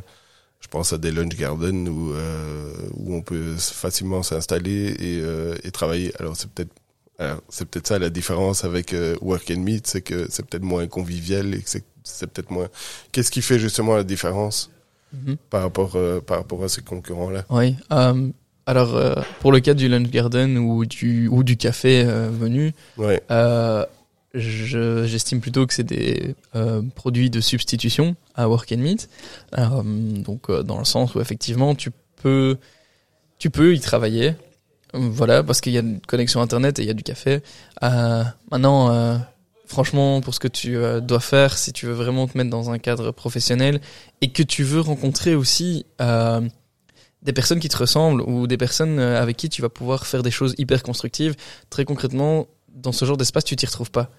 je 0.60 0.68
pense 0.68 0.92
à 0.94 0.98
des 0.98 1.12
lunch 1.12 1.36
gardens 1.38 1.88
où 1.88 2.14
euh, 2.14 2.74
où 2.96 3.16
on 3.16 3.22
peut 3.22 3.56
facilement 3.58 4.24
s'installer 4.24 4.90
et, 5.00 5.20
euh, 5.22 5.56
et 5.64 5.72
travailler. 5.72 6.12
Alors 6.20 6.36
c'est 6.36 6.50
peut-être 6.52 6.72
c'est 7.50 7.66
peut-être 7.68 7.88
ça 7.88 8.00
la 8.00 8.10
différence 8.10 8.64
avec 8.64 8.94
euh, 8.94 9.16
Work 9.22 9.52
and 9.52 9.60
Meet, 9.60 9.88
c'est 9.88 10.02
que 10.02 10.28
c'est 10.30 10.46
peut-être 10.46 10.64
moins 10.64 10.88
convivial 10.88 11.54
et 11.54 11.62
que 11.62 11.70
c'est, 11.70 11.84
peut-être 12.28 12.50
moins. 12.50 12.70
Qu'est-ce 13.12 13.30
qui 13.30 13.42
fait 13.42 13.60
justement 13.60 13.96
la 13.96 14.04
différence 14.04 14.70
Mhm. 15.12 15.38
par 15.50 15.64
rapport 15.64 15.94
euh, 15.96 16.22
par 16.22 16.38
rapport 16.38 16.64
à 16.64 16.70
ces 16.70 16.82
concurrents-là? 16.82 17.44
Oui. 17.50 17.76
euh, 17.92 18.30
alors, 18.68 18.96
euh, 18.96 19.16
pour 19.40 19.52
le 19.52 19.60
cas 19.60 19.74
du 19.74 19.88
lunch 19.90 20.10
garden 20.12 20.58
ou 20.60 20.86
du, 20.86 21.28
ou 21.28 21.44
du 21.44 21.58
café 21.58 22.04
euh, 22.06 22.30
venu, 22.32 22.72
Ouais, 22.98 23.20
je- 24.34 25.06
j'estime 25.06 25.42
plutôt 25.42 25.66
que 25.66 25.74
c'est 25.74 25.84
des 25.84 26.36
euh, 26.56 26.82
produits 26.96 27.30
de 27.30 27.42
substitution 27.42 28.16
à 28.36 28.48
Work 28.48 28.72
and 28.72 28.78
Meet. 28.78 29.10
Euh, 29.58 29.82
donc, 29.84 30.50
euh, 30.50 30.64
dans 30.64 30.78
le 30.80 30.86
sens 30.86 31.16
où 31.16 31.22
effectivement, 31.22 31.76
tu 31.76 31.92
peux, 32.22 32.58
tu 33.40 33.50
peux 33.50 33.74
y 33.76 33.80
travailler. 33.80 34.36
Euh, 34.96 35.00
Voilà, 35.12 35.44
parce 35.44 35.62
qu'il 35.62 35.74
y 35.74 35.78
a 35.78 35.82
une 35.82 36.00
connexion 36.02 36.42
internet 36.42 36.80
et 36.80 36.84
il 36.84 36.88
y 36.88 36.92
a 36.92 36.94
du 36.94 37.04
café. 37.04 37.42
Euh, 37.84 38.24
maintenant, 38.52 38.92
euh, 38.92 39.18
franchement, 39.66 40.22
pour 40.22 40.34
ce 40.34 40.40
que 40.40 40.48
tu 40.48 40.78
dois 41.02 41.20
faire, 41.20 41.58
si 41.58 41.72
tu 41.74 41.86
veux 41.86 41.94
vraiment 41.94 42.28
te 42.28 42.38
mettre 42.38 42.50
dans 42.50 42.70
un 42.72 42.80
cadre 42.80 43.12
professionnel 43.12 43.82
et 44.22 44.32
que 44.32 44.44
tu 44.44 44.64
veux 44.64 44.80
rencontrer 44.82 45.36
aussi 45.36 45.86
des 47.22 47.34
personnes 47.34 47.60
qui 47.60 47.68
te 47.70 47.78
ressemblent 47.78 48.22
ou 48.22 48.48
des 48.48 48.58
personnes 48.58 49.00
avec 49.00 49.38
qui 49.38 49.50
tu 49.50 49.62
vas 49.62 49.70
pouvoir 49.70 50.08
faire 50.08 50.24
des 50.24 50.32
choses 50.32 50.56
hyper 50.58 50.84
constructives, 50.84 51.36
très 51.70 51.84
concrètement, 51.86 52.48
dans 52.74 52.92
ce 52.92 53.04
genre 53.06 53.18
d'espace, 53.18 53.44
tu 53.44 53.56
t'y 53.56 53.66
retrouves 53.66 53.92
pas. 53.92 54.10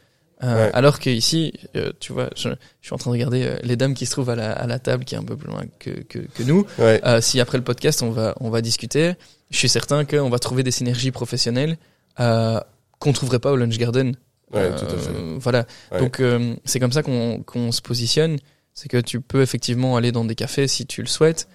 Euh, 0.43 0.67
Ouais. 0.67 0.71
Alors 0.73 0.99
que 0.99 1.11
ici, 1.11 1.53
euh, 1.77 1.93
tu 2.01 2.13
vois, 2.15 2.31
je, 2.35 2.49
je 2.49 2.87
suis 2.87 2.95
en 2.95 2.97
train 2.99 3.11
de 3.11 3.15
regarder 3.15 3.45
euh, 3.45 3.57
les 3.63 3.77
dames 3.77 3.93
qui 3.95 4.07
se 4.07 4.13
trouvent 4.13 4.31
à 4.31 4.37
la, 4.37 4.53
à 4.53 4.67
la 4.67 4.79
table, 4.79 5.05
qui 5.05 5.15
est 5.15 5.19
un 5.19 5.23
peu 5.25 5.37
plus 5.37 5.49
loin 5.49 5.65
que, 5.79 5.91
que, 5.91 6.19
que 6.19 6.43
nous. 6.43 6.65
ouais, 6.79 7.01
si 7.21 7.41
après 7.41 7.59
le 7.59 7.65
podcast, 7.65 8.03
on 8.03 8.11
va, 8.11 8.35
on 8.41 8.49
va 8.49 8.63
discuter, 8.63 9.13
je 9.51 9.57
suis 9.59 9.69
certain 9.69 10.05
qu'on 10.07 10.31
va 10.31 10.39
trouver 10.39 10.63
des 10.63 10.71
synergies 10.71 11.11
professionnelles 11.11 11.77
qu'on 12.17 13.13
trouverait 13.13 13.39
pas 13.39 13.53
au 13.53 13.57
Lunch 13.57 13.77
Garden. 13.79 14.15
ouais, 14.53 14.71
tout 14.77 14.85
à 14.85 14.99
fait. 14.99 15.11
Voilà. 15.39 15.67
Donc 15.99 16.23
c'est 16.65 16.81
comme 16.81 16.93
ça 16.93 17.03
qu'on 17.03 17.43
qu'on 17.43 17.73
se 17.73 17.81
positionne. 17.83 18.39
C'est 18.73 18.89
que 18.89 18.99
tu 18.99 19.21
peux 19.21 19.43
effectivement 19.43 19.97
aller 19.97 20.13
dans 20.13 20.25
des 20.25 20.35
cafés 20.35 20.69
si 20.69 20.87
tu 20.87 21.03
le 21.03 21.09
souhaites, 21.09 21.49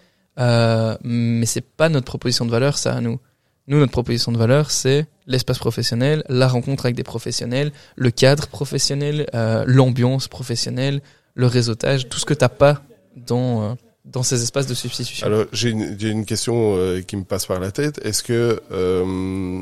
mais 1.04 1.46
c'est 1.46 1.66
pas 1.66 1.90
notre 1.90 2.06
proposition 2.06 2.46
de 2.46 2.52
valeur, 2.52 2.78
ça 2.78 2.94
à 2.94 3.02
nous. 3.02 3.20
Nous, 3.68 3.80
notre 3.80 3.92
proposition 3.92 4.32
de 4.32 4.38
valeur, 4.38 4.70
c'est 4.70 5.08
l'espace 5.26 5.58
professionnel, 5.58 6.24
la 6.30 6.48
rencontre 6.48 6.86
avec 6.86 6.96
des 6.96 7.04
professionnels, 7.04 7.72
le 7.96 8.12
cadre 8.12 8.48
professionnel, 8.48 9.28
euh, 9.34 9.64
l'ambiance 9.66 10.28
professionnelle, 10.28 11.02
le 11.34 11.48
réseautage, 11.48 12.08
tout 12.08 12.20
ce 12.20 12.26
que 12.26 12.36
t'as 12.36 12.50
pas 12.50 12.84
dans 13.16 13.64
euh, 13.64 13.74
dans 14.06 14.22
ces 14.22 14.44
espaces 14.44 14.68
de 14.68 14.76
substitution. 14.76 15.26
Alors, 15.26 15.46
j'ai 15.52 15.72
une, 15.72 15.98
une 16.00 16.26
question 16.26 16.76
euh, 16.76 17.02
qui 17.02 17.18
me 17.18 17.24
passe 17.24 17.48
par 17.48 17.60
la 17.60 17.72
tête. 17.72 18.00
Est-ce 18.06 18.22
que 18.22 18.62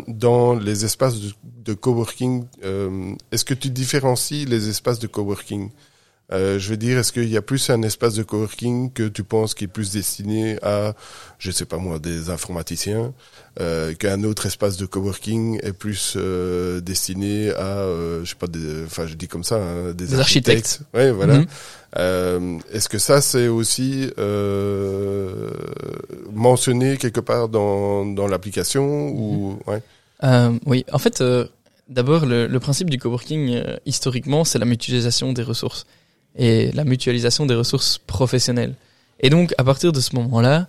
dans 0.10 0.54
les 0.54 0.84
espaces 0.84 1.22
de, 1.22 1.32
de 1.64 1.74
coworking, 1.74 2.44
est-ce 3.32 3.46
que 3.46 3.54
tu 3.54 3.70
différencies 3.70 4.46
les 4.46 4.68
espaces 4.68 5.00
de 5.00 5.08
coworking? 5.08 5.70
Euh, 6.32 6.58
Je 6.58 6.70
veux 6.70 6.78
dire, 6.78 6.98
est-ce 6.98 7.12
qu'il 7.12 7.30
y 7.30 7.38
a 7.38 7.42
plus 7.42 7.70
un 7.70 7.82
espace 7.84 8.14
de 8.16 8.24
coworking 8.24 8.92
que 8.94 9.08
tu 9.08 9.24
penses 9.24 9.54
qui 9.54 9.66
est 9.66 9.68
plus 9.68 9.92
destiné 9.92 10.58
à, 10.64 10.94
je 11.38 11.52
sais 11.52 11.66
pas 11.66 11.78
moi, 11.78 12.00
des 12.00 12.30
informaticiens, 12.30 13.14
euh, 13.60 13.94
qu'un 13.94 14.24
autre 14.24 14.46
espace 14.46 14.78
de 14.78 14.86
coworking 14.86 15.60
est 15.62 15.74
plus 15.74 16.14
euh, 16.16 16.80
destiné 16.82 17.52
à, 17.52 17.80
euh, 17.80 18.24
je 18.24 18.30
sais 18.30 18.36
pas, 18.36 18.48
enfin, 18.86 19.06
je 19.06 19.16
dis 19.16 19.28
comme 19.28 19.44
ça, 19.44 19.58
hein, 19.58 19.94
des, 19.94 20.08
Des 20.08 20.20
architectes. 20.20 20.82
Ouais, 20.94 21.12
voilà. 21.12 21.42
Euh, 21.98 22.58
Est-ce 22.72 22.90
que 22.90 22.98
ça 22.98 23.22
c'est 23.22 23.48
aussi 23.48 24.10
euh, 24.18 25.52
mentionné 26.34 26.98
quelque 26.98 27.20
part 27.20 27.50
dans, 27.50 28.06
dans 28.06 28.28
l'application 28.28 29.10
ou 29.10 29.60
ouais? 29.68 29.82
Euh, 30.24 30.58
oui, 30.66 30.86
en 30.92 30.98
fait, 30.98 31.22
euh, 31.22 31.46
d'abord, 31.90 32.26
le, 32.26 32.48
le 32.48 32.60
principe 32.60 32.90
du 32.90 32.98
coworking, 32.98 33.54
euh, 33.54 33.76
historiquement, 33.86 34.44
c'est 34.46 34.58
la 34.58 34.66
mutualisation 34.66 35.34
des 35.34 35.44
ressources 35.44 35.86
et 36.36 36.72
la 36.74 36.84
mutualisation 36.84 37.46
des 37.46 37.56
ressources 37.56 37.98
professionnelles. 37.98 38.76
Et 39.20 39.30
donc, 39.30 39.54
à 39.58 39.64
partir 39.64 39.92
de 39.92 40.00
ce 40.00 40.16
moment-là, 40.16 40.68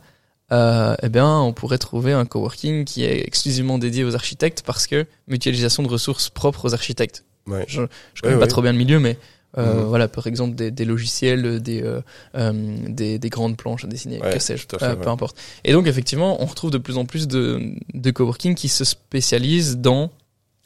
euh, 0.52 0.94
eh 1.02 1.08
bien, 1.08 1.38
on 1.40 1.52
pourrait 1.52 1.78
trouver 1.78 2.12
un 2.12 2.26
coworking 2.26 2.84
qui 2.84 3.02
est 3.04 3.26
exclusivement 3.26 3.78
dédié 3.78 4.04
aux 4.04 4.14
architectes 4.14 4.62
parce 4.64 4.86
que 4.86 5.06
mutualisation 5.26 5.82
de 5.82 5.88
ressources 5.88 6.28
propres 6.30 6.66
aux 6.68 6.74
architectes. 6.74 7.24
Ouais. 7.46 7.64
Je, 7.66 7.82
je 8.14 8.22
connais 8.22 8.34
Ouais, 8.34 8.38
pas 8.40 8.44
ouais. 8.44 8.48
trop 8.50 8.62
bien 8.62 8.72
le 8.72 8.78
milieu, 8.78 9.00
mais 9.00 9.18
euh, 9.56 9.82
Mhm. 9.82 9.88
voilà, 9.88 10.08
par 10.08 10.26
exemple, 10.26 10.54
des, 10.54 10.70
des 10.70 10.84
logiciels, 10.84 11.60
des, 11.62 11.82
euh, 11.82 12.00
euh, 12.36 12.52
des, 12.88 13.18
des 13.18 13.28
grandes 13.30 13.56
planches 13.56 13.84
à 13.84 13.86
dessiner, 13.88 14.20
Ouais, 14.20 14.32
que 14.34 14.38
sais-je, 14.38 14.66
euh, 14.82 14.96
peu 14.96 15.08
importe. 15.08 15.36
Et 15.64 15.72
donc, 15.72 15.86
effectivement, 15.86 16.42
on 16.42 16.46
retrouve 16.46 16.70
de 16.72 16.78
plus 16.78 16.98
en 16.98 17.04
plus 17.06 17.26
de, 17.28 17.60
de 17.94 18.10
coworking 18.10 18.54
qui 18.54 18.68
se 18.68 18.84
spécialisent 18.84 19.78
dans 19.78 20.10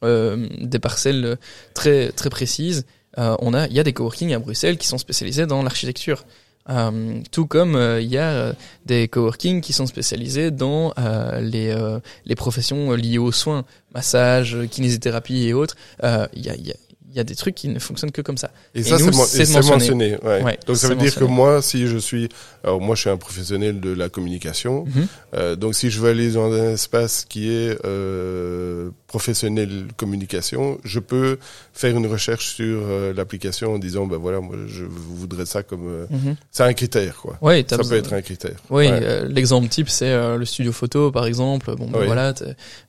euh, 0.05 0.49
des 0.61 0.79
parcelles 0.79 1.37
très 1.75 2.11
très 2.13 2.31
précises. 2.31 2.85
Euh, 3.17 3.37
on 3.41 3.55
a, 3.55 3.67
il 3.69 3.73
y 3.73 3.81
a 3.81 3.85
des 3.85 3.93
coworking 3.95 4.35
à 4.35 4.39
Bruxelles 4.39 4.77
qui 4.77 4.87
sont 4.87 4.99
spécialisés 4.99 5.47
dans 5.47 5.63
l'architecture. 5.63 6.25
Euh, 6.71 7.21
tout 7.33 7.47
comme 7.47 7.77
euh, 7.77 7.99
il 8.03 8.09
y 8.09 8.19
a 8.19 8.31
euh, 8.31 8.53
des 8.85 9.09
coworking 9.09 9.63
qui 9.63 9.73
sont 9.73 9.87
spécialisés 9.87 10.51
dans 10.51 10.93
euh, 10.99 11.41
les, 11.41 11.71
euh, 11.71 11.99
les 12.27 12.35
professions 12.35 12.93
liées 12.93 13.17
aux 13.17 13.33
soins, 13.33 13.65
massage, 13.95 14.55
kinésithérapie 14.71 15.45
et 15.47 15.55
autres. 15.55 15.77
Euh, 16.05 16.27
Il 16.35 16.45
y, 16.45 16.51
a, 16.51 16.57
y, 16.57 16.71
a, 16.71 16.75
il 17.11 17.17
y 17.17 17.21
a 17.21 17.25
des 17.25 17.35
trucs 17.35 17.55
qui 17.55 17.69
ne 17.69 17.79
fonctionnent 17.79 18.13
que 18.13 18.21
comme 18.21 18.37
ça. 18.37 18.51
Et, 18.75 18.81
Et 18.81 18.83
ça, 18.83 18.99
c'est, 18.99 19.07
mentionné. 19.07 19.71
mentionné. 19.71 20.17
ouais. 20.23 20.43
Ouais, 20.43 20.59
donc 20.67 20.77
ça 20.77 20.89
veut 20.89 20.95
dire 20.97 21.15
que 21.15 21.25
moi, 21.25 21.63
si 21.63 21.87
je 21.87 21.97
suis, 21.97 22.29
alors 22.63 22.83
moi, 22.83 22.95
je 22.95 23.01
suis 23.01 23.11
un 23.11 23.17
professionnel 23.17 23.81
de 23.81 23.89
la 23.91 24.11
communication. 24.11 24.85
Mhm. 24.85 25.07
Euh, 25.35 25.57
donc 25.57 25.75
si 25.75 25.89
je 25.89 26.01
veux 26.01 26.11
aller 26.11 26.33
dans 26.33 26.53
un 26.53 26.75
espace 26.75 27.25
qui 27.27 27.49
est 27.51 27.79
euh, 27.87 28.91
professionnel 29.09 29.89
communication, 29.97 30.79
je 30.85 31.01
peux 31.01 31.39
faire 31.73 31.97
une 31.97 32.07
recherche 32.07 32.55
sur 32.55 32.81
euh, 32.83 33.13
l'application 33.13 33.73
en 33.75 33.79
disant, 33.79 34.07
ben 34.07 34.19
voilà, 34.19 34.41
moi, 34.41 34.55
je 34.69 34.85
voudrais 34.85 35.47
ça 35.47 35.63
comme. 35.65 35.89
euh, 35.89 36.07
Mhm. 36.11 36.37
C'est 36.53 36.63
un 36.63 36.73
critère, 36.75 37.17
quoi. 37.17 37.37
Ouais, 37.43 37.65
Ça 37.69 37.79
peut 37.79 37.95
être 37.97 38.13
un 38.13 38.23
critère. 38.23 38.57
Oui, 38.71 38.87
Ouais. 38.87 39.01
euh, 39.03 39.27
l'exemple 39.29 39.69
type 39.69 39.89
c'est 39.89 40.15
le 40.37 40.45
studio 40.45 40.73
photo 40.73 41.11
par 41.11 41.27
exemple. 41.27 41.75
Bon, 41.75 41.87
ben 41.91 42.01
Oui. 42.01 42.07
voilà, 42.07 42.33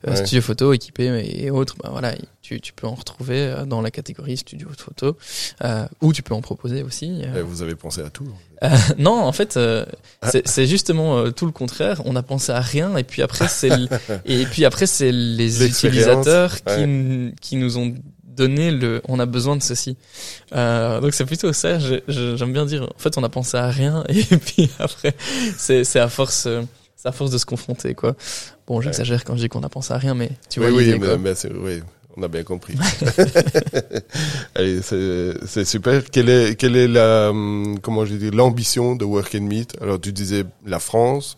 Ouais. 0.06 0.14
studio 0.16 0.42
photo 0.42 0.72
équipé 0.72 1.04
et 1.42 1.50
autres. 1.50 1.74
Ben 1.82 1.88
voilà, 1.90 2.14
tu, 2.42 2.60
tu 2.60 2.72
peux 2.74 2.86
en 2.86 2.94
retrouver 2.94 3.54
dans 3.66 3.80
la 3.80 3.90
catégorie 3.90 4.36
studio 4.36 4.68
photo, 4.76 5.16
ou 6.02 6.12
tu 6.12 6.22
peux 6.22 6.34
en 6.34 6.42
proposer 6.42 6.82
aussi. 6.82 7.22
Vous 7.44 7.62
avez 7.62 7.74
pensé 7.74 8.02
à 8.02 8.10
tout. 8.10 8.28
Euh, 8.62 8.68
non, 8.98 9.12
en 9.22 9.32
fait, 9.32 9.56
euh, 9.56 9.84
Ah. 10.22 10.30
c'est 10.44 10.66
justement 10.66 11.18
euh, 11.18 11.30
tout 11.30 11.46
le 11.46 11.52
contraire. 11.52 12.02
On 12.04 12.14
a 12.16 12.22
pensé 12.22 12.52
à 12.52 12.60
rien 12.60 12.96
et 12.96 13.04
puis 13.04 13.22
après 13.22 13.48
c'est 13.48 13.70
et 14.26 14.44
puis 14.46 14.64
après 14.66 14.86
c'est 14.86 15.12
les 15.12 15.64
utilisateurs 15.66 16.56
qui 16.62 16.84
ouais. 16.84 17.34
qui 17.40 17.56
nous 17.56 17.78
ont 17.78 17.94
donné 18.24 18.70
le. 18.70 19.00
On 19.08 19.18
a 19.18 19.26
besoin 19.26 19.56
de 19.56 19.62
ceci. 19.62 19.96
Euh, 20.54 21.00
donc 21.00 21.14
c'est 21.14 21.24
plutôt 21.24 21.52
ça. 21.52 21.78
J'aime 21.78 22.52
bien 22.52 22.66
dire. 22.66 22.82
En 22.84 22.98
fait, 22.98 23.16
on 23.18 23.24
a 23.24 23.28
pensé 23.28 23.56
à 23.56 23.68
rien 23.70 24.04
et 24.08 24.36
puis 24.36 24.70
après 24.78 25.14
c'est 25.56 25.84
c'est 25.84 26.00
à 26.00 26.08
force. 26.08 26.44
euh, 26.46 26.62
c'est 26.96 27.08
à 27.08 27.12
force 27.12 27.30
de 27.30 27.38
se 27.38 27.46
confronter, 27.46 27.94
quoi. 27.94 28.14
Bon, 28.66 28.82
j'exagère 28.82 29.24
quand 29.24 29.34
je 29.34 29.40
dis 29.40 29.48
qu'on 29.48 29.62
a 29.62 29.70
pensé 29.70 29.94
à 29.94 29.96
rien, 29.96 30.12
mais 30.14 30.30
tu 30.50 30.60
vois 30.60 30.68
oui, 30.68 30.90
oui, 30.92 30.98
mais, 30.98 31.16
mais 31.16 31.32
oui, 31.58 31.82
on 32.20 32.22
a 32.24 32.28
bien 32.28 32.42
compris. 32.44 32.74
Allez, 34.54 34.80
c'est, 34.82 35.64
super. 35.64 36.04
Quelle 36.10 36.28
est, 36.28 36.54
quelle 36.56 36.76
est 36.76 36.88
la, 36.88 37.30
hum, 37.30 37.78
comment 37.80 38.04
je 38.04 38.14
dis, 38.14 38.30
l'ambition 38.30 38.96
de 38.96 39.04
Work 39.04 39.34
and 39.36 39.42
Meet? 39.42 39.76
Alors, 39.80 40.00
tu 40.00 40.12
disais 40.12 40.44
la 40.66 40.78
France. 40.80 41.36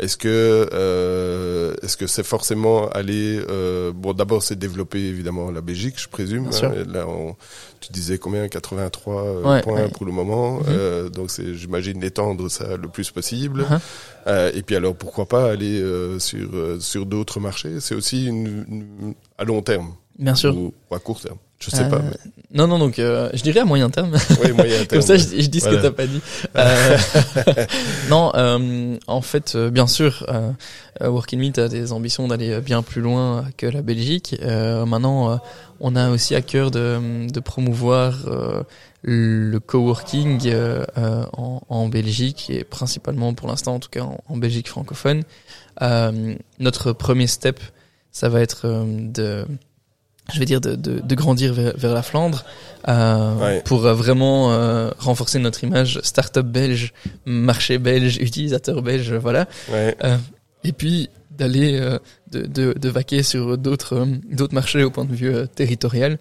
Est-ce 0.00 0.16
que, 0.16 0.68
euh, 0.72 1.72
est-ce 1.82 1.96
que 1.96 2.08
c'est 2.08 2.24
forcément 2.26 2.88
aller, 2.88 3.40
euh, 3.48 3.92
bon, 3.94 4.12
d'abord 4.12 4.42
c'est 4.42 4.58
développer 4.58 4.98
évidemment 4.98 5.52
la 5.52 5.60
Belgique, 5.60 5.94
je 5.98 6.08
présume. 6.08 6.50
Et 6.52 6.92
Là, 6.92 7.06
on, 7.06 7.36
tu 7.80 7.92
disais 7.92 8.18
combien? 8.18 8.48
83 8.48 9.22
euh, 9.24 9.42
Ouais, 9.42 9.62
points 9.62 9.82
ouais. 9.82 9.88
pour 9.90 10.04
le 10.04 10.10
moment. 10.10 10.58
Euh, 10.66 11.08
donc, 11.10 11.30
c'est, 11.30 11.54
j'imagine 11.54 12.02
étendre 12.02 12.50
ça 12.50 12.76
le 12.76 12.88
plus 12.88 13.12
possible. 13.12 13.60
Uh-huh. 13.70 13.78
Euh, 14.26 14.50
et 14.52 14.62
puis 14.62 14.74
alors 14.74 14.96
pourquoi 14.96 15.26
pas 15.26 15.48
aller 15.48 15.78
euh, 15.80 16.18
sur 16.18 16.48
sur 16.80 17.06
d'autres 17.06 17.38
marchés? 17.38 17.78
C'est 17.78 17.94
aussi 17.94 18.26
une, 18.26 18.64
une- 18.68 19.14
à 19.38 19.44
long 19.44 19.62
terme 19.62 19.92
Bien 20.18 20.34
sûr. 20.34 20.56
ou, 20.56 20.72
ou 20.90 20.94
à 20.94 20.98
court 20.98 21.20
terme. 21.20 21.38
Je 21.60 21.70
sais 21.70 21.84
Euh, 21.84 21.88
pas. 21.88 21.98
Mais, 22.00 22.16
Non, 22.52 22.66
non, 22.66 22.78
donc 22.78 22.98
euh, 22.98 23.30
je 23.32 23.42
dirais 23.42 23.60
à 23.60 23.64
moyen 23.64 23.88
terme. 23.90 24.16
oui, 24.44 24.52
moyen 24.52 24.76
terme. 24.84 24.88
Comme 24.88 25.02
ça, 25.02 25.16
je, 25.16 25.24
je 25.40 25.46
dis 25.48 25.60
ce 25.60 25.68
que 25.68 25.76
t'as 25.76 25.90
pas 25.90 26.06
dit. 26.06 26.20
Euh, 26.56 26.96
non, 28.10 28.32
euh, 28.34 28.96
en 29.06 29.20
fait, 29.22 29.54
euh, 29.54 29.70
bien 29.70 29.86
sûr, 29.86 30.26
euh, 30.28 30.50
euh, 31.02 31.08
Working 31.08 31.40
Meet 31.40 31.58
a 31.58 31.68
des 31.68 31.92
ambitions 31.92 32.28
d'aller 32.28 32.60
bien 32.60 32.82
plus 32.82 33.00
loin 33.00 33.46
que 33.56 33.66
la 33.66 33.82
Belgique. 33.82 34.36
Euh, 34.42 34.84
maintenant, 34.84 35.30
euh, 35.32 35.36
on 35.80 35.96
a 35.96 36.10
aussi 36.10 36.34
à 36.34 36.42
cœur 36.42 36.70
de, 36.70 37.26
de 37.30 37.40
promouvoir 37.40 38.14
euh, 38.26 38.62
le 39.02 39.58
coworking 39.58 40.42
euh, 40.46 40.84
euh, 40.98 41.24
en, 41.32 41.62
en 41.68 41.88
Belgique 41.88 42.50
et 42.50 42.64
principalement 42.64 43.32
pour 43.34 43.48
l'instant, 43.48 43.74
en 43.74 43.80
tout 43.80 43.90
cas 43.90 44.02
en, 44.02 44.18
en 44.28 44.36
Belgique 44.36 44.68
francophone. 44.68 45.22
Euh, 45.82 46.34
notre 46.58 46.92
premier 46.92 47.26
step, 47.26 47.60
ça 48.12 48.28
va 48.28 48.40
être 48.40 48.62
euh, 48.66 48.84
de 48.86 49.46
je 50.32 50.38
vais 50.38 50.46
dire 50.46 50.60
de, 50.60 50.74
de, 50.74 51.00
de 51.00 51.14
grandir 51.14 51.52
vers, 51.52 51.76
vers 51.76 51.94
la 51.94 52.02
Flandre 52.02 52.44
euh, 52.88 53.34
Ouais. 53.36 53.62
pour 53.64 53.84
euh, 53.84 53.94
vraiment 53.94 54.52
euh, 54.52 54.90
renforcer 54.98 55.38
notre 55.38 55.64
image 55.64 56.00
start-up 56.02 56.46
belge, 56.46 56.92
marché 57.26 57.78
belge, 57.78 58.16
utilisateur 58.16 58.82
belge, 58.82 59.12
voilà. 59.14 59.46
Ouais. 59.70 59.94
Euh, 60.04 60.16
et 60.64 60.72
puis 60.72 61.10
d'aller 61.30 61.78
euh, 61.80 61.98
de, 62.30 62.42
de, 62.46 62.78
de, 62.78 62.88
vaquer 62.88 63.22
sur 63.22 63.58
d'autres 63.58 63.96
euh, 63.96 64.06
d'autres 64.30 64.54
marchés 64.54 64.84
au 64.84 64.90
point 64.90 65.04
de 65.04 65.14
vue 65.14 65.34
euh, 65.34 65.46
territorial 65.46 66.18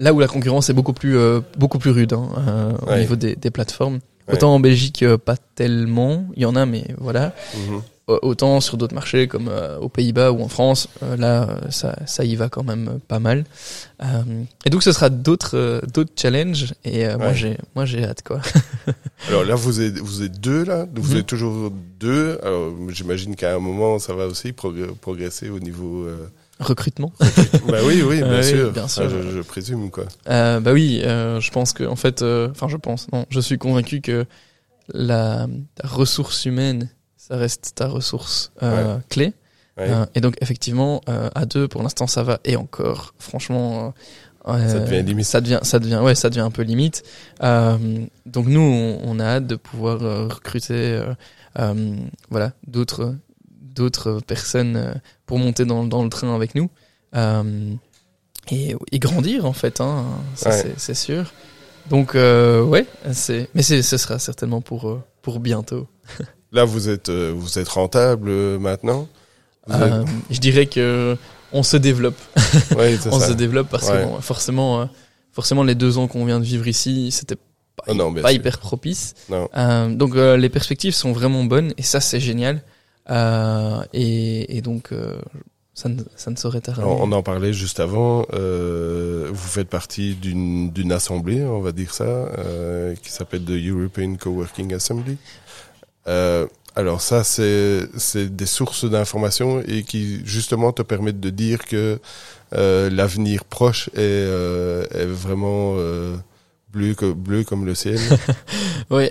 là 0.00 0.12
où 0.12 0.18
la 0.18 0.26
concurrence 0.26 0.68
est 0.68 0.72
beaucoup 0.72 0.92
plus 0.92 1.16
beaucoup 1.56 1.78
plus 1.78 1.90
rude 1.90 2.12
hein, 2.12 2.74
au 2.84 2.96
niveau 2.96 3.14
des, 3.14 3.36
des 3.36 3.52
plateformes 3.52 4.00
autant 4.32 4.52
en 4.52 4.58
Belgique 4.58 5.04
pas 5.24 5.36
tellement 5.54 6.26
il 6.34 6.42
y 6.42 6.44
en 6.44 6.56
a 6.56 6.66
mais 6.66 6.86
voilà 6.98 7.32
mhm. 7.54 7.82
Autant 8.08 8.60
sur 8.60 8.76
d'autres 8.76 8.94
marchés 8.94 9.28
comme 9.28 9.50
aux 9.80 9.88
Pays-Bas 9.88 10.32
ou 10.32 10.42
en 10.42 10.48
France 10.48 10.88
là 11.18 11.60
ça 11.70 11.94
ça 12.06 12.24
y 12.24 12.36
va 12.36 12.48
quand 12.48 12.64
même 12.64 12.98
pas 13.06 13.18
mal 13.18 13.44
et 14.64 14.70
donc 14.70 14.82
ce 14.82 14.92
sera 14.92 15.10
d'autres 15.10 15.82
d'autres 15.92 16.12
challenges 16.16 16.74
et 16.84 17.06
moi 17.16 17.32
j'ai 17.32 17.58
moi 17.74 17.84
j'ai 17.84 18.04
hâte 18.04 18.22
quoi 18.22 18.40
Alors 19.28 19.44
là, 19.44 19.54
vous 19.54 19.80
êtes, 19.80 19.98
vous 19.98 20.22
êtes 20.22 20.40
deux 20.40 20.64
là, 20.64 20.86
vous 20.94 21.12
mhm. 21.12 21.18
êtes 21.18 21.26
toujours 21.26 21.70
deux. 21.98 22.38
Alors 22.42 22.72
j'imagine 22.88 23.36
qu'à 23.36 23.54
un 23.54 23.58
moment, 23.58 23.98
ça 23.98 24.14
va 24.14 24.26
aussi 24.26 24.52
progresser 24.52 25.50
au 25.50 25.58
niveau 25.58 26.04
euh... 26.04 26.28
recrutement. 26.60 27.12
bah 27.66 27.78
oui, 27.84 28.02
oui, 28.02 28.22
bien 28.22 28.42
sûr. 28.42 28.72
Bien 28.72 28.88
sûr. 28.88 29.08
je, 29.08 29.36
je, 29.36 29.40
présume 29.40 29.90
quoi. 29.90 30.04
Euh, 30.28 30.60
bah 30.60 30.72
oui, 30.72 31.02
euh, 31.04 31.40
je 31.40 31.50
pense 31.50 31.72
que 31.72 31.84
en 31.84 31.96
fait, 31.96 32.22
euh, 32.22 32.48
enfin 32.50 32.68
je 32.68 32.76
pense, 32.76 33.10
non, 33.12 33.26
je 33.30 33.40
suis 33.40 33.58
convaincu 33.58 34.00
que 34.00 34.24
la 34.94 35.48
ressource 35.82 36.44
humaine, 36.46 36.88
ça 37.28 37.36
reste 37.36 37.72
ta 37.74 37.86
ressource 37.86 38.52
euh, 38.62 38.98
clé. 39.08 39.34
et 40.14 40.20
donc 40.20 40.36
effectivement, 40.40 41.00
à 41.06 41.46
deux, 41.46 41.68
pour 41.68 41.82
l'instant, 41.82 42.06
ça 42.06 42.22
va. 42.22 42.40
Et 42.44 42.56
encore, 42.56 43.14
franchement, 43.18 43.94
ça 44.56 44.80
devient 44.80 45.02
limite. 45.02 45.26
Ça 45.26 45.40
devient, 45.40 45.60
ça 45.62 45.78
devient, 45.78 46.00
ouais, 46.02 46.14
ça 46.14 46.30
devient 46.30 46.40
un 46.40 46.50
peu 46.50 46.62
limite. 46.62 47.02
Euh, 47.42 48.06
donc 48.26 48.46
nous, 48.46 48.60
on, 48.60 49.00
on, 49.04 49.20
a 49.20 49.24
hâte 49.24 49.46
de 49.46 49.56
pouvoir 49.56 50.02
euh, 50.02 50.28
recruter, 50.28 50.92
euh, 50.92 51.14
euh, 51.58 51.96
voilà, 52.30 52.52
d'autres, 52.66 53.14
d'autres 53.60 54.20
personnes 54.26 54.76
euh, 54.76 54.94
pour 55.26 55.38
monter 55.38 55.64
dans, 55.64 55.84
dans 55.84 56.02
le 56.02 56.08
train 56.08 56.34
avec 56.34 56.54
nous 56.54 56.70
et, 58.50 58.74
et, 58.92 58.98
grandir 58.98 59.44
en 59.44 59.52
fait. 59.52 59.80
Hein, 59.80 60.06
ça 60.34 60.50
ouais. 60.50 60.74
c'est 60.76 60.94
sûr. 60.94 61.32
Donc 61.90 62.14
ouais, 62.14 62.86
c'est, 63.12 63.48
mais 63.54 63.62
c'est, 63.62 63.82
ce 63.82 63.96
sera 63.96 64.18
certainement 64.18 64.60
pour 64.60 65.00
pour 65.22 65.40
bientôt. 65.40 65.86
Là, 66.52 66.64
vous 66.64 66.88
êtes 66.88 67.10
vous 67.10 67.58
êtes 67.58 67.68
rentable 67.68 68.30
maintenant. 68.58 69.08
Êtes... 69.70 70.06
Je 70.30 70.38
dirais 70.38 70.66
que 70.66 71.16
on 71.52 71.62
se 71.62 71.76
développe. 71.76 72.18
on 73.10 73.20
se 73.20 73.32
développe 73.32 73.68
parce 73.68 73.88
que 73.90 74.20
forcément, 74.20 74.80
euh, 74.80 74.84
forcément, 75.32 75.62
les 75.62 75.74
deux 75.74 75.98
ans 75.98 76.08
qu'on 76.08 76.24
vient 76.24 76.40
de 76.40 76.44
vivre 76.44 76.66
ici, 76.68 77.10
c'était 77.10 77.36
pas, 77.36 77.84
oh 77.88 78.12
pas 78.20 78.32
hyper 78.32 78.58
propice. 78.58 79.14
Euh, 79.30 79.94
donc 79.94 80.14
euh, 80.14 80.36
les 80.36 80.48
perspectives 80.48 80.94
sont 80.94 81.12
vraiment 81.12 81.44
bonnes 81.44 81.72
et 81.76 81.82
ça 81.82 82.00
c'est 82.00 82.20
génial. 82.20 82.62
Euh, 83.10 83.82
et, 83.94 84.58
et, 84.58 84.60
donc 84.60 84.92
ça 85.72 85.88
ne, 85.88 86.02
ça 86.16 86.30
ne 86.30 86.36
saurait 86.36 86.60
tarder. 86.60 86.82
On 86.84 87.10
en 87.12 87.22
parlait 87.22 87.54
juste 87.54 87.80
avant. 87.80 88.26
vous 88.30 89.48
faites 89.48 89.68
partie 89.68 90.14
d'une 90.14 90.70
d'une 90.70 90.92
assemblée, 90.92 91.42
on 91.44 91.60
va 91.60 91.72
dire 91.72 91.94
ça, 91.94 92.30
qui 93.02 93.10
s'appelle 93.10 93.44
the 93.44 93.50
European 93.50 94.16
Coworking 94.16 94.74
Assembly. 94.74 95.16
Euh, 96.08 96.46
alors 96.74 97.00
ça, 97.00 97.24
c'est 97.24 98.36
des 98.36 98.46
sources 98.46 98.84
d'informations 98.84 99.62
et 99.66 99.82
qui 99.82 100.20
justement 100.24 100.72
te 100.72 100.82
permettent 100.82 101.20
de 101.20 101.30
dire 101.30 101.64
que 101.64 101.98
euh, 102.54 102.88
l'avenir 102.90 103.44
proche 103.44 103.88
est, 103.88 103.98
euh, 103.98 104.86
est 104.92 105.06
vraiment 105.06 105.74
bleu, 106.72 106.94
bleu 107.16 107.44
comme 107.44 107.66
le 107.66 107.74
ciel. 107.74 107.98
oui, 108.90 109.08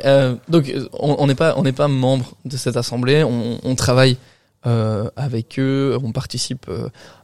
donc 0.48 0.74
on 0.94 1.28
n'est 1.28 1.36
pas 1.36 1.56
on 1.58 1.64
n'est 1.64 1.74
pas 1.74 1.88
membre 1.90 2.36
de 2.46 2.56
cette 2.56 2.78
assemblée, 2.78 3.24
on, 3.24 3.76
travaille 3.76 4.18
avec 4.64 5.60
eux, 5.60 5.98
on 6.02 6.14
participe 6.14 6.72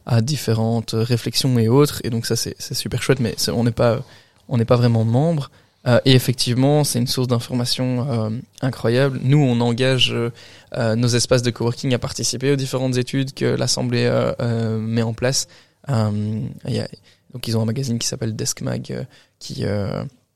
à 0.04 0.20
différentes 0.20 0.94
réflexions 0.94 1.58
et 1.58 1.68
autres, 1.68 2.02
et 2.04 2.10
donc 2.10 2.26
ça 2.26 2.36
c'est 2.36 2.74
super 2.74 3.02
chouette, 3.02 3.20
mais 3.20 3.34
on 3.48 3.64
n'est 3.64 3.70
pas 3.70 4.00
on 4.48 4.58
n'est 4.58 4.66
pas 4.66 4.76
vraiment 4.76 5.04
membre. 5.04 5.50
Euh, 5.86 6.00
et 6.04 6.12
effectivement, 6.12 6.82
c'est 6.84 6.98
une 6.98 7.06
source 7.06 7.28
d'information 7.28 8.06
euh, 8.10 8.30
incroyable. 8.62 9.20
Nous, 9.22 9.38
on 9.38 9.60
engage 9.60 10.12
euh, 10.12 10.30
euh 10.76 10.96
nos 10.96 11.08
espaces 11.08 11.42
de 11.42 11.50
coworking 11.50 11.92
à 11.94 11.98
participer 11.98 12.50
aux 12.50 12.56
différentes 12.56 12.96
études 12.96 13.34
que 13.34 13.44
l'Assemblée 13.44 14.06
euh, 14.06 14.78
met 14.78 15.02
en 15.02 15.12
place. 15.12 15.46
Y 15.88 15.92
a, 15.92 16.88
donc, 17.32 17.48
ils 17.48 17.56
ont 17.56 17.62
un 17.62 17.66
magazine 17.66 17.98
qui 17.98 18.06
s'appelle 18.06 18.34
DeskMag, 18.34 19.06
qui, 19.40 19.64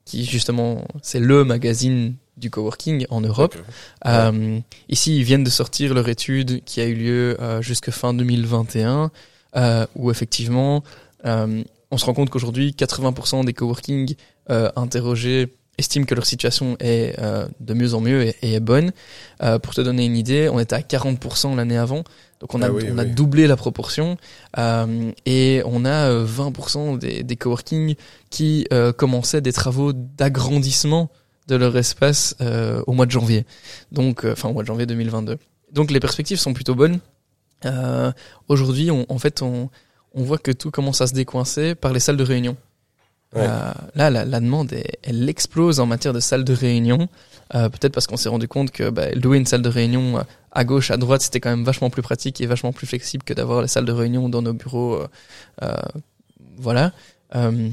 qui 0.05 0.25
justement, 0.25 0.85
c'est 1.01 1.21
le 1.21 1.45
magazine 1.45 2.15
du 2.37 2.51
coworking 2.51 3.07
en 3.09 3.21
Europe. 3.21 3.57
Ouais. 4.05 4.63
Ici, 4.89 5.17
ils 5.17 5.23
viennent 5.23 5.45
de 5.45 5.51
sortir 5.51 5.95
leur 5.95 6.09
étude 6.09 6.63
qui 6.65 6.81
a 6.81 6.87
eu 6.87 6.95
lieu 6.95 7.37
jusque 7.61 7.93
fin 7.93 8.13
2021, 8.15 9.13
où 9.95 10.11
effectivement, 10.11 10.83
on 11.25 11.97
se 11.97 12.05
rend 12.05 12.15
compte 12.15 12.31
qu'aujourd'hui, 12.31 12.75
80% 12.77 13.45
des 13.45 13.55
coworking 13.55 14.17
interrogés 14.49 15.53
estiment 15.79 16.05
que 16.05 16.15
leur 16.15 16.27
situation 16.27 16.77
est 16.81 17.15
euh, 17.21 17.47
de 17.61 17.73
mieux 17.73 17.95
en 17.95 18.01
mieux 18.01 18.23
et, 18.25 18.35
et 18.43 18.55
est 18.55 18.61
bonne. 18.61 18.93
Euh, 19.43 19.59
pour 19.59 19.75
te 19.75 19.81
donner 19.81 20.05
une 20.05 20.17
idée, 20.17 20.49
on 20.49 20.59
était 20.59 20.75
à 20.75 20.81
40% 20.81 21.57
l'année 21.57 21.79
avant, 21.79 22.03
donc 22.41 22.55
on 22.55 22.61
a, 22.61 22.67
ah 22.67 22.71
oui, 22.71 22.85
on 22.91 22.95
oui. 22.95 23.01
a 23.01 23.05
doublé 23.05 23.47
la 23.47 23.57
proportion 23.57 24.17
euh, 24.59 25.13
et 25.25 25.63
on 25.65 25.85
a 25.85 26.11
20% 26.25 26.95
euh, 26.95 26.99
des, 26.99 27.23
des 27.23 27.37
coworking 27.37 27.95
qui 28.29 28.67
euh, 28.73 28.93
commençaient 28.93 29.41
des 29.41 29.53
travaux 29.53 29.93
d'agrandissement 29.93 31.11
de 31.47 31.57
leur 31.57 31.75
espace 31.79 32.35
au 32.87 32.93
mois 32.93 33.07
de 33.07 33.11
janvier, 33.11 33.47
donc 33.91 34.27
enfin 34.27 34.51
au 34.51 34.53
mois 34.53 34.63
de 34.63 34.67
janvier 34.67 34.85
2022. 34.85 35.39
Donc 35.73 35.91
les 35.91 35.99
perspectives 35.99 36.39
sont 36.39 36.53
plutôt 36.53 36.75
bonnes. 36.75 36.99
Aujourd'hui, 38.49 38.91
en 38.91 39.19
fait, 39.19 39.41
on, 39.41 39.71
on 40.13 40.23
voit 40.25 40.37
que 40.37 40.51
tout 40.51 40.71
commence 40.71 41.01
à 41.01 41.07
se 41.07 41.15
décoincer 41.15 41.75
par 41.75 41.95
les 41.95 42.01
salles 42.01 42.19
de 42.19 42.23
réunion. 42.23 42.55
Ouais. 43.35 43.43
Euh, 43.43 43.73
là, 43.95 44.11
la, 44.11 44.25
la 44.25 44.41
demande, 44.41 44.73
elle, 44.73 44.85
elle, 45.03 45.29
explose 45.29 45.81
en 45.81 45.87
matière 45.87 46.15
de 46.15 46.21
salles 46.21 46.45
de 46.45 46.55
réunion. 46.55 47.09
Euh, 47.55 47.69
Peut-être 47.69 47.93
parce 47.93 48.07
qu'on 48.07 48.17
s'est 48.17 48.29
rendu 48.29 48.49
compte 48.49 48.71
que 48.71 48.89
bah, 48.89 49.11
louer 49.15 49.37
une 49.39 49.47
salle 49.47 49.63
de 49.63 49.69
réunion 49.69 50.19
euh, 50.19 50.23
à 50.53 50.65
gauche, 50.65 50.91
à 50.91 50.97
droite, 50.97 51.21
c'était 51.21 51.41
quand 51.41 51.51
même 51.51 51.65
vachement 51.65 51.91
plus 51.91 52.03
pratique 52.03 52.41
et 52.41 52.47
vachement 52.47 52.73
plus 52.73 52.87
flexible 52.87 53.25
que 53.25 53.35
d'avoir 53.35 53.63
les 53.63 53.69
salles 53.69 53.85
de 53.85 53.93
réunion 53.93 54.29
dans 54.29 54.43
nos 54.43 54.55
bureaux. 54.55 54.95
Euh, 54.95 55.09
euh 55.63 55.75
voilà. 56.57 56.93
Euh, 57.35 57.69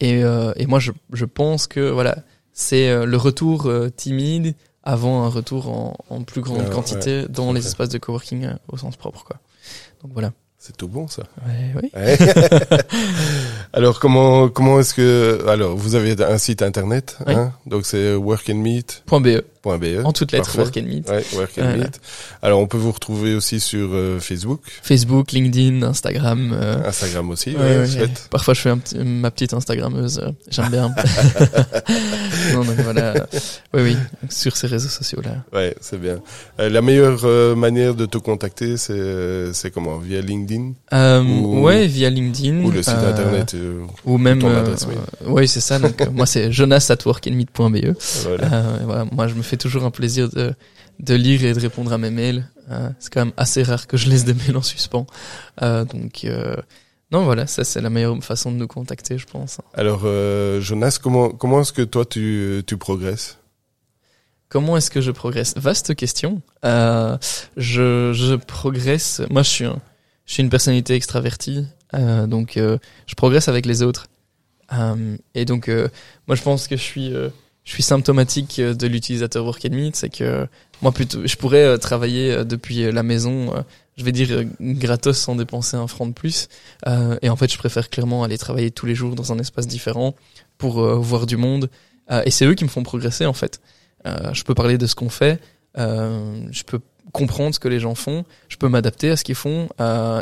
et, 0.00 0.20
et, 0.20 0.66
moi, 0.66 0.78
je, 0.78 0.92
je, 1.12 1.24
pense 1.24 1.66
que 1.66 1.80
voilà, 1.80 2.18
c'est 2.52 3.04
le 3.06 3.16
retour 3.16 3.72
timide 3.96 4.54
avant 4.82 5.24
un 5.24 5.28
retour 5.28 5.68
en, 5.68 5.96
en 6.10 6.22
plus 6.22 6.40
grande 6.40 6.68
quantité 6.70 7.22
ouais, 7.22 7.28
dans 7.28 7.52
les 7.52 7.66
espaces 7.66 7.88
de 7.88 7.98
coworking 7.98 8.50
au 8.68 8.76
sens 8.76 8.96
propre. 8.96 9.24
Quoi. 9.24 9.38
Donc 10.02 10.12
voilà. 10.12 10.32
C'est 10.66 10.74
tout 10.78 10.88
bon 10.88 11.08
ça. 11.08 11.24
Ouais, 11.46 11.74
oui. 11.82 11.90
alors 13.74 14.00
comment 14.00 14.48
comment 14.48 14.80
est-ce 14.80 14.94
que 14.94 15.46
alors 15.46 15.76
vous 15.76 15.94
avez 15.94 16.16
un 16.24 16.38
site 16.38 16.62
internet 16.62 17.18
oui. 17.26 17.34
hein? 17.34 17.52
Donc 17.66 17.84
c'est 17.84 18.14
workandmeet.be 18.14 19.42
En 19.64 20.12
toutes 20.12 20.32
lettres, 20.32 20.56
Work 20.56 20.76
and 20.76 20.82
Meet. 20.82 21.08
Ouais, 21.08 21.24
Work 21.34 21.58
and 21.58 21.76
Meet. 21.76 22.00
Alors, 22.42 22.60
on 22.60 22.66
peut 22.66 22.78
vous 22.78 22.92
retrouver 22.92 23.34
aussi 23.34 23.60
sur 23.60 23.90
euh, 23.92 24.18
Facebook. 24.20 24.60
Facebook, 24.82 25.32
LinkedIn, 25.32 25.82
Instagram. 25.82 26.52
Euh... 26.52 26.86
Instagram 26.86 27.30
aussi, 27.30 27.50
ouais, 27.50 27.78
ouais, 27.78 27.96
ouais. 27.96 28.08
Parfois, 28.30 28.54
je 28.54 28.60
fais 28.60 28.70
un 28.70 28.78
ma 29.04 29.30
petite 29.30 29.54
Instagrammeuse. 29.54 30.18
Euh, 30.18 30.30
j'aime 30.50 30.70
bien. 30.70 30.88
non, 32.52 32.64
donc 32.64 32.76
voilà. 32.80 33.26
Oui, 33.72 33.82
oui, 33.82 33.96
sur 34.28 34.56
ces 34.56 34.66
réseaux 34.66 34.88
sociaux-là. 34.88 35.44
Ouais, 35.52 35.74
c'est 35.80 36.00
bien. 36.00 36.18
Euh, 36.60 36.68
la 36.68 36.82
meilleure 36.82 37.20
euh, 37.24 37.54
manière 37.54 37.94
de 37.94 38.06
te 38.06 38.18
contacter, 38.18 38.76
c'est 38.76 39.52
c'est 39.52 39.70
comment? 39.70 39.98
Via 39.98 40.20
LinkedIn? 40.20 40.72
Ou... 41.22 41.60
Ouais, 41.62 41.86
via 41.86 42.10
LinkedIn. 42.10 42.64
Ou 42.64 42.70
le 42.70 42.82
site 42.82 42.94
internet. 42.94 43.56
ou 44.04 44.18
même. 44.18 44.42
Oui, 45.26 45.48
c'est 45.48 45.60
ça. 45.60 45.78
Donc, 45.78 46.08
moi, 46.12 46.26
c'est 46.26 46.52
jonas@workandmeet.be. 46.52 47.96
Voilà. 48.24 48.62
voilà. 48.84 49.04
Moi, 49.10 49.28
je 49.28 49.34
me 49.34 49.42
fais 49.42 49.53
toujours 49.56 49.84
un 49.84 49.90
plaisir 49.90 50.28
de, 50.28 50.54
de 51.00 51.14
lire 51.14 51.44
et 51.44 51.52
de 51.52 51.60
répondre 51.60 51.92
à 51.92 51.98
mes 51.98 52.10
mails. 52.10 52.48
Euh, 52.70 52.88
c'est 52.98 53.12
quand 53.12 53.24
même 53.24 53.34
assez 53.36 53.62
rare 53.62 53.86
que 53.86 53.96
je 53.96 54.08
laisse 54.08 54.24
des 54.24 54.34
mails 54.34 54.56
en 54.56 54.62
suspens. 54.62 55.06
Euh, 55.62 55.84
donc 55.84 56.24
euh, 56.24 56.56
non, 57.10 57.24
voilà, 57.24 57.46
ça 57.46 57.64
c'est 57.64 57.80
la 57.80 57.90
meilleure 57.90 58.16
façon 58.22 58.52
de 58.52 58.56
nous 58.56 58.66
contacter, 58.66 59.18
je 59.18 59.26
pense. 59.26 59.60
Alors 59.74 60.06
Jonas, 60.60 60.98
comment 61.02 61.30
comment 61.30 61.60
est-ce 61.60 61.72
que 61.72 61.82
toi 61.82 62.04
tu 62.04 62.62
tu 62.66 62.76
progresses? 62.76 63.38
Comment 64.48 64.76
est-ce 64.76 64.90
que 64.90 65.00
je 65.00 65.10
progresse? 65.10 65.54
Vaste 65.56 65.94
question. 65.94 66.40
Je 66.62 67.32
je 67.56 68.34
progresse. 68.36 69.20
Moi, 69.30 69.42
je 69.42 69.48
suis 69.48 69.64
un, 69.64 69.80
je 70.26 70.34
suis 70.34 70.42
une 70.42 70.50
personnalité 70.50 70.94
extravertie, 70.94 71.66
donc 71.92 72.54
je 72.56 73.14
progresse 73.16 73.48
avec 73.48 73.66
les 73.66 73.82
autres. 73.82 74.06
et 75.34 75.44
donc 75.44 75.68
moi, 76.26 76.36
je 76.36 76.42
pense 76.42 76.68
que 76.68 76.76
je 76.76 76.82
suis 76.82 77.12
je 77.64 77.72
suis 77.72 77.82
symptomatique 77.82 78.58
euh, 78.58 78.74
de 78.74 78.86
l'utilisateur 78.86 79.44
Work 79.44 79.64
Meet, 79.64 79.96
c'est 79.96 80.10
que 80.10 80.46
moi 80.82 80.92
plutôt, 80.92 81.26
je 81.26 81.36
pourrais 81.36 81.64
euh, 81.64 81.76
travailler 81.78 82.30
euh, 82.30 82.44
depuis 82.44 82.92
la 82.92 83.02
maison, 83.02 83.52
je 83.96 84.04
vais 84.04 84.12
dire 84.12 84.44
gratos 84.60 85.16
sans 85.16 85.34
dépenser 85.34 85.76
un 85.76 85.86
franc 85.86 86.06
de 86.06 86.12
plus. 86.12 86.48
et 87.22 87.28
en 87.28 87.36
fait, 87.36 87.50
je 87.50 87.56
préfère 87.56 87.88
clairement 87.90 88.24
aller 88.24 88.38
travailler 88.38 88.70
tous 88.70 88.86
les 88.86 88.94
jours 88.94 89.14
dans 89.14 89.32
un 89.32 89.38
espace 89.38 89.66
différent 89.66 90.14
pour 90.58 90.84
voir 91.00 91.26
du 91.26 91.36
monde. 91.36 91.70
et 92.24 92.30
c'est 92.30 92.44
eux 92.44 92.54
qui 92.54 92.64
me 92.64 92.68
font 92.68 92.82
progresser 92.82 93.24
en 93.24 93.32
fait. 93.32 93.60
je 94.04 94.42
peux 94.42 94.54
parler 94.54 94.78
de 94.78 94.86
ce 94.88 94.96
qu'on 94.96 95.10
fait. 95.10 95.40
je 95.76 96.62
peux 96.64 96.80
comprendre 97.12 97.54
ce 97.54 97.60
que 97.60 97.68
les 97.68 97.78
gens 97.78 97.94
font, 97.94 98.24
je 98.48 98.56
peux 98.56 98.68
m'adapter 98.68 99.10
à 99.10 99.16
ce 99.16 99.22
qu'ils 99.22 99.36
font 99.36 99.68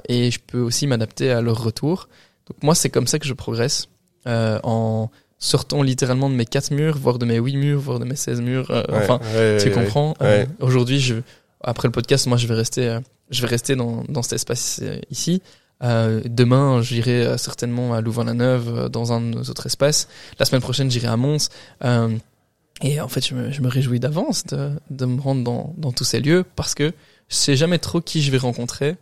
et 0.06 0.30
je 0.30 0.38
peux 0.38 0.60
aussi 0.60 0.86
m'adapter 0.86 1.30
à 1.30 1.40
leur 1.40 1.62
retour. 1.62 2.10
Donc 2.48 2.62
moi, 2.62 2.74
c'est 2.74 2.90
comme 2.90 3.06
ça 3.06 3.18
que 3.18 3.26
je 3.26 3.32
progresse 3.32 3.88
en 4.26 5.08
sortant 5.44 5.82
littéralement 5.82 6.30
de 6.30 6.34
mes 6.36 6.46
quatre 6.46 6.70
murs, 6.70 6.96
voire 6.96 7.18
de 7.18 7.26
mes 7.26 7.36
huit 7.38 7.56
murs, 7.56 7.80
voire 7.80 7.98
de 7.98 8.04
mes 8.04 8.14
16 8.16 8.40
murs. 8.40 8.70
euh, 8.70 8.82
Ouais, 8.88 8.98
enfin, 9.02 9.18
ouais, 9.34 9.58
tu 9.60 9.68
ouais, 9.68 9.74
comprends. 9.74 10.10
ouais. 10.20 10.46
Euh, 10.60 10.64
Aujourd'hui, 10.64 11.00
je 11.00 11.16
après 11.64 11.88
le 11.88 11.92
podcast, 11.92 12.26
moi, 12.28 12.36
je 12.36 12.46
vais 12.46 12.54
rester, 12.54 12.88
euh, 12.88 13.00
je 13.30 13.42
vais 13.42 13.48
rester 13.48 13.74
dans, 13.76 14.04
dans 14.08 14.22
cet 14.22 14.34
espace 14.34 14.80
euh, 14.82 14.98
ici. 15.10 15.42
Euh, 15.82 16.20
demain, 16.24 16.80
j'irai 16.80 17.36
certainement 17.38 17.92
à 17.92 18.00
Louvain-la-Neuve 18.00 18.88
dans 18.88 19.12
un 19.12 19.20
de 19.20 19.26
nos 19.26 19.42
autres 19.42 19.66
espaces. 19.66 20.06
La 20.38 20.44
semaine 20.44 20.60
prochaine, 20.62 20.90
j'irai 20.90 21.08
à 21.08 21.16
Mons. 21.16 21.48
Euh, 21.84 22.16
et 22.82 23.00
en 23.00 23.08
fait, 23.08 23.26
je 23.26 23.34
me, 23.34 23.50
je 23.50 23.60
me 23.62 23.68
réjouis 23.68 23.98
d'avance 24.00 24.44
de, 24.46 24.70
de 24.90 25.06
me 25.06 25.20
rendre 25.20 25.42
dans, 25.42 25.74
dans 25.78 25.90
tous 25.92 26.04
ces 26.04 26.20
lieux 26.20 26.44
parce 26.56 26.74
que 26.74 26.92
je 27.28 27.34
sais 27.34 27.56
jamais 27.56 27.78
trop 27.78 28.00
qui 28.00 28.22
je 28.22 28.30
vais 28.30 28.38
rencontrer. 28.38 28.96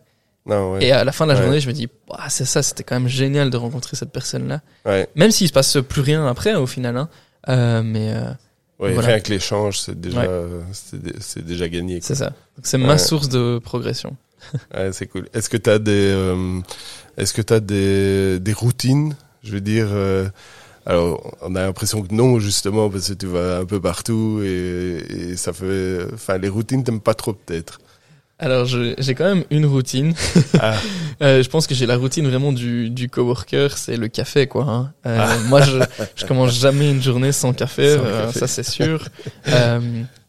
Non, 0.45 0.73
ouais. 0.73 0.85
Et 0.85 0.91
à 0.91 1.03
la 1.03 1.11
fin 1.11 1.25
de 1.25 1.31
la 1.31 1.37
Ouais. 1.37 1.43
journée, 1.43 1.59
je 1.59 1.67
me 1.67 1.73
dis, 1.73 1.87
Ouah, 2.09 2.29
c'est 2.29 2.45
ça, 2.45 2.63
c'était 2.63 2.83
quand 2.83 2.95
même 2.99 3.07
génial 3.09 3.49
de 3.49 3.57
rencontrer 3.57 3.95
cette 3.95 4.11
personne-là. 4.11 4.61
Ouais. 4.85 5.07
Même 5.15 5.31
s'il 5.31 5.47
se 5.47 5.53
passe 5.53 5.77
plus 5.87 6.01
rien 6.01 6.25
après, 6.27 6.55
au 6.55 6.65
final. 6.67 6.97
Hein. 6.97 7.09
Euh, 7.49 7.81
mais 7.83 8.13
euh, 8.13 8.31
Ouais, 8.79 8.93
Voilà. 8.93 9.09
Rien 9.09 9.19
que 9.19 9.29
l'échange, 9.29 9.77
c'est 9.79 9.99
déjà, 10.01 10.25
c'est 10.73 10.99
dé- 11.01 11.13
c'est 11.19 11.45
déjà 11.45 11.69
gagné. 11.69 11.99
c'est 12.01 12.15
ça. 12.15 12.33
C'est 12.63 12.79
ma 12.79 12.97
source 12.97 13.29
de 13.29 13.59
progression. 13.63 14.15
Ouais, 14.73 14.91
c'est 14.91 15.05
cool. 15.05 15.27
Est-ce 15.35 15.49
que 15.51 15.57
t'as 15.57 15.77
des, 15.77 15.91
euh, 16.11 16.59
est-ce 17.17 17.31
que 17.31 17.43
t'as 17.43 17.59
des, 17.59 18.39
des 18.39 18.53
routines? 18.53 19.15
Je 19.43 19.51
veux 19.51 19.61
dire, 19.61 19.85
euh, 19.91 20.27
alors 20.87 21.35
on 21.41 21.55
a 21.55 21.61
l'impression 21.61 22.01
que 22.01 22.11
non 22.11 22.39
justement 22.39 22.89
parce 22.89 23.09
que 23.09 23.13
tu 23.13 23.27
vas 23.27 23.59
un 23.59 23.65
peu 23.65 23.79
partout 23.79 24.41
et, 24.43 25.05
et 25.09 25.35
ça 25.37 25.53
fait, 25.53 25.99
enfin 26.15 26.39
les 26.39 26.49
routines 26.49 26.83
t'aimes 26.83 27.01
pas 27.01 27.13
trop 27.13 27.33
peut-être. 27.33 27.79
Alors 28.41 28.65
je- 28.65 28.95
j'ai 28.97 29.15
quand 29.15 29.23
même 29.23 29.43
une 29.51 29.65
routine. 29.65 30.13
Ah. 30.59 30.75
Euh, 31.21 31.43
je 31.43 31.49
pense 31.49 31.67
que 31.67 31.75
j'ai 31.75 31.85
la 31.85 31.97
routine 31.97 32.27
vraiment 32.27 32.51
du, 32.51 32.89
du 32.89 33.07
coworker, 33.07 33.77
c'est 33.77 33.95
le 33.95 34.07
café 34.07 34.47
quoi. 34.47 34.63
Hein. 34.67 34.91
Euh, 35.05 35.17
Ah. 35.21 35.37
Moi 35.49 35.61
je, 35.61 35.77
je 36.15 36.25
commence 36.25 36.59
jamais 36.59 36.89
une 36.89 36.99
journée 37.03 37.31
sans 37.31 37.53
café, 37.53 37.95
Sans 37.95 38.03
euh, 38.03 38.25
café. 38.25 38.39
ça 38.39 38.47
c'est 38.47 38.63
sûr. 38.63 39.07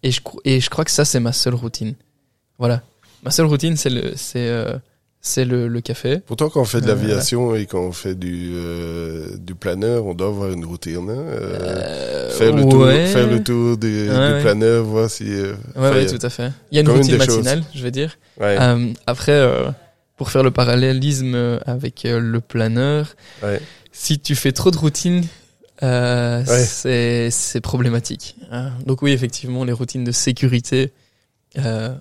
Et, 0.02 0.10
je, 0.10 0.20
et 0.44 0.60
je 0.60 0.68
crois 0.68 0.84
que 0.84 0.90
ça 0.90 1.06
c'est 1.06 1.18
ma 1.20 1.32
seule 1.32 1.54
routine. 1.54 1.94
Voilà, 2.58 2.82
ma 3.22 3.30
seule 3.30 3.46
routine 3.46 3.74
c'est 3.78 3.88
le 3.88 4.12
c'est 4.16 4.46
euh, 4.46 4.74
c'est 5.24 5.44
le, 5.44 5.68
le 5.68 5.80
café. 5.80 6.18
Pourtant 6.26 6.50
quand 6.50 6.60
on 6.60 6.64
fait 6.64 6.80
de 6.80 6.86
Euh, 6.86 6.88
l'aviation 6.94 7.54
et 7.54 7.66
quand 7.66 7.80
on 7.80 7.92
fait 7.92 8.14
du 8.16 8.50
euh, 8.54 9.36
du 9.38 9.54
planeur, 9.54 10.04
on 10.04 10.14
doit 10.14 10.26
avoir 10.26 10.50
une 10.50 10.64
routine. 10.64 11.08
Hein, 11.08 11.24
euh, 11.28 11.58
Euh, 11.62 12.30
faire 12.30 12.52
le 12.54 12.62
tour, 12.68 12.86
faire 12.90 13.26
le 13.30 13.42
tour 13.42 13.76
du, 13.78 14.10
Ouais, 14.10 14.34
du 14.36 14.42
planeur, 14.42 14.82
voir 14.84 15.08
si. 15.08 15.24
euh, 15.28 15.54
Ouais, 15.76 15.90
ouais, 15.90 16.06
tout 16.06 16.18
à 16.26 16.28
fait. 16.28 16.50
Il 16.70 16.74
y 16.74 16.78
a 16.78 16.80
une 16.82 16.88
routine 16.90 17.18
choses. 17.24 17.36
matinale, 17.36 17.62
je 17.74 17.82
vais 17.84 17.92
dire. 17.92 18.18
ouais, 18.40 18.56
après, 19.06 19.32
euh, 19.32 19.70
pour 20.16 20.30
faire 20.30 20.42
le 20.42 20.50
parallélisme 20.50 21.36
avec 21.66 22.02
le 22.04 22.40
planeur, 22.40 23.14
ouais. 23.44 23.60
si 23.92 24.18
tu 24.18 24.34
fais 24.34 24.52
trop 24.52 24.70
de 24.72 24.76
euh, 25.84 26.42
c'est 26.46 27.30
c'est 27.30 27.60
problématique. 27.60 28.36
hein. 28.50 28.70
Donc 28.86 29.02
oui, 29.02 29.12
effectivement, 29.12 29.64
les 29.64 29.72
routines 29.72 30.04
de 30.04 30.12
sécurité, 30.12 30.92
euh, 31.58 31.94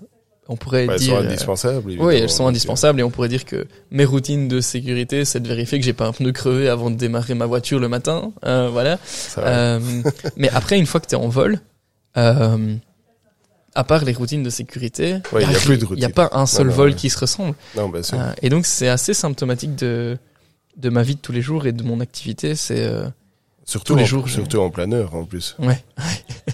on 0.48 0.56
pourrait 0.56 0.86
Bah, 0.86 0.94
elles 0.94 1.00
dire. 1.00 1.16
sont 1.16 1.22
euh, 1.22 1.26
indispensables. 1.28 1.92
oui, 2.00 2.16
elles 2.16 2.28
sont 2.30 2.42
Donc, 2.44 2.50
indispensables 2.50 3.00
et 3.00 3.02
on 3.02 3.10
pourrait 3.10 3.28
dire 3.28 3.44
que 3.44 3.66
mes 3.90 4.04
routines 4.04 4.48
de 4.48 4.60
sécurité, 4.60 5.24
c'est 5.24 5.40
de 5.40 5.48
vérifier 5.48 5.78
que 5.78 5.84
j'ai 5.84 5.92
pas 5.92 6.06
un 6.06 6.12
pneu 6.12 6.32
crevé 6.32 6.68
avant 6.68 6.90
de 6.90 6.96
démarrer 6.96 7.34
ma 7.34 7.46
voiture 7.46 7.78
le 7.78 7.88
matin. 7.88 8.32
Euh, 8.44 8.68
voilà. 8.70 8.98
euh. 9.38 9.78
Euh, 9.80 10.02
mais 10.36 10.48
après, 10.50 10.78
une 10.78 10.86
fois 10.86 11.00
que 11.00 11.06
tu 11.06 11.14
es 11.14 11.18
en 11.18 11.28
vol, 11.28 11.60
euh, 12.16 12.74
à 13.74 13.84
part 13.84 14.04
les 14.04 14.12
routines 14.12 14.42
de 14.42 14.50
sécurité, 14.50 15.18
Ouais, 15.32 15.44
il 15.44 15.50
y 15.50 15.54
a 15.56 15.58
plus 15.58 15.78
de 15.78 15.84
n'y 15.84 16.04
a 16.04 16.08
routines. 16.08 16.10
pas 16.12 16.28
un 16.32 16.46
seul 16.46 16.66
non, 16.66 16.72
vol 16.74 16.88
ouais. 16.90 16.94
qui 16.96 17.08
se 17.08 17.18
ressemble. 17.18 17.54
Non. 17.76 17.90
Euh, 17.94 18.32
et 18.42 18.48
donc, 18.50 18.66
c'est 18.66 18.88
assez 18.88 19.14
symptomatique 19.14 19.76
de, 19.76 20.18
de 20.76 20.90
ma 20.90 21.02
vie 21.02 21.14
de 21.14 21.20
tous 21.20 21.32
les 21.32 21.40
jours 21.40 21.66
et 21.66 21.72
de 21.72 21.82
mon 21.82 22.00
activité. 22.00 22.54
C'est 22.54 22.84
euh, 22.84 23.04
Surtout 23.64 23.92
tous 23.92 23.96
les 23.98 24.02
en, 24.02 24.06
jours, 24.06 24.28
surtout 24.28 24.58
en 24.58 24.70
planeur 24.70 25.14
en 25.14 25.24
plus. 25.24 25.54
ouais, 25.60 25.82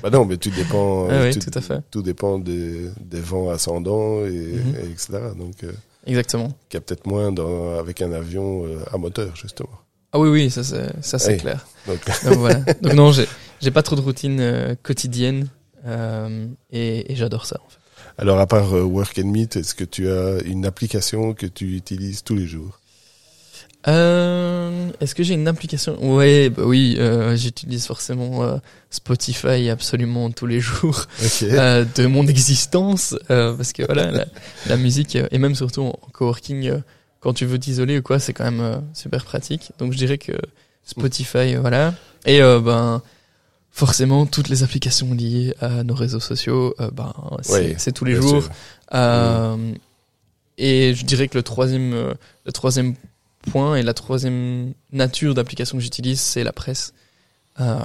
Bah 0.02 0.10
non, 0.10 0.24
mais 0.26 0.36
tout 0.36 0.50
dépend. 0.50 1.06
Ouais, 1.06 1.12
euh, 1.14 1.22
ouais, 1.24 1.32
tout, 1.32 1.40
tout 1.50 1.58
à 1.58 1.62
fait. 1.62 1.80
tout 1.90 2.02
dépend 2.02 2.38
des, 2.38 2.88
des 3.00 3.20
vents 3.20 3.48
ascendants 3.50 4.24
et, 4.26 4.30
Mhm. 4.30 4.74
et 4.82 4.90
etc. 4.90 5.08
Donc, 5.38 5.64
euh, 5.64 5.72
exactement. 6.06 6.48
qu'il 6.68 6.74
y 6.74 6.76
a 6.76 6.80
peut-être 6.82 7.06
moins 7.06 7.32
dans, 7.32 7.78
avec 7.78 8.02
un 8.02 8.12
avion 8.12 8.64
euh, 8.66 8.78
à 8.92 8.98
moteur 8.98 9.34
justement. 9.36 9.70
Ah 10.12 10.18
oui, 10.18 10.28
oui, 10.28 10.50
ça 10.50 10.62
c'est 10.64 10.90
ça 11.02 11.18
c'est 11.18 11.36
clair. 11.38 11.66
Donc, 11.86 11.98
Donc 12.24 12.34
voilà. 12.38 12.60
Donc 12.82 12.92
non, 12.94 13.12
j'ai 13.12 13.26
j'ai 13.60 13.70
pas 13.70 13.82
trop 13.82 13.96
de 13.96 14.00
routine 14.02 14.38
euh, 14.40 14.74
quotidienne 14.82 15.48
et, 16.70 17.12
et 17.12 17.16
j'adore 17.16 17.46
ça. 17.46 17.58
En 17.64 17.68
fait. 17.70 17.78
alors 18.18 18.38
à 18.38 18.46
part 18.46 18.72
Work 18.72 19.18
and 19.18 19.28
Meet, 19.28 19.56
est-ce 19.56 19.74
que 19.74 19.84
tu 19.84 20.08
as 20.10 20.40
une 20.44 20.66
application 20.66 21.32
que 21.34 21.46
tu 21.46 21.76
utilises 21.76 22.22
tous 22.22 22.34
les 22.36 22.46
jours? 22.46 22.80
Euh, 23.86 24.90
Est-ce 25.00 25.14
que 25.14 25.22
j'ai 25.22 25.34
une 25.34 25.46
application? 25.48 25.96
Ouais, 26.16 26.50
bah 26.50 26.62
oui, 26.66 26.96
euh, 26.98 27.36
j'utilise 27.36 27.86
forcément 27.86 28.42
euh, 28.42 28.56
Spotify 28.90 29.70
absolument 29.70 30.30
tous 30.30 30.46
les 30.46 30.60
jours 30.60 31.04
Ok. 31.24 31.42
euh, 31.44 31.84
de 31.94 32.06
mon 32.06 32.26
existence 32.26 33.14
euh, 33.30 33.54
parce 33.54 33.72
que 33.72 33.84
voilà, 33.84 34.10
la, 34.10 34.26
la 34.66 34.76
musique 34.76 35.16
et 35.30 35.38
même 35.38 35.54
surtout 35.54 35.82
en 35.82 35.98
coworking, 36.12 36.82
quand 37.20 37.32
tu 37.34 37.46
veux 37.46 37.58
t'isoler 37.58 37.98
ou 37.98 38.02
quoi, 38.02 38.18
c'est 38.18 38.32
quand 38.32 38.50
même 38.50 38.82
super 38.94 39.24
pratique. 39.24 39.70
Donc 39.78 39.92
je 39.92 39.98
dirais 39.98 40.18
que 40.18 40.32
Spotify, 40.84 41.54
voilà, 41.54 41.94
et 42.26 42.40
ben 42.40 43.00
forcément 43.70 44.26
toutes 44.26 44.48
les 44.48 44.64
applications 44.64 45.14
liées 45.14 45.54
à 45.60 45.84
nos 45.84 45.94
réseaux 45.94 46.20
sociaux, 46.20 46.74
ben 46.92 47.12
c'est 47.42 47.52
Ouais, 47.52 47.92
tous 47.94 48.04
les 48.04 48.14
jours. 48.16 48.42
sûr. 48.42 48.50
Euh, 48.94 49.56
Et 50.56 50.94
je 50.94 51.04
dirais 51.04 51.28
que 51.28 51.38
le 51.38 51.42
troisième, 51.44 51.92
le 52.44 52.52
troisième 52.52 52.94
point 53.50 53.76
et 53.76 53.82
la 53.82 53.94
troisième 53.94 54.72
nature 54.92 55.34
d'application 55.34 55.76
que 55.78 55.82
j'utilise, 55.82 56.20
c'est 56.20 56.44
la 56.44 56.52
presse. 56.52 56.92
Euh, 57.60 57.76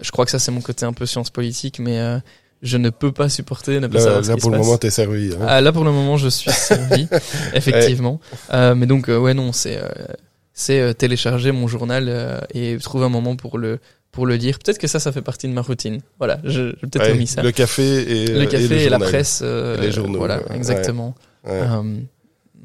je 0.00 0.10
crois 0.10 0.24
que 0.24 0.30
ça, 0.30 0.38
c'est 0.38 0.50
mon 0.50 0.60
côté 0.60 0.84
un 0.84 0.92
peu 0.92 1.06
science 1.06 1.30
politique, 1.30 1.78
mais 1.78 1.98
euh, 2.00 2.18
je 2.62 2.76
ne 2.76 2.90
peux 2.90 3.12
pas 3.12 3.28
supporter 3.28 3.78
ne 3.80 3.86
pas 3.86 3.98
Là, 3.98 4.04
savoir 4.04 4.24
ce 4.24 4.28
là 4.30 4.34
qui 4.34 4.40
pour 4.40 4.50
se 4.50 4.52
le 4.52 4.58
passe. 4.58 4.66
moment, 4.66 4.78
t'es 4.78 4.90
servi. 4.90 5.30
Hein. 5.34 5.46
Ah, 5.46 5.60
là, 5.60 5.72
pour 5.72 5.84
le 5.84 5.92
moment, 5.92 6.16
je 6.16 6.28
suis 6.28 6.50
servi, 6.50 7.06
effectivement. 7.54 8.20
Euh, 8.52 8.74
mais 8.74 8.86
donc, 8.86 9.08
euh, 9.08 9.18
ouais, 9.18 9.34
non, 9.34 9.52
c'est 9.52 9.78
euh, 9.78 9.88
c'est 10.52 10.94
télécharger 10.94 11.52
mon 11.52 11.68
journal 11.68 12.44
et 12.52 12.76
trouver 12.78 13.06
un 13.06 13.08
moment 13.08 13.36
pour 13.36 13.56
le 13.56 13.78
pour 14.12 14.26
le 14.26 14.34
lire. 14.34 14.58
Peut-être 14.58 14.78
que 14.78 14.88
ça, 14.88 14.98
ça 14.98 15.12
fait 15.12 15.22
partie 15.22 15.46
de 15.48 15.52
ma 15.52 15.62
routine. 15.62 16.00
Voilà, 16.18 16.40
je, 16.44 16.72
peut-être 16.74 17.04
Ouais, 17.06 17.12
omis 17.12 17.28
ça. 17.28 17.42
le 17.42 17.52
café 17.52 18.24
et 18.24 18.26
Le 18.26 18.44
café 18.46 18.82
et, 18.84 18.88
la 18.88 18.98
presse. 18.98 19.40
Et 19.42 19.76
les 19.80 19.92
journaux, 19.92 20.18
Voilà, 20.18 20.42
exactement. 20.52 21.14
Ouais, 21.46 21.62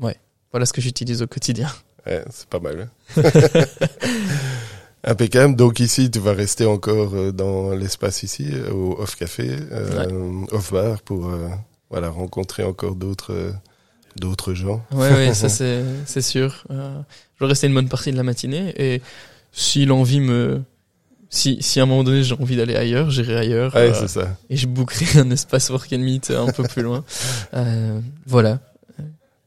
ouais, 0.01 0.17
voilà 0.51 0.65
ce 0.65 0.73
que 0.73 0.81
j'utilise 0.81 1.21
au 1.21 1.27
quotidien. 1.27 1.69
Ouais, 2.05 2.23
c'est 2.29 2.47
pas 2.47 2.59
mal. 2.59 2.89
hein. 3.17 3.23
Impeccable. 5.03 5.55
Donc 5.55 5.79
ici, 5.79 6.09
tu 6.09 6.19
vas 6.19 6.33
rester 6.33 6.65
encore 6.65 7.13
euh, 7.13 7.31
dans 7.31 7.71
l'espace 7.75 8.23
ici, 8.23 8.47
euh, 8.51 8.71
au 8.71 8.99
Off 8.99 9.15
Café, 9.15 9.49
euh, 9.71 10.45
Off 10.51 10.73
Bar, 10.73 11.01
pour 11.03 11.29
euh, 11.29 11.47
voilà 11.91 12.09
rencontrer 12.09 12.63
encore 12.63 12.95
d'autres 12.95 13.33
euh, 13.33 13.51
d'autres 14.15 14.53
gens. 14.55 14.83
Ouais, 14.91 15.11
ouais, 15.11 15.33
ça 15.35 15.47
c'est 15.49 15.83
c'est 16.05 16.21
sûr. 16.23 16.63
Je 16.69 16.75
vais 17.39 17.45
rester 17.47 17.67
une 17.67 17.75
bonne 17.75 17.89
partie 17.89 18.11
de 18.11 18.17
la 18.17 18.23
matinée 18.23 18.73
et 18.77 19.01
si 19.51 19.85
l'envie 19.85 20.21
me 20.21 20.63
si 21.29 21.61
si 21.61 21.79
à 21.79 21.83
un 21.83 21.85
moment 21.85 22.03
donné 22.03 22.23
j'ai 22.23 22.33
envie 22.33 22.55
d'aller 22.55 22.75
ailleurs, 22.75 23.11
j'irai 23.11 23.35
ailleurs 23.35 23.75
Ouais, 23.75 23.93
c'est 23.93 24.07
ça. 24.07 24.35
et 24.49 24.57
je 24.57 24.65
bookerai 24.65 25.19
un 25.19 25.29
espace 25.29 25.69
work 25.69 25.93
and 25.93 25.99
meet 25.99 26.31
un 26.31 26.47
peu 26.51 26.63
plus 26.63 26.81
loin. 26.81 27.03
Voilà. 28.25 28.59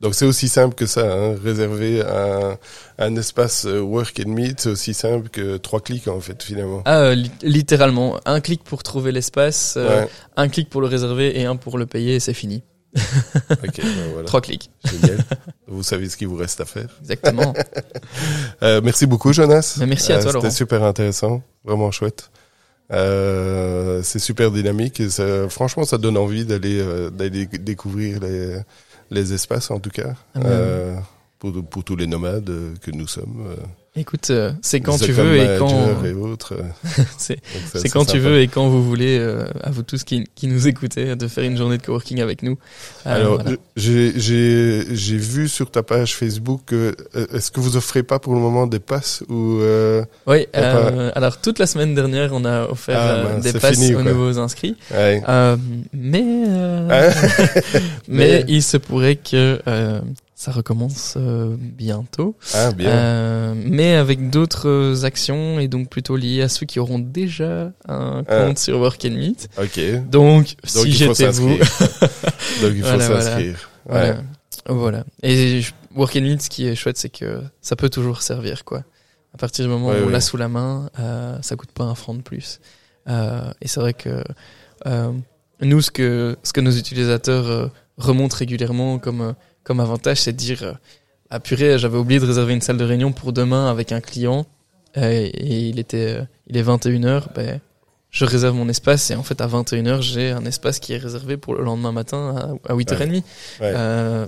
Donc 0.01 0.15
c'est 0.15 0.27
aussi 0.27 0.49
simple 0.49 0.77
que 0.77 0.87
ça, 0.87 1.13
hein, 1.13 1.35
réserver 1.43 2.03
un, 2.03 2.57
un 2.99 3.17
espace 3.17 3.65
euh, 3.67 3.81
work 3.81 4.21
and 4.25 4.31
meet, 4.31 4.61
c'est 4.61 4.69
aussi 4.71 4.95
simple 4.95 5.29
que 5.29 5.57
trois 5.57 5.81
clics 5.81 6.07
en 6.07 6.21
fait 6.21 6.41
finalement. 6.41 6.83
Ah, 6.85 7.01
euh, 7.01 7.15
li- 7.17 7.33
littéralement, 7.43 8.21
un 8.25 8.41
clic 8.41 8.63
pour 8.63 8.85
trouver 8.85 9.11
l'espace, 9.11 9.75
euh, 9.77 10.03
Ouais, 10.05 10.09
un 10.37 10.49
clic 10.49 10.71
pour 10.71 10.81
le 10.83 10.87
réserver 10.87 11.41
et 11.41 11.47
un 11.47 11.57
pour 11.57 11.79
le 11.79 11.87
payer 11.87 12.15
et 12.15 12.21
c'est 12.21 12.33
fini. 12.35 12.63
ok, 12.97 13.77
ben 13.77 13.85
voilà, 14.13 14.27
Trois 14.27 14.41
clics, 14.41 14.71
génial. 14.85 15.19
Vous 15.67 15.83
savez 15.83 16.09
ce 16.09 16.17
qu'il 16.17 16.29
vous 16.29 16.37
reste 16.37 16.61
à 16.61 16.65
faire. 16.65 16.89
exactement. 17.01 17.53
Euh, 18.63 18.81
merci 18.83 19.07
beaucoup 19.07 19.33
Jonas. 19.33 19.77
Mais 19.79 19.87
merci 19.87 20.13
à 20.13 20.21
toi, 20.21 20.33
Laurent. 20.33 20.43
C'était 20.47 20.55
super 20.57 20.83
intéressant, 20.83 21.43
vraiment 21.65 21.91
chouette. 21.93 22.31
Euh, 22.93 24.01
c'est 24.03 24.19
super 24.19 24.51
dynamique 24.51 24.99
et 25.01 25.11
ça, 25.11 25.49
franchement 25.49 25.85
ça 25.85 25.99
donne 25.99 26.17
envie 26.17 26.45
d'aller 26.47 26.83
d'aller 27.13 27.47
découvrir 27.47 28.19
les, 28.21 28.57
les 29.11 29.33
espaces 29.33 29.71
en 29.71 29.79
tout 29.81 29.91
cas 29.91 30.15
Ah 30.35 30.41
euh, 30.45 30.97
pour, 31.39 31.53
pour 31.65 31.85
tous 31.85 31.97
les 31.97 32.07
nomades 32.07 32.51
euh, 32.51 32.75
que 32.83 32.91
nous 32.91 33.07
sommes. 33.07 33.55
Euh. 33.99 34.01
Écoute, 34.01 34.31
euh, 34.31 34.53
c'est 34.63 34.81
quand 34.81 34.97
tu 34.99 35.13
veux 35.13 35.37
et 35.37 35.59
quand 35.59 36.05
et 36.05 36.13
autres. 36.13 36.55
c'est 37.19 37.39
quand 37.91 38.05
tu 38.05 38.19
sympa. 38.19 38.19
veux 38.29 38.41
et 38.41 38.49
quand 38.49 38.69
vous 38.69 38.83
voulez, 38.85 39.19
euh, 39.19 39.45
à 39.63 39.71
vous 39.71 39.83
tous 39.83 40.05
qui, 40.05 40.25
qui 40.35 40.47
nous 40.47 40.69
écoutez, 40.69 41.17
de 41.17 41.29
faire 41.29 41.45
une 41.45 41.57
journée 41.57 41.79
de 41.79 41.83
coworking 41.83 42.21
avec 42.21 42.43
nous. 42.43 42.57
Euh, 43.07 43.15
Alors, 43.17 43.35
voilà. 43.43 43.57
j'ai 43.77 44.13
j'ai 44.19 44.85
j'ai 44.95 45.17
vu 45.17 45.49
sur 45.49 45.71
ta 45.71 45.83
page 45.83 46.15
Facebook 46.17 46.73
euh, 46.73 46.93
est-ce 47.35 47.51
que 47.51 47.61
vous 47.61 47.77
offrez 47.77 48.03
pas 48.03 48.19
pour 48.19 48.35
le 48.35 48.41
moment 48.41 48.67
des 48.67 48.79
passes 48.81 49.23
ou 49.29 49.59
euh, 49.61 50.05
oui. 50.27 50.47
pas- 50.53 50.59
euh, 50.61 51.11
alors 51.15 51.41
toute 51.41 51.59
la 51.59 51.67
semaine 51.67 51.95
dernière, 51.95 52.31
on 52.33 52.45
a 52.45 52.65
offert 52.69 52.99
Ah, 53.01 53.11
euh, 53.15 53.41
des 53.41 53.53
passes 53.53 53.75
fini, 53.79 53.95
aux 53.95 54.03
quoi. 54.03 54.13
nouveaux 54.13 54.39
inscrits. 54.39 54.77
ouais. 54.93 55.23
Euh, 55.29 55.57
mais 55.93 56.23
euh, 56.49 57.11
mais 58.09 58.43
Mais- 58.43 58.45
il 58.49 58.63
se 58.63 58.77
pourrait 58.77 59.17
que 59.17 59.61
euh, 59.67 60.01
ça 60.41 60.53
recommence 60.53 61.15
euh, 61.17 61.57
bientôt. 61.59 62.37
Ah 62.55 62.71
bien. 62.71 62.91
Euh, 62.91 63.55
mais 63.57 63.95
avec 63.97 64.31
d'autres 64.31 65.05
actions 65.05 65.59
et 65.59 65.67
donc 65.67 65.91
plutôt 65.91 66.15
liées 66.15 66.43
à 66.43 66.49
ceux 66.49 66.65
qui 66.65 66.79
auront 66.79 67.01
déjà 67.01 67.73
un 67.89 68.23
Ah. 68.29 68.45
compte 68.47 68.59
sur 68.59 68.79
Work 68.79 69.05
and 69.05 69.17
Meet. 69.17 69.49
ok. 69.59 69.81
Donc, 70.09 70.47
Donc 70.47 70.55
si 70.65 70.93
j'étais 70.93 71.29
vous. 71.31 71.49
Donc 72.63 72.73
il 72.73 72.83
faut 72.83 72.89
Voilà, 72.89 73.07
voilà. 73.07 73.21
s'inscrire. 73.23 73.71
Ouais. 73.89 74.15
voilà. 74.69 75.05
Et 75.25 75.61
je- 75.61 75.73
Work 75.97 76.15
and 76.15 76.21
Meet, 76.21 76.43
ce 76.43 76.51
qui 76.51 76.69
est 76.69 76.77
chouette, 76.77 76.99
c'est 76.99 77.09
que 77.09 77.43
ça 77.61 77.75
peut 77.75 77.89
toujours 77.91 78.23
servir, 78.23 78.65
quoi. 78.65 78.85
À 79.35 79.39
partir 79.39 79.65
du 79.65 79.71
moment 79.71 79.89
Ouais, 79.89 79.99
où 80.01 80.05
on 80.05 80.07
ouais. 80.07 80.13
l'a 80.13 80.21
sous 80.21 80.37
la 80.37 80.47
main, 80.49 80.89
euh, 81.01 81.37
ça 81.43 81.57
coûte 81.57 81.73
pas 81.73 81.83
un 81.85 81.97
franc 81.97 82.15
de 82.15 82.23
plus. 82.23 82.61
Euh, 83.09 83.51
et 83.61 83.67
c'est 83.67 83.81
vrai 83.81 83.93
que 83.93 84.23
euh, 84.87 85.11
nous, 85.63 85.81
ce 85.81 85.91
que 85.91 86.37
ce 86.45 86.53
que 86.53 86.61
nos 86.61 86.71
utilisateurs 86.71 87.49
euh, 87.51 87.67
remontent 87.97 88.37
régulièrement 88.37 88.99
comme 89.01 89.21
euh, 89.23 89.33
comme 89.69 89.81
avantage, 89.81 90.23
c'est 90.23 90.33
de 90.33 90.39
dire 90.39 90.63
euh, 90.63 90.73
ah 91.29 91.41
purée, 91.41 91.79
j'avais 91.79 91.99
oublié 91.99 92.19
de 92.19 92.25
réserver 92.25 92.55
une 92.55 92.63
salle 92.63 92.79
de 92.79 92.85
réunion 92.85 93.13
pour 93.13 93.35
demain 93.35 93.71
avec 93.71 93.93
un 93.93 94.01
client 94.01 94.47
euh, 94.97 95.29
et 95.31 95.69
il 95.69 95.79
était 95.79 96.21
euh, 96.21 96.25
il 96.47 96.57
est 96.57 96.63
21h, 96.63 97.25
ben 97.35 97.61
je 98.11 98.25
réserve 98.25 98.57
mon 98.57 98.71
espace 98.71 99.11
et 99.11 99.15
en 99.15 99.23
fait 99.23 99.43
à 99.43 99.47
21h, 99.47 100.01
j'ai 100.01 100.31
un 100.31 100.47
espace 100.47 100.79
qui 100.79 100.95
est 100.95 100.97
réservé 100.97 101.37
pour 101.37 101.55
le 101.55 101.63
lendemain 101.63 101.93
matin 101.93 102.57
à, 102.67 102.73
à 102.73 102.75
8h30. 102.75 103.13
Ouais. 103.13 103.23
Euh, 103.61 104.27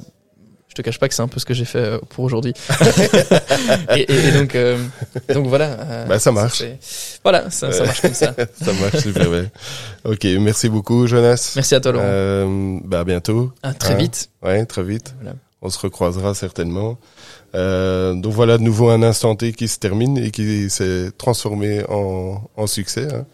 je 0.71 0.75
te 0.75 0.83
cache 0.83 0.99
pas 0.99 1.09
que 1.09 1.15
c'est 1.15 1.21
un 1.23 1.29
peu 1.29 1.39
ce 1.41 1.45
que 1.45 1.53
j'ai 1.53 1.65
fait 1.67 1.79
euh, 1.79 1.99
pour 2.11 2.25
aujourd'hui. 2.25 2.55
et, 3.97 4.01
et- 4.01 4.29
et 4.29 4.33
donc, 4.33 4.55
euh, 4.55 4.79
donc 5.35 5.47
voilà. 5.49 5.65
euh, 5.81 6.07
Bah, 6.07 6.19
ça 6.19 6.33
marche. 6.33 6.63
Voilà, 7.23 7.51
ça, 7.51 7.71
ça 7.73 7.81
Ouais. 7.81 7.87
marche 7.87 8.01
comme 8.03 8.15
ça. 8.15 8.35
Ça 8.65 8.73
marche 8.73 8.99
super 9.03 9.29
bien. 9.31 9.47
Ok, 10.05 10.25
merci 10.41 10.69
beaucoup 10.69 11.07
Jonas. 11.07 11.53
Merci 11.57 11.75
à 11.75 11.81
toi, 11.81 11.93
Laurent. 11.93 12.05
Euh, 12.07 12.79
bah 12.85 13.01
à 13.01 13.05
bientôt. 13.05 13.53
à 13.63 13.75
très 13.75 13.95
hein? 13.95 13.97
vite. 13.97 14.31
Ouais, 14.43 14.65
très 14.65 14.83
vite. 14.83 15.15
Voilà. 15.21 15.37
On 15.63 15.69
se 15.71 15.79
recroisera 15.79 16.35
certainement. 16.35 16.99
Euh, 17.55 18.15
donc 18.15 18.33
voilà 18.33 18.57
de 18.59 18.63
nouveau 18.63 18.91
un 18.91 19.03
instant 19.03 19.35
T 19.35 19.53
qui 19.53 19.67
se 19.69 19.79
termine 19.79 20.17
et 20.19 20.31
qui 20.31 20.71
s'est 20.71 21.11
transformé 21.19 21.83
en, 21.89 22.41
en 22.57 22.67
succès. 22.69 23.09
hein. 23.13 23.27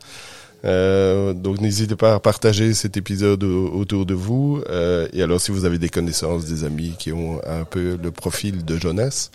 Euh, 0.67 1.33
donc 1.33 1.61
n'hésitez 1.61 1.95
pas 1.97 2.15
à 2.15 2.21
partager 2.21 2.75
cet 2.75 2.97
épisode 2.97 3.45
au- 3.45 3.69
autour 3.73 4.05
de 4.05 4.15
vous. 4.15 4.63
Euh, 4.69 5.07
et 5.13 5.23
alors 5.23 5.41
si 5.41 5.51
vous 5.53 5.65
avez 5.65 5.79
des 5.79 5.89
connaissances, 5.89 6.45
des 6.47 6.65
amis 6.65 6.95
qui 6.99 7.13
ont 7.13 7.41
un 7.47 7.65
peu 7.65 7.97
le 8.03 8.11
profil 8.11 8.65
de 8.65 8.77
Jonas, 8.77 9.31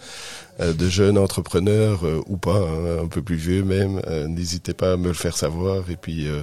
euh, 0.59 0.73
de 0.73 0.87
jeunes 0.89 1.17
entrepreneurs 1.17 2.05
euh, 2.05 2.21
ou 2.27 2.37
pas, 2.37 2.57
hein, 2.57 3.03
un 3.03 3.07
peu 3.07 3.21
plus 3.21 3.37
vieux 3.37 3.63
même, 3.63 4.01
euh, 4.07 4.27
n'hésitez 4.27 4.73
pas 4.73 4.93
à 4.93 4.97
me 4.97 5.07
le 5.07 5.13
faire 5.13 5.37
savoir. 5.37 5.89
Et 5.89 5.95
puis 5.95 6.27
euh, 6.27 6.41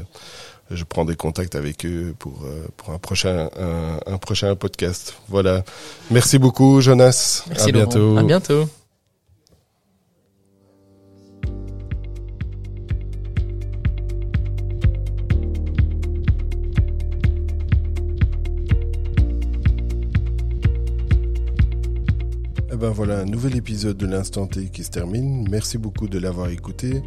je 0.71 0.85
prends 0.85 1.05
des 1.05 1.17
contacts 1.17 1.55
avec 1.55 1.85
eux 1.85 2.15
pour 2.19 2.43
euh, 2.47 2.67
pour 2.77 2.95
un 2.95 2.99
prochain 2.99 3.51
un, 3.59 3.99
un 4.07 4.19
prochain 4.19 4.55
podcast. 4.55 5.15
Voilà. 5.29 5.65
Merci 6.11 6.39
beaucoup 6.39 6.81
Jonas. 6.81 7.45
Merci, 7.49 7.69
à 7.69 7.73
Laurent. 7.73 7.87
bientôt. 7.87 8.17
À 8.19 8.23
bientôt. 8.23 8.69
Ben 22.79 22.91
voilà, 22.91 23.19
un 23.19 23.25
nouvel 23.25 23.57
épisode 23.57 23.97
de 23.97 24.07
l'Instant 24.07 24.47
T 24.47 24.69
qui 24.69 24.85
se 24.85 24.91
termine. 24.91 25.49
Merci 25.51 25.79
beaucoup 25.79 26.07
de 26.07 26.17
l'avoir 26.17 26.49
écouté. 26.51 27.03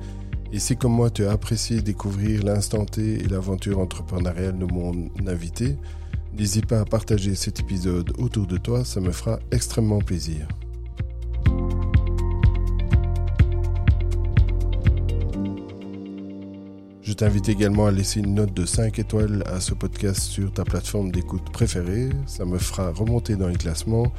Et 0.51 0.59
si 0.59 0.75
comme 0.75 0.91
moi 0.91 1.09
tu 1.09 1.25
as 1.25 1.31
apprécié 1.31 1.81
découvrir 1.81 2.43
l'Instant 2.43 2.83
T 2.83 3.23
et 3.23 3.27
l'aventure 3.29 3.79
entrepreneuriale 3.79 4.57
de 4.57 4.65
mon 4.65 5.09
invité, 5.25 5.77
n'hésite 6.37 6.65
pas 6.65 6.81
à 6.81 6.85
partager 6.85 7.35
cet 7.35 7.61
épisode 7.61 8.11
autour 8.17 8.47
de 8.47 8.57
toi, 8.57 8.83
ça 8.83 8.99
me 8.99 9.11
fera 9.11 9.39
extrêmement 9.51 9.99
plaisir. 9.99 10.45
Je 17.01 17.13
t'invite 17.13 17.47
également 17.47 17.85
à 17.85 17.91
laisser 17.91 18.19
une 18.19 18.35
note 18.35 18.53
de 18.53 18.65
5 18.65 18.99
étoiles 18.99 19.43
à 19.45 19.61
ce 19.61 19.73
podcast 19.73 20.19
sur 20.19 20.51
ta 20.51 20.65
plateforme 20.65 21.11
d'écoute 21.11 21.49
préférée. 21.53 22.09
Ça 22.25 22.43
me 22.43 22.57
fera 22.57 22.91
remonter 22.91 23.37
dans 23.37 23.47
les 23.47 23.55
classements 23.55 24.11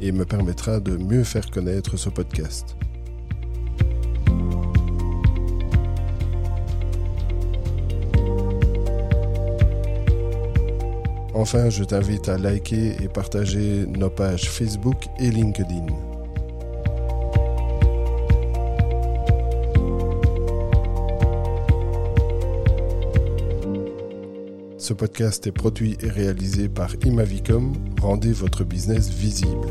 et 0.00 0.12
me 0.12 0.24
permettra 0.24 0.80
de 0.80 0.96
mieux 0.96 1.24
faire 1.24 1.50
connaître 1.50 1.96
ce 1.96 2.08
podcast. 2.08 2.76
Enfin, 11.34 11.70
je 11.70 11.84
t'invite 11.84 12.28
à 12.28 12.36
liker 12.36 12.96
et 13.02 13.08
partager 13.08 13.86
nos 13.86 14.10
pages 14.10 14.50
Facebook 14.50 15.06
et 15.18 15.30
LinkedIn. 15.30 15.86
Ce 24.90 24.94
podcast 24.94 25.46
est 25.46 25.52
produit 25.52 25.96
et 26.00 26.08
réalisé 26.08 26.68
par 26.68 26.96
Imavicom. 27.04 27.74
Rendez 28.00 28.32
votre 28.32 28.64
business 28.64 29.08
visible. 29.08 29.68